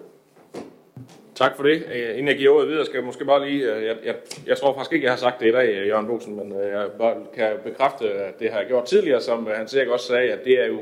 Tak 1.35 1.55
for 1.55 1.63
det. 1.63 1.83
Øh, 1.93 2.09
inden 2.09 2.27
jeg 2.27 2.37
giver 2.37 2.55
ordet 2.55 2.69
videre, 2.69 2.85
skal 2.85 2.97
jeg 2.97 3.05
måske 3.05 3.25
bare 3.25 3.49
lige... 3.49 3.75
Øh, 3.75 3.85
jeg, 3.85 3.97
jeg, 4.05 4.15
jeg 4.47 4.57
tror 4.57 4.73
faktisk 4.73 4.93
ikke, 4.93 5.05
jeg 5.05 5.11
har 5.11 5.17
sagt 5.17 5.39
det 5.39 5.47
i 5.47 5.51
dag, 5.51 5.69
øh, 5.69 5.87
Jørgen 5.87 6.07
Bosen, 6.07 6.35
men 6.35 6.51
jeg 6.51 6.87
bare 6.97 7.15
kan 7.33 7.51
bekræfte, 7.63 8.11
at 8.11 8.39
det 8.39 8.51
har 8.51 8.59
jeg 8.59 8.67
gjort 8.67 8.85
tidligere, 8.85 9.21
som 9.21 9.47
han 9.55 9.67
sikkert 9.67 9.93
også 9.93 10.07
sagde, 10.07 10.31
at 10.31 10.39
det 10.45 10.61
er 10.61 10.65
jo 10.65 10.81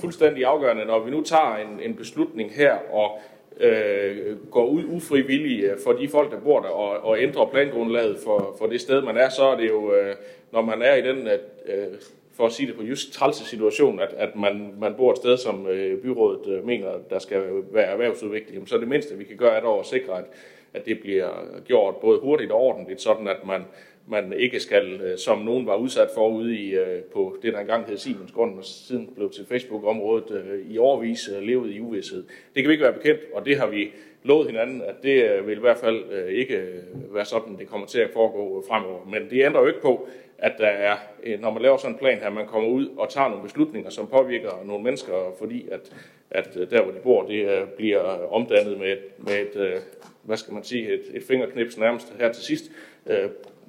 fuldstændig 0.00 0.44
afgørende, 0.44 0.84
når 0.84 1.04
vi 1.04 1.10
nu 1.10 1.22
tager 1.22 1.56
en, 1.56 1.80
en 1.82 1.94
beslutning 1.94 2.54
her 2.54 2.74
og 2.92 3.20
øh, 3.60 4.50
går 4.50 4.66
ud 4.66 4.84
ufrivillige 4.84 5.70
øh, 5.70 5.78
for 5.84 5.92
de 5.92 6.08
folk, 6.08 6.30
der 6.30 6.40
bor 6.40 6.60
der, 6.60 6.68
og, 6.68 7.04
og 7.04 7.22
ændrer 7.22 7.46
plangrundlaget 7.46 8.18
for, 8.24 8.54
for 8.58 8.66
det 8.66 8.80
sted, 8.80 9.02
man 9.02 9.16
er, 9.16 9.28
så 9.28 9.44
er 9.44 9.56
det 9.56 9.68
jo, 9.68 9.94
øh, 9.94 10.14
når 10.52 10.62
man 10.62 10.82
er 10.82 10.94
i 10.94 11.02
den 11.02 11.28
øh, 11.66 11.86
for 12.36 12.46
at 12.46 12.52
sige 12.52 12.66
det 12.66 12.76
på 12.76 12.82
just 12.82 13.12
trælse 13.12 13.44
situation, 13.44 14.00
at, 14.00 14.12
at 14.16 14.36
man, 14.36 14.74
man 14.80 14.94
bor 14.94 15.12
et 15.12 15.16
sted, 15.16 15.36
som 15.36 15.66
øh, 15.66 16.02
byrådet 16.02 16.52
øh, 16.52 16.66
mener, 16.66 16.88
der 17.10 17.18
skal 17.18 17.42
være 17.72 17.84
erhvervsudvikling, 17.84 18.68
så 18.68 18.74
er 18.74 18.78
det 18.78 18.88
mindste, 18.88 19.18
vi 19.18 19.24
kan 19.24 19.36
gøre, 19.36 19.56
er 19.56 19.60
dog 19.60 19.80
at 19.80 19.86
sikre, 19.86 20.18
at, 20.18 20.24
at 20.74 20.86
det 20.86 21.00
bliver 21.00 21.28
gjort 21.64 21.96
både 21.96 22.20
hurtigt 22.20 22.52
og 22.52 22.60
ordentligt, 22.60 23.00
sådan 23.00 23.28
at 23.28 23.46
man, 23.46 23.64
man 24.08 24.32
ikke 24.32 24.60
skal, 24.60 25.00
øh, 25.00 25.18
som 25.18 25.38
nogen 25.38 25.66
var 25.66 25.76
udsat 25.76 26.08
for 26.14 26.28
ude 26.28 26.56
i, 26.56 26.74
øh, 26.74 27.02
på 27.02 27.36
det, 27.42 27.52
der 27.52 27.60
engang 27.60 27.86
hed 27.86 27.96
Siemens 27.96 28.32
Grund, 28.32 28.58
og 28.58 28.64
siden 28.64 29.10
blev 29.14 29.30
til 29.30 29.46
Facebook-området 29.46 30.30
øh, 30.30 30.70
i 30.70 30.78
årvis 30.78 31.30
levet 31.42 31.70
i 31.70 31.80
uvidshed. 31.80 32.24
Det 32.54 32.62
kan 32.62 32.68
vi 32.68 32.72
ikke 32.72 32.84
være 32.84 32.92
bekendt, 32.92 33.20
og 33.34 33.46
det 33.46 33.56
har 33.56 33.66
vi 33.66 33.92
lovet 34.22 34.46
hinanden, 34.46 34.82
at 34.82 34.94
det 35.02 35.46
vil 35.46 35.56
i 35.56 35.60
hvert 35.60 35.78
fald 35.78 36.28
ikke 36.28 36.62
være 37.12 37.24
sådan, 37.24 37.58
det 37.58 37.68
kommer 37.68 37.86
til 37.86 38.00
at 38.00 38.10
foregå 38.12 38.64
fremover. 38.68 39.04
Men 39.04 39.30
det 39.30 39.44
ændrer 39.44 39.60
jo 39.60 39.66
ikke 39.66 39.80
på, 39.80 40.08
at 40.38 40.52
der 40.58 40.66
er, 40.66 40.96
når 41.40 41.50
man 41.50 41.62
laver 41.62 41.76
sådan 41.76 41.94
en 41.94 41.98
plan 41.98 42.18
her, 42.18 42.30
man 42.30 42.46
kommer 42.46 42.68
ud 42.68 42.86
og 42.96 43.08
tager 43.08 43.28
nogle 43.28 43.42
beslutninger, 43.42 43.90
som 43.90 44.06
påvirker 44.06 44.50
nogle 44.64 44.84
mennesker, 44.84 45.34
fordi 45.38 45.68
at, 45.70 45.92
at 46.30 46.70
der, 46.70 46.82
hvor 46.82 46.92
de 46.92 46.98
bor, 47.02 47.26
det 47.26 47.68
bliver 47.76 48.00
omdannet 48.32 48.78
med 48.78 48.92
et, 48.92 48.98
med 49.18 49.34
et 49.34 49.82
hvad 50.22 50.36
skal 50.36 50.54
man 50.54 50.64
sige, 50.64 50.94
et, 50.94 51.02
et 51.14 51.22
fingerknips 51.22 51.78
nærmest 51.78 52.14
her 52.18 52.32
til 52.32 52.44
sidst, 52.44 52.70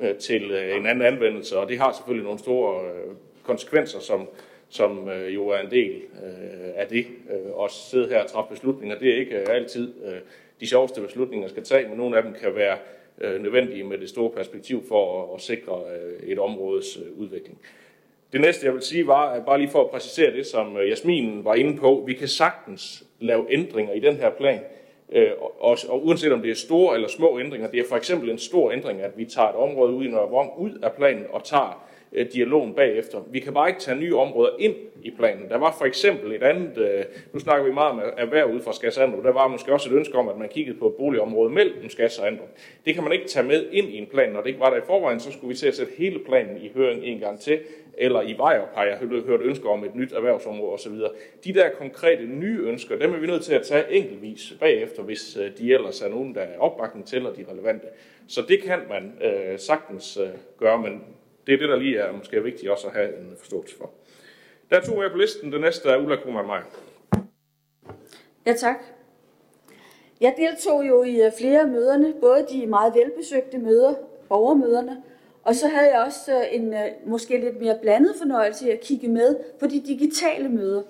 Øh, 0.01 0.15
til 0.15 0.51
øh, 0.51 0.77
en 0.77 0.85
anden 0.85 1.05
anvendelse, 1.05 1.57
og 1.57 1.69
det 1.69 1.77
har 1.79 1.93
selvfølgelig 1.93 2.23
nogle 2.23 2.39
store 2.39 2.85
øh, 2.85 3.15
konsekvenser, 3.43 3.99
som, 3.99 4.27
som 4.69 5.09
jo 5.09 5.47
er 5.47 5.59
en 5.59 5.71
del 5.71 6.01
af 6.75 6.87
det. 6.87 7.07
At 7.63 7.71
sidde 7.71 8.09
her 8.09 8.23
og 8.23 8.27
træffe 8.27 8.53
beslutninger, 8.53 8.99
det 8.99 9.13
er 9.13 9.17
ikke 9.17 9.35
altid 9.35 9.93
de 10.59 10.67
sjoveste 10.67 11.01
beslutninger 11.01 11.47
skal 11.47 11.63
tage, 11.63 11.87
men 11.87 11.97
nogle 11.97 12.17
af 12.17 12.23
dem 12.23 12.33
kan 12.33 12.55
være 12.55 12.77
nødvendige 13.39 13.83
med 13.83 13.97
det 13.97 14.09
store 14.09 14.29
perspektiv 14.29 14.83
for 14.87 15.35
at 15.35 15.41
sikre 15.41 15.81
et 16.23 16.39
områdes 16.39 16.99
udvikling. 17.17 17.59
Det 18.33 18.41
næste, 18.41 18.65
jeg 18.65 18.73
vil 18.73 18.81
sige, 18.81 19.07
var 19.07 19.29
at 19.29 19.45
bare 19.45 19.57
lige 19.59 19.69
for 19.69 19.83
at 19.83 19.89
præcisere 19.89 20.31
det, 20.31 20.45
som 20.45 20.77
Jasmin 20.77 21.45
var 21.45 21.55
inde 21.55 21.77
på. 21.77 22.03
Vi 22.07 22.13
kan 22.13 22.27
sagtens 22.27 23.03
lave 23.19 23.45
ændringer 23.49 23.93
i 23.93 23.99
den 23.99 24.15
her 24.15 24.29
plan, 24.29 24.59
Øh, 25.11 25.31
og, 25.59 25.77
og 25.89 26.05
uanset 26.05 26.33
om 26.33 26.41
det 26.41 26.51
er 26.51 26.55
store 26.55 26.95
eller 26.95 27.07
små 27.07 27.39
ændringer, 27.39 27.67
det 27.67 27.79
er 27.79 27.83
for 27.89 27.95
eksempel 27.95 28.29
en 28.29 28.37
stor 28.37 28.71
ændring, 28.71 29.01
at 29.01 29.11
vi 29.17 29.25
tager 29.25 29.49
et 29.49 29.55
område 29.55 29.93
ud 29.93 30.05
i 30.05 30.07
Nørre 30.07 30.59
ud 30.59 30.71
af 30.83 30.93
planen 30.93 31.25
og 31.29 31.43
tager 31.43 31.87
øh, 32.13 32.25
dialogen 32.33 32.73
bagefter. 32.73 33.19
Vi 33.31 33.39
kan 33.39 33.53
bare 33.53 33.69
ikke 33.69 33.79
tage 33.81 33.97
nye 33.97 34.17
områder 34.17 34.51
ind 34.59 34.75
i 35.03 35.11
planen. 35.11 35.49
Der 35.49 35.57
var 35.57 35.75
for 35.77 35.85
eksempel 35.85 36.31
et 36.31 36.43
andet, 36.43 36.77
øh, 36.77 37.05
nu 37.33 37.39
snakker 37.39 37.65
vi 37.65 37.73
meget 37.73 37.91
om 37.91 38.01
erhverv 38.17 38.53
ud 38.53 38.59
fra 38.59 38.73
Skassandrup, 38.73 39.23
der 39.23 39.31
var 39.31 39.47
måske 39.47 39.73
også 39.73 39.89
et 39.89 39.95
ønske 39.95 40.17
om, 40.17 40.29
at 40.29 40.37
man 40.37 40.49
kiggede 40.49 40.77
på 40.77 40.87
et 40.87 40.93
boligområde 40.93 41.49
mellem 41.49 41.89
Skas 41.89 42.19
og 42.19 42.27
Det 42.85 42.93
kan 42.93 43.03
man 43.03 43.13
ikke 43.13 43.27
tage 43.27 43.47
med 43.47 43.65
ind 43.71 43.87
i 43.87 43.97
en 43.97 44.05
plan. 44.05 44.31
Når 44.31 44.41
det 44.41 44.47
ikke 44.47 44.59
var 44.59 44.69
der 44.69 44.77
i 44.77 44.85
forvejen, 44.85 45.19
så 45.19 45.31
skulle 45.31 45.49
vi 45.49 45.55
til 45.55 45.67
at 45.67 45.75
sætte 45.75 45.93
hele 45.97 46.19
planen 46.19 46.57
i 46.57 46.71
høring 46.75 47.03
en 47.03 47.19
gang 47.19 47.39
til, 47.39 47.59
eller 47.97 48.21
i 48.21 48.33
Vejrup 48.37 48.69
har 48.73 48.83
jeg 48.85 48.97
hørt 48.97 49.41
ønsker 49.41 49.69
om 49.69 49.83
et 49.83 49.95
nyt 49.95 50.11
erhvervsområde 50.11 50.73
osv. 50.73 50.93
De 51.43 51.53
der 51.53 51.69
konkrete 51.69 52.25
nye 52.25 52.59
ønsker, 52.59 52.97
dem 52.97 53.13
er 53.13 53.19
vi 53.19 53.27
nødt 53.27 53.43
til 53.43 53.53
at 53.53 53.65
tage 53.65 53.91
enkeltvis 53.91 54.53
bagefter, 54.59 55.03
hvis 55.03 55.37
øh, 55.37 55.57
de 55.57 55.73
ellers 55.73 56.01
er 56.01 56.09
nogen, 56.09 56.35
der 56.35 56.41
er 56.41 56.59
opbakning 56.59 57.07
til, 57.07 57.27
og 57.27 57.35
de 57.35 57.41
er 57.41 57.51
relevante. 57.51 57.87
Så 58.27 58.41
det 58.47 58.61
kan 58.61 58.79
man 58.89 59.13
øh, 59.21 59.59
sagtens 59.59 60.17
øh, 60.17 60.29
gøre, 60.57 60.81
men 60.81 61.03
det 61.47 61.53
er 61.53 61.57
det, 61.57 61.69
der 61.69 61.75
lige 61.75 61.97
er 61.97 62.11
måske 62.11 62.43
vigtigt 62.43 62.71
også 62.71 62.87
at 62.87 62.93
have 62.93 63.19
en 63.19 63.33
forståelse 63.37 63.77
for. 63.77 63.91
Der 64.69 64.77
er 64.77 64.81
to 64.81 64.95
mere 64.95 65.09
på 65.09 65.17
listen. 65.17 65.51
Den 65.51 65.61
næste 65.61 65.89
er 65.89 65.97
Ulla 65.97 66.15
Kuhlmann 66.15 66.47
Meier. 66.47 66.63
Ja, 68.45 68.53
tak. 68.53 68.77
Jeg 70.21 70.33
deltog 70.37 70.87
jo 70.87 71.03
i 71.03 71.25
øh, 71.25 71.31
flere 71.39 71.61
af 71.61 71.67
møderne, 71.67 72.13
både 72.21 72.45
de 72.51 72.67
meget 72.67 72.93
velbesøgte 72.95 73.57
møder, 73.57 73.93
borgermøderne, 74.29 75.03
og 75.47 75.55
så 75.55 75.67
havde 75.67 75.91
jeg 75.91 75.99
også 75.99 76.31
øh, 76.33 76.43
en 76.51 76.73
øh, 76.73 76.79
måske 77.05 77.37
lidt 77.37 77.61
mere 77.61 77.77
blandet 77.81 78.15
fornøjelse 78.17 78.73
at 78.73 78.79
kigge 78.79 79.07
med 79.07 79.35
på 79.59 79.67
de 79.67 79.79
digitale 79.79 80.49
møder. 80.49 80.81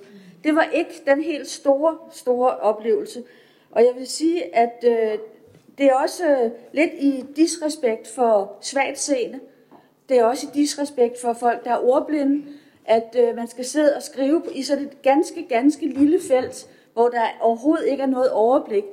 Det 0.44 0.56
var 0.56 0.70
ikke 0.74 1.04
den 1.06 1.22
helt 1.22 1.48
store, 1.48 1.98
store 2.12 2.58
oplevelse. 2.58 3.24
Og 3.72 3.82
jeg 3.82 3.92
vil 3.98 4.08
sige, 4.08 4.56
at 4.56 4.84
øh, 4.88 5.20
det 5.78 5.86
er 5.86 5.94
også 5.94 6.28
øh, 6.28 6.52
lidt 6.74 6.92
i 7.00 7.26
disrespekt 7.36 8.08
for 8.08 8.58
svagt 8.62 9.00
seende. 9.00 9.40
Det 10.10 10.20
er 10.20 10.24
også 10.24 10.48
i 10.48 10.60
disrespekt 10.60 11.22
for 11.22 11.34
folk, 11.34 11.64
der 11.64 11.72
er 11.72 11.84
ordblinde, 11.84 12.46
at 12.86 13.16
man 13.36 13.48
skal 13.48 13.66
sidde 13.66 13.96
og 13.96 14.04
skrive 14.04 14.44
i 14.56 14.64
sådan 14.64 14.84
et 14.84 15.02
ganske, 15.02 15.46
ganske 15.50 15.88
lille 15.88 16.20
felt, 16.28 16.68
hvor 16.94 17.10
der 17.10 17.24
overhovedet 17.42 17.88
ikke 17.88 18.04
er 18.04 18.08
noget 18.08 18.32
overblik. 18.32 18.84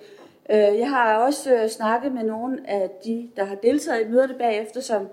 Jeg 0.49 0.91
har 0.91 1.17
også 1.17 1.69
snakket 1.69 2.13
med 2.13 2.23
nogle 2.23 2.71
af 2.71 2.91
de, 3.05 3.31
der 3.37 3.45
har 3.45 3.55
deltaget 3.55 4.07
i 4.07 4.09
møderne 4.09 4.35
bagefter, 4.35 4.81
som 4.81 5.09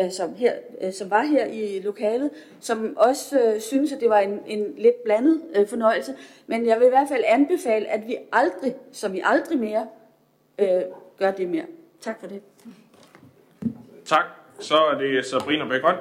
Øh, 0.00 0.10
som, 0.12 0.34
her, 0.34 0.52
øh, 0.80 0.92
som 0.92 1.10
var 1.10 1.22
her 1.22 1.46
i 1.46 1.80
lokalet, 1.80 2.30
som 2.60 2.96
også 2.96 3.40
øh, 3.40 3.60
synes, 3.60 3.92
at 3.92 4.00
det 4.00 4.10
var 4.10 4.18
en, 4.18 4.40
en 4.46 4.74
lidt 4.78 5.04
blandet 5.04 5.42
øh, 5.54 5.66
fornøjelse. 5.66 6.16
Men 6.46 6.66
jeg 6.66 6.80
vil 6.80 6.86
i 6.86 6.90
hvert 6.90 7.08
fald 7.08 7.24
anbefale, 7.26 7.88
at 7.88 8.06
vi 8.06 8.16
aldrig, 8.32 8.74
som 8.92 9.12
vi 9.12 9.22
aldrig 9.24 9.58
mere, 9.58 9.86
øh, 10.58 10.82
gør 11.18 11.30
det 11.30 11.48
mere. 11.48 11.64
Tak 12.00 12.20
for 12.20 12.26
det. 12.26 12.42
Tak. 14.04 14.24
Så 14.60 14.74
er 14.74 14.98
det 14.98 15.26
Sabrina 15.26 15.68
Bækgrøn. 15.68 15.96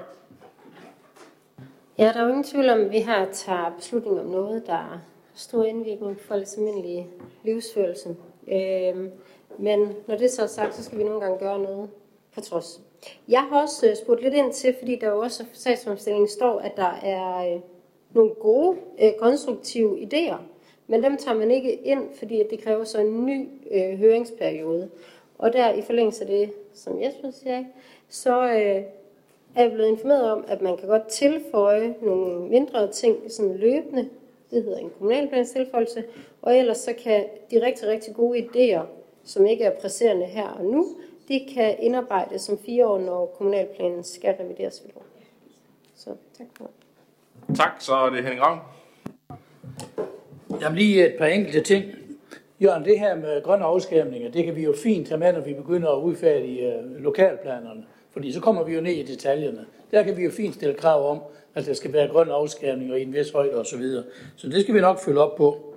Ja, 1.98 2.12
der 2.14 2.20
er 2.20 2.24
jo 2.24 2.28
ingen 2.28 2.44
tvivl 2.44 2.70
om, 2.70 2.82
at 2.82 2.92
vi 2.92 3.00
her 3.00 3.32
tager 3.32 3.76
beslutning 3.78 4.20
om 4.20 4.26
noget, 4.26 4.68
der 4.68 4.74
har 4.74 5.02
stor 5.34 5.64
indvirkning 5.64 6.18
på 6.18 6.24
folks 6.24 6.58
almindelige 6.58 7.08
livsførelse. 7.44 8.10
Øh, 8.52 9.10
men 9.58 9.96
når 10.08 10.18
det 10.18 10.32
så 10.32 10.44
er 10.44 10.48
sagt, 10.48 10.76
så 10.76 10.84
skal 10.84 10.98
vi 10.98 11.04
nogle 11.04 11.22
gange 11.22 11.40
gøre 11.40 11.60
noget 11.60 11.90
på 12.34 12.42
trods. 12.42 12.82
Jeg 13.28 13.42
har 13.42 13.62
også 13.62 13.90
øh, 13.90 13.96
spurgt 13.96 14.22
lidt 14.22 14.34
ind 14.34 14.54
til, 14.54 14.76
fordi 14.80 14.96
der 14.96 15.10
jo 15.10 15.20
også 15.20 15.44
i 15.44 15.46
sagsomstillingen 15.54 16.30
står, 16.30 16.60
at 16.60 16.78
der 16.78 17.00
er 17.04 17.54
øh, 17.54 17.62
nogle 18.14 18.34
gode, 18.34 18.78
øh, 19.02 19.12
konstruktive 19.20 20.00
idéer, 20.00 20.38
men 20.88 21.04
dem 21.04 21.18
tager 21.18 21.38
man 21.38 21.52
ikke 21.52 21.74
ind, 21.74 22.04
fordi 22.14 22.44
det 22.50 22.64
kræver 22.64 22.84
så 22.84 23.00
en 23.00 23.26
ny 23.26 23.48
øh, 23.72 23.98
høringsperiode. 23.98 24.90
Og 25.38 25.54
der 25.54 25.74
i 25.74 25.82
forlængelse 25.82 26.22
af 26.22 26.28
det, 26.28 26.52
som 26.74 27.02
Jesper 27.02 27.32
siger, 27.32 27.64
så 28.10 28.44
øh, 28.44 28.84
er 29.56 29.62
jeg 29.62 29.72
blevet 29.72 29.90
informeret 29.90 30.32
om, 30.32 30.46
at 30.48 30.62
man 30.62 30.78
kan 30.78 30.88
godt 30.88 31.08
tilføje 31.08 31.96
nogle 32.02 32.50
mindre 32.50 32.92
ting 32.92 33.32
sådan 33.32 33.58
løbende. 33.58 34.10
Det 34.52 34.64
hedder 34.64 34.78
en 34.78 34.92
kommunalplans 34.98 35.52
tilføjelse. 35.52 36.04
Og 36.42 36.58
ellers 36.58 36.78
så 36.78 36.94
kan 36.94 37.26
de 37.52 37.66
rigtig, 37.66 37.88
rigtig 37.88 38.16
gode 38.16 38.40
idéer, 38.40 38.82
som 39.24 39.46
ikke 39.46 39.64
er 39.64 39.80
presserende 39.80 40.26
her 40.26 40.48
og 40.48 40.66
nu, 40.66 40.88
de 41.30 41.48
kan 41.54 41.76
indarbejdes 41.80 42.42
som 42.42 42.58
fire 42.66 42.88
år, 42.88 43.00
når 43.00 43.36
kommunalplanen 43.38 44.04
skal 44.04 44.36
revideres 44.40 44.82
ved 44.86 44.92
lov. 44.94 45.04
Så 45.96 46.10
tak 46.38 46.48
for 46.58 46.70
Tak, 47.56 47.72
så 47.80 47.96
er 47.96 48.10
det 48.10 48.24
Henning 48.24 48.42
Ravn. 48.42 48.60
Jamen 50.62 50.78
lige 50.78 51.06
et 51.06 51.16
par 51.18 51.26
enkelte 51.26 51.62
ting. 51.62 51.86
Jørgen, 52.62 52.86
det 52.86 53.00
her 53.00 53.16
med 53.16 53.44
grønne 53.44 53.66
afskærmninger, 53.66 54.32
det 54.32 54.46
kan 54.46 54.56
vi 54.56 54.64
jo 54.64 54.74
fint 54.84 55.08
tage 55.08 55.18
med, 55.18 55.34
når 55.34 55.42
vi 55.42 55.54
begynder 55.54 55.90
at 55.90 56.02
udfærdige 56.02 56.80
uh, 56.80 57.04
lokalplanerne. 57.04 57.84
Fordi 58.12 58.32
så 58.32 58.42
kommer 58.42 58.64
vi 58.64 58.74
jo 58.74 58.82
ned 58.82 58.92
i 58.92 59.04
detaljerne. 59.04 59.66
Der 59.92 60.04
kan 60.04 60.18
vi 60.18 60.24
jo 60.24 60.32
fint 60.32 60.56
stille 60.56 60.74
krav 60.74 61.12
om, 61.12 61.20
at 61.56 61.66
der 61.66 61.74
skal 61.74 61.94
være 61.94 62.08
grønne 62.08 62.34
afskærmninger 62.34 62.96
i 62.96 63.02
en 63.02 63.14
vis 63.14 63.32
højde 63.32 63.56
osv. 63.56 63.66
Så, 63.66 63.78
videre. 63.78 64.04
så 64.36 64.50
det 64.50 64.62
skal 64.62 64.76
vi 64.76 64.82
nok 64.82 65.00
følge 65.00 65.20
op 65.20 65.36
på. 65.36 65.76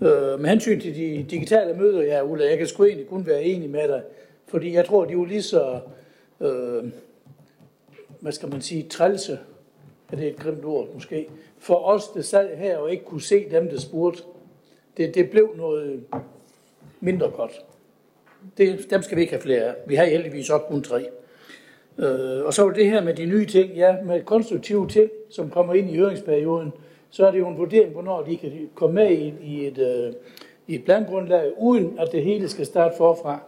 Uh, 0.00 0.40
med 0.40 0.46
hensyn 0.46 0.80
til 0.80 0.94
de 0.94 1.26
digitale 1.30 1.74
møder, 1.74 2.02
ja, 2.02 2.24
Ulla, 2.24 2.48
jeg 2.48 2.58
kan 2.58 2.66
sgu 2.66 2.84
egentlig 2.84 3.06
kun 3.06 3.26
være 3.26 3.42
enig 3.42 3.70
med 3.70 3.88
dig. 3.88 4.02
Fordi 4.48 4.74
jeg 4.74 4.84
tror, 4.84 5.04
de 5.04 5.10
er 5.10 5.16
jo 5.16 5.24
lige 5.24 5.42
så, 5.42 5.80
øh, 6.40 6.84
hvad 8.20 8.32
skal 8.32 8.50
man 8.50 8.60
sige, 8.60 8.82
trælse, 8.82 9.38
er 10.12 10.16
det 10.16 10.28
et 10.28 10.36
grimt 10.36 10.64
ord 10.64 10.88
måske, 10.94 11.28
for 11.58 11.74
os, 11.74 12.08
der 12.08 12.22
sad 12.22 12.56
her 12.56 12.78
og 12.78 12.90
ikke 12.90 13.04
kunne 13.04 13.22
se 13.22 13.50
dem, 13.50 13.68
der 13.68 13.80
spurgte. 13.80 14.22
Det, 14.96 15.14
det 15.14 15.30
blev 15.30 15.50
noget 15.56 16.04
mindre 17.00 17.30
godt. 17.30 17.52
Det, 18.58 18.86
dem 18.90 19.02
skal 19.02 19.16
vi 19.16 19.20
ikke 19.20 19.32
have 19.32 19.42
flere 19.42 19.60
af. 19.60 19.74
Vi 19.86 19.94
har 19.94 20.04
heldigvis 20.04 20.50
også 20.50 20.64
kun 20.64 20.82
tre. 20.82 21.08
Øh, 21.98 22.44
og 22.44 22.54
så 22.54 22.64
var 22.64 22.72
det 22.72 22.90
her 22.90 23.02
med 23.02 23.14
de 23.14 23.26
nye 23.26 23.46
ting, 23.46 23.72
ja, 23.72 23.96
med 24.04 24.22
konstruktive 24.22 24.88
ting, 24.88 25.10
som 25.30 25.50
kommer 25.50 25.74
ind 25.74 25.90
i 25.90 25.96
høringsperioden, 25.96 26.72
så 27.10 27.26
er 27.26 27.30
det 27.30 27.38
jo 27.38 27.48
en 27.48 27.58
vurdering, 27.58 27.92
hvornår 27.92 28.22
de 28.22 28.36
kan 28.36 28.70
komme 28.74 28.94
med 28.94 29.10
i, 29.10 29.34
i 29.42 29.66
et, 29.66 29.78
øh, 29.78 30.12
i 30.66 30.74
et 30.74 30.84
plangrundlag, 30.84 31.52
uden 31.58 31.98
at 31.98 32.12
det 32.12 32.22
hele 32.22 32.48
skal 32.48 32.66
starte 32.66 32.96
forfra 32.96 33.40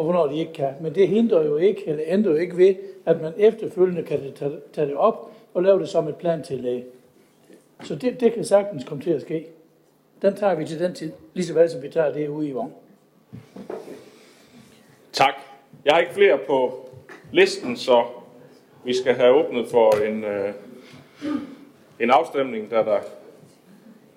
og 0.00 0.04
hvornår 0.04 0.26
de 0.26 0.38
ikke 0.38 0.52
kan. 0.52 0.74
Men 0.80 0.94
det 0.94 1.08
hindrer 1.08 1.44
jo 1.44 1.56
ikke, 1.56 1.82
eller 1.86 2.02
ændrer 2.06 2.32
jo 2.32 2.38
ikke 2.38 2.56
ved, 2.56 2.74
at 3.06 3.22
man 3.22 3.32
efterfølgende 3.36 4.02
kan 4.02 4.32
tage 4.72 4.86
det 4.86 4.94
op 4.94 5.32
og 5.54 5.62
lave 5.62 5.80
det 5.80 5.88
som 5.88 6.08
et 6.08 6.16
plantillæg. 6.16 6.84
Så 7.82 7.94
det, 7.94 8.20
det 8.20 8.32
kan 8.32 8.44
sagtens 8.44 8.84
komme 8.84 9.02
til 9.02 9.10
at 9.10 9.20
ske. 9.20 9.46
Den 10.22 10.36
tager 10.36 10.54
vi 10.54 10.64
til 10.64 10.78
den 10.78 10.94
tid, 10.94 11.12
lige 11.34 11.46
så 11.46 11.54
vel 11.54 11.70
som 11.70 11.82
vi 11.82 11.88
tager 11.88 12.12
det 12.12 12.28
ude 12.28 12.48
i 12.48 12.52
vogn. 12.52 12.72
Tak. 15.12 15.34
Jeg 15.84 15.94
har 15.94 16.00
ikke 16.00 16.14
flere 16.14 16.38
på 16.46 16.88
listen, 17.32 17.76
så 17.76 18.04
vi 18.84 18.94
skal 18.94 19.14
have 19.14 19.34
åbnet 19.34 19.68
for 19.68 20.04
en, 20.04 20.24
øh, 20.24 20.54
en 22.00 22.10
afstemning, 22.10 22.70
der 22.70 22.84
der 22.84 23.00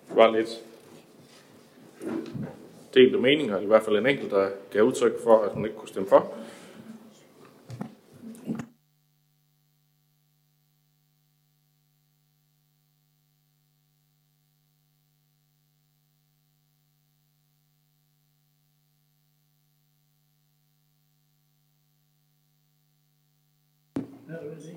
var 0.09 0.31
lidt 0.31 0.63
delte 2.93 3.17
meninger, 3.17 3.59
i 3.59 3.65
hvert 3.65 3.83
fald 3.83 3.97
en 3.97 4.05
enkelt, 4.05 4.31
der 4.31 4.49
gav 4.71 4.83
udtryk 4.83 5.13
for, 5.23 5.43
at 5.43 5.51
hun 5.51 5.65
ikke 5.65 5.77
kunne 5.77 5.87
stemme 5.87 6.09
for. 6.09 6.33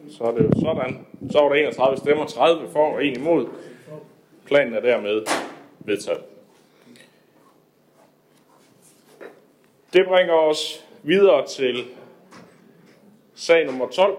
Så 0.08 0.24
er 0.24 0.34
det 0.34 0.44
jo 0.44 0.50
sådan. 0.60 1.06
Så 1.30 1.38
var 1.38 1.48
der 1.48 1.54
31 1.54 1.96
stemmer, 1.96 2.26
30 2.26 2.68
for 2.68 2.94
og 2.94 3.06
1 3.06 3.16
imod. 3.16 3.46
Planen 4.46 4.74
er 4.74 4.80
dermed 4.80 5.22
vedtaget. 5.80 6.35
Det 9.92 10.06
bringer 10.06 10.34
os 10.34 10.86
videre 11.02 11.46
til 11.46 11.84
sag 13.34 13.66
nummer 13.66 13.88
12, 13.88 14.18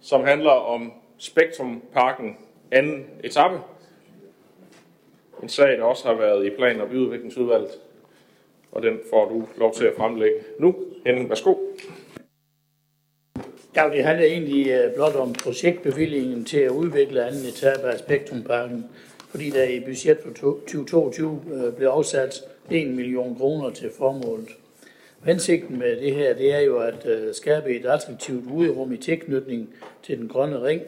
som 0.00 0.24
handler 0.24 0.50
om 0.50 0.92
Spektrumparken 1.18 2.36
anden 2.70 3.06
etape. 3.24 3.60
En 5.42 5.48
sag, 5.48 5.78
der 5.78 5.84
også 5.84 6.08
har 6.08 6.14
været 6.14 6.46
i 6.46 6.50
plan- 6.50 6.80
og 6.80 6.88
byudviklingsudvalget, 6.88 7.70
og 8.72 8.82
den 8.82 8.98
får 9.10 9.28
du 9.28 9.48
lov 9.56 9.74
til 9.74 9.84
at 9.84 9.94
fremlægge 9.96 10.38
nu. 10.58 10.76
Henning, 11.06 11.28
værsgo. 11.28 11.54
Ja, 13.76 13.88
det 13.92 14.04
handler 14.04 14.26
egentlig 14.26 14.68
øh, 14.70 14.94
blot 14.94 15.14
om 15.14 15.32
projektbevillingen 15.32 16.44
til 16.44 16.58
at 16.58 16.70
udvikle 16.70 17.24
anden 17.24 17.46
etape 17.46 17.82
af 17.82 17.98
Spektrumparken, 17.98 18.84
fordi 19.30 19.50
der 19.50 19.64
i 19.64 19.80
budget 19.80 20.18
for 20.22 20.30
2022 20.30 21.42
øh, 21.52 21.72
blev 21.72 21.88
afsat 21.88 22.40
1 22.70 22.88
million 22.88 23.36
kroner 23.36 23.70
til 23.70 23.90
formålet. 23.98 24.48
Hensigten 25.24 25.78
med 25.78 25.96
det 25.96 26.14
her, 26.14 26.34
det 26.34 26.54
er 26.54 26.60
jo 26.60 26.78
at 26.78 27.06
øh, 27.06 27.34
skabe 27.34 27.76
et 27.76 27.86
attraktivt 27.86 28.44
uderum 28.52 28.92
i 28.92 28.96
tilknytning 28.96 29.68
til 30.02 30.18
den 30.18 30.28
grønne 30.28 30.62
ring, 30.62 30.82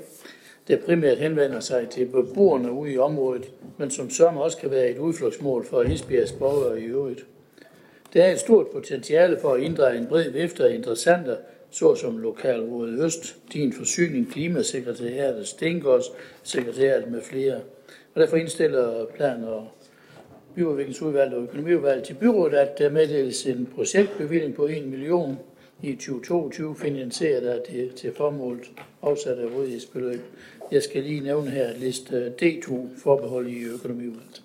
der 0.69 0.77
primært 0.77 1.19
henvender 1.19 1.61
sig 1.61 1.89
til 1.89 2.07
beboerne 2.07 2.73
ude 2.73 2.93
i 2.93 2.99
området, 2.99 3.51
men 3.79 3.91
som 3.91 4.11
sørme 4.11 4.43
også 4.43 4.59
kan 4.59 4.71
være 4.71 4.91
et 4.91 4.99
udflugtsmål 4.99 5.65
for 5.65 5.83
Esbjergs 5.83 6.33
borgere 6.33 6.81
i 6.81 6.85
øvrigt. 6.85 7.27
Der 8.13 8.25
er 8.25 8.33
et 8.33 8.39
stort 8.39 8.67
potentiale 8.67 9.39
for 9.41 9.55
at 9.55 9.61
inddrage 9.61 9.99
en 9.99 10.07
bred 10.07 10.31
vifte 10.31 10.65
af 10.65 10.75
interessenter, 10.75 11.37
såsom 11.71 12.19
Lokalrådet 12.19 13.05
Øst, 13.05 13.37
Din 13.53 13.73
Forsyning, 13.73 14.33
Klimasekretariatet, 14.33 15.47
Stengårds 15.47 16.05
Sekretariatet 16.43 17.11
med 17.11 17.23
flere. 17.23 17.61
Og 18.15 18.21
derfor 18.21 18.37
indstiller 18.37 19.07
plan- 19.07 19.45
og 19.45 19.69
byudviklingsudvalget 20.55 21.35
og 21.35 21.43
økonomiudvalget 21.43 22.05
til 22.05 22.15
byrådet, 22.15 22.55
at 22.55 22.79
der 22.79 22.91
meddeles 22.91 23.47
en 23.47 23.69
projektbevilling 23.75 24.55
på 24.55 24.67
1 24.67 24.87
million 24.87 25.39
i 25.83 25.93
2022, 25.93 26.77
finansieret 26.77 27.47
af 27.49 27.61
det 27.71 27.95
til 27.95 28.15
formålet 28.15 28.71
afsat 29.03 29.39
af 29.39 29.47
rådighedsbeløb. 29.57 30.21
Jeg 30.73 30.83
skal 30.83 31.03
lige 31.03 31.21
nævne 31.21 31.51
her 31.51 31.77
liste 31.77 32.33
D2 32.43 32.75
forbehold 33.03 33.49
i 33.49 33.65
økonomiudvalget. 33.65 34.43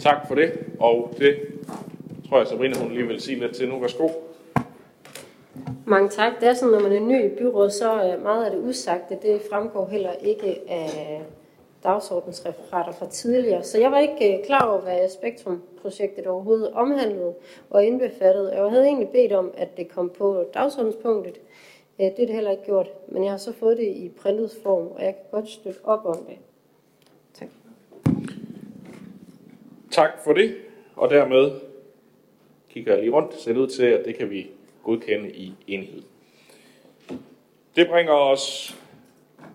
Tak 0.00 0.28
for 0.28 0.34
det, 0.34 0.52
og 0.80 1.14
det 1.18 1.36
tror 2.28 2.38
jeg, 2.38 2.46
Sabrina 2.46 2.78
hun 2.78 2.92
lige 2.92 3.06
vil 3.06 3.20
sige 3.20 3.40
lidt 3.40 3.54
til 3.54 3.68
nu. 3.68 3.80
Værsgo. 3.80 4.08
Mange 5.86 6.08
tak. 6.08 6.32
Det 6.40 6.48
er 6.48 6.54
sådan, 6.54 6.72
når 6.72 6.80
man 6.80 6.92
er 6.92 7.00
ny 7.00 7.24
i 7.32 7.36
byrådet, 7.38 7.72
så 7.72 7.90
er 7.92 8.18
meget 8.18 8.44
af 8.44 8.50
det 8.50 8.60
usagte, 8.68 9.18
det 9.22 9.40
fremgår 9.50 9.88
heller 9.88 10.12
ikke 10.12 10.60
af 10.68 11.22
dagsordensreferater 11.84 12.92
fra 12.92 13.06
tidligere. 13.06 13.62
Så 13.62 13.78
jeg 13.80 13.90
var 13.90 13.98
ikke 13.98 14.38
øh, 14.38 14.44
klar 14.44 14.68
over, 14.70 14.80
hvad 14.80 15.08
Spektrum-projektet 15.08 16.26
overhovedet 16.26 16.72
omhandlede 16.72 17.34
og 17.70 17.84
indbefattede. 17.84 18.52
Jeg 18.52 18.70
havde 18.70 18.84
egentlig 18.84 19.08
bedt 19.08 19.32
om, 19.32 19.50
at 19.56 19.76
det 19.76 19.88
kom 19.88 20.10
på 20.10 20.44
dagsordenspunktet. 20.54 21.40
Øh, 22.00 22.06
det 22.06 22.18
er 22.18 22.26
det 22.26 22.34
heller 22.34 22.50
ikke 22.50 22.64
gjort, 22.64 22.88
men 23.08 23.24
jeg 23.24 23.32
har 23.32 23.38
så 23.38 23.52
fået 23.52 23.76
det 23.76 23.86
i 23.86 24.10
printet 24.22 24.56
form, 24.62 24.86
og 24.86 25.04
jeg 25.04 25.14
kan 25.14 25.24
godt 25.30 25.48
støtte 25.48 25.80
op 25.84 26.04
om 26.04 26.24
det. 26.28 26.36
Tak 27.34 27.48
Tak 29.90 30.10
for 30.24 30.32
det, 30.32 30.56
og 30.96 31.10
dermed 31.10 31.50
kigger 32.70 32.92
jeg 32.92 33.02
lige 33.02 33.12
rundt, 33.12 33.40
ser 33.40 33.58
ud 33.58 33.66
til, 33.66 33.84
at 33.84 34.04
det 34.04 34.16
kan 34.16 34.30
vi 34.30 34.50
godkende 34.84 35.30
i 35.30 35.54
enhed. 35.66 36.02
Det 37.76 37.88
bringer 37.88 38.12
os 38.12 38.76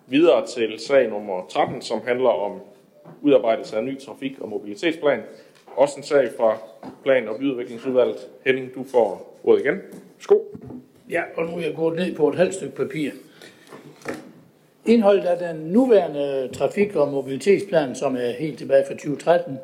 videre 0.07 0.45
til 0.47 0.79
sag 0.79 1.09
nummer 1.09 1.45
13, 1.49 1.81
som 1.81 2.01
handler 2.07 2.29
om 2.29 2.59
udarbejdelse 3.21 3.75
af 3.75 3.79
en 3.79 3.85
ny 3.85 3.99
trafik- 3.99 4.39
og 4.39 4.49
mobilitetsplan. 4.49 5.19
Også 5.75 5.93
en 5.97 6.03
sag 6.03 6.29
fra 6.37 6.57
Plan- 7.03 7.27
og 7.27 7.39
Byudviklingsudvalget. 7.39 8.27
Henning, 8.45 8.75
du 8.75 8.83
får 8.83 9.39
ordet 9.43 9.65
igen. 9.65 9.75
Sko. 10.19 10.57
Ja, 11.09 11.21
og 11.35 11.45
nu 11.45 11.57
er 11.57 11.61
jeg 11.61 11.75
gået 11.75 11.95
ned 11.95 12.15
på 12.15 12.29
et 12.29 12.35
halvt 12.35 12.53
stykke 12.53 12.75
papir. 12.75 13.11
Indholdet 14.85 15.23
af 15.23 15.53
den 15.53 15.55
nuværende 15.65 16.49
trafik- 16.53 16.95
og 16.95 17.11
mobilitetsplan, 17.11 17.95
som 17.95 18.15
er 18.15 18.31
helt 18.31 18.57
tilbage 18.57 18.83
fra 18.87 18.93
2013, 18.93 19.57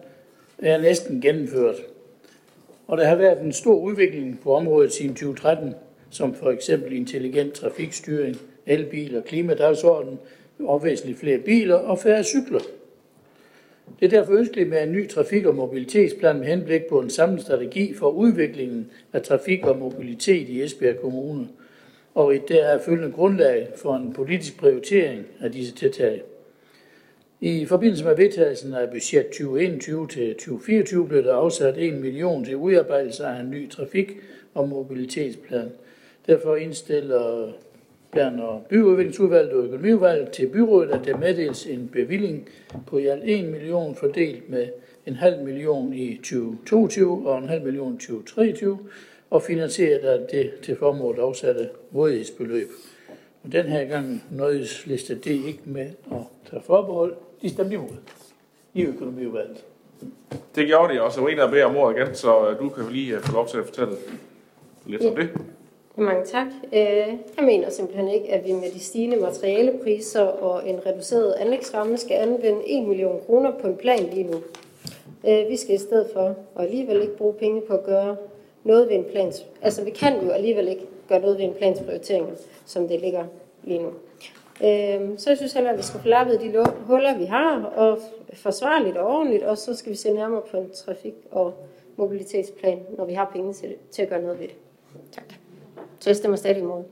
er 0.57 0.82
næsten 0.82 1.22
gennemført. 1.22 1.76
Og 2.88 2.98
der 2.98 3.06
har 3.06 3.15
været 3.15 3.41
en 3.41 3.53
stor 3.53 3.76
udvikling 3.76 4.40
på 4.44 4.56
området 4.56 4.94
siden 4.94 5.15
2013, 5.15 5.76
som 6.10 6.36
for 6.36 6.52
eksempel 6.52 6.94
intelligent 6.94 7.53
trafikstyring, 7.53 8.38
elbiler, 8.65 9.22
klimadagsorden, 9.22 10.19
og 10.60 10.84
væsentligt 10.84 11.19
flere 11.19 11.38
biler 11.38 11.76
og 11.76 11.99
færre 11.99 12.23
cykler. 12.23 12.60
Det 13.99 14.06
er 14.06 14.10
derfor 14.10 14.34
ønskeligt 14.34 14.69
med 14.69 14.84
en 14.84 14.91
ny 14.91 15.10
trafik- 15.10 15.45
og 15.45 15.56
mobilitetsplan 15.56 16.40
med 16.40 16.48
henblik 16.48 16.85
på 16.85 16.99
en 16.99 17.10
samlet 17.10 17.41
strategi 17.41 17.94
for 17.94 18.10
udviklingen 18.10 18.91
af 19.14 19.22
trafik 19.22 19.65
og 19.65 19.77
mobilitet 19.77 20.49
i 20.49 20.61
Esbjerg 20.61 20.99
Kommune, 20.99 21.48
og 22.15 22.35
et 22.35 22.49
deraf 22.49 22.81
følgende 22.81 23.11
grundlag 23.11 23.68
for 23.76 23.95
en 23.95 24.14
politisk 24.14 24.60
prioritering 24.60 25.26
af 25.40 25.52
disse 25.52 25.76
tiltag. 25.76 26.23
I 27.41 27.65
forbindelse 27.65 28.06
med 28.06 28.15
vedtagelsen 28.15 28.73
af 28.73 28.90
budget 28.90 29.26
2021 29.26 30.07
til 30.07 30.34
2024 30.34 31.07
blev 31.07 31.23
der 31.23 31.35
afsat 31.35 31.77
1 31.77 31.94
million 31.94 32.45
til 32.45 32.56
udarbejdelse 32.56 33.26
af 33.26 33.40
en 33.40 33.52
ny 33.52 33.69
trafik- 33.69 34.18
og 34.53 34.69
mobilitetsplan. 34.69 35.69
Derfor 36.27 36.56
indstiller 36.56 37.52
plan- 38.14 38.40
og 38.40 38.65
byudviklingsudvalget 38.69 39.53
og 39.53 39.64
økonomiudvalget 39.64 40.31
til 40.31 40.48
byrådet, 40.48 40.91
at 40.91 41.06
der 41.06 41.18
meddeles 41.18 41.65
en 41.65 41.90
bevilling 41.94 42.49
på 42.88 42.98
i 42.98 43.06
alt 43.07 43.23
1 43.26 43.45
million 43.45 43.95
fordelt 43.95 44.49
med 44.49 44.68
en 45.06 45.15
halv 45.15 45.44
million 45.44 45.94
i 45.94 46.15
2022 46.15 47.30
og 47.30 47.38
en 47.38 47.49
halv 47.49 47.64
million 47.64 47.94
i 47.94 47.98
2023, 47.98 48.80
og 49.30 49.41
finansieret 49.41 49.99
af 49.99 50.27
det 50.31 50.52
til 50.64 50.76
formålet 50.76 51.22
afsatte 51.22 51.69
rådighedsbeløb. 51.95 52.69
Og 53.44 53.52
den 53.52 53.65
her 53.65 53.85
gang 53.85 54.23
nøjes 54.31 54.88
liste 54.88 55.15
D 55.15 55.27
ikke 55.27 55.61
med 55.65 55.90
at 56.11 56.18
tage 56.49 56.61
forbehold. 56.65 57.15
De 57.41 57.49
stemte 57.49 57.73
imod 57.73 57.98
i 58.73 58.84
økonomiudvalget. 58.84 59.64
Det 60.56 60.68
gjorde 60.68 60.94
de, 60.94 61.02
og 61.02 61.11
Sabrina 61.11 61.48
beder 61.48 61.65
om 61.65 61.76
ordet 61.76 61.98
igen, 61.98 62.15
så 62.15 62.49
øh, 62.49 62.60
du 62.60 62.69
kan 62.69 62.84
lige 62.91 63.15
øh, 63.15 63.22
få 63.22 63.34
lov 63.34 63.48
til 63.48 63.57
at 63.57 63.65
fortælle 63.65 63.94
lidt 64.85 65.06
om 65.06 65.15
det. 65.15 65.30
Mange 65.95 66.26
tak. 66.26 66.48
Øh, 66.74 67.14
jeg 67.38 67.45
mener 67.45 67.70
simpelthen 67.70 68.07
ikke, 68.07 68.34
at 68.34 68.45
vi 68.45 68.52
med 68.52 68.72
de 68.72 68.80
stigende 68.80 69.18
materialepriser 69.18 70.22
og 70.22 70.70
en 70.70 70.86
reduceret 70.86 71.34
anlægsramme 71.34 71.98
skal 71.98 72.14
anvende 72.14 72.61
1 72.65 72.84
million 72.84 73.22
kroner 73.26 73.52
på 73.60 73.68
en 73.68 73.78
plan 73.78 73.99
lige 73.99 74.24
nu. 74.24 74.38
Øh, 75.28 75.49
vi 75.49 75.57
skal 75.57 75.76
i 75.76 75.78
stedet 75.78 76.10
for, 76.14 76.36
og 76.56 76.64
alligevel 76.64 77.02
ikke 77.02 77.18
bruge 77.18 77.34
penge 77.34 77.61
på 77.61 77.74
at 77.74 77.84
gøre 77.84 78.15
noget 78.64 78.90
ved 78.90 78.95
en 78.95 79.06
plans... 79.11 79.45
Altså, 79.61 79.84
vi 79.84 79.90
kan 79.90 80.24
jo 80.24 80.30
alligevel 80.30 80.68
ikke 80.68 80.86
gøre 81.10 81.20
noget 81.20 81.38
ved 81.38 81.45
en 81.45 81.53
plans 81.53 81.80
prioriteringer, 81.80 82.34
som 82.65 82.88
det 82.88 83.02
ligger 83.02 83.26
lige 83.64 83.80
nu. 83.80 83.90
Øh, 84.64 85.18
så 85.18 85.30
jeg 85.30 85.38
synes 85.38 85.53
heller, 85.53 85.72
at 85.72 85.78
vi 85.78 85.84
skal 85.84 85.99
få 85.99 86.07
lappet 86.07 86.41
de 86.41 86.65
huller, 86.86 87.18
vi 87.18 87.26
har, 87.26 87.64
og 87.64 87.99
forsvarligt 88.34 88.98
og 88.98 89.07
ordentligt, 89.07 89.44
og 89.44 89.57
så 89.57 89.76
skal 89.76 89.91
vi 89.91 89.98
se 89.98 90.14
nærmere 90.14 90.41
på 90.52 90.57
en 90.57 90.70
trafik- 90.70 91.28
og 91.32 91.53
mobilitetsplan, 91.95 92.80
når 92.98 93.06
vi 93.06 93.14
har 93.14 93.30
penge 93.34 93.53
til, 93.53 93.70
det, 93.70 93.78
til 93.91 94.02
at 94.02 94.10
gøre 94.10 94.22
noget 94.22 94.40
ved 94.40 94.48
det. 94.48 94.56
Tak. 95.11 95.43
Så 96.04 96.10
jeg 96.10 96.16
stemmer 96.16 96.38
stadig 96.38 96.58
imod. 96.58 96.84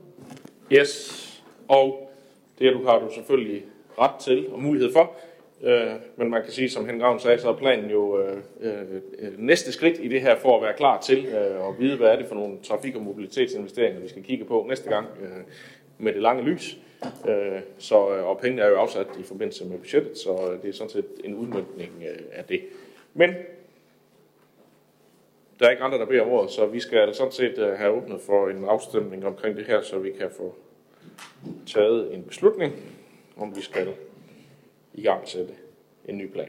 Yes, 0.72 1.42
og 1.68 2.10
det 2.58 2.72
du 2.72 2.84
har 2.84 2.98
du 2.98 3.14
selvfølgelig 3.14 3.64
ret 3.98 4.20
til 4.20 4.48
og 4.52 4.62
mulighed 4.62 4.92
for. 4.92 5.12
Øh, 5.62 5.92
men 6.16 6.30
man 6.30 6.42
kan 6.42 6.52
sige, 6.52 6.70
som 6.70 6.86
Henrik 6.86 7.02
Ravn 7.02 7.20
sagde, 7.20 7.38
så 7.38 7.48
er 7.48 7.56
planen 7.56 7.90
jo 7.90 8.18
øh, 8.18 8.36
øh, 8.60 9.38
næste 9.38 9.72
skridt 9.72 9.98
i 10.00 10.08
det 10.08 10.20
her 10.20 10.38
for 10.38 10.56
at 10.56 10.62
være 10.62 10.72
klar 10.76 11.00
til 11.00 11.26
øh, 11.26 11.68
at 11.68 11.74
vide, 11.78 11.96
hvad 11.96 12.08
er 12.08 12.16
det 12.16 12.26
for 12.26 12.34
nogle 12.34 12.58
trafik- 12.62 12.96
og 12.96 13.02
mobilitetsinvesteringer, 13.02 14.00
vi 14.00 14.08
skal 14.08 14.22
kigge 14.22 14.44
på 14.44 14.66
næste 14.68 14.90
gang 14.90 15.06
øh, 15.22 15.28
med 15.98 16.12
det 16.12 16.22
lange 16.22 16.42
lys. 16.42 16.78
Øh, 17.28 17.60
så, 17.78 18.14
øh, 18.14 18.24
og 18.24 18.38
pengene 18.38 18.62
er 18.62 18.68
jo 18.68 18.76
afsat 18.76 19.06
i 19.20 19.22
forbindelse 19.22 19.64
med 19.64 19.78
budgettet, 19.78 20.18
så 20.18 20.58
det 20.62 20.68
er 20.68 20.72
sådan 20.72 20.90
set 20.90 21.06
en 21.24 21.34
udmyndning 21.34 21.90
øh, 22.00 22.18
af 22.32 22.44
det. 22.44 22.60
Men 23.14 23.30
der 25.62 25.68
er 25.68 25.70
ikke 25.70 25.82
andre, 25.82 25.98
der 25.98 26.06
beder 26.06 26.22
om 26.22 26.28
ordet, 26.28 26.50
så 26.50 26.66
vi 26.66 26.80
skal 26.80 26.98
altså 26.98 27.18
sådan 27.18 27.32
set 27.32 27.58
øh, 27.58 27.72
have 27.72 27.90
åbnet 27.90 28.20
for 28.20 28.48
en 28.48 28.64
afstemning 28.64 29.26
omkring 29.26 29.56
det 29.56 29.66
her, 29.66 29.82
så 29.82 29.98
vi 29.98 30.10
kan 30.10 30.30
få 30.36 30.54
taget 31.66 32.14
en 32.14 32.22
beslutning, 32.22 32.72
om 33.36 33.56
vi 33.56 33.60
skal 33.60 33.88
i 34.94 35.02
gang 35.02 35.28
sætte 35.28 35.54
en 36.04 36.18
ny 36.18 36.32
plan. 36.32 36.48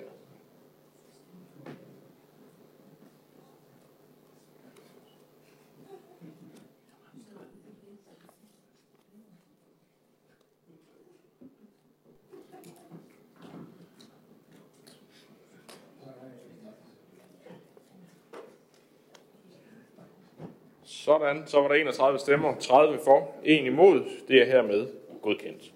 Sådan, 21.04 21.44
så 21.46 21.62
var 21.62 21.68
der 21.68 21.76
31 21.76 22.20
stemmer, 22.20 22.56
30 22.60 23.00
for, 23.04 23.32
1 23.44 23.66
imod. 23.66 24.04
Det 24.28 24.42
er 24.42 24.46
hermed 24.46 24.88
godkendt. 25.22 25.74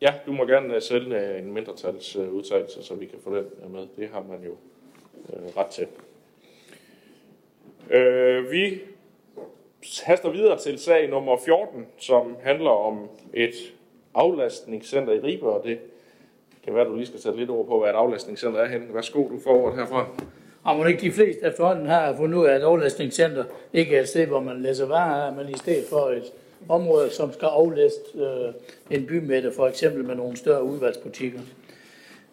Ja, 0.00 0.14
du 0.26 0.32
må 0.32 0.46
gerne 0.46 0.74
øh, 0.74 0.82
sælge 0.82 1.02
sende 1.02 1.38
en 1.38 1.52
mindretals 1.52 2.16
øh, 2.16 2.32
udtalelse, 2.32 2.82
så 2.82 2.94
vi 2.94 3.06
kan 3.06 3.18
få 3.24 3.36
den 3.36 3.72
med. 3.72 3.86
Det 3.96 4.08
har 4.08 4.22
man 4.22 4.42
jo 4.44 4.50
øh, 5.32 5.56
ret 5.56 5.66
til. 5.66 5.86
Øh, 7.90 8.50
vi 8.50 8.80
haster 10.04 10.30
videre 10.30 10.58
til 10.58 10.78
sag 10.78 11.10
nummer 11.10 11.36
14, 11.44 11.86
som 11.98 12.36
handler 12.42 12.70
om 12.70 13.08
et 13.34 13.54
aflastningscenter 14.14 15.12
i 15.12 15.20
Ribe, 15.20 15.48
og 15.48 15.64
det 15.64 15.78
kan 16.64 16.74
være, 16.74 16.84
du 16.84 16.94
lige 16.94 17.06
skal 17.06 17.20
sætte 17.20 17.38
lidt 17.38 17.50
ord 17.50 17.66
på, 17.66 17.78
hvad 17.80 17.90
et 17.90 17.94
aflastningscenter 17.94 18.60
er 18.60 18.68
henne. 18.68 18.94
Værsgo, 18.94 19.28
du 19.28 19.40
får 19.44 19.64
ordet 19.64 19.78
herfra. 19.78 20.08
Ah, 20.66 20.72
Og 20.72 20.78
man 20.78 20.88
ikke 20.88 21.00
de 21.00 21.12
fleste 21.12 21.46
efterhånden 21.46 21.86
har 21.86 22.16
fundet 22.16 22.38
ud 22.38 22.46
af, 22.46 22.54
at 22.54 22.64
overlastningscenter 22.64 23.44
ikke 23.72 23.96
er 23.96 24.00
et 24.00 24.08
sted, 24.08 24.26
hvor 24.26 24.40
man 24.40 24.62
læser 24.62 24.86
varer, 24.86 25.34
men 25.34 25.48
i 25.48 25.58
stedet 25.58 25.84
for 25.90 26.08
et 26.08 26.32
område, 26.68 27.10
som 27.10 27.32
skal 27.32 27.46
aflæste 27.46 28.00
øh, 28.14 28.52
en 28.98 29.06
bymætte, 29.06 29.52
for 29.52 29.66
eksempel 29.66 30.04
med 30.04 30.14
nogle 30.14 30.36
større 30.36 30.64
udvalgsbutikker. 30.64 31.40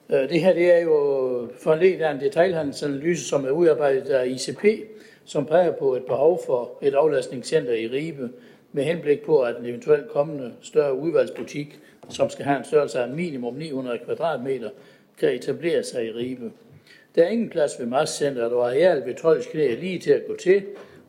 Øh, 0.09 0.29
det 0.29 0.41
her 0.41 0.53
det 0.53 0.73
er 0.73 0.79
jo 0.79 1.47
forledt 1.59 2.01
af 2.01 2.11
en 2.11 2.19
detaljhandelsanalyse, 2.19 3.25
som 3.25 3.45
er 3.45 3.49
udarbejdet 3.49 4.09
af 4.09 4.27
ICP, 4.27 4.65
som 5.25 5.45
peger 5.45 5.71
på 5.71 5.95
et 5.95 6.03
behov 6.03 6.41
for 6.45 6.71
et 6.81 6.93
aflastningscenter 6.93 7.73
i 7.73 7.87
Ribe, 7.87 8.29
med 8.71 8.83
henblik 8.83 9.21
på, 9.21 9.39
at 9.41 9.57
en 9.57 9.65
eventuelt 9.65 10.09
kommende 10.09 10.53
større 10.61 10.93
udvalgsbutik, 10.93 11.79
som 12.09 12.29
skal 12.29 12.45
have 12.45 12.57
en 12.57 12.65
størrelse 12.65 12.99
af 12.99 13.09
minimum 13.09 13.53
900 13.53 13.99
kvadratmeter, 14.05 14.69
kan 15.19 15.29
etablere 15.29 15.83
sig 15.83 16.05
i 16.05 16.11
Ribe. 16.11 16.51
Der 17.15 17.23
er 17.23 17.27
ingen 17.27 17.49
plads 17.49 17.79
ved 17.79 17.85
Marscenteret, 17.85 18.53
og 18.53 18.67
areal 18.67 19.05
ved 19.05 19.15
Trolds 19.15 19.45
knæ 19.45 19.73
er 19.73 19.79
lige 19.79 19.99
til 19.99 20.11
at 20.11 20.27
gå 20.27 20.35
til, 20.35 20.63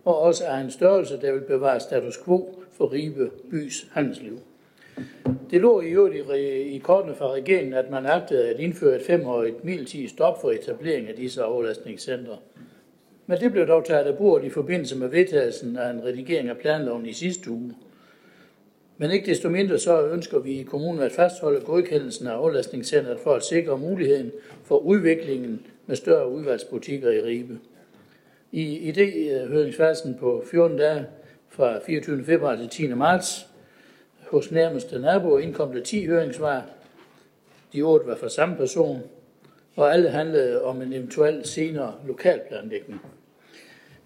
og 0.04 0.18
også 0.18 0.44
er 0.44 0.56
en 0.56 0.70
størrelse, 0.70 1.20
der 1.20 1.32
vil 1.32 1.40
bevare 1.40 1.80
status 1.80 2.18
quo 2.24 2.58
for 2.72 2.92
Ribe 2.92 3.30
bys 3.50 3.86
handelsliv. 3.92 4.38
Det 5.50 5.60
lå 5.60 5.80
i 5.80 5.90
øvrigt 5.90 6.30
i, 6.34 6.76
i 6.76 6.78
kortene 6.78 7.14
fra 7.14 7.32
regeringen, 7.32 7.74
at 7.74 7.90
man 7.90 8.06
agtede 8.06 8.48
at 8.48 8.60
indføre 8.60 8.96
et 8.96 9.02
femårigt 9.02 9.64
midlertidigt 9.64 10.10
stop 10.10 10.40
for 10.40 10.50
etablering 10.50 11.08
af 11.08 11.14
disse 11.14 11.42
aflastningscentre. 11.42 12.38
Men 13.26 13.40
det 13.40 13.52
blev 13.52 13.66
dog 13.66 13.84
taget 13.84 14.04
af 14.04 14.16
bordet 14.16 14.46
i 14.46 14.50
forbindelse 14.50 14.98
med 14.98 15.08
vedtagelsen 15.08 15.76
af 15.76 15.90
en 15.90 16.04
redigering 16.04 16.48
af 16.48 16.56
planloven 16.56 17.06
i 17.06 17.12
sidste 17.12 17.50
uge. 17.50 17.74
Men 18.98 19.10
ikke 19.10 19.26
desto 19.26 19.48
mindre 19.48 19.78
så 19.78 20.06
ønsker 20.06 20.38
vi 20.38 20.60
i 20.60 20.62
kommunen 20.62 21.02
at 21.02 21.12
fastholde 21.12 21.60
godkendelsen 21.60 22.26
af 22.26 22.32
aflastningscentret 22.32 23.20
for 23.20 23.34
at 23.34 23.44
sikre 23.44 23.78
muligheden 23.78 24.32
for 24.64 24.78
udviklingen 24.78 25.66
med 25.86 25.96
større 25.96 26.30
udvalgsbutikker 26.30 27.10
i 27.10 27.20
Ribe. 27.20 27.58
I 28.52 28.92
idéhøringsfasen 28.92 30.08
øh, 30.08 30.18
på 30.18 30.44
14 30.50 30.78
dage 30.78 31.06
fra 31.48 31.78
24. 31.86 32.24
februar 32.24 32.56
til 32.56 32.68
10. 32.68 32.88
marts 32.88 33.46
hos 34.30 34.50
nærmeste 34.50 34.98
naboer 34.98 35.38
indkom 35.38 35.72
der 35.72 35.82
10 35.82 36.06
høringssvar. 36.06 36.66
De 37.72 37.82
otte 37.82 38.06
var 38.06 38.16
fra 38.16 38.28
samme 38.28 38.56
person, 38.56 39.02
og 39.76 39.92
alle 39.92 40.08
handlede 40.08 40.64
om 40.64 40.82
en 40.82 40.92
eventuel 40.92 41.44
senere 41.44 41.94
lokalplanlægning. 42.06 43.00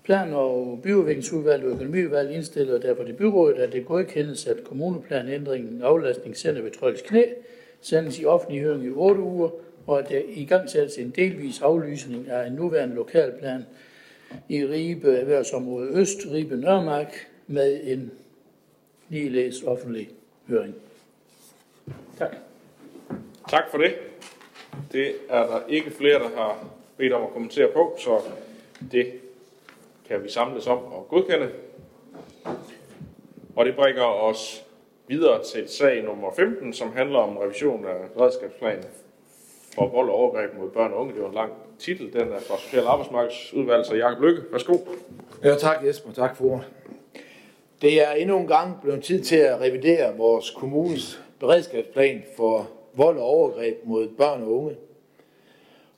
Plan- 0.04 0.32
og 0.32 0.80
byudviklingsudvalg 0.82 1.64
og 1.64 1.70
økonomiudvalg 1.70 2.30
indstiller 2.30 2.78
derfor 2.78 3.04
til 3.04 3.12
byrådet, 3.12 3.58
at 3.58 3.72
det 3.72 3.86
godkendes, 3.86 4.46
at 4.46 4.64
kommuneplanændringen 4.64 5.82
aflastningscenter 5.82 6.62
ved 6.62 6.70
Trøls 6.70 7.02
Knæ 7.02 7.22
sendes 7.80 8.20
i 8.20 8.24
offentlig 8.24 8.62
høring 8.62 8.84
i 8.84 8.90
8 8.90 9.20
uger, 9.20 9.50
og 9.88 9.98
at 9.98 10.08
der 10.08 10.22
i 10.28 10.44
gang 10.44 10.70
sættes 10.70 10.98
en 10.98 11.10
delvis 11.10 11.60
aflysning 11.60 12.28
af 12.30 12.46
en 12.46 12.52
nuværende 12.52 12.94
lokalplan 12.94 13.64
i 14.48 14.66
Ribe 14.66 15.16
Erhvervsområde 15.16 15.88
Øst, 15.92 16.18
Ribe 16.32 16.56
Nørmark, 16.56 17.28
med 17.46 17.80
en 17.82 18.12
ligeledes 19.08 19.62
offentlig 19.62 20.08
høring. 20.48 20.74
Tak. 22.18 22.36
Tak 23.48 23.64
for 23.70 23.78
det. 23.78 23.94
Det 24.92 25.14
er 25.28 25.46
der 25.46 25.60
ikke 25.68 25.90
flere, 25.90 26.18
der 26.18 26.28
har 26.36 26.68
bedt 26.96 27.12
om 27.12 27.22
at 27.22 27.30
kommentere 27.32 27.68
på, 27.72 27.96
så 27.98 28.20
det 28.92 29.12
kan 30.08 30.24
vi 30.24 30.28
samles 30.28 30.66
om 30.66 30.78
og 30.78 31.06
godkende. 31.08 31.50
Og 33.56 33.64
det 33.64 33.76
bringer 33.76 34.02
os 34.02 34.64
videre 35.06 35.44
til 35.44 35.68
sag 35.68 36.04
nummer 36.04 36.32
15, 36.36 36.72
som 36.72 36.92
handler 36.92 37.18
om 37.18 37.36
revision 37.36 37.86
af 37.86 38.20
redskabsplanen 38.20 38.84
for 39.78 39.88
vold 39.88 40.08
og 40.08 40.14
overgreb 40.14 40.50
mod 40.58 40.70
børn 40.70 40.92
og 40.92 41.00
unge. 41.00 41.14
Det 41.14 41.22
var 41.22 41.28
en 41.28 41.34
lang 41.34 41.52
titel. 41.78 42.12
Den 42.12 42.20
er 42.20 42.40
fra 42.40 42.58
Social- 42.58 42.84
og 42.84 42.92
Arbejdsmarkedsudvalget, 42.92 43.86
så 43.86 43.94
Jacob 43.94 44.22
Lykke, 44.22 44.42
værsgo. 44.52 44.76
Ja, 45.44 45.54
tak 45.54 45.84
Jesper, 45.86 46.12
tak 46.12 46.36
for 46.36 46.44
ordet. 46.44 46.66
Det 47.82 48.08
er 48.08 48.12
endnu 48.12 48.38
en 48.38 48.46
gang 48.46 48.80
blevet 48.82 49.04
tid 49.04 49.22
til 49.22 49.36
at 49.36 49.60
revidere 49.60 50.16
vores 50.16 50.50
kommunes 50.50 51.22
beredskabsplan 51.40 52.22
for 52.36 52.68
vold 52.94 53.18
og 53.18 53.24
overgreb 53.24 53.76
mod 53.84 54.08
børn 54.08 54.42
og 54.42 54.52
unge. 54.52 54.76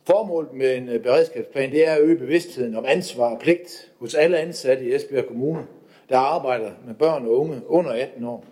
Formålet 0.06 0.52
med 0.52 0.76
en 0.76 0.88
øh, 0.88 1.02
beredskabsplan 1.02 1.70
det 1.70 1.88
er 1.88 1.92
at 1.92 2.00
øge 2.00 2.16
bevidstheden 2.16 2.76
om 2.76 2.84
ansvar 2.88 3.34
og 3.34 3.38
pligt 3.40 3.92
hos 3.98 4.14
alle 4.14 4.38
ansatte 4.38 4.84
i 4.84 4.94
Esbjerg 4.94 5.26
Kommune, 5.26 5.66
der 6.08 6.18
arbejder 6.18 6.70
med 6.86 6.94
børn 6.94 7.26
og 7.26 7.38
unge 7.38 7.62
under 7.66 7.90
18 7.90 8.24
år. 8.24 8.44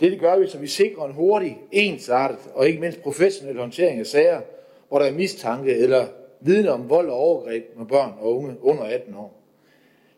Det 0.00 0.20
gør 0.20 0.38
vi, 0.38 0.46
så 0.46 0.58
vi 0.58 0.66
sikrer 0.66 1.04
en 1.04 1.12
hurtig, 1.12 1.58
ensartet 1.72 2.38
og 2.54 2.68
ikke 2.68 2.80
mindst 2.80 3.02
professionel 3.02 3.58
håndtering 3.58 4.00
af 4.00 4.06
sager, 4.06 4.40
hvor 4.88 4.98
der 4.98 5.06
er 5.06 5.12
mistanke 5.12 5.74
eller 5.76 6.06
viden 6.40 6.68
om 6.68 6.90
vold 6.90 7.10
og 7.10 7.16
overgreb 7.16 7.78
med 7.78 7.86
børn 7.86 8.12
og 8.20 8.36
unge 8.36 8.56
under 8.60 8.82
18 8.82 9.14
år. 9.14 9.36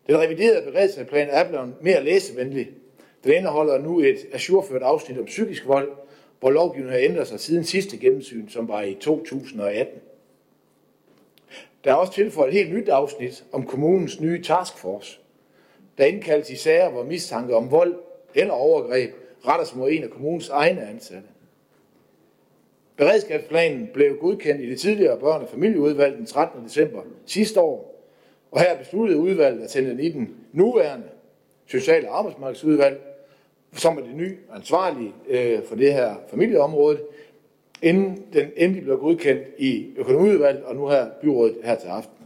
Den 0.07 0.19
reviderede 0.19 0.73
beredskabsplan 0.73 1.29
er 1.31 1.49
blevet 1.49 1.75
mere 1.81 2.05
læsevenlig. 2.05 2.71
Den 3.25 3.33
indeholder 3.33 3.79
nu 3.79 4.01
et 4.01 4.17
ajourført 4.33 4.83
afsnit 4.83 5.19
om 5.19 5.25
psykisk 5.25 5.67
vold, 5.67 5.91
hvor 6.41 6.51
lovgivningen 6.51 6.93
har 6.93 7.01
ændret 7.01 7.27
sig 7.27 7.41
siden 7.41 7.65
sidste 7.65 7.97
gennemsyn, 7.97 8.49
som 8.49 8.69
var 8.69 8.83
i 8.83 8.95
2018. 8.95 10.01
Der 11.85 11.91
er 11.91 11.95
også 11.95 12.13
tilføjet 12.13 12.49
et 12.49 12.55
helt 12.55 12.75
nyt 12.75 12.89
afsnit 12.89 13.45
om 13.53 13.67
kommunens 13.67 14.21
nye 14.21 14.43
taskforce, 14.43 15.19
der 15.99 16.05
indkaldes 16.05 16.51
i 16.51 16.57
sager, 16.57 16.91
hvor 16.91 17.05
mistanke 17.05 17.57
om 17.57 17.71
vold 17.71 17.95
eller 18.35 18.55
overgreb 18.55 19.15
retter 19.49 19.65
sig 19.67 19.79
mod 19.79 19.91
en 19.91 20.05
af 20.05 20.11
kommunens 20.11 20.49
egne 20.49 20.87
ansatte. 20.87 21.29
Beredskabsplanen 22.97 23.91
blev 23.95 24.17
godkendt 24.17 24.63
i 24.63 24.71
det 24.71 24.81
tidligere 24.81 25.17
børne- 25.17 25.43
og 25.43 25.49
familieudvalg 25.49 26.17
den 26.17 26.27
13. 26.27 26.65
december 26.65 27.03
sidste 27.27 27.61
år, 27.61 28.05
og 28.51 28.61
her 28.61 28.79
besluttede 28.79 29.19
udvalget 29.19 29.63
at 29.63 29.71
sende 29.71 29.91
den 29.91 30.01
i 30.01 30.09
den 30.09 30.35
nuværende 30.53 31.07
sociale 31.67 32.09
Arbejdsmarkedsudvalg, 32.09 33.01
som 33.73 33.99
er 33.99 34.03
det 34.03 34.15
nye 34.15 34.37
ansvarlige 34.55 35.13
øh, 35.29 35.63
for 35.65 35.77
det 35.77 35.93
her 35.93 36.15
familieområde, 36.31 36.99
inden 37.83 38.25
den 38.33 38.51
endelig 38.57 38.83
blev 38.83 38.99
godkendt 38.99 39.43
i 39.59 39.87
økonomiudvalget 39.97 40.65
og 40.65 40.77
nu 40.77 40.89
her 40.89 41.07
byrådet 41.23 41.57
her 41.65 41.75
til 41.75 41.89
aften. 41.89 42.17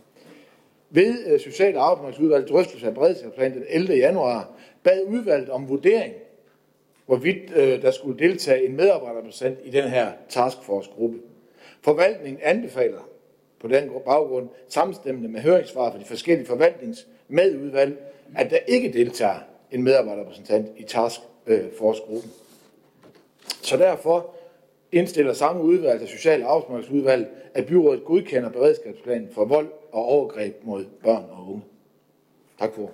Ved 0.90 1.32
øh, 1.32 1.40
Social- 1.40 1.76
og 1.76 1.84
Arbejdsmarkedsudvalget 1.84 2.48
drøftelse 2.48 2.86
af 2.86 2.94
beredskabsplanen 2.94 3.58
den 3.58 3.66
11. 3.68 3.94
januar 3.94 4.50
bad 4.82 5.02
udvalget 5.06 5.50
om 5.50 5.68
vurdering, 5.68 6.14
hvorvidt 7.06 7.50
øh, 7.56 7.82
der 7.82 7.90
skulle 7.90 8.18
deltage 8.18 8.66
en 8.66 8.76
medarbejderprocent 8.76 9.58
i 9.64 9.70
den 9.70 9.88
her 9.88 10.12
taskforce-gruppe. 10.28 11.18
Forvaltningen 11.80 12.40
anbefaler 12.42 13.08
på 13.60 13.68
den 13.68 13.90
baggrund 14.04 14.48
samstemmende 14.68 15.28
med 15.28 15.40
høringssvar 15.40 15.90
fra 15.90 15.98
de 15.98 16.04
forskellige 16.04 16.46
forvaltningsmedudvalg, 16.46 17.98
at 18.36 18.50
der 18.50 18.58
ikke 18.66 18.92
deltager 18.92 19.38
en 19.70 19.82
medarbejderrepræsentant 19.82 20.68
i 20.76 20.82
taskforce-gruppen. 20.82 22.30
Så 23.62 23.76
derfor 23.76 24.34
indstiller 24.92 25.32
samme 25.32 25.62
udvalg 25.62 26.00
til 26.00 26.08
Social- 26.08 26.42
og 26.44 26.50
Arbejdsmarkedsudvalg, 26.50 27.28
at 27.54 27.66
byrådet 27.66 28.04
godkender 28.04 28.50
beredskabsplanen 28.50 29.28
for 29.32 29.44
vold 29.44 29.68
og 29.92 30.04
overgreb 30.04 30.56
mod 30.62 30.84
børn 31.02 31.24
og 31.30 31.48
unge. 31.48 31.62
Tak 32.58 32.74
for. 32.74 32.90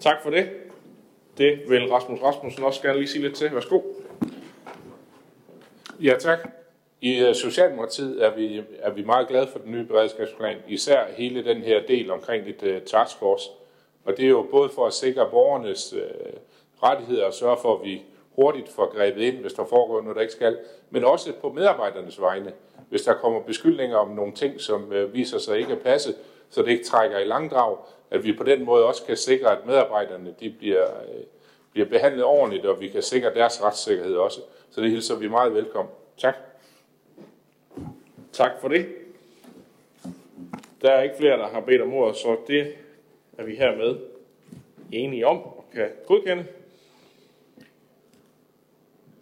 Tak 0.00 0.16
for 0.22 0.30
det. 0.30 0.48
Det 1.38 1.60
vil 1.68 1.88
Rasmus 1.92 2.20
Rasmussen 2.22 2.64
også 2.64 2.82
gerne 2.82 2.98
lige 2.98 3.08
sige 3.08 3.22
lidt 3.22 3.34
til. 3.34 3.54
Værsgo. 3.54 3.80
Ja, 6.00 6.14
tak. 6.18 6.38
I 7.00 7.18
øh, 7.18 7.34
Socialdemokratiet 7.34 8.24
er 8.24 8.34
vi, 8.34 8.62
er 8.78 8.90
vi 8.90 9.04
meget 9.04 9.28
glade 9.28 9.46
for 9.46 9.58
den 9.58 9.72
nye 9.72 9.84
beredskabsplan, 9.84 10.56
især 10.68 11.04
hele 11.16 11.44
den 11.44 11.62
her 11.62 11.86
del 11.86 12.10
omkring 12.10 12.48
et 12.48 12.62
uh, 12.62 12.82
taskforce. 12.86 13.50
Og 14.04 14.16
det 14.16 14.24
er 14.24 14.28
jo 14.28 14.46
både 14.50 14.68
for 14.68 14.86
at 14.86 14.92
sikre 14.92 15.30
borgernes 15.30 15.94
uh, 15.94 16.00
rettigheder 16.82 17.24
og 17.24 17.34
sørge 17.34 17.56
for, 17.62 17.78
at 17.78 17.84
vi 17.84 18.02
hurtigt 18.34 18.68
får 18.68 18.96
grebet 18.96 19.22
ind, 19.22 19.36
hvis 19.36 19.52
der 19.52 19.64
foregår 19.64 20.00
noget, 20.00 20.16
der 20.16 20.22
ikke 20.22 20.34
skal, 20.34 20.58
men 20.90 21.04
også 21.04 21.32
på 21.40 21.52
medarbejdernes 21.52 22.20
vegne, 22.20 22.52
hvis 22.88 23.02
der 23.02 23.14
kommer 23.14 23.40
beskyldninger 23.42 23.96
om 23.96 24.10
nogle 24.10 24.32
ting, 24.32 24.60
som 24.60 24.88
uh, 24.88 25.14
viser 25.14 25.38
sig 25.38 25.58
ikke 25.58 25.72
at 25.72 25.80
passe, 25.80 26.14
så 26.50 26.62
det 26.62 26.70
ikke 26.70 26.84
trækker 26.84 27.18
i 27.18 27.24
langdrag, 27.24 27.76
at 28.10 28.24
vi 28.24 28.32
på 28.32 28.44
den 28.44 28.64
måde 28.64 28.86
også 28.86 29.04
kan 29.04 29.16
sikre, 29.16 29.58
at 29.58 29.66
medarbejderne 29.66 30.34
de 30.40 30.50
bliver, 30.58 30.84
øh, 30.84 31.24
bliver 31.72 31.88
behandlet 31.88 32.24
ordentligt, 32.24 32.66
og 32.66 32.80
vi 32.80 32.88
kan 32.88 33.02
sikre 33.02 33.34
deres 33.34 33.62
retssikkerhed 33.62 34.16
også. 34.16 34.40
Så 34.70 34.80
det 34.80 34.90
hilser 34.90 35.16
vi 35.16 35.28
meget 35.28 35.54
velkommen. 35.54 35.94
Tak. 36.18 36.34
Tak 38.32 38.50
for 38.60 38.68
det. 38.68 38.86
Der 40.82 40.90
er 40.90 41.02
ikke 41.02 41.16
flere, 41.18 41.38
der 41.38 41.48
har 41.48 41.60
bedt 41.60 41.82
om 41.82 41.94
ordet, 41.94 42.16
så 42.16 42.36
det 42.46 42.74
er 43.38 43.44
vi 43.44 43.54
hermed 43.54 43.96
enige 44.92 45.26
om 45.26 45.42
og 45.42 45.64
kan 45.74 45.88
godkende. 46.06 46.46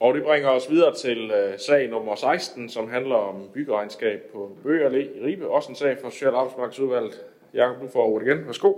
Og 0.01 0.14
det 0.14 0.23
bringer 0.23 0.48
os 0.48 0.70
videre 0.70 0.94
til 0.94 1.31
øh, 1.31 1.59
sag 1.59 1.89
nummer 1.89 2.14
16, 2.14 2.68
som 2.68 2.89
handler 2.89 3.14
om 3.14 3.48
byggeregnskab 3.55 4.20
på 4.32 4.51
Bøge 4.62 4.86
Allé 4.86 5.18
i 5.18 5.24
Ribe. 5.24 5.48
Også 5.48 5.68
en 5.68 5.74
sag 5.74 5.98
fra 6.02 6.10
Social- 6.10 6.35
og 6.35 6.40
Arbejdsmarkedsudvalget. 6.40 7.24
Jakob, 7.55 7.82
du 7.82 7.89
får 7.89 8.06
ordet 8.06 8.27
igen. 8.27 8.47
Værsgo. 8.47 8.74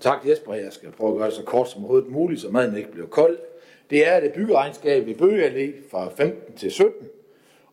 Tak 0.00 0.28
Jesper, 0.28 0.54
jeg 0.54 0.72
skal 0.72 0.90
prøve 0.92 1.12
at 1.12 1.18
gøre 1.18 1.26
det 1.26 1.34
så 1.34 1.42
kort 1.42 1.70
som 1.70 1.80
overhovedet 1.80 2.10
muligt, 2.10 2.40
så 2.40 2.48
maden 2.50 2.76
ikke 2.76 2.92
bliver 2.92 3.06
kold. 3.06 3.38
Det 3.90 4.08
er 4.08 4.20
det 4.20 4.32
byggeregnskab 4.32 5.08
i 5.08 5.14
Bøge 5.14 5.48
Allé 5.48 5.90
fra 5.90 6.08
15 6.16 6.56
til 6.56 6.70
17, 6.70 6.92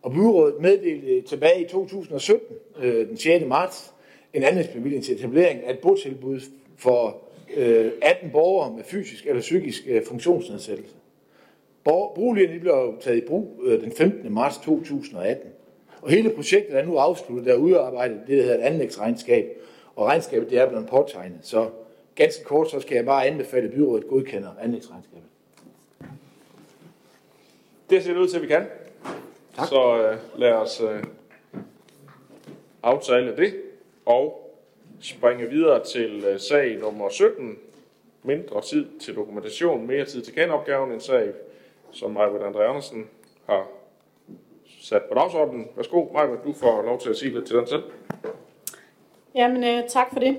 og 0.01 0.11
byrådet 0.11 0.61
meddelte 0.61 1.21
tilbage 1.21 1.61
i 1.61 1.67
2017, 1.67 2.55
øh, 2.81 3.07
den 3.07 3.17
6. 3.17 3.45
marts, 3.45 3.93
en 4.33 4.43
anlægsbevilling 4.43 5.03
til 5.03 5.15
etablering 5.15 5.63
af 5.63 5.73
et 5.73 5.79
botilbud 5.79 6.39
for 6.77 7.17
øh, 7.57 7.91
18 8.01 8.31
borgere 8.31 8.73
med 8.73 8.83
fysisk 8.83 9.27
eller 9.27 9.41
psykisk 9.41 9.83
øh, 9.87 10.05
funktionsnedsættelse. 10.05 10.95
Boligerne 12.15 12.59
blev 12.59 12.97
taget 13.01 13.17
i 13.17 13.27
brug 13.27 13.61
øh, 13.63 13.81
den 13.81 13.91
15. 13.91 14.33
marts 14.33 14.57
2018. 14.57 15.49
Og 16.01 16.09
hele 16.09 16.29
projektet 16.29 16.77
er 16.77 16.85
nu 16.85 16.97
afsluttet, 16.97 17.45
der 17.45 17.53
er 17.53 17.57
udarbejdet 17.57 18.21
det, 18.27 18.37
der 18.37 18.43
hedder 18.43 18.57
et 18.57 18.61
anlægsregnskab, 18.61 19.45
og 19.95 20.05
regnskabet 20.05 20.49
det 20.49 20.59
er 20.59 20.69
blevet 20.69 20.87
påtegnet. 20.87 21.39
Så 21.41 21.69
ganske 22.15 22.43
kort, 22.43 22.71
så 22.71 22.79
skal 22.79 22.95
jeg 22.95 23.05
bare 23.05 23.25
anbefale, 23.25 23.67
at 23.67 23.73
byrådet 23.73 24.07
godkender 24.07 24.49
anlægsregnskabet. 24.61 25.23
Det 27.89 28.03
ser 28.03 28.13
det 28.13 28.19
ud 28.19 28.27
til, 28.27 28.35
at 28.35 28.41
vi 28.41 28.47
kan. 28.47 28.65
Tak. 29.55 29.67
Så 29.67 30.11
uh, 30.35 30.39
lad 30.39 30.51
os 30.51 30.81
uh, 30.81 30.89
aftale 32.83 33.35
det 33.37 33.53
og 34.05 34.53
springe 35.01 35.49
videre 35.49 35.83
til 35.83 36.25
uh, 36.33 36.39
sag 36.39 36.77
nummer 36.79 37.09
17. 37.09 37.57
Mindre 38.23 38.61
tid 38.61 38.85
til 38.99 39.15
dokumentation, 39.15 39.87
mere 39.87 40.05
tid 40.05 40.21
til 40.21 40.33
kendeopgaven. 40.33 40.91
En 40.91 41.01
sag, 41.01 41.33
som 41.97 42.11
Majbert 42.11 42.41
André 42.41 42.61
Andersen 42.61 43.05
har 43.45 43.67
sat 44.81 45.01
på 45.03 45.19
dagsordenen. 45.19 45.67
Værsgo, 45.75 46.05
Majbert, 46.13 46.43
du 46.43 46.53
får 46.53 46.81
lov 46.81 46.99
til 46.99 47.09
at 47.09 47.17
sige 47.17 47.33
lidt 47.33 47.47
til 47.47 47.55
den 47.55 47.67
selv. 47.67 47.83
Jamen, 49.35 49.63
øh, 49.63 49.89
tak 49.89 50.07
for 50.13 50.19
det. 50.19 50.37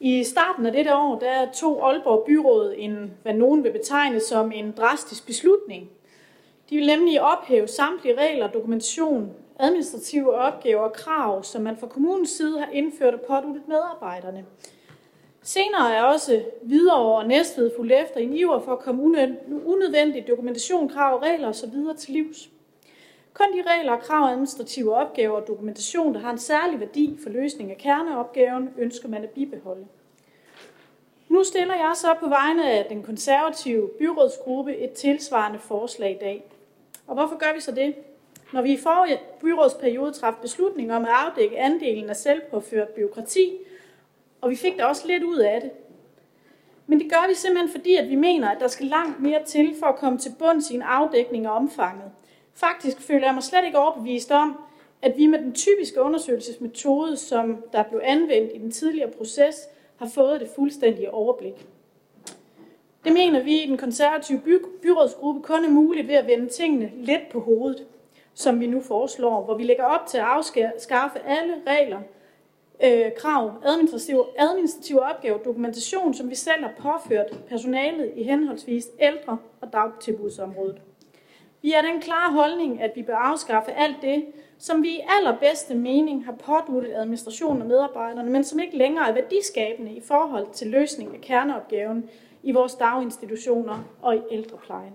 I 0.00 0.24
starten 0.24 0.66
af 0.66 0.72
dette 0.72 0.94
år, 0.94 1.18
der 1.18 1.52
tog 1.52 1.90
Aalborg 1.90 2.24
Byråd 2.26 2.74
en, 2.76 3.12
hvad 3.22 3.34
nogen 3.34 3.64
vil 3.64 3.72
betegne 3.72 4.20
som 4.20 4.52
en 4.52 4.72
drastisk 4.76 5.26
beslutning. 5.26 5.90
De 6.70 6.76
vil 6.76 6.86
nemlig 6.86 7.22
ophæve 7.22 7.68
samtlige 7.68 8.18
regler, 8.18 8.50
dokumentation, 8.50 9.32
administrative 9.60 10.34
opgaver 10.34 10.82
og 10.82 10.92
krav, 10.92 11.42
som 11.42 11.62
man 11.62 11.76
fra 11.76 11.86
kommunens 11.86 12.30
side 12.30 12.58
har 12.58 12.70
indført 12.72 13.14
og 13.14 13.20
påduttet 13.20 13.68
medarbejderne. 13.68 14.44
Senere 15.48 15.94
er 15.94 16.02
også 16.02 16.42
Hvidovre 16.62 17.18
og 17.18 17.26
Næstved 17.26 17.70
fuldt 17.76 17.92
efter 17.92 18.20
en 18.20 18.32
iver 18.32 18.60
for 18.60 18.72
at 18.72 18.78
komme 18.78 19.02
unødvendig 19.66 20.28
dokumentation, 20.28 20.88
krav 20.88 21.16
og 21.16 21.22
regler 21.22 21.48
osv. 21.48 21.70
til 21.98 22.12
livs. 22.12 22.50
Kun 23.32 23.46
de 23.52 23.62
regler, 23.66 23.96
krav, 23.96 24.30
administrative 24.30 24.94
opgaver 24.94 25.40
og 25.40 25.46
dokumentation, 25.46 26.14
der 26.14 26.20
har 26.20 26.30
en 26.30 26.38
særlig 26.38 26.80
værdi 26.80 27.18
for 27.22 27.30
løsning 27.30 27.70
af 27.70 27.76
kerneopgaven, 27.76 28.70
ønsker 28.78 29.08
man 29.08 29.24
at 29.24 29.30
bibeholde. 29.30 29.86
Nu 31.28 31.44
stiller 31.44 31.74
jeg 31.74 31.92
så 31.94 32.14
på 32.20 32.28
vegne 32.28 32.70
af 32.70 32.86
den 32.88 33.02
konservative 33.02 33.88
byrådsgruppe 33.98 34.76
et 34.76 34.92
tilsvarende 34.92 35.58
forslag 35.58 36.10
i 36.10 36.18
dag. 36.20 36.44
Og 37.06 37.14
hvorfor 37.14 37.38
gør 37.38 37.54
vi 37.54 37.60
så 37.60 37.72
det? 37.72 37.94
Når 38.52 38.62
vi 38.62 38.72
i 38.72 38.78
forrige 38.78 39.20
byrådsperiode 39.40 40.12
træffede 40.12 40.42
beslutning 40.42 40.92
om 40.92 41.02
at 41.02 41.10
afdække 41.10 41.58
andelen 41.58 42.10
af 42.10 42.16
selvpåført 42.16 42.88
byråkrati, 42.88 43.58
og 44.40 44.50
vi 44.50 44.56
fik 44.56 44.78
da 44.78 44.84
også 44.84 45.06
lidt 45.06 45.22
ud 45.22 45.38
af 45.38 45.60
det. 45.60 45.70
Men 46.86 47.00
det 47.00 47.10
gør 47.10 47.28
vi 47.28 47.34
simpelthen 47.34 47.70
fordi, 47.70 47.94
at 47.94 48.08
vi 48.08 48.14
mener, 48.14 48.48
at 48.48 48.60
der 48.60 48.68
skal 48.68 48.86
langt 48.86 49.20
mere 49.20 49.44
til 49.44 49.74
for 49.80 49.86
at 49.86 49.96
komme 49.96 50.18
til 50.18 50.32
bunds 50.38 50.70
i 50.70 50.74
en 50.74 50.82
afdækning 50.82 51.46
af 51.46 51.56
omfanget. 51.56 52.10
Faktisk 52.54 53.00
føler 53.00 53.26
jeg 53.26 53.34
mig 53.34 53.42
slet 53.42 53.64
ikke 53.64 53.78
overbevist 53.78 54.30
om, 54.30 54.58
at 55.02 55.14
vi 55.16 55.26
med 55.26 55.38
den 55.38 55.54
typiske 55.54 56.02
undersøgelsesmetode, 56.02 57.16
som 57.16 57.64
der 57.72 57.82
blev 57.82 58.00
anvendt 58.04 58.52
i 58.54 58.58
den 58.58 58.70
tidligere 58.70 59.10
proces, 59.10 59.68
har 59.96 60.08
fået 60.08 60.40
det 60.40 60.48
fuldstændige 60.56 61.14
overblik. 61.14 61.66
Det 63.04 63.12
mener 63.12 63.42
vi 63.42 63.62
i 63.62 63.66
den 63.66 63.76
konservative 63.76 64.40
by- 64.40 64.66
byrådsgruppe 64.82 65.42
kun 65.42 65.64
er 65.64 65.70
muligt 65.70 66.08
ved 66.08 66.14
at 66.14 66.26
vende 66.26 66.48
tingene 66.48 66.92
lidt 66.96 67.28
på 67.32 67.40
hovedet, 67.40 67.86
som 68.34 68.60
vi 68.60 68.66
nu 68.66 68.80
foreslår, 68.80 69.44
hvor 69.44 69.56
vi 69.56 69.62
lægger 69.62 69.84
op 69.84 70.06
til 70.06 70.18
at 70.18 70.24
afskaffe 70.24 71.18
alle 71.26 71.54
regler, 71.66 72.00
øh, 72.84 73.12
krav, 73.16 73.52
administrative, 73.64 74.24
administrative 74.38 75.02
opgaver, 75.02 75.38
dokumentation, 75.38 76.14
som 76.14 76.30
vi 76.30 76.34
selv 76.34 76.64
har 76.64 76.72
påført 76.78 77.26
personalet 77.48 78.12
i 78.16 78.22
henholdsvis 78.22 78.86
ældre- 79.00 79.38
og 79.60 79.72
dagtilbudsområdet. 79.72 80.80
Vi 81.62 81.72
er 81.72 81.82
den 81.82 82.00
klare 82.00 82.32
holdning, 82.32 82.82
at 82.82 82.92
vi 82.94 83.02
bør 83.02 83.16
afskaffe 83.16 83.72
alt 83.72 83.96
det, 84.02 84.24
som 84.58 84.82
vi 84.82 84.88
i 84.88 85.00
allerbedste 85.18 85.74
mening 85.74 86.24
har 86.24 86.32
påduttet 86.32 86.92
administrationen 86.94 87.62
og 87.62 87.68
medarbejderne, 87.68 88.30
men 88.30 88.44
som 88.44 88.58
ikke 88.58 88.76
længere 88.76 89.08
er 89.08 89.12
værdiskabende 89.12 89.92
i 89.92 90.00
forhold 90.00 90.46
til 90.52 90.66
løsning 90.66 91.14
af 91.14 91.20
kerneopgaven 91.20 92.10
i 92.42 92.52
vores 92.52 92.74
daginstitutioner 92.74 93.84
og 94.02 94.16
i 94.16 94.20
ældreplejen. 94.30 94.92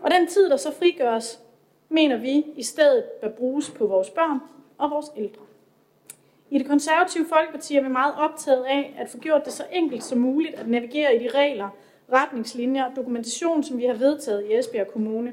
Og 0.00 0.10
den 0.10 0.26
tid, 0.26 0.50
der 0.50 0.56
så 0.56 0.72
frigøres, 0.72 1.40
mener 1.88 2.16
vi 2.16 2.44
i 2.56 2.62
stedet 2.62 3.04
bør 3.04 3.28
bruges 3.28 3.70
på 3.70 3.86
vores 3.86 4.10
børn 4.10 4.40
og 4.78 4.90
vores 4.90 5.06
ældre. 5.16 5.43
I 6.54 6.58
det 6.58 6.66
konservative 6.66 7.26
Folkeparti 7.28 7.76
er 7.76 7.82
vi 7.82 7.88
meget 7.88 8.14
optaget 8.18 8.64
af 8.64 8.94
at 8.98 9.08
få 9.08 9.18
gjort 9.18 9.44
det 9.44 9.52
så 9.52 9.64
enkelt 9.72 10.04
som 10.04 10.18
muligt 10.18 10.54
at 10.54 10.68
navigere 10.68 11.16
i 11.16 11.18
de 11.18 11.28
regler, 11.28 11.68
retningslinjer 12.12 12.84
og 12.84 12.96
dokumentation, 12.96 13.62
som 13.62 13.78
vi 13.78 13.84
har 13.84 13.94
vedtaget 13.94 14.44
i 14.44 14.54
Esbjerg 14.54 14.92
Kommune. 14.92 15.32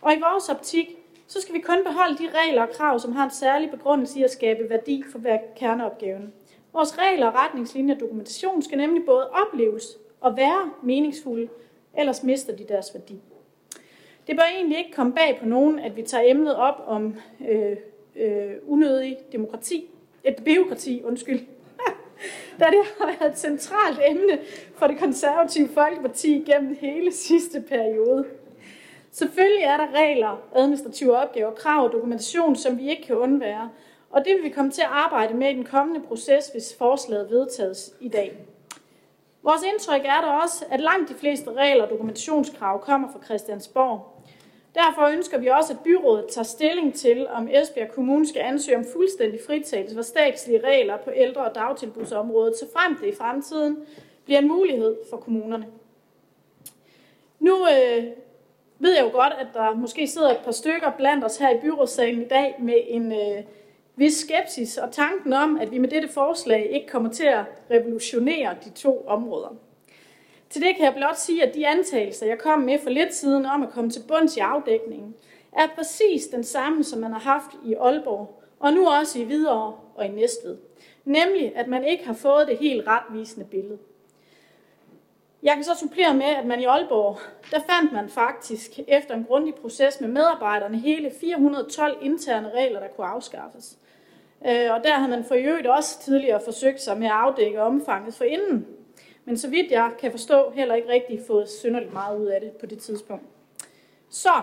Og 0.00 0.12
i 0.12 0.20
vores 0.20 0.48
optik, 0.48 0.98
så 1.26 1.40
skal 1.40 1.54
vi 1.54 1.60
kun 1.60 1.84
beholde 1.84 2.18
de 2.18 2.28
regler 2.34 2.62
og 2.62 2.70
krav, 2.70 2.98
som 2.98 3.12
har 3.12 3.24
en 3.24 3.30
særlig 3.30 3.70
begrundelse 3.70 4.18
i 4.20 4.22
at 4.22 4.30
skabe 4.30 4.70
værdi 4.70 5.04
for 5.12 5.18
hver 5.18 5.38
kerneopgaven. 5.56 6.32
Vores 6.72 6.98
regler, 6.98 7.44
retningslinjer 7.44 7.94
og 7.94 8.00
dokumentation 8.00 8.62
skal 8.62 8.78
nemlig 8.78 9.04
både 9.06 9.30
opleves 9.30 9.84
og 10.20 10.36
være 10.36 10.70
meningsfulde, 10.82 11.48
ellers 11.98 12.22
mister 12.22 12.56
de 12.56 12.64
deres 12.64 12.94
værdi. 12.94 13.20
Det 14.26 14.36
bør 14.36 14.56
egentlig 14.56 14.78
ikke 14.78 14.92
komme 14.92 15.12
bag 15.12 15.38
på 15.40 15.46
nogen, 15.46 15.78
at 15.78 15.96
vi 15.96 16.02
tager 16.02 16.30
emnet 16.30 16.56
op 16.56 16.84
om 16.86 17.14
øh, 17.48 17.76
øh, 18.16 18.52
unødig 18.66 19.16
demokrati, 19.32 19.90
et 20.24 20.36
byråkrati, 20.44 21.02
undskyld, 21.04 21.40
da 22.60 22.64
det 22.64 22.84
har 22.98 23.06
været 23.06 23.32
et 23.32 23.38
centralt 23.38 24.00
emne 24.08 24.38
for 24.74 24.86
det 24.86 24.98
konservative 24.98 25.68
Folkeparti 25.68 26.44
gennem 26.46 26.76
hele 26.80 27.12
sidste 27.12 27.60
periode. 27.68 28.24
Selvfølgelig 29.10 29.62
er 29.62 29.76
der 29.76 29.86
regler, 29.94 30.42
administrative 30.54 31.16
opgaver, 31.16 31.54
krav 31.54 31.84
og 31.84 31.92
dokumentation, 31.92 32.56
som 32.56 32.78
vi 32.78 32.90
ikke 32.90 33.02
kan 33.02 33.16
undvære, 33.16 33.70
og 34.10 34.24
det 34.24 34.34
vil 34.36 34.44
vi 34.44 34.48
komme 34.48 34.70
til 34.70 34.82
at 34.82 34.88
arbejde 34.90 35.34
med 35.34 35.50
i 35.50 35.54
den 35.54 35.64
kommende 35.64 36.00
proces, 36.00 36.48
hvis 36.48 36.74
forslaget 36.78 37.30
vedtages 37.30 37.94
i 38.00 38.08
dag. 38.08 38.38
Vores 39.42 39.62
indtryk 39.62 40.00
er 40.04 40.20
der 40.20 40.28
også, 40.42 40.64
at 40.70 40.80
langt 40.80 41.08
de 41.08 41.14
fleste 41.14 41.52
regler 41.52 41.84
og 41.84 41.90
dokumentationskrav 41.90 42.80
kommer 42.80 43.08
fra 43.12 43.24
Christiansborg. 43.24 44.17
Derfor 44.74 45.02
ønsker 45.02 45.38
vi 45.38 45.46
også, 45.46 45.72
at 45.72 45.80
byrådet 45.80 46.26
tager 46.30 46.44
stilling 46.44 46.94
til, 46.94 47.28
om 47.28 47.48
Esbjerg 47.52 47.92
Kommune 47.92 48.28
skal 48.28 48.40
ansøge 48.42 48.76
om 48.76 48.84
fuldstændig 48.92 49.40
fritagelse 49.46 49.94
for 49.94 50.02
statslige 50.02 50.60
regler 50.64 50.96
på 50.96 51.10
ældre- 51.14 51.44
og 51.44 51.54
dagtilbudsområdet, 51.54 52.56
så 52.58 52.66
frem 52.72 52.96
det 52.96 53.06
i 53.06 53.16
fremtiden 53.16 53.76
bliver 54.24 54.40
en 54.40 54.48
mulighed 54.48 54.96
for 55.10 55.16
kommunerne. 55.16 55.66
Nu 57.38 57.66
øh, 57.66 58.04
ved 58.78 58.94
jeg 58.94 59.04
jo 59.04 59.10
godt, 59.10 59.32
at 59.32 59.46
der 59.54 59.74
måske 59.74 60.08
sidder 60.08 60.30
et 60.30 60.40
par 60.44 60.52
stykker 60.52 60.90
blandt 60.96 61.24
os 61.24 61.38
her 61.38 61.50
i 61.50 61.60
byrådssalen 61.60 62.22
i 62.22 62.28
dag 62.28 62.56
med 62.58 62.80
en 62.86 63.12
øh, 63.12 63.44
vis 63.96 64.14
skepsis 64.14 64.78
og 64.78 64.92
tanken 64.92 65.32
om, 65.32 65.58
at 65.60 65.70
vi 65.70 65.78
med 65.78 65.88
dette 65.88 66.08
forslag 66.08 66.70
ikke 66.70 66.86
kommer 66.86 67.10
til 67.12 67.24
at 67.24 67.44
revolutionere 67.70 68.56
de 68.64 68.70
to 68.70 69.06
områder. 69.06 69.56
Til 70.50 70.62
det 70.62 70.76
kan 70.76 70.84
jeg 70.84 70.94
blot 70.94 71.16
sige, 71.16 71.42
at 71.42 71.54
de 71.54 71.66
antagelser, 71.66 72.26
jeg 72.26 72.38
kom 72.38 72.58
med 72.58 72.78
for 72.78 72.90
lidt 72.90 73.14
siden 73.14 73.46
om 73.46 73.62
at 73.62 73.70
komme 73.70 73.90
til 73.90 74.02
bunds 74.08 74.36
i 74.36 74.40
afdækningen, 74.40 75.14
er 75.52 75.66
præcis 75.76 76.26
den 76.26 76.44
samme, 76.44 76.84
som 76.84 77.00
man 77.00 77.12
har 77.12 77.20
haft 77.20 77.50
i 77.64 77.74
Aalborg, 77.74 78.42
og 78.60 78.72
nu 78.72 78.88
også 78.88 79.18
i 79.18 79.24
Hvidovre 79.24 79.74
og 79.94 80.06
i 80.06 80.08
Næstved. 80.08 80.58
Nemlig, 81.04 81.56
at 81.56 81.68
man 81.68 81.84
ikke 81.84 82.06
har 82.06 82.14
fået 82.14 82.48
det 82.48 82.58
helt 82.58 82.86
retvisende 82.86 83.46
billede. 83.46 83.78
Jeg 85.42 85.54
kan 85.54 85.64
så 85.64 85.76
supplere 85.80 86.14
med, 86.14 86.26
at 86.26 86.46
man 86.46 86.60
i 86.60 86.64
Aalborg, 86.64 87.18
der 87.50 87.60
fandt 87.70 87.92
man 87.92 88.08
faktisk 88.08 88.78
efter 88.88 89.14
en 89.14 89.24
grundig 89.24 89.54
proces 89.54 90.00
med 90.00 90.08
medarbejderne 90.08 90.78
hele 90.78 91.10
412 91.20 91.98
interne 92.02 92.50
regler, 92.54 92.80
der 92.80 92.88
kunne 92.88 93.06
afskaffes. 93.06 93.78
Øh, 94.46 94.72
og 94.72 94.84
der 94.84 94.94
havde 94.94 95.10
man 95.10 95.24
for 95.24 95.34
øvrigt 95.34 95.66
også 95.66 96.00
tidligere 96.00 96.40
forsøgt 96.44 96.80
sig 96.80 96.98
med 96.98 97.06
at 97.06 97.12
afdække 97.12 97.62
omfanget 97.62 98.14
for 98.14 98.24
inden. 98.24 98.66
Men 99.28 99.38
så 99.38 99.48
vidt 99.48 99.70
jeg 99.70 99.92
kan 99.98 100.10
forstå, 100.10 100.50
heller 100.50 100.74
ikke 100.74 100.88
rigtig 100.88 101.20
fået 101.26 101.48
synderligt 101.48 101.92
meget 101.92 102.18
ud 102.18 102.26
af 102.26 102.40
det 102.40 102.52
på 102.52 102.66
det 102.66 102.78
tidspunkt. 102.78 103.24
Så, 104.10 104.42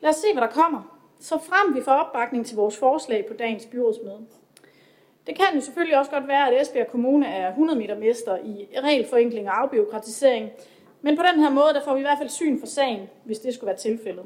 lad 0.00 0.10
os 0.10 0.16
se, 0.16 0.26
hvad 0.32 0.42
der 0.42 0.48
kommer. 0.48 0.98
Så 1.18 1.38
frem 1.38 1.74
vi 1.74 1.80
får 1.82 1.92
opbakning 1.92 2.46
til 2.46 2.56
vores 2.56 2.76
forslag 2.76 3.26
på 3.26 3.34
dagens 3.34 3.66
byrådsmøde. 3.66 4.26
Det 5.26 5.34
kan 5.36 5.46
jo 5.54 5.60
selvfølgelig 5.60 5.98
også 5.98 6.10
godt 6.10 6.28
være, 6.28 6.48
at 6.48 6.62
Esbjerg 6.62 6.86
Kommune 6.86 7.26
er 7.26 7.48
100 7.48 7.78
meter 7.78 7.98
mester 7.98 8.38
i 8.38 8.68
regelforenkling 8.82 9.48
og 9.48 9.60
afbiokratisering, 9.60 10.50
men 11.02 11.16
på 11.16 11.22
den 11.32 11.40
her 11.40 11.50
måde, 11.50 11.74
der 11.74 11.84
får 11.84 11.94
vi 11.94 12.00
i 12.00 12.02
hvert 12.02 12.18
fald 12.18 12.28
syn 12.28 12.60
for 12.60 12.66
sagen, 12.66 13.10
hvis 13.24 13.38
det 13.38 13.54
skulle 13.54 13.68
være 13.68 13.76
tilfældet. 13.76 14.24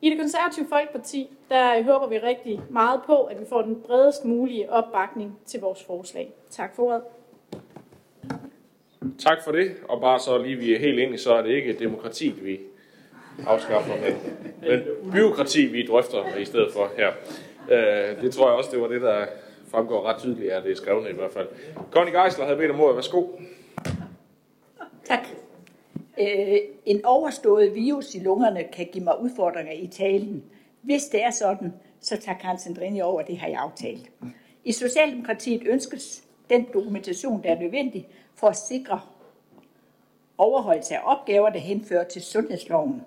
I 0.00 0.10
det 0.10 0.18
konservative 0.18 0.66
Folkeparti, 0.68 1.30
der 1.48 1.82
håber 1.82 2.06
vi 2.06 2.18
rigtig 2.18 2.60
meget 2.70 3.00
på, 3.06 3.22
at 3.22 3.40
vi 3.40 3.44
får 3.48 3.62
den 3.62 3.82
bredest 3.82 4.24
mulige 4.24 4.72
opbakning 4.72 5.38
til 5.46 5.60
vores 5.60 5.84
forslag. 5.84 6.32
Tak 6.50 6.76
for 6.76 6.82
ordet. 6.82 7.02
Tak 9.18 9.44
for 9.44 9.52
det, 9.52 9.72
og 9.88 10.00
bare 10.00 10.20
så 10.20 10.38
lige 10.38 10.56
vi 10.56 10.74
er 10.74 10.78
helt 10.78 11.00
enige, 11.00 11.18
så 11.18 11.34
er 11.34 11.42
det 11.42 11.50
ikke 11.50 11.78
demokrati, 11.78 12.30
vi 12.42 12.60
afskaffer, 13.46 13.94
men, 13.94 14.14
men 14.60 14.80
byråkrati, 15.12 15.66
vi 15.66 15.86
drøfter 15.86 16.36
i 16.36 16.44
stedet 16.44 16.72
for 16.72 16.90
her. 16.96 17.12
Øh, 17.70 18.22
det 18.22 18.34
tror 18.34 18.48
jeg 18.48 18.56
også, 18.58 18.70
det 18.72 18.80
var 18.80 18.88
det, 18.88 19.00
der 19.00 19.26
fremgår 19.70 20.02
ret 20.06 20.18
tydeligt 20.18 20.52
af 20.52 20.62
det 20.62 20.72
er 20.72 20.76
skrevet 20.76 21.10
i 21.10 21.14
hvert 21.14 21.32
fald. 21.32 21.48
Connie 21.90 22.22
Geisler 22.22 22.44
havde 22.44 22.58
bedt 22.58 22.70
om 22.70 22.80
ordet. 22.80 22.96
Værsgo. 22.96 23.26
Tak. 25.04 25.26
Øh, 26.20 26.58
en 26.86 27.04
overstået 27.04 27.74
virus 27.74 28.14
i 28.14 28.18
lungerne 28.18 28.64
kan 28.72 28.88
give 28.92 29.04
mig 29.04 29.20
udfordringer 29.20 29.72
i 29.72 29.86
talen. 29.86 30.44
Hvis 30.82 31.04
det 31.04 31.22
er 31.22 31.30
sådan, 31.30 31.72
så 32.00 32.16
tager 32.16 32.38
Karen 32.38 32.58
Sandrini 32.58 33.00
over, 33.00 33.22
det 33.22 33.38
har 33.38 33.48
jeg 33.48 33.60
aftalt. 33.60 34.10
I 34.64 34.72
Socialdemokratiet 34.72 35.62
ønskes 35.66 36.22
den 36.50 36.66
dokumentation, 36.74 37.42
der 37.42 37.50
er 37.50 37.60
nødvendig 37.60 38.08
for 38.40 38.48
at 38.48 38.56
sikre 38.56 39.00
overholdelse 40.38 40.96
af 40.96 41.00
opgaver, 41.04 41.50
der 41.50 41.58
henfører 41.58 42.04
til 42.04 42.22
sundhedsloven. 42.22 43.02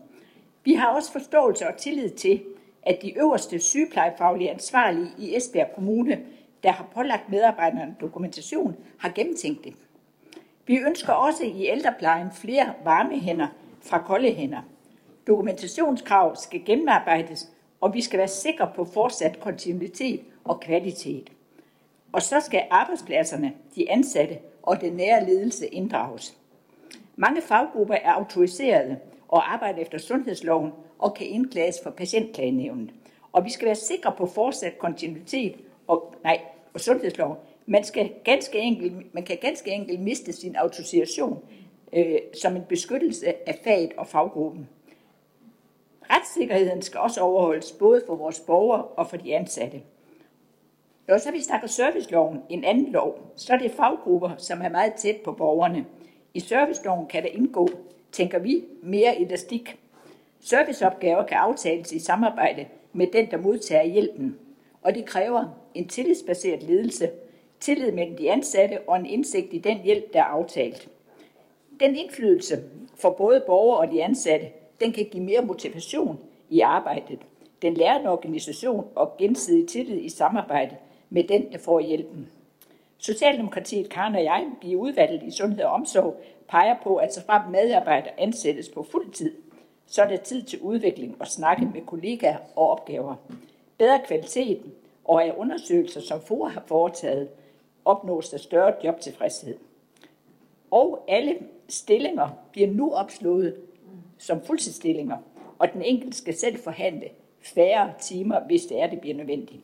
Vi 0.64 0.74
har 0.74 0.96
også 0.96 1.12
forståelse 1.12 1.68
og 1.68 1.78
tillid 1.78 2.10
til, 2.10 2.44
at 2.84 3.00
de 3.02 3.18
øverste 3.18 3.60
sygeplejefaglige 3.60 4.52
ansvarlige 4.52 5.12
i 5.18 5.36
Esbjerg 5.38 5.72
Kommune, 5.76 6.20
der 6.64 6.72
har 6.72 6.86
pålagt 6.94 7.30
medarbejderne 7.30 7.96
dokumentation, 8.02 8.76
har 9.00 9.10
gennemtænkt 9.10 9.64
det. 9.64 9.74
Vi 10.66 10.78
ønsker 10.78 11.14
også 11.14 11.44
i 11.44 11.68
ældreplejen 11.68 12.32
flere 12.32 12.74
varme 12.84 13.20
hænder 13.20 13.48
fra 13.82 14.00
kolde 14.00 14.34
hænder. 14.34 14.62
Dokumentationskrav 15.28 16.36
skal 16.36 16.66
gennemarbejdes, 16.66 17.50
og 17.82 17.94
vi 17.94 18.02
skal 18.02 18.20
være 18.20 18.28
sikre 18.28 18.72
på 18.76 18.86
fortsat 18.86 19.40
kontinuitet 19.40 20.22
og 20.44 20.60
kvalitet. 20.60 21.30
Og 22.12 22.22
så 22.22 22.40
skal 22.40 22.64
arbejdspladserne, 22.72 23.54
de 23.76 23.92
ansatte 23.92 24.38
og 24.64 24.82
den 24.82 24.94
nære 24.94 25.26
ledelse 25.26 25.68
inddrages. 25.68 26.38
Mange 27.16 27.42
faggrupper 27.42 27.96
er 27.96 28.12
autoriserede 28.12 28.98
og 29.28 29.54
arbejder 29.54 29.80
efter 29.80 29.98
sundhedsloven 29.98 30.72
og 31.00 31.14
kan 31.14 31.28
indklages 31.28 31.76
for 31.84 31.90
patientklagenævnet. 31.90 32.94
Og 33.32 33.46
vi 33.46 33.50
skal 33.50 33.66
være 33.66 33.76
sikre 33.76 34.14
på 34.18 34.26
fortsat 34.26 34.78
kontinuitet 34.78 35.56
og, 35.88 36.16
nej, 36.24 36.40
og 36.74 36.80
sundhedsloven. 36.80 37.38
Man, 37.66 37.84
skal 37.84 38.12
ganske 38.24 38.60
enkelt, 38.60 39.14
man 39.14 39.24
kan 39.24 39.38
ganske 39.42 39.72
enkelt 39.72 40.00
miste 40.00 40.34
sin 40.34 40.56
autorisation 40.56 41.44
øh, 41.94 42.18
som 42.42 42.56
en 42.56 42.64
beskyttelse 42.70 43.50
af 43.50 43.60
faget 43.64 43.94
og 43.98 44.08
faggruppen. 44.08 44.70
Retssikkerheden 46.10 46.82
skal 46.82 47.00
også 47.00 47.22
overholdes 47.22 47.72
både 47.72 48.04
for 48.08 48.16
vores 48.16 48.40
borgere 48.40 48.84
og 48.84 49.10
for 49.10 49.18
de 49.18 49.36
ansatte. 49.36 49.82
Når 51.08 51.18
så 51.18 51.32
vi 51.32 51.42
snakker 51.42 51.68
serviceloven, 51.68 52.42
en 52.50 52.64
anden 52.64 52.92
lov, 52.92 53.34
så 53.36 53.54
er 53.54 53.58
det 53.58 53.72
faggrupper, 53.72 54.32
som 54.38 54.62
er 54.62 54.70
meget 54.70 54.94
tæt 54.94 55.16
på 55.16 55.32
borgerne. 55.32 55.86
I 56.34 56.40
serviceloven 56.40 57.08
kan 57.08 57.24
der 57.24 57.30
indgå, 57.30 57.70
tænker 58.12 58.40
vi, 58.40 58.64
mere 58.82 59.22
elastik. 59.22 59.80
Serviceopgaver 60.40 61.26
kan 61.26 61.38
aftales 61.38 61.92
i 61.92 62.00
samarbejde 62.00 62.66
med 62.94 63.08
den, 63.08 63.32
der 63.32 63.38
modtager 63.38 63.84
hjælpen. 63.84 64.38
Og 64.82 64.96
det 64.96 65.06
kræver 65.06 65.46
en 65.74 65.88
tillidsbaseret 65.88 66.64
ledelse, 66.64 67.10
tillid 67.60 67.92
mellem 67.92 68.18
de 68.18 68.32
ansatte 68.32 68.80
og 68.88 69.00
en 69.00 69.06
indsigt 69.06 69.54
i 69.54 69.58
den 69.58 69.78
hjælp, 69.78 70.14
der 70.14 70.20
er 70.20 70.24
aftalt. 70.24 70.90
Den 71.80 71.96
indflydelse 71.96 72.64
for 72.96 73.10
både 73.10 73.44
borgere 73.46 73.80
og 73.80 73.92
de 73.92 74.04
ansatte, 74.04 74.48
den 74.80 74.92
kan 74.92 75.06
give 75.12 75.24
mere 75.24 75.42
motivation 75.42 76.20
i 76.50 76.60
arbejdet. 76.60 77.20
Den 77.62 77.74
lærende 77.74 78.10
organisation 78.10 78.88
og 78.96 79.18
gensidig 79.18 79.68
tillid 79.68 80.02
i 80.02 80.10
samarbejde 80.10 80.76
med 81.14 81.24
den, 81.24 81.52
der 81.52 81.58
får 81.58 81.80
hjælpen. 81.80 82.30
Socialdemokratiet, 82.98 83.90
Karen 83.90 84.16
og 84.16 84.24
jeg, 84.24 84.48
i 84.62 84.76
udvalget 84.76 85.24
i 85.24 85.32
Sundhed 85.32 85.64
og 85.64 85.72
Omsorg, 85.72 86.22
peger 86.48 86.76
på, 86.84 86.96
at 86.96 87.14
så 87.14 87.26
frem 87.26 87.52
medarbejder 87.52 88.10
ansættes 88.18 88.70
på 88.70 88.84
fuld 88.84 89.12
tid, 89.12 89.36
så 89.86 90.02
er 90.02 90.08
der 90.08 90.18
tid 90.18 90.44
til 90.44 90.60
udvikling 90.60 91.16
og 91.20 91.28
snakke 91.28 91.66
med 91.74 91.82
kollegaer 91.82 92.38
og 92.56 92.70
opgaver. 92.70 93.16
Bedre 93.78 94.00
kvalitet 94.08 94.62
og 95.06 95.24
af 95.24 95.34
undersøgelser, 95.38 96.02
som 96.02 96.22
FOA 96.22 96.50
har 96.50 96.64
foretaget, 96.68 97.30
opnås 97.86 98.30
der 98.30 98.38
større 98.38 98.74
jobtilfredshed. 98.84 99.58
Og 100.72 101.04
alle 101.08 101.36
stillinger 101.70 102.30
bliver 102.52 102.68
nu 102.68 102.94
opslået 102.94 103.56
som 104.18 104.42
fuldtidsstillinger, 104.42 105.18
og 105.60 105.74
den 105.74 105.82
enkelte 105.82 106.18
skal 106.18 106.34
selv 106.34 106.58
forhandle 106.58 107.10
færre 107.42 107.94
timer, 108.00 108.40
hvis 108.40 108.66
det 108.66 108.82
er, 108.82 108.88
det 108.88 109.02
bliver 109.02 109.16
nødvendigt. 109.16 109.62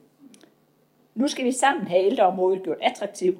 Nu 1.19 1.27
skal 1.27 1.45
vi 1.45 1.51
sammen 1.51 1.87
have 1.87 2.05
ældreområdet 2.05 2.63
gjort 2.63 2.77
attraktivt. 2.81 3.37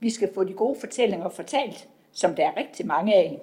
Vi 0.00 0.10
skal 0.10 0.34
få 0.34 0.44
de 0.44 0.52
gode 0.52 0.80
fortællinger 0.80 1.28
fortalt, 1.28 1.88
som 2.12 2.34
der 2.34 2.46
er 2.46 2.56
rigtig 2.56 2.86
mange 2.86 3.14
af. 3.14 3.40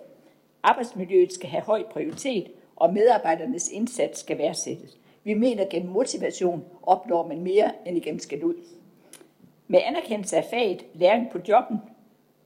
Arbejdsmiljøet 0.64 1.34
skal 1.34 1.50
have 1.50 1.64
høj 1.64 1.84
prioritet, 1.84 2.52
og 2.76 2.94
medarbejdernes 2.94 3.70
indsats 3.70 4.20
skal 4.20 4.38
værdsættes. 4.38 4.98
Vi 5.24 5.34
mener, 5.34 5.64
at 5.64 5.70
gennem 5.70 5.92
motivation 5.92 6.64
opnår 6.84 7.28
man 7.28 7.42
mere 7.42 7.72
end 7.86 7.98
igennem 7.98 8.20
skal 8.20 8.44
ud. 8.44 8.56
Med 9.68 9.80
anerkendelse 9.84 10.38
af 10.38 10.46
faget, 10.50 10.86
læring 10.94 11.30
på 11.32 11.40
jobben, 11.48 11.78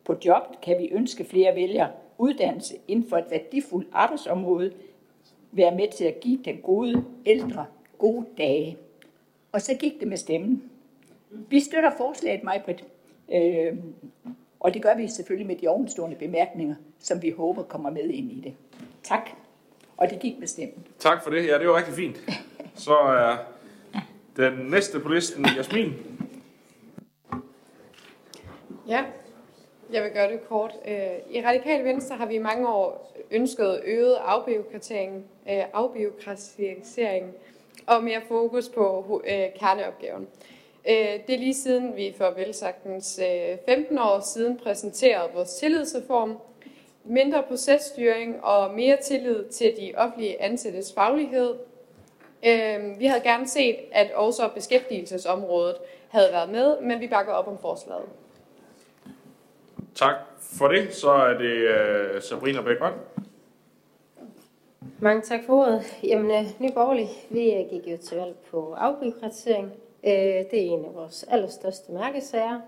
på 0.05 0.15
jobbet 0.25 0.61
kan 0.61 0.77
vi 0.79 0.89
ønske 0.91 1.25
flere 1.25 1.55
vælgere 1.55 1.91
uddannelse 2.17 2.75
inden 2.87 3.09
for 3.09 3.17
et 3.17 3.25
værdifuldt 3.29 3.87
arbejdsområde, 3.91 4.71
være 5.51 5.75
med 5.75 5.87
til 5.97 6.05
at 6.05 6.19
give 6.19 6.39
den 6.45 6.57
gode 6.57 7.03
ældre 7.25 7.65
gode 7.97 8.25
dage. 8.37 8.77
Og 9.51 9.61
så 9.61 9.73
gik 9.73 9.99
det 9.99 10.07
med 10.07 10.17
stemmen. 10.17 10.71
Vi 11.29 11.59
støtter 11.59 11.91
forslaget, 11.97 12.43
Majbrit, 12.43 12.83
øh, 13.33 13.77
og 14.59 14.73
det 14.73 14.81
gør 14.81 14.95
vi 14.95 15.07
selvfølgelig 15.07 15.47
med 15.47 15.55
de 15.55 15.67
ovenstående 15.67 16.15
bemærkninger, 16.15 16.75
som 16.99 17.21
vi 17.21 17.29
håber 17.29 17.63
kommer 17.63 17.89
med 17.89 18.09
ind 18.09 18.31
i 18.31 18.41
det. 18.43 18.53
Tak. 19.03 19.29
Og 19.97 20.09
det 20.09 20.19
gik 20.19 20.39
med 20.39 20.47
stemmen. 20.47 20.87
Tak 20.99 21.23
for 21.23 21.29
det. 21.29 21.47
Ja, 21.47 21.59
det 21.59 21.67
var 21.67 21.77
rigtig 21.77 21.93
fint. 21.93 22.17
Så 22.85 22.93
er 22.93 23.37
den 24.37 24.53
næste 24.53 24.99
på 24.99 25.09
listen 25.09 25.45
Jasmin. 25.57 25.93
Ja, 28.87 29.05
jeg 29.91 30.03
vil 30.03 30.11
gøre 30.11 30.31
det 30.31 30.47
kort. 30.49 30.71
Øh, 30.87 30.95
I 31.35 31.45
Radikale 31.45 31.83
Venstre 31.83 32.15
har 32.15 32.25
vi 32.25 32.35
i 32.35 32.39
mange 32.39 32.69
år 32.69 33.13
ønsket 33.31 33.81
øget 33.85 34.15
afbiokratisering, 34.15 35.25
øh, 35.49 35.63
afbiokratisering 35.73 37.33
og 37.87 38.03
mere 38.03 38.21
fokus 38.27 38.69
på 38.69 39.21
øh, 39.27 39.45
kerneopgaven. 39.59 40.27
Det 40.87 41.29
er 41.29 41.37
lige 41.37 41.53
siden 41.53 41.95
vi 41.95 42.13
for 42.17 42.33
velsagtens 42.37 43.19
15 43.65 43.97
år 43.97 44.19
siden 44.19 44.57
præsenterede 44.63 45.29
vores 45.33 45.53
tillidsreform, 45.53 46.37
mindre 47.03 47.43
processtyring 47.47 48.43
og 48.43 48.73
mere 48.73 48.97
tillid 49.03 49.45
til 49.45 49.73
de 49.77 49.93
offentlige 49.97 50.41
ansættes 50.41 50.93
faglighed. 50.93 51.55
Vi 52.97 53.05
havde 53.05 53.21
gerne 53.23 53.47
set, 53.47 53.75
at 53.91 54.11
også 54.11 54.49
beskæftigelsesområdet 54.55 55.75
havde 56.09 56.29
været 56.31 56.49
med, 56.49 56.81
men 56.81 56.99
vi 56.99 57.07
bakker 57.07 57.33
op 57.33 57.47
om 57.47 57.57
forslaget. 57.61 58.05
Tak 59.95 60.15
for 60.39 60.67
det. 60.67 60.93
Så 60.93 61.11
er 61.11 61.33
det 61.33 62.23
Sabrina 62.23 62.61
Bækman. 62.61 62.93
Mange 64.99 65.21
tak 65.21 65.39
for 65.45 65.53
ordet. 65.53 65.97
Jamen, 66.03 66.47
Nye 66.59 66.71
Borgerlige, 66.73 67.09
vi 67.29 67.39
gik 67.69 67.87
jo 67.87 67.97
til 67.97 68.17
valg 68.17 68.35
på 68.51 68.73
afbyråkratisering. 68.73 69.71
Øh, 70.07 70.45
det 70.51 70.53
er 70.53 70.71
en 70.71 70.85
af 70.85 70.95
vores 70.95 71.23
allerstørste 71.23 71.91
mærkesager. 71.91 72.59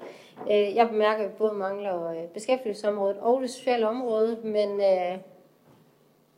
Øh, 0.52 0.76
jeg 0.76 0.90
bemærker, 0.90 1.24
at 1.24 1.30
vi 1.30 1.36
både 1.38 1.54
mangler 1.54 2.10
øh, 2.10 2.28
beskæftigelsesområdet 2.34 3.18
og 3.18 3.42
det 3.42 3.50
sociale 3.50 3.88
område, 3.88 4.38
men 4.44 4.82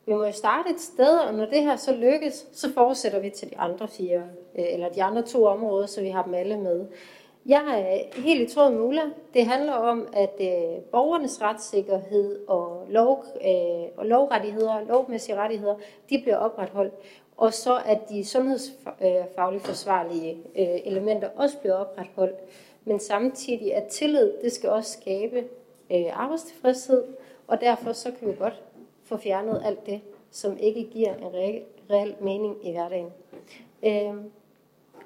vi 0.05 0.13
må 0.13 0.25
jo 0.25 0.31
starte 0.31 0.69
et 0.69 0.79
sted, 0.79 1.17
og 1.17 1.33
når 1.33 1.45
det 1.45 1.63
her 1.63 1.75
så 1.75 1.95
lykkes, 1.95 2.47
så 2.53 2.73
fortsætter 2.73 3.19
vi 3.19 3.29
til 3.29 3.49
de 3.49 3.57
andre 3.57 3.87
fire, 3.87 4.23
eller 4.55 4.89
de 4.89 5.03
andre 5.03 5.21
to 5.21 5.45
områder, 5.45 5.85
så 5.85 6.01
vi 6.01 6.09
har 6.09 6.23
dem 6.23 6.33
alle 6.33 6.57
med. 6.57 6.85
Jeg 7.45 7.63
er 7.79 8.21
helt 8.21 8.51
i 8.51 8.53
tråd 8.53 8.71
med 8.71 8.81
Ulla. 8.81 9.01
Det 9.33 9.45
handler 9.45 9.73
om, 9.73 10.07
at 10.13 10.33
øh, 10.41 10.83
borgernes 10.91 11.41
retssikkerhed 11.41 12.47
og, 12.47 12.85
lov, 12.89 13.25
øh, 13.35 13.87
og 13.97 14.05
lovrettigheder, 14.05 14.87
lovmæssige 14.87 15.35
rettigheder, 15.35 15.75
de 16.09 16.21
bliver 16.21 16.37
opretholdt. 16.37 16.93
Og 17.41 17.53
så 17.53 17.81
at 17.85 18.09
de 18.09 18.25
sundhedsfagligt 18.25 19.63
forsvarlige 19.63 20.31
øh, 20.33 20.79
elementer 20.85 21.29
også 21.35 21.57
bliver 21.57 21.75
opretholdt. 21.75 22.39
Men 22.85 22.99
samtidig 22.99 23.75
at 23.75 23.87
tillid, 23.87 24.33
det 24.43 24.51
skal 24.51 24.69
også 24.69 24.91
skabe 24.91 25.37
øh, 25.91 26.23
arbejdstilfredshed, 26.23 27.03
og 27.47 27.61
derfor 27.61 27.91
så 27.91 28.11
kan 28.19 28.27
vi 28.27 28.33
godt 28.33 28.63
få 29.03 29.17
fjernet 29.17 29.61
alt 29.65 29.85
det, 29.85 30.01
som 30.31 30.57
ikke 30.57 30.83
giver 30.83 31.15
en 31.15 31.33
reel, 31.33 31.63
reel 31.89 32.15
mening 32.19 32.67
i 32.67 32.71
hverdagen. 32.71 33.09
Øh, 33.83 34.25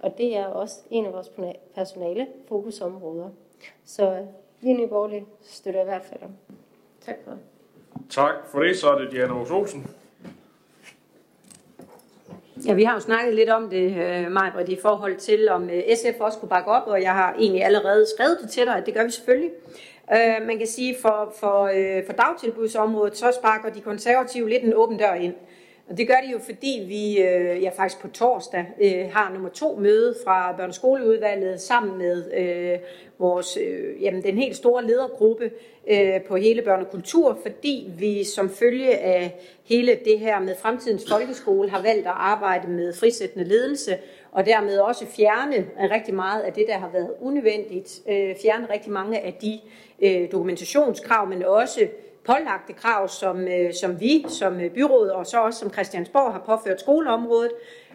og 0.01 0.17
det 0.17 0.37
er 0.37 0.45
også 0.45 0.81
en 0.89 1.05
af 1.05 1.13
vores 1.13 1.31
personale 1.75 2.27
fokusområder. 2.47 3.29
Så 3.85 4.25
vi 4.61 4.69
i 4.69 4.73
Nye 4.73 4.87
Borgerlige 4.87 5.25
støtter 5.41 5.81
i 5.81 5.85
hvert 5.85 6.03
fald. 6.03 6.21
Tak 7.01 7.15
for 7.23 7.31
det. 7.31 7.39
Tak 8.09 8.35
for 8.51 8.59
det. 8.59 8.77
Så 8.77 8.89
er 8.89 8.97
det 8.97 9.11
Diana 9.11 9.33
Olsen. 9.33 9.87
Ja, 12.65 12.73
vi 12.73 12.83
har 12.83 12.93
jo 12.93 12.99
snakket 12.99 13.35
lidt 13.35 13.49
om 13.49 13.69
det, 13.69 13.97
øh, 13.97 14.31
Majbrit, 14.31 14.69
i 14.69 14.77
forhold 14.81 15.15
til, 15.15 15.49
om 15.49 15.69
øh, 15.69 15.83
SF 15.95 16.19
også 16.19 16.39
kunne 16.39 16.49
bakke 16.49 16.71
op, 16.71 16.87
og 16.87 17.01
jeg 17.01 17.11
har 17.11 17.33
egentlig 17.39 17.63
allerede 17.63 18.05
skrevet 18.15 18.37
det 18.41 18.49
til 18.49 18.65
dig, 18.65 18.75
at 18.75 18.85
det 18.85 18.93
gør 18.93 19.03
vi 19.03 19.11
selvfølgelig. 19.11 19.51
Øh, 20.13 20.47
man 20.47 20.57
kan 20.57 20.67
sige, 20.67 20.95
for, 21.01 21.33
for, 21.39 21.63
øh, 21.63 22.05
for 22.05 22.13
dagtilbudsområdet, 22.13 23.17
så 23.17 23.31
sparker 23.39 23.69
de 23.69 23.81
konservative 23.81 24.49
lidt 24.49 24.63
en 24.63 24.73
åben 24.73 24.97
dør 24.97 25.13
ind. 25.13 25.33
Og 25.89 25.97
det 25.97 26.07
gør 26.07 26.15
de 26.25 26.31
jo, 26.31 26.39
fordi 26.39 26.85
vi 26.87 27.21
øh, 27.21 27.63
ja, 27.63 27.69
faktisk 27.69 28.01
på 28.01 28.07
torsdag 28.07 28.65
øh, 28.81 29.11
har 29.11 29.31
nummer 29.33 29.49
to 29.49 29.75
møde 29.75 30.15
fra 30.23 30.51
børneskoleudvalget 30.57 31.61
sammen 31.61 31.97
med 31.97 32.33
øh, 32.33 32.79
vores, 33.19 33.57
øh, 33.57 34.03
jamen, 34.03 34.23
den 34.23 34.37
helt 34.37 34.55
store 34.55 34.85
ledergruppe 34.85 35.51
øh, 35.87 36.21
på 36.21 36.35
hele 36.35 36.61
børne- 36.61 36.85
og 36.85 36.91
kultur, 36.91 37.39
fordi 37.41 37.89
vi 37.99 38.23
som 38.23 38.49
følge 38.49 38.97
af 38.97 39.39
hele 39.63 39.99
det 40.05 40.19
her 40.19 40.39
med 40.39 40.55
fremtidens 40.61 41.05
folkeskole 41.09 41.69
har 41.69 41.81
valgt 41.81 42.07
at 42.07 42.13
arbejde 42.15 42.67
med 42.67 42.93
frisættende 42.93 43.45
ledelse, 43.45 43.97
og 44.31 44.45
dermed 44.45 44.77
også 44.77 45.05
fjerne 45.05 45.65
rigtig 45.91 46.13
meget 46.13 46.41
af 46.41 46.53
det, 46.53 46.65
der 46.67 46.77
har 46.77 46.89
været 46.93 47.11
unødvendigt, 47.21 48.01
øh, 48.09 48.35
fjerne 48.41 48.67
rigtig 48.73 48.91
mange 48.91 49.19
af 49.19 49.33
de 49.33 49.59
øh, 50.01 50.31
dokumentationskrav, 50.31 51.27
men 51.27 51.43
også 51.43 51.87
pålagte 52.25 52.73
krav, 52.73 53.07
som, 53.07 53.47
øh, 53.47 53.73
som 53.73 53.99
vi 53.99 54.25
som 54.27 54.59
øh, 54.59 54.71
byråd 54.71 55.09
og 55.09 55.25
så 55.25 55.41
også 55.41 55.59
som 55.59 55.73
Christiansborg 55.73 56.31
har 56.31 56.43
påført 56.45 56.79
skoleområdet. 56.79 57.51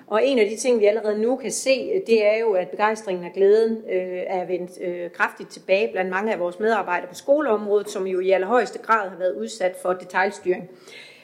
Og 0.07 0.27
en 0.27 0.39
af 0.39 0.49
de 0.49 0.57
ting, 0.57 0.81
vi 0.81 0.85
allerede 0.85 1.19
nu 1.19 1.37
kan 1.37 1.51
se, 1.51 1.91
øh, 1.95 2.01
det 2.07 2.27
er 2.27 2.39
jo, 2.39 2.53
at 2.53 2.69
begejstringen 2.69 3.25
og 3.25 3.33
glæden 3.35 3.77
øh, 3.77 4.23
er 4.27 4.47
vendt 4.47 4.71
øh, 4.81 5.11
kraftigt 5.11 5.51
tilbage 5.51 5.93
blandt 5.93 6.11
mange 6.11 6.33
af 6.33 6.41
vores 6.41 6.61
medarbejdere 6.61 7.09
på 7.09 7.15
skoleområdet, 7.15 7.91
som 7.91 8.07
jo 8.07 8.21
i 8.21 8.31
allerhøjeste 8.31 8.79
grad 8.79 9.09
har 9.09 9.19
været 9.19 9.35
udsat 9.35 9.77
for 9.83 9.93
detaljstyring. 9.93 10.71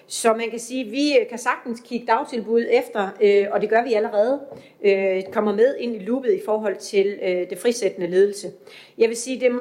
Så 0.06 0.34
man 0.34 0.50
kan 0.50 0.58
sige, 0.58 0.84
at 0.84 0.90
vi 0.90 1.18
øh, 1.18 1.28
kan 1.28 1.38
sagtens 1.38 1.80
kigge 1.84 2.06
dagtilbud 2.06 2.66
efter, 2.70 3.08
øh, 3.20 3.46
og 3.52 3.60
det 3.60 3.70
gør 3.70 3.84
vi 3.84 3.94
allerede, 3.94 4.40
øh, 4.84 5.22
kommer 5.32 5.54
med 5.54 5.76
ind 5.78 5.96
i 5.96 5.98
loopet 5.98 6.32
i 6.32 6.40
forhold 6.44 6.76
til 6.76 7.18
øh, 7.22 7.50
det 7.50 7.58
frisættende 7.58 8.06
ledelse. 8.06 8.48
Jeg 8.98 9.08
vil 9.08 9.16
sige, 9.16 9.40
det 9.40 9.60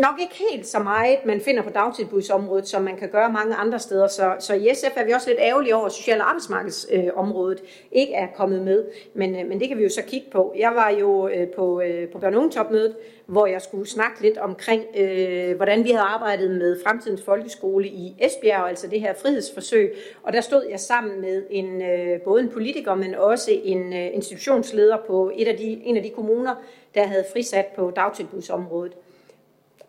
nok 0.00 0.20
ikke 0.20 0.34
helt 0.50 0.66
så 0.66 0.78
meget, 0.78 1.18
man 1.24 1.40
finder 1.40 1.62
på 1.62 1.70
dagtilbudsområdet, 1.70 2.68
som 2.68 2.82
man 2.82 2.96
kan 2.96 3.08
gøre 3.08 3.32
mange 3.32 3.54
andre 3.54 3.78
steder. 3.78 4.08
Så, 4.08 4.34
så 4.38 4.54
i 4.54 4.74
SF 4.74 4.96
er 4.96 5.04
vi 5.04 5.12
også 5.12 5.28
lidt 5.28 5.40
ærgerlige 5.40 5.76
over, 5.76 5.86
at 5.86 5.92
social- 5.92 6.20
og 6.20 6.28
arbejdsmarkedsområdet 6.28 7.60
øh, 7.62 7.68
ikke 7.92 8.14
er 8.14 8.26
kommet 8.34 8.62
med. 8.62 8.84
Men, 9.14 9.40
øh, 9.40 9.48
men 9.48 9.60
det 9.60 9.68
kan 9.68 9.78
vi 9.78 9.82
jo 9.82 9.88
så 9.88 10.02
kigge 10.02 10.26
på. 10.30 10.54
Jeg 10.58 10.72
var 10.74 10.90
jo 10.90 11.28
øh, 11.28 11.48
på, 11.48 11.80
øh, 11.80 12.08
på 12.08 12.18
børneungetopmødet, 12.18 12.92
topmødet, 12.92 12.96
hvor 13.26 13.46
jeg 13.46 13.62
skulle 13.62 13.88
snakke 13.88 14.22
lidt 14.22 14.38
omkring, 14.38 14.84
øh, 14.96 15.56
hvordan 15.56 15.84
vi 15.84 15.90
havde 15.90 16.06
arbejdet 16.06 16.50
med 16.50 16.80
fremtidens 16.86 17.22
folkeskole 17.22 17.88
i 17.88 18.16
Esbjerg, 18.20 18.68
altså 18.68 18.86
det 18.86 19.00
her 19.00 19.14
frihedsforsøg. 19.14 19.94
Og 20.22 20.32
der 20.32 20.40
stod 20.40 20.66
jeg 20.70 20.80
sammen 20.80 21.20
med 21.20 21.42
en, 21.50 21.82
øh, 21.82 22.20
både 22.20 22.42
en 22.42 22.48
politiker, 22.48 22.94
men 22.94 23.14
også 23.14 23.50
en 23.64 23.92
øh, 23.92 24.14
institutionsleder 24.14 24.96
på 25.06 25.32
et 25.34 25.48
af 25.48 25.56
de, 25.56 25.64
en 25.64 25.96
af 25.96 26.02
de 26.02 26.10
kommuner, 26.10 26.54
der 26.94 27.06
havde 27.06 27.24
frisat 27.32 27.66
på 27.66 27.90
dagtilbudsområdet. 27.96 28.92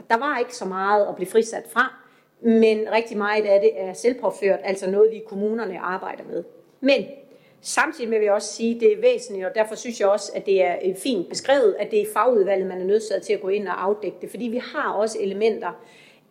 Der 0.09 0.17
var 0.17 0.39
ikke 0.39 0.55
så 0.55 0.65
meget 0.65 1.05
at 1.07 1.15
blive 1.15 1.29
frisat 1.29 1.63
fra, 1.69 1.93
men 2.41 2.91
rigtig 2.91 3.17
meget 3.17 3.45
af 3.45 3.61
det 3.61 3.71
er 3.75 3.93
selvpåført, 3.93 4.59
altså 4.63 4.89
noget, 4.89 5.11
vi 5.11 5.15
i 5.15 5.23
kommunerne 5.27 5.79
arbejder 5.79 6.23
med. 6.23 6.43
Men 6.79 7.05
samtidig 7.61 8.11
vil 8.11 8.21
vi 8.21 8.27
også 8.27 8.53
sige, 8.53 8.75
at 8.75 8.81
det 8.81 8.93
er 8.93 9.01
væsentligt, 9.01 9.45
og 9.45 9.55
derfor 9.55 9.75
synes 9.75 9.99
jeg 9.99 10.07
også, 10.07 10.31
at 10.35 10.45
det 10.45 10.63
er 10.63 10.75
øh, 10.85 10.95
fint 10.95 11.29
beskrevet, 11.29 11.75
at 11.79 11.91
det 11.91 12.01
er 12.01 12.05
fagudvalget, 12.13 12.67
man 12.67 12.81
er 12.81 12.85
nødsaget 12.85 13.23
til 13.23 13.33
at 13.33 13.41
gå 13.41 13.47
ind 13.47 13.67
og 13.67 13.83
afdække 13.83 14.17
det, 14.21 14.29
fordi 14.29 14.45
vi 14.45 14.61
har 14.73 14.93
også 14.93 15.17
elementer 15.21 15.81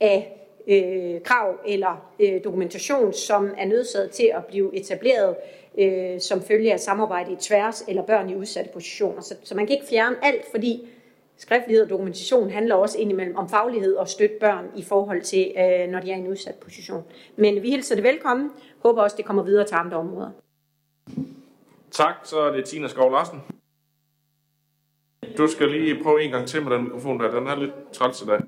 af 0.01 0.47
øh, 0.67 1.21
krav 1.23 1.55
eller 1.67 2.13
øh, 2.21 2.45
dokumentation, 2.45 3.13
som 3.13 3.55
er 3.59 3.67
nødsaget 3.67 4.11
til 4.11 4.31
at 4.35 4.47
blive 4.47 4.77
etableret 4.77 5.37
øh, 5.79 6.21
som 6.21 6.43
følge 6.43 6.73
af 6.73 6.81
samarbejde 6.81 7.33
i 7.33 7.37
tværs 7.37 7.85
eller 7.89 8.03
børn 8.03 8.31
i 8.31 8.35
udsatte 8.35 8.71
positioner. 8.73 9.21
Så, 9.21 9.35
så 9.45 9.55
man 9.55 9.67
kan 9.67 9.75
ikke 9.75 9.87
fjerne 9.87 10.17
alt, 10.23 10.45
fordi 10.51 10.89
Skriftlighed 11.39 11.85
og 11.85 11.91
dokumentation 11.91 12.51
handler 12.51 12.75
også 12.75 12.99
indimellem 12.99 13.37
om 13.37 13.49
faglighed 13.49 13.95
og 13.95 14.09
støtte 14.09 14.37
børn 14.41 14.71
i 14.77 14.83
forhold 14.83 15.23
til, 15.23 15.53
øh, 15.57 15.91
når 15.91 16.01
de 16.01 16.11
er 16.11 16.17
i 16.17 16.19
en 16.19 16.29
udsat 16.29 16.55
position. 16.55 17.05
Men 17.37 17.63
vi 17.63 17.71
hilser 17.71 17.95
det 17.95 18.05
velkommen. 18.05 18.51
Håber 18.83 19.03
også, 19.03 19.17
det 19.17 19.25
kommer 19.25 19.43
videre 19.43 19.67
til 19.67 19.75
andre 19.75 19.97
områder. 19.97 20.31
Tak, 21.91 22.15
så 22.25 22.41
er 22.41 22.53
det 22.53 22.65
Tina 22.65 22.89
Skov 22.89 23.11
Larsen. 23.13 23.41
Du 25.39 25.47
skal 25.47 25.69
lige 25.71 26.03
prøve 26.03 26.23
en 26.23 26.31
gang 26.31 26.47
til 26.47 26.63
med 26.63 26.73
den 26.73 26.85
mikrofon 26.85 27.21
der. 27.21 27.31
Den 27.31 27.47
er 27.47 27.57
lidt 27.57 27.73
træls 27.93 28.23
i 28.23 28.27
dag. 28.27 28.41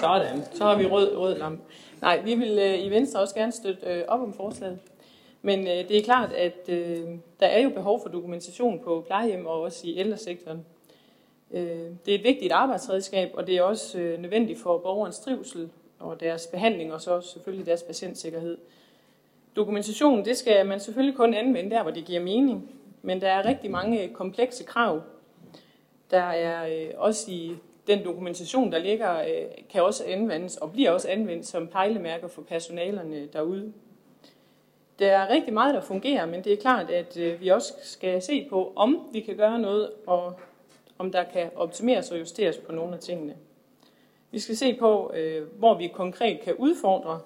Sådan. 0.00 0.42
Så 0.54 0.64
har 0.64 0.78
vi 0.78 0.86
rød, 0.86 1.16
rød 1.16 1.38
lampe. 1.38 1.62
Nej, 2.00 2.22
vi 2.24 2.34
vil 2.34 2.58
øh, 2.58 2.86
i 2.86 2.90
Venstre 2.90 3.20
også 3.20 3.34
gerne 3.34 3.52
støtte 3.52 3.86
øh, 3.86 4.04
op 4.08 4.20
om 4.20 4.32
forslaget. 4.32 4.78
Men 5.44 5.60
øh, 5.60 5.88
det 5.88 5.98
er 5.98 6.02
klart, 6.02 6.32
at 6.32 6.68
øh, 6.68 7.08
der 7.40 7.46
er 7.46 7.60
jo 7.60 7.70
behov 7.70 8.02
for 8.02 8.08
dokumentation 8.08 8.80
på 8.84 9.04
plejehjem 9.06 9.46
og 9.46 9.60
også 9.60 9.86
i 9.86 9.98
ældresektoren. 9.98 10.66
Øh, 11.50 11.90
det 12.06 12.14
er 12.14 12.18
et 12.18 12.24
vigtigt 12.24 12.52
arbejdsredskab, 12.52 13.30
og 13.34 13.46
det 13.46 13.56
er 13.56 13.62
også 13.62 13.98
øh, 13.98 14.20
nødvendigt 14.20 14.58
for 14.58 14.78
borgerens 14.78 15.18
trivsel 15.18 15.70
og 15.98 16.20
deres 16.20 16.46
behandling, 16.46 16.92
og 16.92 17.00
så 17.00 17.10
også 17.10 17.28
selvfølgelig 17.28 17.66
deres 17.66 17.82
patientsikkerhed. 17.82 18.58
Dokumentation, 19.56 20.24
det 20.24 20.36
skal 20.36 20.66
man 20.66 20.80
selvfølgelig 20.80 21.16
kun 21.16 21.34
anvende 21.34 21.70
der, 21.70 21.82
hvor 21.82 21.92
det 21.92 22.04
giver 22.04 22.20
mening. 22.20 22.70
Men 23.02 23.20
der 23.20 23.28
er 23.28 23.46
rigtig 23.46 23.70
mange 23.70 24.08
komplekse 24.08 24.64
krav. 24.64 25.02
Der 26.10 26.22
er 26.22 26.66
øh, 26.66 26.90
også 26.96 27.30
i 27.30 27.52
den 27.86 28.04
dokumentation, 28.04 28.72
der 28.72 28.78
ligger, 28.78 29.20
øh, 29.20 29.64
kan 29.70 29.82
også 29.82 30.04
anvendes 30.06 30.56
og 30.56 30.72
bliver 30.72 30.90
også 30.90 31.08
anvendt 31.08 31.46
som 31.46 31.66
pejlemærker 31.66 32.28
for 32.28 32.42
personalerne 32.42 33.26
derude. 33.32 33.72
Der 34.98 35.16
er 35.16 35.30
rigtig 35.30 35.54
meget, 35.54 35.74
der 35.74 35.80
fungerer, 35.80 36.26
men 36.26 36.44
det 36.44 36.52
er 36.52 36.56
klart, 36.56 36.90
at 36.90 37.16
øh, 37.16 37.40
vi 37.40 37.48
også 37.48 37.74
skal 37.82 38.22
se 38.22 38.46
på, 38.50 38.72
om 38.76 39.08
vi 39.12 39.20
kan 39.20 39.36
gøre 39.36 39.58
noget, 39.58 39.90
og 40.06 40.40
om 40.98 41.12
der 41.12 41.24
kan 41.24 41.50
optimeres 41.56 42.10
og 42.10 42.20
justeres 42.20 42.58
på 42.58 42.72
nogle 42.72 42.94
af 42.94 43.00
tingene. 43.00 43.36
Vi 44.30 44.38
skal 44.38 44.56
se 44.56 44.74
på, 44.74 45.12
øh, 45.14 45.46
hvor 45.58 45.78
vi 45.78 45.86
konkret 45.86 46.40
kan 46.40 46.54
udfordre, 46.54 47.20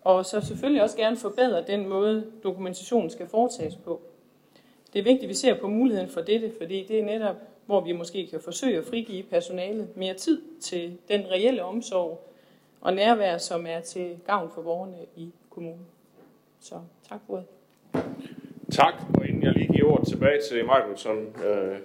og 0.00 0.26
så 0.26 0.40
selvfølgelig 0.40 0.82
også 0.82 0.96
gerne 0.96 1.16
forbedre 1.16 1.64
den 1.66 1.88
måde, 1.88 2.26
dokumentationen 2.44 3.10
skal 3.10 3.28
foretages 3.28 3.76
på. 3.76 4.00
Det 4.92 4.98
er 4.98 5.02
vigtigt, 5.02 5.22
at 5.22 5.28
vi 5.28 5.34
ser 5.34 5.60
på 5.60 5.68
muligheden 5.68 6.10
for 6.10 6.20
dette, 6.20 6.52
fordi 6.58 6.86
det 6.88 6.98
er 6.98 7.04
netop, 7.04 7.36
hvor 7.66 7.80
vi 7.80 7.92
måske 7.92 8.26
kan 8.26 8.40
forsøge 8.40 8.78
at 8.78 8.84
frigive 8.84 9.22
personalet 9.22 9.96
mere 9.96 10.14
tid 10.14 10.42
til 10.60 10.98
den 11.08 11.30
reelle 11.30 11.64
omsorg 11.64 12.28
og 12.80 12.94
nærvær, 12.94 13.38
som 13.38 13.66
er 13.66 13.80
til 13.80 14.18
gavn 14.26 14.50
for 14.54 14.62
borgerne 14.62 14.98
i 15.16 15.32
kommunen. 15.50 15.86
Så 16.62 16.74
tak 17.08 17.20
for 17.26 17.36
det. 17.36 17.44
Tak, 18.72 18.94
og 19.18 19.28
inden 19.28 19.42
jeg 19.42 19.52
lige 19.52 19.72
giver 19.72 19.90
ordet 19.92 20.08
tilbage 20.08 20.40
til 20.48 20.64
Michael, 20.64 20.96
som 20.96 21.16
øh, 21.18 21.76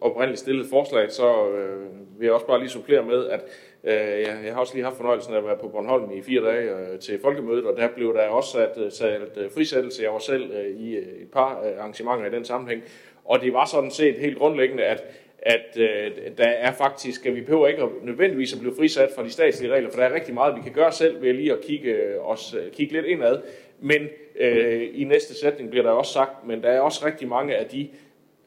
oprindeligt 0.00 0.40
stillede 0.40 0.68
forslag, 0.68 1.12
så 1.12 1.48
øh, 1.50 1.86
vil 2.18 2.26
jeg 2.26 2.34
også 2.34 2.46
bare 2.46 2.58
lige 2.58 2.68
supplere 2.68 3.04
med, 3.04 3.26
at 3.26 3.40
øh, 3.84 4.20
jeg, 4.20 4.40
jeg 4.44 4.52
har 4.52 4.60
også 4.60 4.74
lige 4.74 4.84
haft 4.84 4.96
fornøjelsen 4.96 5.34
af 5.34 5.38
at 5.38 5.44
være 5.44 5.56
på 5.56 5.68
Bornholm 5.68 6.10
i 6.12 6.22
fire 6.22 6.44
dage 6.44 6.70
øh, 6.70 6.98
til 6.98 7.20
folkemødet, 7.22 7.66
og 7.66 7.76
der 7.76 7.88
blev 7.88 8.14
der 8.14 8.28
også 8.28 8.50
sat, 8.52 8.84
øh, 8.84 8.92
sat 8.92 9.36
øh, 9.36 9.50
frisættelse. 9.50 10.02
Jeg 10.02 10.12
var 10.12 10.18
selv 10.18 10.50
øh, 10.52 10.80
i 10.80 10.96
øh, 10.96 11.22
et 11.22 11.30
par 11.30 11.62
øh, 11.64 11.78
arrangementer 11.78 12.26
i 12.26 12.30
den 12.30 12.44
sammenhæng, 12.44 12.82
og 13.24 13.40
det 13.40 13.52
var 13.52 13.64
sådan 13.64 13.90
set 13.90 14.18
helt 14.18 14.38
grundlæggende, 14.38 14.84
at 14.84 15.02
at 15.42 15.78
øh, 15.78 16.10
der 16.38 16.48
er 16.48 16.72
faktisk, 16.72 17.26
at 17.26 17.34
vi 17.34 17.40
behøver 17.40 17.66
ikke 17.66 17.82
at 17.82 17.88
nødvendigvis 18.02 18.52
at 18.52 18.60
blive 18.60 18.74
frisat 18.76 19.10
fra 19.16 19.24
de 19.24 19.30
statslige 19.30 19.72
regler, 19.72 19.90
for 19.90 20.00
der 20.00 20.06
er 20.08 20.14
rigtig 20.14 20.34
meget, 20.34 20.56
vi 20.56 20.60
kan 20.60 20.72
gøre 20.72 20.92
selv 20.92 21.22
ved 21.22 21.32
lige 21.32 21.52
at 21.52 21.60
kigge, 21.60 22.20
os, 22.20 22.56
kigge 22.72 22.92
lidt 22.92 23.06
indad. 23.06 23.42
Men 23.80 24.08
øh, 24.40 24.88
i 24.94 25.04
næste 25.04 25.34
sætning 25.34 25.70
bliver 25.70 25.82
der 25.82 25.90
også 25.90 26.12
sagt, 26.12 26.46
men 26.46 26.62
der 26.62 26.68
er 26.68 26.80
også 26.80 27.06
rigtig 27.06 27.28
mange 27.28 27.56
af 27.56 27.66
de 27.66 27.88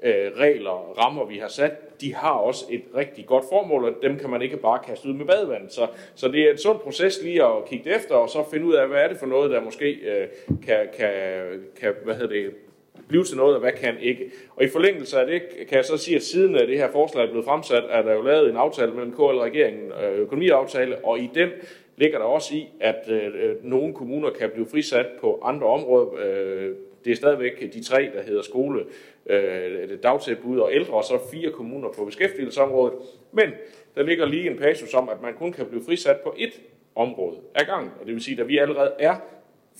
øh, 0.03 0.31
regler 0.37 0.69
og 0.69 0.97
rammer, 0.97 1.25
vi 1.25 1.37
har 1.37 1.47
sat, 1.47 2.01
de 2.01 2.15
har 2.15 2.31
også 2.31 2.65
et 2.69 2.83
rigtig 2.95 3.25
godt 3.25 3.45
formål, 3.49 3.85
og 3.85 3.93
dem 4.01 4.19
kan 4.19 4.29
man 4.29 4.41
ikke 4.41 4.57
bare 4.57 4.79
kaste 4.87 5.09
ud 5.09 5.13
med 5.13 5.25
badevand. 5.25 5.69
Så, 5.69 5.87
så 6.15 6.27
det 6.27 6.47
er 6.47 6.51
en 6.51 6.57
sund 6.57 6.79
proces 6.79 7.23
lige 7.23 7.43
at 7.43 7.65
kigge 7.67 7.95
efter, 7.95 8.15
og 8.15 8.29
så 8.29 8.43
finde 8.51 8.65
ud 8.65 8.73
af, 8.73 8.87
hvad 8.87 9.03
er 9.03 9.07
det 9.07 9.17
for 9.17 9.25
noget, 9.25 9.51
der 9.51 9.61
måske 9.61 9.91
øh, 9.91 10.27
kan, 10.65 10.87
kan, 10.97 11.09
kan 11.79 11.93
hvad 12.03 12.15
hedder 12.15 12.33
det, 12.33 12.51
blive 13.07 13.23
til 13.23 13.37
noget, 13.37 13.55
og 13.55 13.61
hvad 13.61 13.71
kan 13.71 13.97
ikke. 13.99 14.31
Og 14.55 14.63
i 14.63 14.67
forlængelse 14.67 15.19
af 15.19 15.27
det, 15.27 15.41
kan 15.67 15.77
jeg 15.77 15.85
så 15.85 15.97
sige, 15.97 16.15
at 16.15 16.23
siden 16.23 16.55
øh, 16.55 16.67
det 16.67 16.77
her 16.77 16.91
forslag 16.91 17.23
er 17.23 17.29
blevet 17.29 17.45
fremsat, 17.45 17.83
er 17.89 18.01
der 18.01 18.13
jo 18.13 18.21
lavet 18.21 18.49
en 18.49 18.57
aftale 18.57 18.91
mellem 18.91 19.11
KL-regeringen, 19.11 19.91
øh, 20.03 20.19
økonomiaftale, 20.19 21.05
og 21.05 21.19
i 21.19 21.29
den 21.35 21.49
ligger 21.97 22.17
der 22.17 22.25
også 22.25 22.55
i, 22.55 22.69
at 22.79 23.09
øh, 23.09 23.55
nogle 23.63 23.93
kommuner 23.93 24.29
kan 24.29 24.49
blive 24.49 24.65
frisat 24.65 25.05
på 25.21 25.39
andre 25.43 25.67
områder. 25.67 26.07
Øh, 26.25 26.75
det 27.05 27.11
er 27.11 27.15
stadigvæk 27.15 27.73
de 27.73 27.83
tre, 27.83 28.09
der 28.15 28.21
hedder 28.21 28.41
skole, 28.41 28.85
øh, 29.25 29.89
dagtilbud 30.03 30.59
og 30.59 30.73
ældre, 30.73 30.93
og 30.93 31.03
så 31.03 31.19
fire 31.31 31.51
kommuner 31.51 31.89
på 31.89 32.05
beskæftigelsesområdet. 32.05 32.93
Men 33.31 33.49
der 33.95 34.03
ligger 34.03 34.25
lige 34.25 34.51
en 34.51 34.57
passus 34.57 34.93
om, 34.93 35.09
at 35.09 35.21
man 35.21 35.33
kun 35.33 35.51
kan 35.51 35.65
blive 35.65 35.83
frisat 35.85 36.17
på 36.17 36.29
ét 36.29 36.59
område 36.95 37.37
ad 37.55 37.65
gangen. 37.65 37.91
Og 38.01 38.05
det 38.05 38.13
vil 38.13 38.23
sige, 38.23 38.41
at 38.41 38.47
vi 38.47 38.57
allerede 38.57 38.91
er 38.99 39.15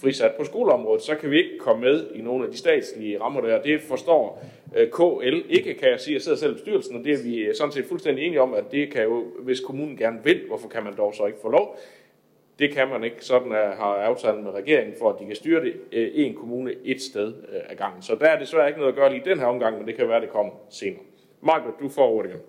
frisat 0.02 0.32
på 0.38 0.44
skoleområdet, 0.44 1.04
så 1.04 1.16
kan 1.16 1.32
vi 1.32 1.38
ikke 1.38 1.58
komme 1.60 1.82
med 1.82 2.06
i 2.16 2.22
nogle 2.22 2.46
af 2.46 2.52
de 2.52 2.58
statslige 2.58 3.22
rammer 3.22 3.42
der. 3.42 3.62
Det 3.62 3.82
forstår 3.82 4.44
øh, 4.78 4.88
KL 4.90 5.42
ikke, 5.50 5.74
kan 5.74 5.90
jeg 5.90 6.00
sige. 6.00 6.14
Jeg 6.14 6.22
sidder 6.22 6.38
selv 6.38 6.52
i 6.52 6.54
bestyrelsen, 6.54 6.96
og 6.96 7.04
det 7.04 7.14
er 7.14 7.24
vi 7.24 7.56
sådan 7.56 7.72
set 7.72 7.86
fuldstændig 7.86 8.26
enige 8.26 8.42
om, 8.42 8.54
at 8.54 8.64
det 8.72 8.92
kan 8.92 9.04
jo, 9.04 9.24
hvis 9.40 9.60
kommunen 9.60 9.98
gerne 9.98 10.20
vil, 10.24 10.42
hvorfor 10.48 10.70
kan 10.70 10.84
man 10.84 10.98
dog 10.98 11.14
så 11.16 11.26
ikke 11.26 11.40
få 11.42 11.50
lov? 11.50 11.80
Det 12.60 12.72
kan 12.72 12.88
man 12.88 13.04
ikke. 13.04 13.26
Sådan 13.26 13.52
er, 13.52 13.76
har 13.76 13.96
aftalen 13.96 14.44
med 14.44 14.52
regeringen 14.52 14.96
for, 15.00 15.10
at 15.10 15.20
de 15.20 15.26
kan 15.26 15.36
styre 15.36 15.62
det 15.62 15.74
øh, 15.92 16.12
en 16.14 16.36
kommune 16.36 16.74
et 16.84 17.02
sted 17.02 17.28
øh, 17.28 17.60
ad 17.70 17.76
gangen. 17.76 18.02
Så 18.02 18.16
der 18.16 18.26
er 18.26 18.40
desværre 18.40 18.68
ikke 18.68 18.80
noget 18.80 18.92
at 18.92 18.98
gøre 18.98 19.10
lige 19.10 19.22
i 19.26 19.30
den 19.30 19.40
her 19.40 19.46
omgang, 19.46 19.78
men 19.78 19.88
det 19.88 19.96
kan 19.96 20.08
være, 20.08 20.18
at 20.18 20.24
det 20.24 20.32
kommer 20.32 20.52
senere. 20.70 21.04
Margaret, 21.42 21.74
du 21.80 21.90
får 21.90 22.10
ordet 22.10 22.30
igen. 22.30 22.42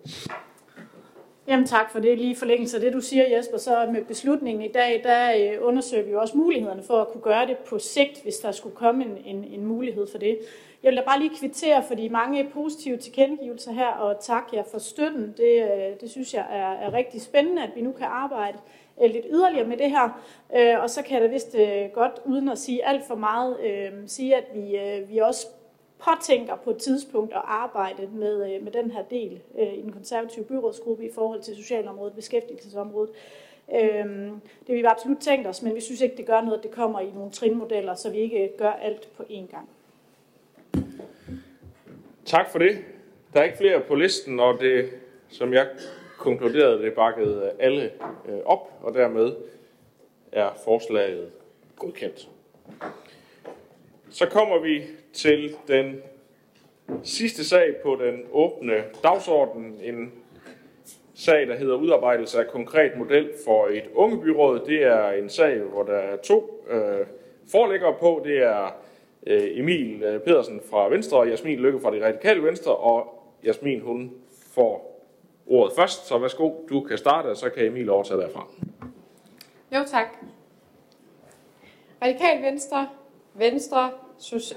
Jamen 1.48 1.66
tak 1.66 1.92
for 1.92 1.98
det. 1.98 2.18
Lige 2.18 2.36
forlængelse 2.36 2.76
af 2.76 2.80
det, 2.80 2.92
du 2.92 3.00
siger, 3.00 3.36
Jesper, 3.36 3.58
så 3.58 3.88
med 3.92 4.04
beslutningen 4.04 4.62
i 4.62 4.72
dag, 4.72 5.00
der 5.04 5.32
øh, 5.38 5.66
undersøger 5.66 6.04
vi 6.04 6.10
jo 6.10 6.20
også 6.20 6.36
mulighederne 6.36 6.82
for 6.82 7.00
at 7.00 7.08
kunne 7.08 7.22
gøre 7.22 7.46
det 7.46 7.56
på 7.58 7.78
sigt, 7.78 8.22
hvis 8.22 8.36
der 8.36 8.52
skulle 8.52 8.76
komme 8.76 9.04
en, 9.04 9.36
en, 9.36 9.44
en 9.44 9.66
mulighed 9.66 10.06
for 10.10 10.18
det. 10.18 10.38
Jeg 10.82 10.90
vil 10.90 10.96
da 10.96 11.04
bare 11.04 11.18
lige 11.18 11.36
kvittere 11.38 11.82
for 11.88 11.94
de 11.94 12.08
mange 12.08 12.50
positive 12.52 12.96
tilkendegivelser 12.96 13.72
her, 13.72 13.86
og 13.86 14.16
tak 14.20 14.44
jer 14.52 14.62
for 14.70 14.78
støtten. 14.78 15.34
Det, 15.36 15.66
det 16.00 16.10
synes 16.10 16.34
jeg 16.34 16.46
er, 16.50 16.86
er 16.86 16.92
rigtig 16.92 17.22
spændende, 17.22 17.62
at 17.62 17.70
vi 17.76 17.80
nu 17.80 17.92
kan 17.92 18.06
arbejde 18.06 18.58
øh, 19.02 19.10
lidt 19.10 19.26
yderligere 19.30 19.66
med 19.66 19.76
det 19.76 19.90
her. 19.90 20.22
Øh, 20.56 20.82
og 20.82 20.90
så 20.90 21.02
kan 21.02 21.14
jeg 21.14 21.28
da 21.28 21.32
vist 21.32 21.54
øh, 21.54 21.90
godt, 21.92 22.12
uden 22.24 22.48
at 22.48 22.58
sige 22.58 22.86
alt 22.86 23.06
for 23.06 23.14
meget, 23.14 23.60
øh, 23.60 23.92
sige, 24.06 24.36
at 24.36 24.44
vi, 24.54 24.76
øh, 24.78 25.10
vi 25.10 25.18
også 25.18 25.46
påtænker 25.98 26.56
på 26.56 26.70
et 26.70 26.76
tidspunkt 26.76 27.32
at 27.32 27.42
arbejde 27.44 28.08
med, 28.12 28.54
øh, 28.54 28.62
med 28.64 28.72
den 28.72 28.90
her 28.90 29.02
del 29.02 29.40
øh, 29.58 29.74
i 29.74 29.82
den 29.82 29.92
konservative 29.92 30.44
byrådsgruppe 30.44 31.04
i 31.04 31.10
forhold 31.14 31.40
til 31.40 31.56
socialområdet 31.56 32.14
beskæftigelsesområdet. 32.14 33.10
Øhm, 33.74 34.40
det 34.60 34.68
har 34.68 34.74
vi 34.74 34.84
absolut 34.84 35.18
tænkt 35.18 35.46
os, 35.46 35.62
men 35.62 35.74
vi 35.74 35.80
synes 35.80 36.00
ikke, 36.00 36.16
det 36.16 36.26
gør 36.26 36.40
noget, 36.40 36.56
at 36.56 36.62
det 36.62 36.70
kommer 36.70 37.00
i 37.00 37.10
nogle 37.14 37.30
trinmodeller, 37.30 37.94
så 37.94 38.10
vi 38.10 38.18
ikke 38.18 38.44
øh, 38.44 38.48
gør 38.58 38.70
alt 38.70 39.08
på 39.16 39.22
én 39.22 39.46
gang. 39.46 39.68
Tak 42.24 42.50
for 42.50 42.58
det. 42.58 42.78
Der 43.32 43.40
er 43.40 43.44
ikke 43.44 43.58
flere 43.58 43.80
på 43.80 43.94
listen, 43.94 44.40
og 44.40 44.60
det, 44.60 44.90
som 45.28 45.52
jeg 45.52 45.66
konkluderede, 46.18 46.82
det 46.82 46.94
bakkede 46.94 47.44
øh, 47.44 47.50
alle 47.58 47.92
øh, 48.28 48.38
op, 48.44 48.72
og 48.82 48.94
dermed 48.94 49.32
er 50.32 50.50
forslaget 50.64 51.32
godkendt. 51.76 52.28
Så 54.10 54.26
kommer 54.26 54.58
vi 54.58 54.82
til 55.12 55.56
den 55.68 56.02
sidste 57.02 57.44
sag 57.44 57.76
på 57.82 57.98
den 58.00 58.22
åbne 58.32 58.84
dagsorden. 59.02 59.80
En 59.82 60.12
sag, 61.14 61.46
der 61.46 61.56
hedder 61.56 61.74
udarbejdelse 61.74 62.38
af 62.38 62.48
konkret 62.48 62.96
model 62.96 63.30
for 63.44 63.66
et 63.66 63.84
ungebyråd. 63.94 64.60
Det 64.66 64.82
er 64.82 65.10
en 65.10 65.28
sag, 65.28 65.58
hvor 65.58 65.82
der 65.82 65.96
er 65.96 66.16
to 66.16 66.66
øh, 66.70 67.06
forlæggere 67.50 67.94
på. 68.00 68.22
Det 68.24 68.38
er 68.38 68.76
øh, 69.26 69.58
Emil 69.58 70.02
øh, 70.02 70.20
Pedersen 70.20 70.60
fra 70.70 70.88
Venstre 70.88 71.18
og 71.18 71.28
Jasmin 71.28 71.58
Lykke 71.58 71.80
fra 71.80 71.94
det 71.94 72.02
radikale 72.02 72.42
Venstre. 72.42 72.76
Og 72.76 73.24
Jasmin, 73.44 73.80
hun 73.80 74.12
får 74.54 74.93
ordet 75.46 75.76
først, 75.76 76.06
så 76.06 76.18
værsgo, 76.18 76.52
du 76.68 76.80
kan 76.80 76.98
starte, 76.98 77.26
og 77.26 77.36
så 77.36 77.50
kan 77.50 77.66
Emil 77.66 77.90
overtage 77.90 78.20
derfra. 78.20 78.46
Jo, 79.74 79.84
tak. 79.86 80.06
Radikal 82.02 82.42
Venstre, 82.42 82.88
Venstre, 83.34 83.90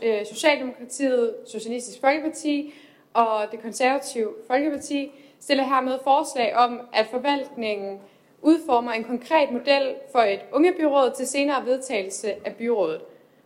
øh, 0.03 0.25
Socialdemokratiet, 0.25 1.35
Socialistisk 1.45 2.01
Folkeparti 2.01 2.73
og 3.13 3.45
det 3.51 3.61
konservative 3.61 4.33
Folkeparti 4.47 5.11
stiller 5.39 5.63
hermed 5.63 5.99
forslag 6.03 6.55
om, 6.55 6.81
at 6.93 7.07
forvaltningen 7.07 7.99
udformer 8.41 8.91
en 8.91 9.03
konkret 9.03 9.51
model 9.51 9.95
for 10.11 10.19
et 10.19 10.39
ungebyråd 10.51 11.11
til 11.17 11.27
senere 11.27 11.65
vedtagelse 11.65 12.33
af 12.45 12.55
byrådet. 12.55 13.01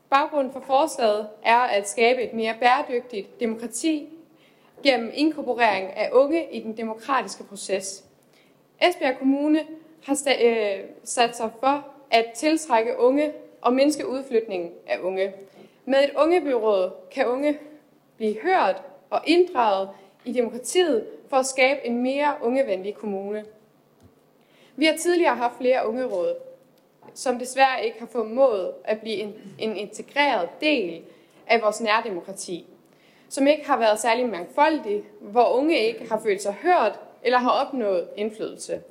Baggrunden 0.10 0.54
for 0.54 0.64
forslaget 0.68 1.28
er 1.44 1.60
at 1.60 1.90
skabe 1.90 2.22
et 2.22 2.34
mere 2.34 2.54
bæredygtigt 2.60 3.40
demokrati 3.40 4.10
gennem 4.84 5.12
inkorporering 5.14 5.90
af 5.98 6.10
unge 6.14 6.48
i 6.52 6.60
den 6.60 6.78
demokratiske 6.78 7.44
proces. 7.44 8.04
Esbjerg 8.82 9.18
Kommune 9.20 9.60
har 10.04 10.20
øh, 10.44 10.80
sat 11.04 11.38
sig 11.38 11.50
for 11.60 11.88
at 12.12 12.26
tiltrække 12.36 13.00
unge 13.00 13.32
og 13.62 13.74
mindske 13.74 14.08
udflytningen 14.08 14.72
af 14.88 15.00
unge. 15.00 15.34
Med 15.86 16.04
et 16.04 16.12
ungebyråd 16.18 16.92
kan 17.12 17.28
unge 17.28 17.60
blive 18.18 18.42
hørt 18.42 18.84
og 19.10 19.22
inddraget 19.28 19.90
i 20.26 20.34
demokratiet 20.34 21.08
for 21.30 21.38
at 21.38 21.46
skabe 21.46 21.86
en 21.86 22.04
mere 22.04 22.36
ungevenlig 22.42 22.96
kommune. 22.96 23.46
Vi 24.76 24.86
har 24.86 24.98
tidligere 24.98 25.36
haft 25.36 25.58
flere 25.58 25.88
ungeråd, 25.88 26.36
som 27.14 27.40
desværre 27.40 27.86
ikke 27.86 28.00
har 28.00 28.08
formået 28.08 28.72
at 28.84 29.00
blive 29.00 29.16
en, 29.16 29.34
en 29.60 29.78
integreret 29.78 30.50
del 30.62 31.02
af 31.48 31.62
vores 31.62 31.82
nærdemokrati, 31.82 32.66
som 33.32 33.48
ikke 33.48 33.68
har 33.68 33.78
været 33.78 34.00
særlig 34.00 34.30
mangfoldig, 34.30 35.04
hvor 35.20 35.46
unge 35.46 35.80
ikke 35.80 36.10
har 36.10 36.20
følt 36.24 36.42
sig 36.42 36.54
hørt 36.54 37.00
eller 37.24 37.38
har 37.38 37.52
opnået 37.52 38.08
indflydelse. 38.16 38.82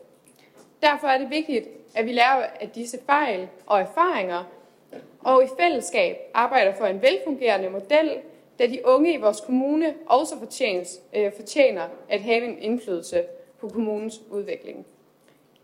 Derfor 0.82 1.06
er 1.06 1.18
det 1.18 1.30
vigtigt, 1.30 1.68
at 1.94 2.06
vi 2.06 2.12
lærer 2.12 2.46
af 2.60 2.70
disse 2.70 2.98
fejl 3.06 3.48
og 3.66 3.80
erfaringer, 3.80 4.44
og 5.20 5.44
i 5.44 5.46
fællesskab 5.60 6.16
arbejder 6.34 6.74
for 6.74 6.86
en 6.86 7.02
velfungerende 7.02 7.70
model, 7.70 8.10
da 8.58 8.66
de 8.66 8.86
unge 8.86 9.14
i 9.14 9.16
vores 9.16 9.40
kommune 9.40 9.94
også 10.06 10.38
fortjens, 10.38 11.00
øh, 11.14 11.32
fortjener 11.36 11.88
at 12.08 12.20
have 12.20 12.44
en 12.44 12.58
indflydelse 12.58 13.24
på 13.60 13.68
kommunens 13.68 14.20
udvikling. 14.30 14.86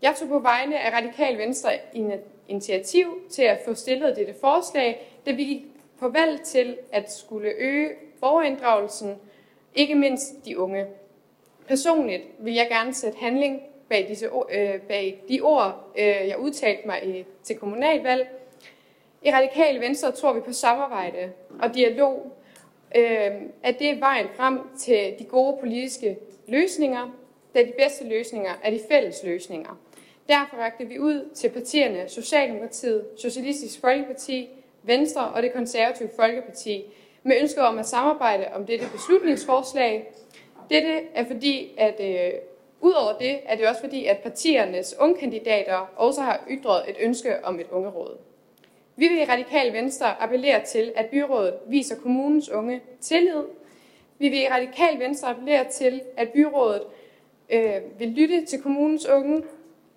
Jeg 0.01 0.15
tog 0.15 0.27
på 0.27 0.39
vegne 0.39 0.79
af 0.79 0.93
Radikal 0.93 1.37
Venstre 1.37 1.71
en 1.93 2.11
initiativ 2.47 3.21
til 3.29 3.43
at 3.43 3.59
få 3.65 3.73
stillet 3.73 4.15
dette 4.15 4.33
forslag, 4.41 5.07
da 5.25 5.31
vi 5.31 5.43
gik 5.43 5.63
på 5.99 6.09
valg 6.09 6.41
til 6.41 6.77
at 6.91 7.11
skulle 7.11 7.49
øge 7.49 7.89
borgerinddragelsen, 8.21 9.15
ikke 9.75 9.95
mindst 9.95 10.45
de 10.45 10.59
unge. 10.59 10.85
Personligt 11.67 12.23
vil 12.39 12.53
jeg 12.53 12.67
gerne 12.69 12.93
sætte 12.93 13.17
handling 13.17 13.61
bag, 13.89 14.07
disse, 14.07 14.29
øh, 14.51 14.81
bag 14.81 15.23
de 15.29 15.41
ord, 15.41 15.91
øh, 15.97 16.05
jeg 16.05 16.39
udtalte 16.39 16.87
mig 16.87 17.05
i, 17.05 17.25
til 17.43 17.55
kommunalvalg. 17.55 18.27
I 19.21 19.31
Radikale 19.31 19.79
Venstre 19.79 20.11
tror 20.11 20.33
vi 20.33 20.39
på 20.39 20.53
samarbejde 20.53 21.31
og 21.61 21.73
dialog, 21.75 22.31
øh, 22.95 23.31
at 23.63 23.79
det 23.79 23.89
er 23.89 23.99
vejen 23.99 24.27
frem 24.35 24.59
til 24.77 25.15
de 25.19 25.23
gode 25.23 25.57
politiske 25.59 26.17
løsninger, 26.47 27.09
da 27.55 27.59
de 27.63 27.73
bedste 27.77 28.07
løsninger 28.07 28.51
er 28.63 28.69
de 28.69 28.79
fælles 28.89 29.23
løsninger. 29.23 29.79
Derfor 30.29 30.57
rakte 30.57 30.85
vi 30.85 30.99
ud 30.99 31.29
til 31.35 31.49
partierne 31.49 32.09
Socialdemokratiet, 32.09 33.05
Socialistisk 33.17 33.81
Folkeparti, 33.81 34.49
Venstre 34.83 35.27
og 35.27 35.43
det 35.43 35.53
konservative 35.53 36.09
Folkeparti 36.15 36.85
med 37.27 37.35
ønsker 37.41 37.61
om 37.61 37.79
at 37.79 37.87
samarbejde 37.87 38.45
om 38.55 38.65
dette 38.65 38.85
beslutningsforslag. 38.91 40.11
Dette 40.69 41.01
er 41.13 41.25
fordi, 41.25 41.75
at 41.77 41.99
øh, 41.99 42.39
udover 42.81 43.17
det, 43.17 43.39
er 43.45 43.55
det 43.55 43.67
også 43.67 43.81
fordi, 43.81 44.05
at 44.05 44.17
partiernes 44.17 44.95
ungkandidater 44.99 45.93
også 45.95 46.21
har 46.21 46.43
ytret 46.49 46.89
et 46.89 46.95
ønske 46.99 47.45
om 47.45 47.59
et 47.59 47.67
ungeråd. 47.71 48.17
Vi 48.95 49.07
vil 49.07 49.17
i 49.17 49.25
Radikal 49.25 49.73
Venstre 49.73 50.21
appellere 50.21 50.65
til, 50.65 50.91
at 50.95 51.05
byrådet 51.05 51.53
viser 51.67 51.95
kommunens 51.95 52.49
unge 52.49 52.81
tillid. 53.01 53.43
Vi 54.19 54.29
vil 54.29 54.39
i 54.39 54.47
Radikal 54.47 54.99
Venstre 54.99 55.29
appellere 55.29 55.63
til, 55.71 56.01
at 56.17 56.29
byrådet 56.29 56.81
øh, 57.49 57.75
vil 57.99 58.07
lytte 58.07 58.45
til 58.45 58.61
kommunens 58.61 59.07
unge 59.07 59.43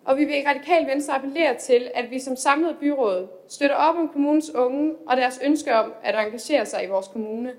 og 0.04 0.16
vi 0.16 0.24
vil 0.24 0.36
i 0.36 0.46
Radikal 0.46 0.86
Venstre 0.86 1.14
appellere 1.14 1.56
til, 1.56 1.90
at 1.94 2.10
vi 2.10 2.18
som 2.18 2.36
samlet 2.36 2.76
byråd 2.80 3.28
støtter 3.48 3.76
op 3.76 3.96
om 3.96 4.08
kommunens 4.08 4.54
unge 4.54 4.94
og 5.06 5.16
deres 5.16 5.40
ønske 5.44 5.74
om 5.74 5.92
at 6.02 6.14
engagere 6.26 6.66
sig 6.66 6.84
i 6.84 6.88
vores 6.88 7.08
kommune. 7.08 7.52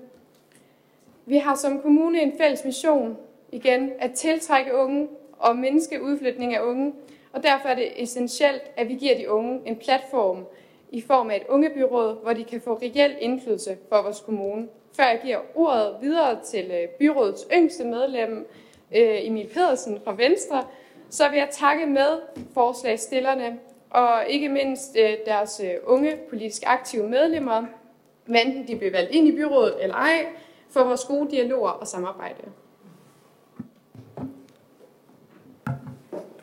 Vi 1.26 1.36
har 1.36 1.54
som 1.54 1.80
kommune 1.80 2.22
en 2.22 2.32
fælles 2.38 2.64
mission, 2.64 3.16
igen, 3.52 3.92
at 3.98 4.12
tiltrække 4.12 4.74
unge 4.74 5.08
og 5.38 5.56
mindske 5.56 6.02
udflytning 6.02 6.54
af 6.54 6.62
unge, 6.62 6.92
og 7.32 7.42
derfor 7.42 7.68
er 7.68 7.74
det 7.74 8.02
essentielt, 8.02 8.62
at 8.76 8.88
vi 8.88 8.94
giver 8.94 9.16
de 9.16 9.30
unge 9.30 9.60
en 9.66 9.76
platform 9.76 10.44
i 10.90 11.00
form 11.00 11.30
af 11.30 11.36
et 11.36 11.46
ungebyråd, 11.48 12.22
hvor 12.22 12.32
de 12.32 12.44
kan 12.44 12.60
få 12.60 12.74
reel 12.74 13.16
indflydelse 13.20 13.76
for 13.88 14.02
vores 14.02 14.20
kommune. 14.20 14.68
Før 14.96 15.04
jeg 15.04 15.20
giver 15.24 15.38
ordet 15.54 15.96
videre 16.00 16.40
til 16.44 16.70
øh, 16.70 16.88
byrådets 16.88 17.46
yngste 17.54 17.84
medlem, 17.84 18.48
øh, 18.96 19.26
Emil 19.26 19.46
Pedersen 19.46 20.00
fra 20.04 20.14
Venstre, 20.14 20.64
så 21.12 21.28
vil 21.28 21.38
jeg 21.38 21.48
takke 21.52 21.86
med 21.86 22.20
forslagstillerne 22.54 23.58
og 23.90 24.24
ikke 24.28 24.48
mindst 24.48 24.96
øh, 24.98 25.16
deres 25.26 25.60
øh, 25.64 25.74
unge 25.86 26.18
politisk 26.30 26.62
aktive 26.66 27.08
medlemmer, 27.08 27.66
hvad 28.26 28.40
enten 28.44 28.68
de 28.68 28.76
bliver 28.76 28.92
valgt 28.92 29.10
ind 29.10 29.28
i 29.28 29.36
byrådet 29.36 29.82
eller 29.82 29.94
ej, 29.94 30.26
for 30.70 30.84
vores 30.84 31.04
gode 31.04 31.30
dialoger 31.30 31.70
og 31.70 31.86
samarbejde. 31.86 32.42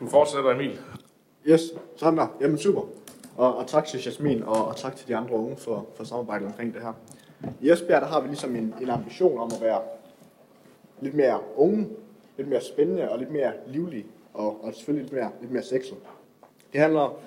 Du 0.00 0.06
fortsætter, 0.08 0.50
Emil. 0.50 0.80
Yes, 1.46 1.60
sådan 1.96 2.18
der. 2.18 2.26
Jamen 2.40 2.58
super. 2.58 2.82
Og, 3.36 3.56
og 3.56 3.66
tak 3.66 3.86
til 3.86 4.00
Jasmin, 4.06 4.42
og, 4.42 4.66
og 4.66 4.76
tak 4.76 4.96
til 4.96 5.08
de 5.08 5.16
andre 5.16 5.34
unge 5.34 5.56
for, 5.56 5.86
for 5.94 6.04
samarbejdet 6.04 6.46
omkring 6.46 6.74
det 6.74 6.82
her. 6.82 6.92
I 7.60 7.70
Esbjerg 7.70 8.02
der 8.02 8.08
har 8.08 8.20
vi 8.20 8.28
ligesom 8.28 8.56
en, 8.56 8.74
en 8.80 8.90
ambition 8.90 9.38
om 9.38 9.50
at 9.54 9.60
være 9.60 9.80
lidt 11.00 11.14
mere 11.14 11.40
unge, 11.56 11.88
lidt 12.36 12.48
mere 12.48 12.60
spændende 12.60 13.10
og 13.10 13.18
lidt 13.18 13.30
mere 13.30 13.52
livlige 13.66 14.06
og, 14.34 14.64
og 14.64 14.74
selvfølgelig 14.74 15.04
lidt 15.04 15.12
mere, 15.12 15.30
lidt 15.40 15.52
mere 15.52 15.62
sexet. 15.62 15.96
Det 16.72 16.80
handler 16.80 17.20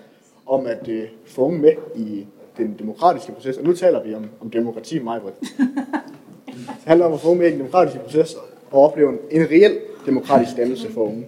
om 0.45 0.65
at 0.65 0.87
øh, 0.87 1.07
få 1.25 1.41
unge 1.41 1.59
med 1.59 1.71
i, 1.95 2.27
den 2.57 2.75
demokratiske 2.79 3.31
proces, 3.31 3.57
og 3.57 3.63
nu 3.63 3.73
taler 3.73 4.03
vi 4.03 4.13
om, 4.13 4.25
om 4.41 4.49
demokrati, 4.49 4.99
mig, 4.99 5.21
Det 6.45 6.89
handler 6.89 7.05
om 7.05 7.13
at 7.13 7.19
få 7.19 7.27
unge 7.29 7.39
med 7.39 7.47
i 7.47 7.51
den 7.51 7.59
demokratiske 7.59 7.99
proces 7.99 8.35
og 8.71 8.81
opleve 8.81 9.09
en, 9.09 9.19
en 9.31 9.49
reel 9.51 9.79
demokratisk 10.05 10.57
dannelse 10.57 10.91
for 10.91 11.01
unge. 11.01 11.27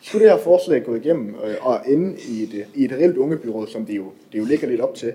Skulle 0.00 0.24
det 0.24 0.32
her 0.32 0.38
forslag 0.38 0.84
gå 0.84 0.94
igennem 0.94 1.34
øh, 1.44 1.54
og 1.60 1.80
ende 1.86 2.16
i 2.28 2.42
et, 2.42 2.66
i 2.74 2.84
et 2.84 2.92
reelt 2.92 3.16
ungebyråd, 3.16 3.66
som 3.66 3.86
det 3.86 3.96
jo, 3.96 4.04
det 4.32 4.38
jo 4.38 4.44
ligger 4.44 4.68
lidt 4.68 4.80
op 4.80 4.94
til, 4.94 5.12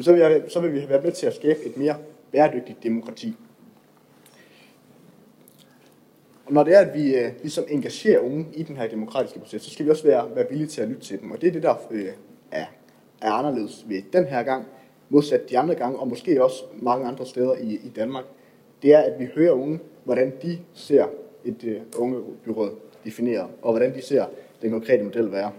så 0.00 0.12
vil, 0.12 0.20
jeg, 0.20 0.42
så 0.48 0.60
vil 0.60 0.72
vi 0.72 0.88
være 0.88 1.02
med 1.02 1.12
til 1.12 1.26
at 1.26 1.34
skabe 1.34 1.58
et 1.66 1.76
mere 1.76 1.94
bæredygtigt 2.32 2.82
demokrati. 2.82 3.34
Og 6.46 6.52
når 6.52 6.64
det 6.64 6.74
er, 6.74 6.80
at 6.80 6.94
vi 6.94 7.14
øh, 7.14 7.32
ligesom 7.42 7.64
engagerer 7.68 8.20
unge 8.20 8.46
i 8.54 8.62
den 8.62 8.76
her 8.76 8.88
demokratiske 8.88 9.38
proces, 9.38 9.62
så 9.62 9.70
skal 9.70 9.84
vi 9.84 9.90
også 9.90 10.04
være, 10.04 10.36
være 10.36 10.46
villige 10.48 10.68
til 10.68 10.82
at 10.82 10.88
lytte 10.88 11.02
til 11.02 11.20
dem. 11.20 11.30
Og 11.30 11.40
det 11.40 11.48
er 11.48 11.52
det, 11.52 11.62
der 11.62 11.74
øh, 11.90 12.08
er, 12.52 12.64
er 13.22 13.30
anderledes 13.30 13.84
ved 13.88 14.02
den 14.12 14.24
her 14.24 14.42
gang, 14.42 14.64
modsat 15.08 15.50
de 15.50 15.58
andre 15.58 15.74
gange, 15.74 15.98
og 15.98 16.08
måske 16.08 16.44
også 16.44 16.64
mange 16.74 17.06
andre 17.06 17.26
steder 17.26 17.54
i, 17.54 17.74
i 17.74 17.92
Danmark. 17.96 18.24
Det 18.82 18.94
er, 18.94 18.98
at 18.98 19.20
vi 19.20 19.28
hører 19.34 19.52
unge, 19.52 19.80
hvordan 20.04 20.32
de 20.42 20.58
ser 20.74 21.06
et 21.44 21.64
øh, 21.64 21.80
ungebyråd 21.98 22.70
defineret, 23.04 23.46
og 23.62 23.72
hvordan 23.72 23.94
de 23.94 24.02
ser 24.02 24.24
den 24.62 24.70
konkrete 24.70 25.04
model 25.04 25.32
være. 25.32 25.52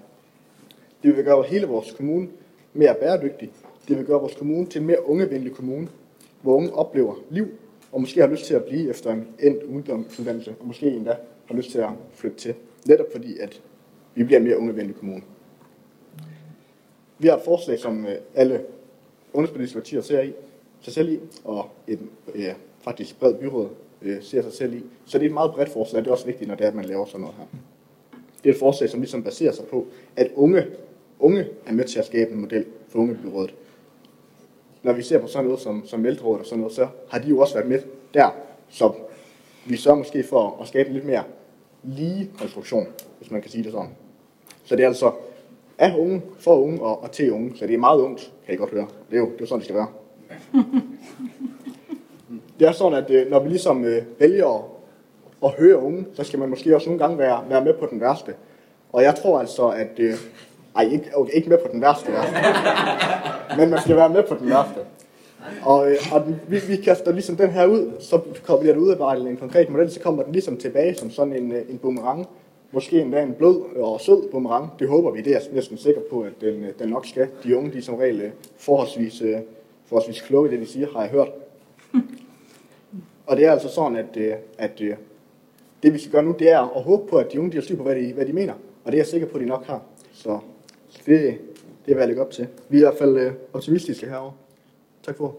Det 1.04 1.18
vil 1.18 1.26
gøre 1.26 1.44
hele 1.44 1.68
vores 1.68 1.92
kommune 1.92 2.28
mere 2.74 2.96
bæredygtig. 3.00 3.52
Det 3.88 3.98
vil 3.98 4.06
gøre 4.06 4.20
vores 4.20 4.36
kommune 4.36 4.66
til 4.66 4.82
en 4.82 4.88
mere 4.88 5.10
ungevenlig 5.10 5.54
kommune, 5.54 5.88
hvor 6.42 6.56
unge 6.56 6.74
oplever 6.74 7.16
liv 7.30 7.48
og 7.98 8.02
måske 8.02 8.22
har 8.22 8.28
lyst 8.28 8.46
til 8.46 8.54
at 8.54 8.64
blive 8.64 8.90
efter 8.90 9.12
en 9.12 9.28
endt 9.40 9.64
ungdomsuddannelse, 9.64 10.56
og 10.60 10.68
måske 10.68 10.88
endda 10.88 11.16
har 11.46 11.56
lyst 11.56 11.72
til 11.72 11.80
at 11.80 11.90
flytte 12.14 12.38
til. 12.38 12.54
Netop 12.86 13.06
fordi, 13.12 13.38
at 13.38 13.62
vi 14.16 14.24
bliver 14.24 14.40
en 14.40 14.46
mere 14.46 14.58
ungevenlig 14.58 14.96
kommune. 14.96 15.22
Vi 17.20 17.28
har 17.28 17.38
et 17.38 17.44
forslag, 17.46 17.80
som 17.80 18.06
øh, 18.06 18.16
alle 18.36 18.62
ungdomspolitiske 19.34 19.80
partier 19.80 20.02
ser 20.02 20.22
i, 20.22 20.34
sig 20.82 20.94
selv 20.94 21.10
i, 21.10 21.20
og 21.44 21.70
et 21.88 22.00
ja, 22.36 22.54
faktisk 22.82 23.20
bredt 23.20 23.40
byråd 23.40 23.70
øh, 24.02 24.24
ser 24.24 24.42
sig 24.42 24.54
selv 24.54 24.74
i. 24.74 24.84
Så 25.06 25.18
det 25.18 25.26
er 25.26 25.30
et 25.30 25.34
meget 25.34 25.52
bredt 25.52 25.70
forslag, 25.70 26.00
og 26.00 26.06
det 26.06 26.10
er 26.10 26.14
også 26.14 26.26
vigtigt, 26.26 26.48
når 26.48 26.56
det 26.56 26.64
er, 26.64 26.70
at 26.70 26.76
man 26.76 26.86
laver 26.86 27.06
sådan 27.06 27.22
noget 27.22 27.36
her. 27.38 27.46
Det 28.44 28.50
er 28.50 28.54
et 28.54 28.60
forslag, 28.60 28.90
som 28.90 29.00
ligesom 29.00 29.24
baserer 29.24 29.52
sig 29.52 29.66
på, 29.66 29.88
at 30.16 30.32
unge, 30.36 30.66
unge 31.20 31.48
er 31.66 31.72
med 31.72 31.86
til 31.86 32.00
at 32.00 32.06
skabe 32.06 32.32
en 32.32 32.42
model 32.42 32.66
for 32.88 33.00
ungebyrådet 33.00 33.56
når 34.88 34.94
vi 34.94 35.02
ser 35.02 35.20
på 35.20 35.28
sådan 35.28 35.46
noget 35.46 35.62
som, 35.62 35.86
som 35.86 36.06
ældrerådet 36.06 36.40
og 36.40 36.46
sådan 36.46 36.60
noget, 36.60 36.76
så 36.76 36.88
har 37.10 37.20
de 37.20 37.30
jo 37.30 37.40
også 37.40 37.54
været 37.54 37.70
med 37.70 37.82
der. 38.14 38.30
Så 38.70 38.94
vi 39.66 39.78
sørger 39.78 39.98
måske 39.98 40.24
for 40.24 40.58
at 40.62 40.68
skabe 40.68 40.90
en 40.90 40.94
lidt 40.96 41.06
mere 41.06 41.24
lige 41.84 42.32
konstruktion, 42.40 42.88
hvis 43.18 43.32
man 43.32 43.42
kan 43.42 43.52
sige 43.52 43.64
det 43.64 43.72
sådan. 43.72 43.90
Så 44.64 44.76
det 44.76 44.84
er 44.84 44.88
altså 44.88 45.12
af 45.78 45.96
unge, 45.98 46.22
for 46.40 46.56
unge 46.56 46.82
og, 46.82 47.04
og 47.04 47.12
til 47.12 47.32
unge. 47.32 47.58
Så 47.58 47.68
det 47.68 47.74
er 47.74 47.78
meget 47.78 48.02
ungt, 48.02 48.34
kan 48.46 48.54
I 48.54 48.58
godt 48.58 48.72
høre. 48.72 48.88
Det 49.10 49.16
er 49.16 49.20
jo, 49.20 49.32
det 49.32 49.42
er 49.42 49.46
sådan, 49.46 49.60
det 49.60 49.66
skal 49.66 49.76
være. 49.76 49.88
Det 52.60 52.68
er 52.68 52.72
sådan, 52.72 53.04
at 53.04 53.12
øh, 53.12 53.30
når 53.30 53.40
vi 53.40 53.50
ligesom 53.50 53.86
øh, 53.86 54.04
vælger 54.20 54.56
at, 54.56 54.64
at 55.44 55.52
høre 55.60 55.78
unge, 55.78 56.06
så 56.14 56.24
skal 56.24 56.40
man 56.40 56.50
måske 56.50 56.76
også 56.76 56.90
nogle 56.90 57.04
gange 57.04 57.18
være, 57.18 57.44
være 57.50 57.64
med 57.64 57.74
på 57.74 57.88
den 57.92 58.02
værste. 58.02 58.34
Og 58.92 59.04
jeg 59.04 59.16
tror 59.16 59.40
altså, 59.40 59.68
at 59.68 60.00
øh, 60.00 60.14
ej, 60.78 60.84
ikke, 60.92 61.12
okay, 61.16 61.34
ikke 61.34 61.50
med 61.50 61.58
på 61.58 61.68
den 61.72 61.82
værste, 61.82 62.12
værste. 62.12 62.36
Men 63.58 63.70
man 63.70 63.82
skal 63.82 63.96
være 63.96 64.10
med 64.10 64.24
på 64.24 64.36
den 64.36 64.50
værste. 64.50 64.80
Og, 65.64 65.92
øh, 65.92 65.98
og 66.12 66.26
den, 66.26 66.42
vi, 66.48 66.60
vi 66.68 66.76
kaster 66.76 67.12
ligesom 67.12 67.36
den 67.36 67.50
her 67.50 67.66
ud, 67.66 67.92
så 68.00 68.20
kommer 68.46 68.66
det 68.66 68.78
ud 68.78 68.90
af 68.90 69.16
en 69.16 69.38
konkret 69.38 69.70
model, 69.70 69.92
så 69.92 70.00
kommer 70.00 70.24
den 70.24 70.34
ligesom 70.34 70.58
tilbage 70.58 70.96
som 70.96 71.12
sådan 71.12 71.34
en, 71.34 71.52
øh, 71.52 71.62
en 71.70 71.78
boomerang. 71.78 72.28
Måske 72.72 73.02
endda 73.02 73.22
en 73.22 73.34
blød 73.34 73.76
og 73.76 74.02
sød 74.02 74.32
boomerang. 74.32 74.72
Det 74.80 74.88
håber 74.88 75.12
vi, 75.12 75.22
det 75.22 75.28
er 75.28 75.40
jeg 75.40 75.42
næsten 75.54 75.78
sikker 75.78 76.02
på, 76.10 76.22
at 76.22 76.32
den, 76.42 76.64
øh, 76.64 76.70
den 76.80 76.90
nok 76.90 77.06
skal. 77.06 77.28
De 77.44 77.58
unge, 77.58 77.72
de 77.72 77.78
er 77.78 77.82
som 77.82 77.96
regel 77.96 78.32
forholdsvis, 78.58 79.24
forholdsvis 79.86 80.22
kloge 80.22 80.48
i 80.48 80.52
det, 80.52 80.60
de 80.60 80.66
siger, 80.66 80.88
har 80.94 81.02
jeg 81.02 81.10
hørt. 81.10 81.30
Og 83.28 83.38
det 83.38 83.46
er 83.46 83.52
altså 83.52 83.70
sådan, 83.70 83.96
at, 83.96 84.18
at 84.58 84.82
det 85.84 85.94
vi 85.94 86.00
skal 86.00 86.12
gøre 86.12 86.24
nu, 86.24 86.36
det 86.40 86.52
er 86.52 86.60
at 86.78 86.84
håbe 86.84 87.10
på, 87.10 87.18
at 87.18 87.34
de 87.34 87.40
unge 87.40 87.52
de 87.52 87.58
har 87.58 87.62
styr 87.62 87.78
på, 87.78 87.84
hvad 87.84 87.96
de, 87.96 88.14
hvad 88.14 88.26
de 88.26 88.34
mener. 88.34 88.54
Og 88.54 88.92
det 88.92 88.94
er 88.94 88.98
jeg 88.98 89.06
sikker 89.06 89.28
på, 89.28 89.38
at 89.38 89.42
de 89.42 89.48
nok 89.48 89.66
har. 89.66 89.82
Så 90.14 90.40
det, 91.06 91.38
det 91.86 91.94
er 91.94 91.98
jeg 91.98 92.08
lægge 92.08 92.22
op 92.22 92.32
til. 92.32 92.48
Vi 92.70 92.78
er 92.78 92.82
i 92.82 92.84
hvert 92.84 92.98
fald 92.98 93.18
øh, 93.18 93.34
optimistiske 93.54 94.06
herovre. 94.06 94.34
Tak 95.04 95.18
for 95.18 95.36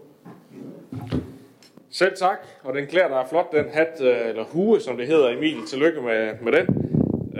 Selv 1.89 2.15
tak, 2.17 2.37
og 2.63 2.75
den 2.75 2.87
klæder 2.87 3.07
dig 3.07 3.25
flot, 3.29 3.51
den 3.51 3.65
hat, 3.69 4.01
øh, 4.01 4.29
eller 4.29 4.43
hue, 4.43 4.79
som 4.79 4.97
det 4.97 5.07
hedder, 5.07 5.29
Emil. 5.29 5.57
Tillykke 5.67 6.01
med, 6.01 6.33
med 6.41 6.51
den. 6.51 6.67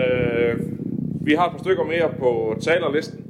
Øh, 0.01 0.59
vi 1.25 1.33
har 1.33 1.45
et 1.45 1.51
par 1.51 1.59
stykker 1.59 1.83
mere 1.83 2.13
på 2.19 2.55
talerlisten. 2.61 3.25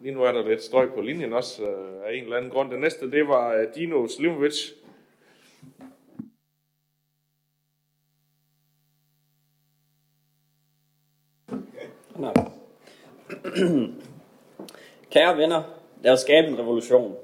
Lige 0.00 0.14
nu 0.14 0.22
er 0.22 0.32
der 0.32 0.48
lidt 0.48 0.62
støj 0.62 0.88
på 0.88 1.00
linjen 1.00 1.32
også, 1.32 1.62
af 2.06 2.14
en 2.14 2.22
eller 2.22 2.36
anden 2.36 2.50
grund. 2.50 2.70
Den 2.70 2.80
næste, 2.80 3.10
det 3.10 3.28
var 3.28 3.66
Dino 3.74 4.08
Slimovic. 4.08 4.72
Nej. 12.18 12.55
Kære 15.12 15.36
venner, 15.36 15.62
lad 16.02 16.12
os 16.12 16.20
skabe 16.20 16.48
en 16.48 16.58
revolution. 16.58 17.14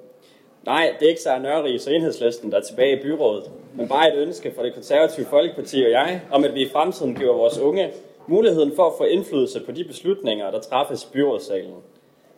Nej, 0.66 0.94
det 0.98 1.04
er 1.04 1.08
ikke 1.08 1.22
så 1.22 1.38
Nørrig 1.38 1.80
og 1.86 1.94
enhedslisten, 1.94 2.52
der 2.52 2.58
er 2.58 2.62
tilbage 2.62 2.98
i 2.98 3.02
byrådet, 3.02 3.50
men 3.74 3.88
bare 3.88 4.14
et 4.14 4.18
ønske 4.18 4.52
fra 4.56 4.64
det 4.64 4.74
konservative 4.74 5.26
Folkeparti 5.26 5.82
og 5.84 5.90
jeg, 5.90 6.20
om 6.30 6.44
at 6.44 6.54
vi 6.54 6.62
i 6.62 6.68
fremtiden 6.68 7.14
giver 7.14 7.32
vores 7.32 7.58
unge 7.58 7.92
muligheden 8.26 8.72
for 8.76 8.86
at 8.86 8.92
få 8.98 9.04
indflydelse 9.04 9.60
på 9.60 9.72
de 9.72 9.84
beslutninger, 9.84 10.50
der 10.50 10.60
træffes 10.60 11.04
i 11.04 11.08
byrådssalen. 11.12 11.74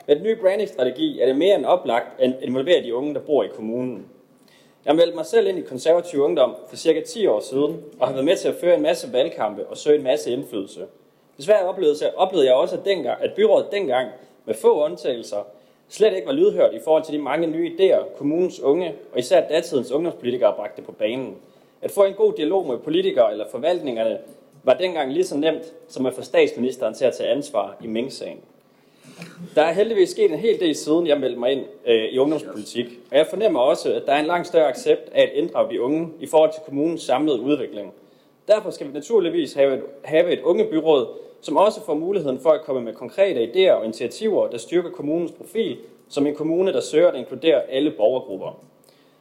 Med 0.07 0.17
den 0.17 0.25
nye 0.25 0.37
brandingstrategi 0.37 1.21
er 1.21 1.27
det 1.27 1.37
mere 1.37 1.55
end 1.55 1.67
oplagt 1.67 2.21
at 2.21 2.35
involvere 2.43 2.83
de 2.83 2.95
unge, 2.95 3.15
der 3.15 3.21
bor 3.21 3.45
i 3.45 3.49
kommunen. 3.49 4.07
Jeg 4.85 4.97
meldte 4.97 5.17
mig 5.17 5.27
selv 5.27 5.47
ind 5.47 5.59
i 5.59 5.63
konservativ 5.63 6.21
ungdom 6.21 6.55
for 6.69 6.77
cirka 6.77 7.01
10 7.01 7.27
år 7.27 7.41
siden, 7.41 7.81
og 7.99 8.07
har 8.07 8.15
været 8.15 8.25
med 8.25 8.37
til 8.37 8.49
at 8.49 8.55
føre 8.55 8.77
en 8.77 8.83
masse 8.83 9.13
valgkampe 9.13 9.67
og 9.67 9.77
søge 9.77 9.99
en 9.99 10.05
masse 10.05 10.31
indflydelse. 10.31 10.81
Desværre 11.37 11.69
oplevede, 11.69 12.13
oplevede 12.17 12.47
jeg 12.47 12.55
også, 12.55 12.77
at, 12.77 12.85
dengang, 12.85 13.23
at 13.23 13.35
byrådet 13.35 13.67
dengang, 13.73 14.09
med 14.45 14.55
få 14.55 14.85
undtagelser, 14.85 15.47
slet 15.89 16.15
ikke 16.15 16.27
var 16.27 16.33
lydhørt 16.33 16.75
i 16.75 16.81
forhold 16.85 17.05
til 17.05 17.15
de 17.15 17.19
mange 17.19 17.47
nye 17.47 17.73
idéer, 17.79 18.19
kommunens 18.19 18.61
unge 18.61 18.95
og 19.13 19.19
især 19.19 19.49
datidens 19.49 19.93
ungdomspolitikere 19.93 20.53
bragte 20.57 20.83
på 20.83 20.93
banen. 20.93 21.37
At 21.83 21.91
få 21.91 22.05
en 22.05 22.15
god 22.15 22.33
dialog 22.33 22.67
med 22.67 22.79
politikere 22.79 23.33
eller 23.33 23.45
forvaltningerne 23.51 24.19
var 24.63 24.75
dengang 24.75 25.13
lige 25.13 25.25
så 25.25 25.37
nemt 25.37 25.73
som 25.89 26.07
at 26.07 26.15
få 26.15 26.23
statsministeren 26.23 26.95
til 26.95 27.05
at 27.05 27.15
tage 27.15 27.31
ansvar 27.31 27.77
i 27.85 27.87
Mink-sagen. 27.87 28.41
Der 29.55 29.63
er 29.63 29.73
heldigvis 29.73 30.11
sket 30.11 30.33
en 30.33 30.39
hel 30.39 30.61
del 30.61 30.75
siden 30.75 31.07
jeg 31.07 31.21
meldte 31.21 31.39
mig 31.39 31.53
ind 31.53 31.65
øh, 31.87 32.05
i 32.05 32.19
ungdomspolitik, 32.19 32.87
og 33.11 33.17
jeg 33.17 33.27
fornemmer 33.27 33.61
også, 33.61 33.95
at 33.95 34.03
der 34.07 34.13
er 34.13 34.21
en 34.21 34.27
langt 34.27 34.47
større 34.47 34.69
accept 34.69 35.09
af 35.13 35.23
at 35.23 35.31
ændre 35.35 35.69
de 35.71 35.81
unge 35.81 36.09
i 36.21 36.27
forhold 36.27 36.53
til 36.53 36.63
kommunens 36.67 37.03
samlede 37.03 37.41
udvikling. 37.41 37.93
Derfor 38.49 38.71
skal 38.71 38.87
vi 38.87 38.93
naturligvis 38.93 39.55
have 39.55 39.75
et, 39.75 39.83
have 40.05 40.33
et 40.33 40.41
ungebyråd, 40.41 41.09
som 41.41 41.57
også 41.57 41.85
får 41.85 41.95
muligheden 41.95 42.41
for 42.41 42.51
at 42.51 42.63
komme 42.63 42.83
med 42.83 42.93
konkrete 42.93 43.45
idéer 43.45 43.73
og 43.73 43.85
initiativer, 43.85 44.49
der 44.49 44.59
styrker 44.59 44.91
kommunens 44.91 45.33
profil 45.33 45.79
som 46.09 46.27
en 46.27 46.35
kommune, 46.35 46.73
der 46.73 46.81
søger 46.81 47.09
at 47.09 47.15
inkludere 47.15 47.63
alle 47.71 47.91
borgergrupper. 47.91 48.61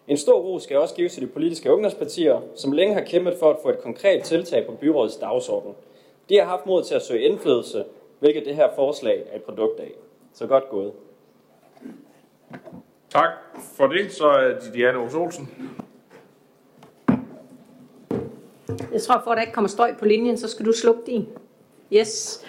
En 0.07 0.17
stor 0.17 0.39
ro 0.39 0.59
skal 0.59 0.77
også 0.77 0.95
gives 0.95 1.13
til 1.13 1.21
de 1.21 1.27
politiske 1.27 1.73
ungdomspartier, 1.73 2.41
som 2.55 2.71
længe 2.71 2.93
har 2.93 3.01
kæmpet 3.01 3.35
for 3.39 3.49
at 3.49 3.57
få 3.63 3.69
et 3.69 3.79
konkret 3.79 4.23
tiltag 4.23 4.65
på 4.65 4.71
byrådets 4.71 5.17
dagsorden. 5.17 5.75
De 6.29 6.37
har 6.37 6.45
haft 6.45 6.65
mod 6.65 6.83
til 6.83 6.95
at 6.95 7.01
søge 7.01 7.21
indflydelse, 7.21 7.85
hvilket 8.19 8.45
det 8.45 8.55
her 8.55 8.69
forslag 8.75 9.23
er 9.31 9.35
et 9.35 9.43
produkt 9.43 9.79
af. 9.79 9.91
Så 10.33 10.47
godt 10.47 10.69
gået. 10.69 10.91
Tak 13.09 13.29
for 13.77 13.87
det. 13.87 14.11
Så 14.11 14.27
er 14.27 14.59
det 14.59 14.73
Diana 14.73 14.97
Olsen. 14.97 15.49
Jeg 18.93 19.01
tror, 19.01 19.21
for 19.23 19.31
at 19.31 19.35
der 19.37 19.41
ikke 19.41 19.53
kommer 19.53 19.69
støj 19.69 19.93
på 19.99 20.05
linjen, 20.05 20.37
så 20.37 20.47
skal 20.47 20.65
du 20.65 20.73
slukke 20.73 21.01
din. 21.05 21.27
Yes. 21.93 22.45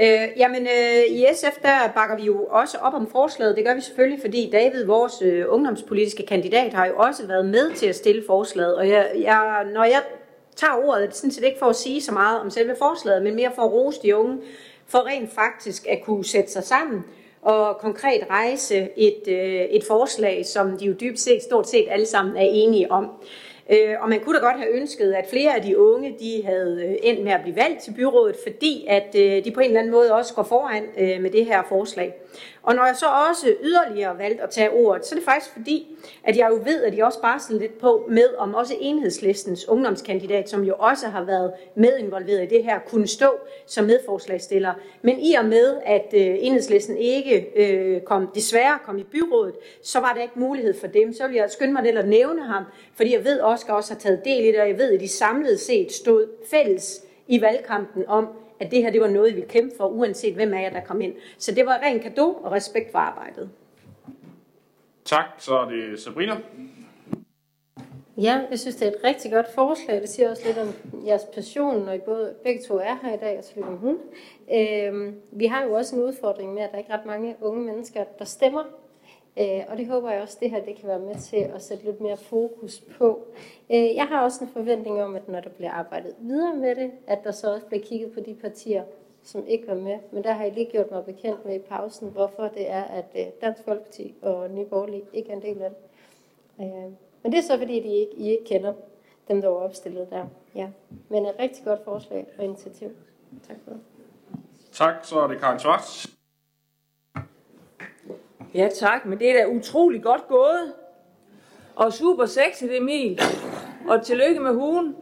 Øh, 0.00 0.28
jamen, 0.36 0.62
øh, 0.62 1.16
i 1.16 1.26
SF 1.34 1.58
der 1.62 1.92
bakker 1.94 2.16
vi 2.16 2.22
jo 2.22 2.44
også 2.44 2.78
op 2.78 2.94
om 2.94 3.10
forslaget. 3.10 3.56
Det 3.56 3.64
gør 3.64 3.74
vi 3.74 3.80
selvfølgelig, 3.80 4.20
fordi 4.20 4.50
David, 4.52 4.84
vores 4.84 5.22
øh, 5.22 5.44
ungdomspolitiske 5.48 6.26
kandidat, 6.26 6.72
har 6.72 6.86
jo 6.86 6.96
også 6.96 7.26
været 7.26 7.46
med 7.46 7.74
til 7.74 7.86
at 7.86 7.96
stille 7.96 8.22
forslaget. 8.26 8.76
Og 8.76 8.88
jeg, 8.88 9.10
jeg, 9.14 9.66
når 9.74 9.84
jeg 9.84 10.02
tager 10.56 10.72
ordet, 10.84 11.08
det 11.08 11.16
sådan 11.16 11.30
set 11.30 11.44
ikke 11.44 11.58
for 11.58 11.66
at 11.66 11.76
sige 11.76 12.02
så 12.02 12.12
meget 12.12 12.40
om 12.40 12.50
selve 12.50 12.74
forslaget, 12.78 13.22
men 13.22 13.34
mere 13.34 13.52
for 13.54 13.62
at 13.62 13.72
rose 13.72 14.02
de 14.02 14.16
unge, 14.16 14.38
for 14.86 15.06
rent 15.06 15.32
faktisk 15.34 15.86
at 15.86 15.98
kunne 16.04 16.24
sætte 16.24 16.52
sig 16.52 16.64
sammen 16.64 17.04
og 17.42 17.78
konkret 17.78 18.20
rejse 18.30 18.88
et, 18.96 19.28
øh, 19.28 19.60
et 19.60 19.84
forslag, 19.84 20.46
som 20.46 20.78
de 20.78 20.84
jo 20.84 20.92
dybt 20.92 21.20
set 21.20 21.42
stort 21.42 21.68
set 21.68 21.86
alle 21.90 22.06
sammen 22.06 22.36
er 22.36 22.48
enige 22.50 22.90
om. 22.90 23.10
Øh, 23.70 23.94
og 24.00 24.08
man 24.08 24.20
kunne 24.20 24.38
da 24.38 24.44
godt 24.44 24.56
have 24.56 24.74
ønsket, 24.74 25.12
at 25.12 25.26
flere 25.30 25.56
af 25.56 25.62
de 25.62 25.78
unge, 25.78 26.16
de 26.20 26.42
havde 26.44 26.84
øh, 26.84 26.94
endt 27.02 27.24
med 27.24 27.32
at 27.32 27.40
blive 27.42 27.56
valgt 27.56 27.80
til 27.82 27.94
byrådet, 27.96 28.36
fordi 28.46 28.86
at 28.88 29.14
øh, 29.18 29.44
de 29.44 29.50
på 29.50 29.60
en 29.60 29.66
eller 29.66 29.80
anden 29.80 29.92
måde 29.92 30.14
også 30.14 30.34
går 30.34 30.42
foran 30.42 30.84
øh, 30.98 31.22
med 31.22 31.30
det 31.30 31.46
her 31.46 31.62
forslag. 31.68 32.14
Og 32.66 32.74
når 32.74 32.86
jeg 32.86 32.96
så 32.96 33.06
også 33.30 33.54
yderligere 33.62 34.18
valgte 34.18 34.42
at 34.42 34.50
tage 34.50 34.70
ordet, 34.70 35.06
så 35.06 35.14
er 35.14 35.16
det 35.16 35.24
faktisk 35.24 35.52
fordi, 35.52 35.96
at 36.24 36.36
jeg 36.36 36.48
jo 36.50 36.60
ved, 36.64 36.82
at 36.82 36.96
jeg 36.96 37.04
også 37.04 37.20
barslede 37.20 37.60
lidt 37.60 37.78
på 37.78 38.06
med, 38.08 38.28
om 38.38 38.54
også 38.54 38.74
enhedslistens 38.80 39.68
ungdomskandidat, 39.68 40.48
som 40.48 40.64
jo 40.64 40.74
også 40.78 41.06
har 41.08 41.24
været 41.24 41.52
medinvolveret 41.74 42.42
i 42.42 42.54
det 42.54 42.64
her, 42.64 42.78
kunne 42.78 43.06
stå 43.06 43.26
som 43.66 43.84
medforslagstiller. 43.84 44.74
Men 45.02 45.20
i 45.20 45.34
og 45.34 45.44
med, 45.44 45.76
at 45.84 46.06
øh, 46.14 46.36
enhedslisten 46.40 46.96
ikke 46.96 47.46
øh, 47.56 48.00
kom, 48.00 48.30
desværre 48.34 48.78
kom 48.84 48.98
i 48.98 49.04
byrådet, 49.04 49.54
så 49.82 50.00
var 50.00 50.12
der 50.12 50.22
ikke 50.22 50.40
mulighed 50.40 50.74
for 50.80 50.86
dem. 50.86 51.12
Så 51.12 51.26
vil 51.26 51.36
jeg 51.36 51.50
skynde 51.50 51.72
mig 51.72 51.82
lidt 51.82 51.98
at 51.98 52.08
nævne 52.08 52.42
ham, 52.42 52.64
fordi 52.94 53.12
jeg 53.12 53.24
ved, 53.24 53.38
at 53.38 53.44
Oscar 53.44 53.74
også 53.74 53.94
har 53.94 54.00
taget 54.00 54.24
del 54.24 54.44
i 54.44 54.48
det, 54.48 54.60
og 54.60 54.68
jeg 54.68 54.78
ved, 54.78 54.92
at 54.92 55.00
de 55.00 55.08
samlet 55.08 55.60
set 55.60 55.92
stod 55.92 56.26
fælles 56.50 57.02
i 57.28 57.40
valgkampen 57.40 58.04
om, 58.08 58.28
at 58.60 58.70
det 58.70 58.82
her 58.82 58.90
det 58.90 59.00
var 59.00 59.08
noget, 59.08 59.30
vi 59.30 59.34
ville 59.34 59.50
kæmpe 59.50 59.76
for, 59.76 59.86
uanset 59.86 60.34
hvem 60.34 60.54
af 60.54 60.62
jer, 60.62 60.70
der 60.70 60.80
kom 60.80 61.00
ind. 61.00 61.14
Så 61.38 61.54
det 61.54 61.66
var 61.66 61.78
ren 61.82 62.00
kado 62.00 62.32
og 62.32 62.52
respekt 62.52 62.92
for 62.92 62.98
arbejdet. 62.98 63.50
Tak, 65.04 65.26
så 65.38 65.58
er 65.58 65.68
det 65.68 66.00
Sabrina. 66.00 66.36
Ja, 68.16 68.40
jeg 68.50 68.58
synes, 68.58 68.76
det 68.76 68.88
er 68.88 68.90
et 68.90 69.04
rigtig 69.04 69.32
godt 69.32 69.54
forslag. 69.54 70.00
Det 70.00 70.08
siger 70.08 70.30
også 70.30 70.42
lidt 70.46 70.58
om 70.58 70.68
jeres 71.06 71.22
passion, 71.34 71.84
når 71.84 71.92
I 71.92 71.98
både, 71.98 72.34
begge 72.44 72.62
to 72.68 72.76
er 72.76 72.96
her 73.02 73.14
i 73.14 73.16
dag, 73.16 73.38
og 73.38 73.44
så 73.44 73.52
lidt 73.54 73.66
om 73.66 73.76
hun. 73.76 73.98
Øhm, 74.54 75.14
vi 75.32 75.46
har 75.46 75.64
jo 75.64 75.72
også 75.72 75.96
en 75.96 76.02
udfordring 76.02 76.54
med, 76.54 76.62
at 76.62 76.72
der 76.72 76.78
ikke 76.78 76.92
er 76.92 76.98
ret 76.98 77.06
mange 77.06 77.36
unge 77.40 77.64
mennesker, 77.64 78.04
der 78.18 78.24
stemmer. 78.24 78.64
Øh, 79.38 79.64
og 79.68 79.76
det 79.76 79.86
håber 79.86 80.10
jeg 80.10 80.22
også, 80.22 80.38
det 80.40 80.50
her 80.50 80.64
det 80.64 80.76
kan 80.76 80.88
være 80.88 80.98
med 80.98 81.14
til 81.14 81.36
at 81.36 81.62
sætte 81.62 81.84
lidt 81.84 82.00
mere 82.00 82.16
fokus 82.16 82.80
på. 82.98 83.26
Øh, 83.70 83.94
jeg 83.94 84.06
har 84.06 84.22
også 84.22 84.44
en 84.44 84.50
forventning 84.50 85.02
om, 85.02 85.16
at 85.16 85.28
når 85.28 85.40
der 85.40 85.50
bliver 85.50 85.70
arbejdet 85.70 86.14
videre 86.18 86.56
med 86.56 86.74
det, 86.74 86.90
at 87.06 87.18
der 87.24 87.32
så 87.32 87.54
også 87.54 87.66
bliver 87.66 87.84
kigget 87.84 88.12
på 88.12 88.20
de 88.20 88.34
partier, 88.34 88.84
som 89.22 89.46
ikke 89.46 89.66
var 89.66 89.74
med. 89.74 89.98
Men 90.12 90.24
der 90.24 90.32
har 90.32 90.44
jeg 90.44 90.52
lige 90.52 90.70
gjort 90.70 90.90
mig 90.90 91.04
bekendt 91.04 91.44
med 91.44 91.54
i 91.54 91.58
pausen, 91.58 92.08
hvorfor 92.08 92.48
det 92.48 92.70
er, 92.70 92.84
at 92.84 93.06
øh, 93.18 93.26
Dansk 93.40 93.64
Folkeparti 93.64 94.14
og 94.22 94.50
Nye 94.50 94.64
Borgerlige 94.64 95.04
ikke 95.12 95.30
er 95.30 95.36
en 95.36 95.42
del 95.42 95.62
af 95.62 95.70
det. 95.70 95.78
Øh, 96.60 96.92
men 97.22 97.32
det 97.32 97.38
er 97.38 97.42
så 97.42 97.58
fordi, 97.58 97.80
de 97.80 97.88
ikke, 97.88 98.12
I 98.16 98.30
ikke 98.30 98.44
kender 98.44 98.72
dem, 99.28 99.40
der 99.40 99.48
var 99.48 99.56
opstillet 99.56 100.10
der. 100.10 100.26
Ja. 100.54 100.68
Men 101.08 101.26
et 101.26 101.34
rigtig 101.38 101.64
godt 101.64 101.84
forslag 101.84 102.26
og 102.38 102.44
initiativ. 102.44 102.88
Tak 103.48 103.56
for 103.64 103.70
det. 103.70 103.80
Tak, 104.72 104.94
så 105.02 105.20
er 105.20 105.26
det 105.26 105.40
Karin 105.40 105.58
Schwartz. 105.58 106.15
Ja 108.56 108.68
tak, 108.68 109.06
men 109.06 109.18
det 109.18 109.30
er 109.30 109.34
da 109.34 109.46
utrolig 109.50 110.02
godt 110.02 110.28
gået. 110.28 110.72
Og 111.74 111.92
super 111.92 112.26
sexy, 112.26 112.64
Emil. 112.64 113.20
Og 113.88 114.02
tillykke 114.02 114.40
med 114.40 114.54
hun. 114.54 114.96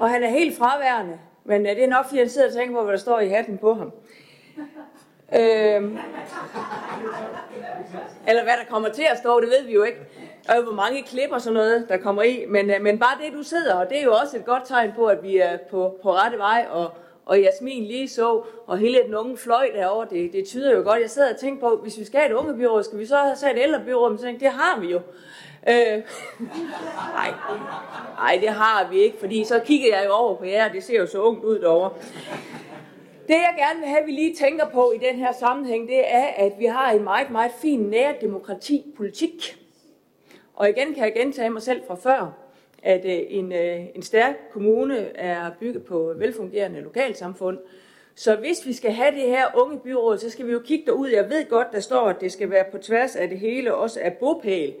Og 0.00 0.10
han 0.10 0.22
er 0.22 0.28
helt 0.28 0.58
fraværende. 0.58 1.18
Men 1.44 1.66
er 1.66 1.74
det 1.74 1.84
er 1.84 1.88
nok, 1.88 2.04
fordi 2.04 2.18
han 2.18 2.28
sidder 2.28 2.48
og 2.48 2.54
tænker 2.54 2.76
på, 2.76 2.82
hvad 2.82 2.92
der 2.92 2.98
står 2.98 3.20
i 3.20 3.28
hatten 3.28 3.58
på 3.58 3.74
ham. 3.74 3.92
Øhm, 5.36 5.98
eller 8.28 8.42
hvad 8.42 8.52
der 8.52 8.64
kommer 8.70 8.88
til 8.88 9.04
at 9.10 9.18
stå, 9.18 9.40
det 9.40 9.48
ved 9.48 9.66
vi 9.66 9.72
jo 9.72 9.82
ikke. 9.82 9.98
Og 10.48 10.62
hvor 10.62 10.72
mange 10.72 11.02
klip 11.02 11.30
og 11.30 11.40
sådan 11.40 11.54
noget, 11.54 11.86
der 11.88 11.96
kommer 11.96 12.22
i. 12.22 12.44
Men, 12.48 12.70
øh, 12.70 12.82
men 12.82 12.98
bare 12.98 13.24
det, 13.24 13.32
du 13.32 13.42
sidder, 13.42 13.74
og 13.74 13.88
det 13.88 13.98
er 13.98 14.04
jo 14.04 14.14
også 14.14 14.36
et 14.36 14.44
godt 14.44 14.62
tegn 14.66 14.92
på, 14.96 15.06
at 15.06 15.22
vi 15.22 15.36
er 15.36 15.58
på, 15.70 15.98
på 16.02 16.14
rette 16.14 16.38
vej, 16.38 16.66
og, 16.70 16.90
og 17.28 17.40
Jasmin 17.40 17.84
lige 17.84 18.08
så, 18.08 18.42
og 18.66 18.78
hele 18.78 19.02
den 19.02 19.14
unge 19.14 19.36
fløj 19.36 19.70
derovre, 19.74 20.06
det, 20.10 20.32
det 20.32 20.46
tyder 20.46 20.76
jo 20.76 20.82
godt. 20.82 21.00
Jeg 21.00 21.10
sad 21.10 21.34
og 21.34 21.40
tænkte 21.40 21.60
på, 21.60 21.76
hvis 21.76 21.98
vi 21.98 22.04
skal 22.04 22.20
have 22.20 22.30
et 22.30 22.36
unge 22.36 22.54
byråd, 22.54 22.82
skal 22.82 22.98
vi 22.98 23.06
så 23.06 23.16
have 23.16 23.36
sat 23.36 23.56
et 23.56 23.62
ældre 23.62 23.80
byråd? 23.84 24.10
Men 24.10 24.18
så 24.18 24.24
tænkte, 24.24 24.44
det 24.44 24.52
har 24.52 24.80
vi 24.80 24.86
jo. 24.86 25.00
Øh, 25.68 25.74
nej, 27.18 27.34
nej, 28.18 28.38
det 28.40 28.48
har 28.48 28.88
vi 28.90 28.98
ikke, 28.98 29.18
fordi 29.18 29.44
så 29.44 29.60
kigger 29.64 29.96
jeg 29.96 30.06
jo 30.06 30.12
over 30.12 30.36
på 30.36 30.44
jer, 30.44 30.68
og 30.68 30.72
det 30.72 30.84
ser 30.84 30.98
jo 30.98 31.06
så 31.06 31.22
ungt 31.22 31.44
ud 31.44 31.58
derovre. 31.58 31.90
Det 33.28 33.34
jeg 33.34 33.54
gerne 33.58 33.80
vil 33.80 33.88
have, 33.88 34.00
at 34.00 34.06
vi 34.06 34.12
lige 34.12 34.34
tænker 34.34 34.68
på 34.68 34.92
i 34.92 34.98
den 34.98 35.18
her 35.18 35.32
sammenhæng, 35.32 35.88
det 35.88 36.14
er, 36.14 36.26
at 36.36 36.52
vi 36.58 36.64
har 36.64 36.90
en 36.90 37.04
meget, 37.04 37.30
meget 37.30 37.52
fin 37.62 37.80
nærdemokrati-politik. 37.80 39.56
Og 40.54 40.68
igen 40.68 40.94
kan 40.94 41.04
jeg 41.04 41.14
gentage 41.14 41.50
mig 41.50 41.62
selv 41.62 41.82
fra 41.86 41.94
før, 41.94 42.47
at 42.88 43.04
øh, 43.04 43.20
en, 43.28 43.52
øh, 43.52 43.80
en 43.94 44.02
stærk 44.02 44.34
kommune 44.52 45.16
er 45.16 45.50
bygget 45.60 45.84
på 45.84 46.12
velfungerende 46.16 46.80
lokalsamfund. 46.80 47.58
Så 48.14 48.36
hvis 48.36 48.66
vi 48.66 48.72
skal 48.72 48.92
have 48.92 49.10
det 49.14 49.28
her 49.28 49.46
unge 49.54 49.78
byråd, 49.78 50.18
så 50.18 50.30
skal 50.30 50.46
vi 50.46 50.52
jo 50.52 50.58
kigge 50.58 50.86
derud. 50.86 51.08
Jeg 51.08 51.30
ved 51.30 51.48
godt, 51.48 51.72
der 51.72 51.80
står, 51.80 52.08
at 52.08 52.20
det 52.20 52.32
skal 52.32 52.50
være 52.50 52.64
på 52.72 52.78
tværs 52.78 53.16
af 53.16 53.28
det 53.28 53.38
hele, 53.38 53.74
også 53.74 54.00
af 54.02 54.12
bopæl. 54.12 54.74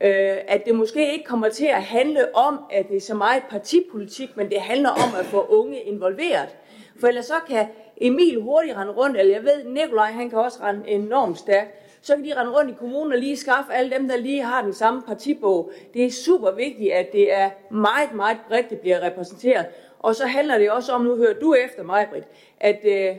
Øh, 0.00 0.36
at 0.48 0.62
det 0.66 0.74
måske 0.74 1.12
ikke 1.12 1.24
kommer 1.24 1.48
til 1.48 1.66
at 1.66 1.82
handle 1.82 2.36
om, 2.36 2.58
at 2.70 2.88
det 2.88 2.96
er 2.96 3.00
så 3.00 3.14
meget 3.14 3.42
partipolitik, 3.50 4.36
men 4.36 4.50
det 4.50 4.60
handler 4.60 4.90
om 4.90 5.20
at 5.20 5.26
få 5.26 5.46
unge 5.48 5.80
involveret. 5.80 6.56
For 7.00 7.06
ellers 7.06 7.26
så 7.26 7.40
kan 7.48 7.66
Emil 7.96 8.40
hurtigt 8.40 8.76
rende 8.76 8.92
rundt, 8.92 9.16
eller 9.16 9.34
jeg 9.34 9.42
ved, 9.42 9.64
Nikolaj 9.64 10.10
han 10.10 10.30
kan 10.30 10.38
også 10.38 10.58
rende 10.62 10.88
enormt 10.88 11.38
stærkt. 11.38 11.87
Så 12.08 12.16
kan 12.16 12.24
de 12.24 12.40
rende 12.40 12.52
rundt 12.52 12.70
i 12.70 12.74
kommunen 12.74 13.12
og 13.12 13.18
lige 13.18 13.36
skaffe 13.36 13.72
alle 13.72 13.90
dem, 13.90 14.08
der 14.08 14.16
lige 14.16 14.42
har 14.42 14.62
den 14.62 14.72
samme 14.72 15.02
partibog. 15.02 15.72
Det 15.94 16.06
er 16.06 16.10
super 16.10 16.50
vigtigt, 16.50 16.92
at 16.92 17.12
det 17.12 17.32
er 17.32 17.50
meget, 17.70 18.12
meget 18.14 18.36
bredt, 18.48 18.70
det 18.70 18.80
bliver 18.80 19.02
repræsenteret. 19.02 19.66
Og 19.98 20.14
så 20.14 20.26
handler 20.26 20.58
det 20.58 20.70
også 20.70 20.92
om, 20.92 21.00
nu 21.00 21.16
hører 21.16 21.34
du 21.34 21.54
efter 21.54 21.82
mig, 21.82 22.06
Britt, 22.10 22.26
at, 22.60 22.80
øh, 22.84 23.16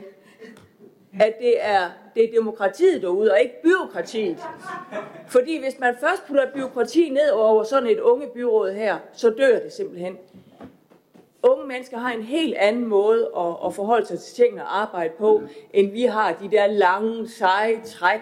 at 1.20 1.34
det 1.40 1.54
er, 1.60 1.90
det 2.14 2.24
er 2.24 2.32
demokratiet 2.32 3.02
derude, 3.02 3.32
og 3.32 3.40
ikke 3.40 3.62
byråkratiet. 3.62 4.38
Fordi 5.28 5.60
hvis 5.60 5.78
man 5.78 5.96
først 6.00 6.26
putter 6.26 6.52
byråkrati 6.54 7.10
ned 7.10 7.30
over 7.30 7.62
sådan 7.62 7.88
et 7.88 8.00
unge 8.00 8.26
byråd 8.34 8.72
her, 8.72 8.98
så 9.12 9.30
dør 9.30 9.58
det 9.58 9.72
simpelthen. 9.72 10.16
Unge 11.42 11.66
mennesker 11.66 11.98
har 11.98 12.12
en 12.12 12.22
helt 12.22 12.54
anden 12.54 12.86
måde 12.86 13.30
at, 13.36 13.56
at 13.66 13.74
forholde 13.74 14.06
sig 14.06 14.20
til 14.20 14.34
tingene 14.34 14.62
og 14.62 14.80
arbejde 14.80 15.12
på, 15.18 15.42
end 15.72 15.92
vi 15.92 16.02
har 16.02 16.32
de 16.32 16.50
der 16.50 16.66
lange, 16.66 17.28
seje 17.28 17.80
træk. 17.84 18.20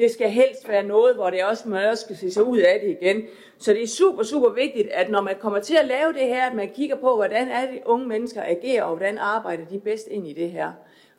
Det 0.00 0.10
skal 0.10 0.30
helst 0.30 0.68
være 0.68 0.82
noget, 0.82 1.14
hvor 1.14 1.30
det 1.30 1.44
også, 1.44 1.68
man 1.68 1.88
også 1.88 2.04
skal 2.04 2.16
se 2.16 2.30
sig 2.30 2.44
ud 2.44 2.58
af 2.58 2.80
det 2.80 2.98
igen. 3.00 3.22
Så 3.58 3.72
det 3.72 3.82
er 3.82 3.86
super, 3.86 4.22
super 4.22 4.50
vigtigt, 4.50 4.88
at 4.88 5.10
når 5.10 5.20
man 5.20 5.34
kommer 5.40 5.60
til 5.60 5.76
at 5.76 5.86
lave 5.86 6.12
det 6.12 6.26
her, 6.26 6.46
at 6.46 6.54
man 6.54 6.68
kigger 6.68 6.96
på, 6.96 7.14
hvordan 7.16 7.48
er 7.48 7.70
det, 7.70 7.80
unge 7.84 8.08
mennesker 8.08 8.42
agerer, 8.42 8.82
og 8.82 8.96
hvordan 8.96 9.18
arbejder 9.18 9.64
de 9.64 9.80
bedst 9.80 10.06
ind 10.06 10.26
i 10.26 10.32
det 10.32 10.50
her. 10.50 10.72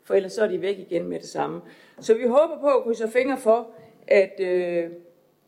For 0.04 0.14
ellers 0.14 0.32
så 0.32 0.42
er 0.42 0.48
de 0.48 0.62
væk 0.62 0.78
igen 0.78 1.08
med 1.08 1.20
det 1.20 1.28
samme. 1.28 1.60
Så 2.00 2.14
vi 2.14 2.26
håber 2.26 2.60
på 2.60 2.66
at 2.66 2.82
krydse 2.82 3.08
fingre 3.08 3.38
for, 3.38 3.68
at, 4.06 4.40
øh, 4.40 4.84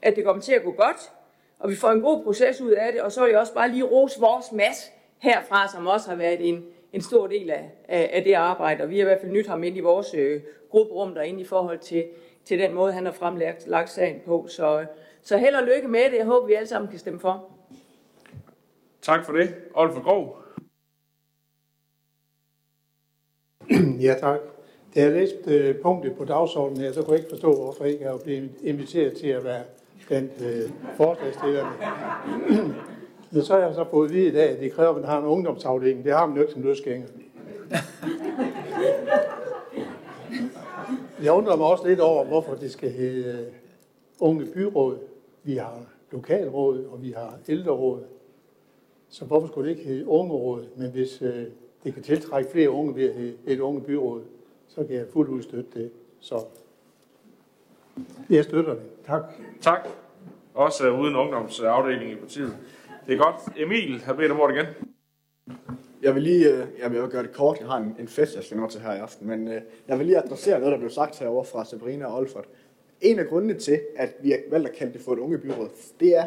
at 0.02 0.16
det 0.16 0.24
kommer 0.24 0.42
til 0.42 0.52
at 0.52 0.64
gå 0.64 0.70
godt, 0.70 1.12
og 1.58 1.70
vi 1.70 1.76
får 1.76 1.88
en 1.88 2.00
god 2.00 2.24
proces 2.24 2.60
ud 2.60 2.70
af 2.70 2.92
det, 2.92 3.00
og 3.02 3.12
så 3.12 3.22
vil 3.22 3.30
jeg 3.30 3.40
også 3.40 3.54
bare 3.54 3.70
lige 3.70 3.84
rose 3.84 4.20
vores 4.20 4.52
masse 4.52 4.90
herfra, 5.18 5.68
som 5.68 5.86
også 5.86 6.08
har 6.08 6.16
været 6.16 6.48
en, 6.48 6.64
en 6.92 7.00
stor 7.00 7.26
del 7.26 7.50
af, 7.50 7.70
af, 7.88 8.10
af 8.12 8.24
det 8.24 8.32
arbejde, 8.32 8.82
og 8.82 8.90
vi 8.90 8.96
har 8.98 9.02
i 9.02 9.04
hvert 9.04 9.20
fald 9.20 9.32
nyt 9.32 9.46
ham 9.46 9.64
ind 9.64 9.76
i 9.76 9.80
vores 9.80 10.14
øh, 10.14 10.40
grupperum 10.70 11.14
derinde 11.14 11.40
i 11.40 11.44
forhold 11.44 11.78
til, 11.78 12.04
til 12.44 12.58
den 12.58 12.74
måde, 12.74 12.92
han 12.92 13.04
har 13.04 13.12
fremlagt 13.12 13.66
lagt 13.66 13.90
sagen 13.90 14.20
på. 14.26 14.46
Så, 14.48 14.86
så 15.22 15.38
held 15.38 15.54
og 15.54 15.62
lykke 15.62 15.88
med 15.88 16.04
det. 16.10 16.16
Jeg 16.16 16.24
håber, 16.26 16.46
vi 16.46 16.54
alle 16.54 16.68
sammen 16.68 16.90
kan 16.90 16.98
stemme 16.98 17.20
for. 17.20 17.50
Tak 19.02 19.24
for 19.24 19.32
det. 19.32 19.54
Olfer 19.74 20.00
Grov. 20.00 20.36
Ja, 24.00 24.14
tak. 24.20 24.40
Da 24.94 25.00
jeg 25.00 25.12
læste 25.12 25.54
øh, 25.54 25.74
punktet 25.82 26.16
på 26.16 26.24
dagsordenen 26.24 26.80
her, 26.80 26.92
så 26.92 27.02
kunne 27.02 27.12
jeg 27.12 27.18
ikke 27.18 27.30
forstå, 27.30 27.54
hvorfor 27.54 27.84
jeg 27.84 27.92
ikke 27.92 28.04
har 28.04 28.16
blevet 28.24 28.50
inviteret 28.62 29.16
til 29.16 29.28
at 29.28 29.44
være 29.44 29.62
blandt 30.06 30.32
øh, 30.42 30.70
forslagsstillerne. 30.96 31.70
Men 33.30 33.42
så 33.42 33.52
har 33.52 33.60
jeg 33.60 33.74
så 33.74 33.84
fået 33.90 34.08
at 34.08 34.14
vide 34.14 34.28
i 34.28 34.32
dag, 34.32 34.50
at 34.50 34.60
de 34.60 34.70
kræver, 34.70 34.90
at 34.90 34.96
man 34.96 35.04
har 35.04 35.18
en 35.18 35.24
ungdomsafdeling. 35.24 36.04
Det 36.04 36.12
har 36.12 36.26
man 36.26 36.36
jo 36.36 36.42
ikke 36.42 36.52
som 36.52 36.62
løsgænger. 36.62 37.06
Jeg 41.24 41.32
undrer 41.32 41.56
mig 41.56 41.66
også 41.66 41.86
lidt 41.86 42.00
over, 42.00 42.24
hvorfor 42.24 42.54
det 42.54 42.72
skal 42.72 42.90
hedde 42.90 43.38
øh, 43.38 43.52
unge 44.20 44.46
byråd. 44.46 44.98
Vi 45.42 45.56
har 45.56 45.80
lokalråd, 46.12 46.84
og 46.84 47.02
vi 47.02 47.10
har 47.10 47.38
ældreråd. 47.48 48.04
Så 49.08 49.24
hvorfor 49.24 49.46
skulle 49.46 49.70
det 49.70 49.76
ikke 49.76 49.88
hedde 49.90 50.08
ungeråd? 50.08 50.64
Men 50.76 50.90
hvis 50.90 51.22
øh, 51.22 51.44
det 51.84 51.94
kan 51.94 52.02
tiltrække 52.02 52.50
flere 52.50 52.70
unge 52.70 52.94
ved 52.94 53.08
at 53.08 53.14
hedde 53.14 53.36
et 53.46 53.60
unge 53.60 53.80
byråd, 53.80 54.22
så 54.68 54.84
kan 54.84 54.96
jeg 54.96 55.06
fuldt 55.12 55.30
ud 55.30 55.42
støtte 55.42 55.70
det. 55.74 55.90
Så 56.20 56.44
jeg 58.30 58.44
støtter 58.44 58.74
det. 58.74 58.82
Tak. 59.06 59.22
Tak. 59.60 59.88
Også 60.54 60.90
uden 60.90 61.16
ungdomsafdeling 61.16 62.12
i 62.12 62.16
partiet. 62.16 62.56
Det 63.06 63.14
er 63.14 63.18
godt. 63.18 63.36
Emil 63.56 64.00
har 64.00 64.12
bedt 64.12 64.32
om 64.32 64.40
ordet 64.40 64.54
igen. 64.54 64.66
Jeg 66.04 66.14
vil 66.14 66.22
lige, 66.22 66.48
øh, 66.48 66.66
jeg 66.82 66.92
vil 66.92 67.00
gøre 67.10 67.22
det 67.22 67.32
kort. 67.32 67.60
Jeg 67.60 67.68
har 67.68 67.76
en, 67.76 67.96
en 67.98 68.08
fest, 68.08 68.36
jeg 68.36 68.44
skal 68.44 68.56
nå 68.56 68.68
til 68.68 68.80
her 68.80 68.92
i 68.92 68.98
aften. 68.98 69.26
Men 69.26 69.48
øh, 69.48 69.62
jeg 69.88 69.98
vil 69.98 70.06
lige 70.06 70.18
adressere 70.18 70.58
noget, 70.58 70.72
der 70.72 70.78
blev 70.78 70.90
sagt 70.90 71.18
herovre 71.18 71.44
fra 71.44 71.64
Sabrina 71.64 72.06
og 72.06 72.18
Olfert. 72.18 72.48
En 73.00 73.18
af 73.18 73.26
grundene 73.26 73.54
til, 73.54 73.80
at 73.96 74.16
vi 74.22 74.30
har 74.30 74.38
valgt 74.50 74.68
at 74.68 74.74
kalde 74.74 74.92
det 74.92 75.00
for 75.00 75.12
et 75.12 75.18
unge 75.18 75.38
byråd, 75.38 75.68
det 76.00 76.16
er, 76.16 76.26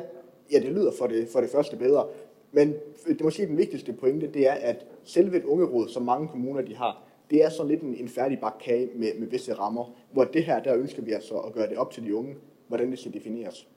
ja, 0.51 0.59
det 0.59 0.71
lyder 0.71 0.91
for 0.99 1.07
det, 1.07 1.27
for 1.27 1.41
det 1.41 1.49
første 1.49 1.77
bedre, 1.77 2.07
men 2.51 2.75
det 3.07 3.21
måske 3.21 3.47
den 3.47 3.57
vigtigste 3.57 3.93
pointe, 3.93 4.27
det 4.27 4.47
er, 4.47 4.53
at 4.53 4.85
selve 5.03 5.37
et 5.37 5.43
ungeråd, 5.43 5.87
som 5.89 6.03
mange 6.03 6.27
kommuner 6.27 6.61
de 6.61 6.75
har, 6.75 7.03
det 7.29 7.43
er 7.43 7.49
sådan 7.49 7.67
lidt 7.67 7.81
en, 7.81 7.95
en 7.95 8.09
færdig 8.09 8.39
bakkage 8.39 8.89
med, 8.95 9.11
med 9.19 9.27
visse 9.27 9.53
rammer, 9.53 9.95
hvor 10.11 10.23
det 10.23 10.43
her, 10.43 10.63
der 10.63 10.75
ønsker 10.75 11.01
vi 11.01 11.11
altså 11.11 11.35
at 11.35 11.53
gøre 11.53 11.69
det 11.69 11.77
op 11.77 11.91
til 11.91 12.03
de 12.03 12.15
unge, 12.15 12.35
hvordan 12.67 12.91
det 12.91 12.99
skal 12.99 13.13
defineres. 13.13 13.67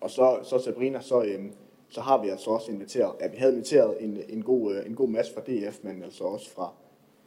Og 0.00 0.10
så, 0.10 0.38
så 0.42 0.58
Sabrina, 0.58 1.00
så, 1.00 1.22
øhm, 1.22 1.52
så 1.88 2.00
har 2.00 2.22
vi 2.22 2.28
altså 2.28 2.50
også 2.50 2.72
inviteret, 2.72 3.12
ja, 3.20 3.28
vi 3.28 3.36
havde 3.36 3.52
inviteret 3.52 3.96
en, 4.00 4.18
en, 4.28 4.42
god, 4.42 4.74
øh, 4.74 4.86
en 4.86 4.94
god 4.94 5.08
masse 5.08 5.34
fra 5.34 5.40
DF, 5.40 5.78
men 5.82 6.02
altså 6.02 6.24
også 6.24 6.50
fra, 6.50 6.72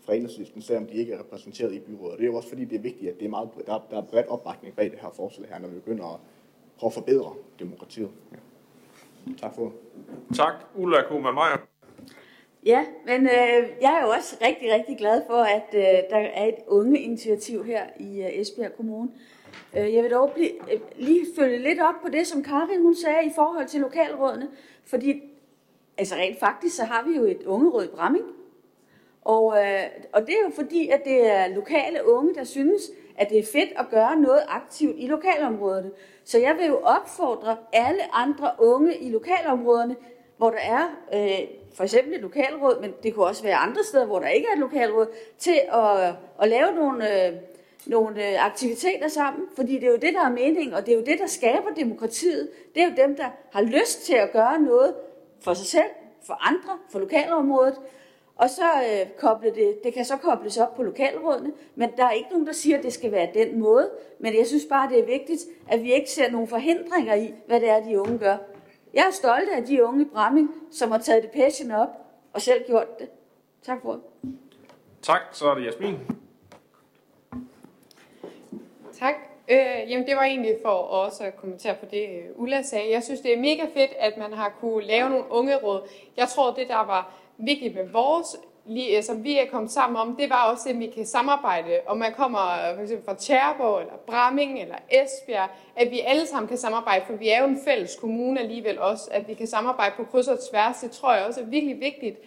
fra 0.05 0.13
enhedslisten, 0.13 0.61
selvom 0.61 0.85
de 0.85 0.93
ikke 0.93 1.13
er 1.13 1.19
repræsenteret 1.19 1.73
i 1.73 1.79
byrådet. 1.79 2.17
Det 2.17 2.23
er 2.23 2.29
jo 2.29 2.35
også 2.35 2.49
fordi, 2.49 2.65
det 2.65 2.75
er 2.75 2.81
vigtigt, 2.81 3.11
at 3.11 3.19
det 3.19 3.25
er 3.25 3.29
meget, 3.29 3.49
der, 3.65 3.73
er, 3.73 3.79
der 3.91 3.97
er 3.97 4.05
bredt 4.05 4.27
opbakning 4.27 4.75
bag 4.75 4.91
det 4.91 4.99
her 5.01 5.09
forslag 5.15 5.49
her, 5.49 5.59
når 5.59 5.67
vi 5.67 5.75
begynder 5.75 6.13
at 6.13 6.19
prøve 6.77 6.89
at 6.89 6.93
forbedre 6.93 7.33
demokratiet. 7.59 8.09
Ja. 8.31 8.37
Tak 9.37 9.55
for 9.55 9.71
Tak, 10.35 10.53
Ulla 10.75 11.01
Kuhlmann 11.07 11.35
Meyer. 11.35 11.57
Ja, 12.65 12.85
men 13.05 13.21
øh, 13.21 13.69
jeg 13.81 13.97
er 13.97 14.05
jo 14.05 14.09
også 14.09 14.37
rigtig, 14.41 14.73
rigtig 14.73 14.97
glad 14.97 15.21
for, 15.27 15.43
at 15.43 15.67
øh, 15.73 16.09
der 16.09 16.17
er 16.17 16.45
et 16.45 16.55
unge 16.67 16.99
initiativ 16.99 17.65
her 17.65 17.83
i 17.99 18.21
øh, 18.21 18.39
Esbjerg 18.39 18.73
Kommune. 18.77 19.09
Øh, 19.13 19.38
Øh, 19.77 19.93
jeg 19.95 20.03
vil 20.03 20.11
dog 20.11 20.31
blive, 20.31 20.73
øh, 20.73 20.79
lige 20.95 21.25
følge 21.35 21.57
lidt 21.57 21.81
op 21.81 21.95
på 22.01 22.09
det, 22.09 22.27
som 22.27 22.43
Karin 22.43 22.81
hun 22.81 22.95
sagde 22.95 23.25
i 23.25 23.31
forhold 23.35 23.67
til 23.67 23.81
lokalrådene, 23.81 24.47
fordi 24.85 25.21
altså 25.97 26.15
rent 26.15 26.39
faktisk, 26.39 26.75
så 26.75 26.83
har 26.83 27.03
vi 27.07 27.15
jo 27.15 27.23
et 27.23 27.43
ungeråd 27.43 27.83
i 27.83 27.87
Bramming, 27.87 28.25
og, 29.21 29.57
øh, 29.57 29.83
og 30.13 30.21
det 30.21 30.29
er 30.29 30.43
jo 30.43 30.51
fordi, 30.55 30.89
at 30.89 31.01
det 31.05 31.31
er 31.31 31.47
lokale 31.47 32.07
unge, 32.07 32.35
der 32.35 32.43
synes, 32.43 32.81
at 33.17 33.29
det 33.29 33.39
er 33.39 33.43
fedt 33.43 33.69
at 33.77 33.85
gøre 33.91 34.15
noget 34.15 34.41
aktivt 34.47 34.95
i 34.97 35.07
lokalområdet. 35.07 35.91
Så 36.23 36.39
jeg 36.39 36.55
vil 36.59 36.67
jo 36.67 36.79
opfordre 36.83 37.57
alle 37.73 38.15
andre 38.15 38.51
unge 38.59 38.97
i 38.97 39.09
lokalområderne, 39.09 39.95
hvor 40.37 40.49
der 40.49 40.57
er 40.57 40.83
øh, 41.13 41.47
for 41.73 41.83
eksempel 41.83 42.13
et 42.13 42.21
lokalråd, 42.21 42.81
men 42.81 42.93
det 43.03 43.13
kunne 43.13 43.25
også 43.25 43.43
være 43.43 43.55
andre 43.55 43.83
steder, 43.83 44.05
hvor 44.05 44.19
der 44.19 44.27
ikke 44.27 44.47
er 44.47 44.53
et 44.53 44.59
lokalråd, 44.59 45.07
til 45.37 45.59
at, 45.73 46.13
at 46.41 46.49
lave 46.49 46.71
nogle, 46.75 47.27
øh, 47.27 47.33
nogle 47.85 48.29
øh, 48.29 48.45
aktiviteter 48.45 49.07
sammen, 49.07 49.47
fordi 49.55 49.73
det 49.73 49.83
er 49.83 49.91
jo 49.91 49.97
det, 49.97 50.13
der 50.13 50.25
er 50.25 50.29
meningen, 50.29 50.73
og 50.73 50.85
det 50.85 50.91
er 50.91 50.95
jo 50.95 51.03
det, 51.03 51.19
der 51.19 51.27
skaber 51.27 51.69
demokratiet. 51.75 52.49
Det 52.75 52.83
er 52.83 52.87
jo 52.89 53.07
dem, 53.07 53.15
der 53.15 53.29
har 53.51 53.61
lyst 53.61 54.05
til 54.05 54.13
at 54.13 54.31
gøre 54.31 54.59
noget 54.59 54.95
for 55.41 55.53
sig 55.53 55.65
selv, 55.65 55.89
for 56.27 56.47
andre, 56.47 56.77
for 56.91 56.99
lokalområdet, 56.99 57.75
og 58.35 58.49
så 58.49 58.63
øh, 58.63 59.09
koble 59.17 59.49
det, 59.49 59.83
det 59.83 59.93
kan 59.93 60.05
så 60.05 60.17
kobles 60.17 60.57
op 60.57 60.75
på 60.75 60.83
lokalrådene, 60.83 61.51
men 61.75 61.89
der 61.97 62.05
er 62.05 62.11
ikke 62.11 62.29
nogen, 62.29 62.47
der 62.47 62.53
siger, 62.53 62.77
at 62.77 62.83
det 62.83 62.93
skal 62.93 63.11
være 63.11 63.29
den 63.33 63.59
måde. 63.59 63.89
Men 64.19 64.37
jeg 64.37 64.47
synes 64.47 64.65
bare, 64.69 64.89
det 64.89 64.99
er 64.99 65.05
vigtigt, 65.05 65.41
at 65.67 65.83
vi 65.83 65.93
ikke 65.93 66.11
ser 66.11 66.31
nogen 66.31 66.47
forhindringer 66.47 67.15
i, 67.15 67.33
hvad 67.47 67.59
det 67.59 67.69
er, 67.69 67.83
de 67.83 67.99
unge 67.99 68.17
gør. 68.17 68.37
Jeg 68.93 69.05
er 69.07 69.11
stolt 69.11 69.49
af 69.49 69.63
de 69.65 69.85
unge 69.85 70.01
i 70.01 70.05
Bramming, 70.05 70.49
som 70.71 70.91
har 70.91 70.97
taget 70.97 71.23
det 71.23 71.31
passion 71.31 71.71
op 71.71 71.89
og 72.33 72.41
selv 72.41 72.63
gjort 72.67 72.99
det. 72.99 73.09
Tak 73.63 73.81
for 73.81 73.91
det. 73.91 74.01
Tak, 75.01 75.21
så 75.31 75.49
er 75.49 75.55
det 75.55 75.65
Jasmin. 75.65 75.95
Tak. 78.99 79.15
Øh, 79.49 79.91
jamen 79.91 80.07
det 80.07 80.15
var 80.15 80.23
egentlig 80.23 80.55
for 80.61 80.69
også 80.69 81.23
at 81.23 81.37
kommentere 81.37 81.75
på 81.75 81.85
det, 81.91 82.09
øh, 82.09 82.25
Ulla 82.35 82.61
sagde. 82.61 82.91
Jeg 82.91 83.03
synes, 83.03 83.19
det 83.19 83.33
er 83.33 83.37
mega 83.37 83.63
fedt, 83.63 83.91
at 83.99 84.17
man 84.17 84.33
har 84.33 84.49
kunne 84.59 84.85
lave 84.85 85.09
nogle 85.09 85.25
unge 85.31 85.55
råd. 85.55 85.81
Jeg 86.17 86.27
tror, 86.27 86.53
det 86.53 86.67
der 86.67 86.85
var 86.85 87.13
vigtigt 87.37 87.75
med 87.75 87.89
vores, 87.89 88.37
lige, 88.65 88.97
øh, 88.97 89.03
som 89.03 89.23
vi 89.23 89.37
er 89.37 89.45
kommet 89.51 89.71
sammen 89.71 89.97
om, 89.97 90.15
det 90.15 90.29
var 90.29 90.51
også, 90.51 90.69
at 90.69 90.79
vi 90.79 90.87
kan 90.87 91.05
samarbejde. 91.05 91.79
Og 91.85 91.97
man 91.97 92.13
kommer 92.13 92.69
øh, 92.69 92.75
for 92.75 92.81
eksempel 92.81 93.05
fra 93.05 93.15
Tjærborg, 93.15 93.81
eller 93.81 93.93
Bramming, 94.07 94.61
eller 94.61 94.75
Esbjerg, 94.89 95.49
at 95.75 95.91
vi 95.91 95.99
alle 95.99 96.27
sammen 96.27 96.47
kan 96.47 96.57
samarbejde, 96.57 97.05
for 97.05 97.13
vi 97.13 97.29
er 97.29 97.41
jo 97.41 97.47
en 97.47 97.59
fælles 97.65 97.95
kommune 97.95 98.39
alligevel 98.39 98.79
også, 98.79 99.09
at 99.11 99.27
vi 99.27 99.33
kan 99.33 99.47
samarbejde 99.47 99.95
på 99.97 100.03
kryds 100.03 100.27
og 100.27 100.37
tværs. 100.51 100.79
Det 100.79 100.91
tror 100.91 101.13
jeg 101.13 101.25
også 101.25 101.41
er 101.41 101.45
virkelig 101.45 101.79
vigtigt. 101.79 102.17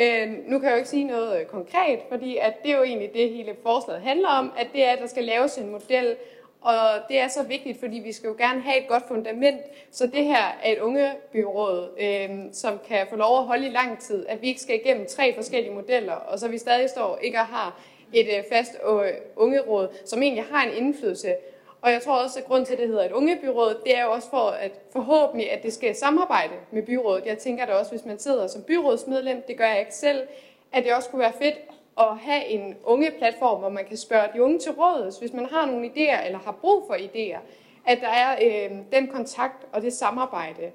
Øh, 0.00 0.28
nu 0.46 0.58
kan 0.58 0.68
jeg 0.68 0.72
jo 0.72 0.76
ikke 0.76 0.88
sige 0.88 1.04
noget 1.04 1.40
øh, 1.40 1.46
konkret, 1.46 1.98
fordi 2.08 2.36
at 2.36 2.62
det 2.62 2.70
er 2.72 2.76
jo 2.76 2.82
egentlig 2.82 3.10
det, 3.14 3.30
hele 3.30 3.56
forslaget 3.62 4.02
handler 4.02 4.28
om, 4.28 4.52
at 4.58 4.66
det 4.72 4.84
er, 4.84 4.90
at 4.90 4.98
der 4.98 5.06
skal 5.06 5.24
laves 5.24 5.58
en 5.58 5.70
model, 5.70 6.16
og 6.60 6.78
det 7.08 7.18
er 7.18 7.28
så 7.28 7.42
vigtigt, 7.42 7.80
fordi 7.80 7.98
vi 7.98 8.12
skal 8.12 8.28
jo 8.28 8.34
gerne 8.38 8.60
have 8.60 8.78
et 8.78 8.88
godt 8.88 9.08
fundament, 9.08 9.60
så 9.90 10.06
det 10.06 10.24
her 10.24 10.58
er 10.62 10.72
et 10.72 10.78
ungebyråd, 10.78 11.88
øh, 12.00 12.30
som 12.52 12.80
kan 12.88 13.06
få 13.10 13.16
lov 13.16 13.38
at 13.38 13.44
holde 13.44 13.66
i 13.66 13.70
lang 13.70 13.98
tid, 13.98 14.26
at 14.28 14.42
vi 14.42 14.46
ikke 14.46 14.60
skal 14.60 14.80
igennem 14.84 15.06
tre 15.06 15.34
forskellige 15.34 15.74
modeller, 15.74 16.12
og 16.12 16.38
så 16.38 16.48
vi 16.48 16.58
stadig 16.58 16.90
står 16.90 17.18
ikke 17.22 17.38
har 17.38 17.80
et 18.12 18.26
øh, 18.26 18.44
fast 18.52 18.72
øh, 18.88 19.10
ungeråd, 19.36 19.88
som 20.04 20.22
egentlig 20.22 20.44
har 20.50 20.64
en 20.64 20.84
indflydelse. 20.84 21.34
Og 21.80 21.92
jeg 21.92 22.02
tror 22.02 22.22
også, 22.22 22.38
at 22.38 22.44
grund 22.44 22.66
til, 22.66 22.72
at 22.72 22.78
det 22.78 22.88
hedder 22.88 23.04
et 23.04 23.12
ungebyråd, 23.12 23.80
det 23.84 23.96
er 23.96 24.04
jo 24.04 24.12
også 24.12 24.30
for, 24.30 24.48
at 24.48 24.72
forhåbentlig, 24.92 25.52
at 25.52 25.62
det 25.62 25.72
skal 25.72 25.94
samarbejde 25.94 26.54
med 26.70 26.82
byrådet. 26.82 27.26
Jeg 27.26 27.38
tænker 27.38 27.66
da 27.66 27.72
også, 27.72 27.90
hvis 27.90 28.04
man 28.04 28.18
sidder 28.18 28.46
som 28.46 28.62
byrådsmedlem, 28.62 29.42
det 29.48 29.56
gør 29.58 29.66
jeg 29.66 29.80
ikke 29.80 29.94
selv, 29.94 30.28
at 30.72 30.84
det 30.84 30.94
også 30.94 31.10
kunne 31.10 31.20
være 31.20 31.32
fedt 31.32 31.54
at 31.98 32.16
have 32.16 32.46
en 32.46 32.76
unge 32.84 33.10
platform, 33.18 33.60
hvor 33.60 33.68
man 33.68 33.84
kan 33.84 33.96
spørge 33.96 34.28
de 34.34 34.42
unge 34.42 34.58
til 34.58 34.72
råds, 34.72 35.18
hvis 35.18 35.32
man 35.32 35.46
har 35.46 35.66
nogle 35.66 35.86
idéer 35.86 36.26
eller 36.26 36.38
har 36.38 36.52
brug 36.52 36.84
for 36.86 36.94
idéer, 36.94 37.38
at 37.86 37.98
der 38.00 38.08
er 38.08 38.36
øh, 38.42 38.76
den 38.92 39.08
kontakt 39.08 39.66
og 39.72 39.82
det 39.82 39.92
samarbejde. 39.92 40.70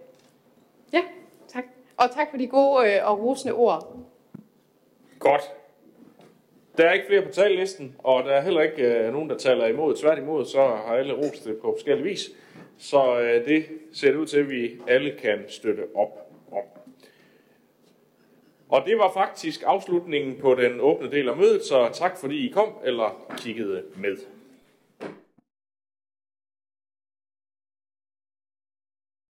Ja, 0.94 1.02
tak. 1.48 1.64
Og 1.98 2.12
tak 2.12 2.30
for 2.30 2.38
de 2.38 2.48
gode 2.48 2.94
øh, 2.94 3.10
og 3.10 3.20
rosende 3.20 3.54
ord. 3.54 3.96
Godt. 5.20 5.52
Der 6.78 6.86
er 6.86 6.94
ikke 6.94 7.06
flere 7.08 7.22
på 7.22 7.32
tallisten, 7.32 7.96
og 8.00 8.24
der 8.24 8.32
er 8.32 8.42
heller 8.42 8.62
ikke 8.62 8.84
øh, 8.84 9.14
nogen, 9.14 9.30
der 9.30 9.38
taler 9.38 9.68
imod. 9.68 9.96
Tværtimod, 9.96 10.46
så 10.46 10.62
har 10.62 10.96
alle 10.96 11.14
rost 11.14 11.46
det 11.46 11.58
på 11.58 11.76
forskellige 11.78 12.10
vis. 12.10 12.30
Så 12.78 13.20
øh, 13.20 13.46
det 13.46 13.66
ser 13.94 14.12
det 14.12 14.18
ud 14.18 14.26
til, 14.26 14.40
at 14.40 14.50
vi 14.50 14.72
alle 14.88 15.12
kan 15.22 15.40
støtte 15.48 15.84
op 15.96 16.10
om. 16.52 16.64
Og 18.70 18.84
det 18.86 18.98
var 18.98 19.12
faktisk 19.14 19.64
afslutningen 19.66 20.38
på 20.42 20.56
den 20.56 20.80
åbne 20.80 21.12
del 21.12 21.30
af 21.30 21.38
mødet, 21.38 21.64
så 21.64 21.90
tak 21.94 22.18
fordi 22.18 22.48
I 22.48 22.52
kom 22.52 22.70
eller 22.86 23.34
kiggede 23.38 23.84
med. 23.98 24.18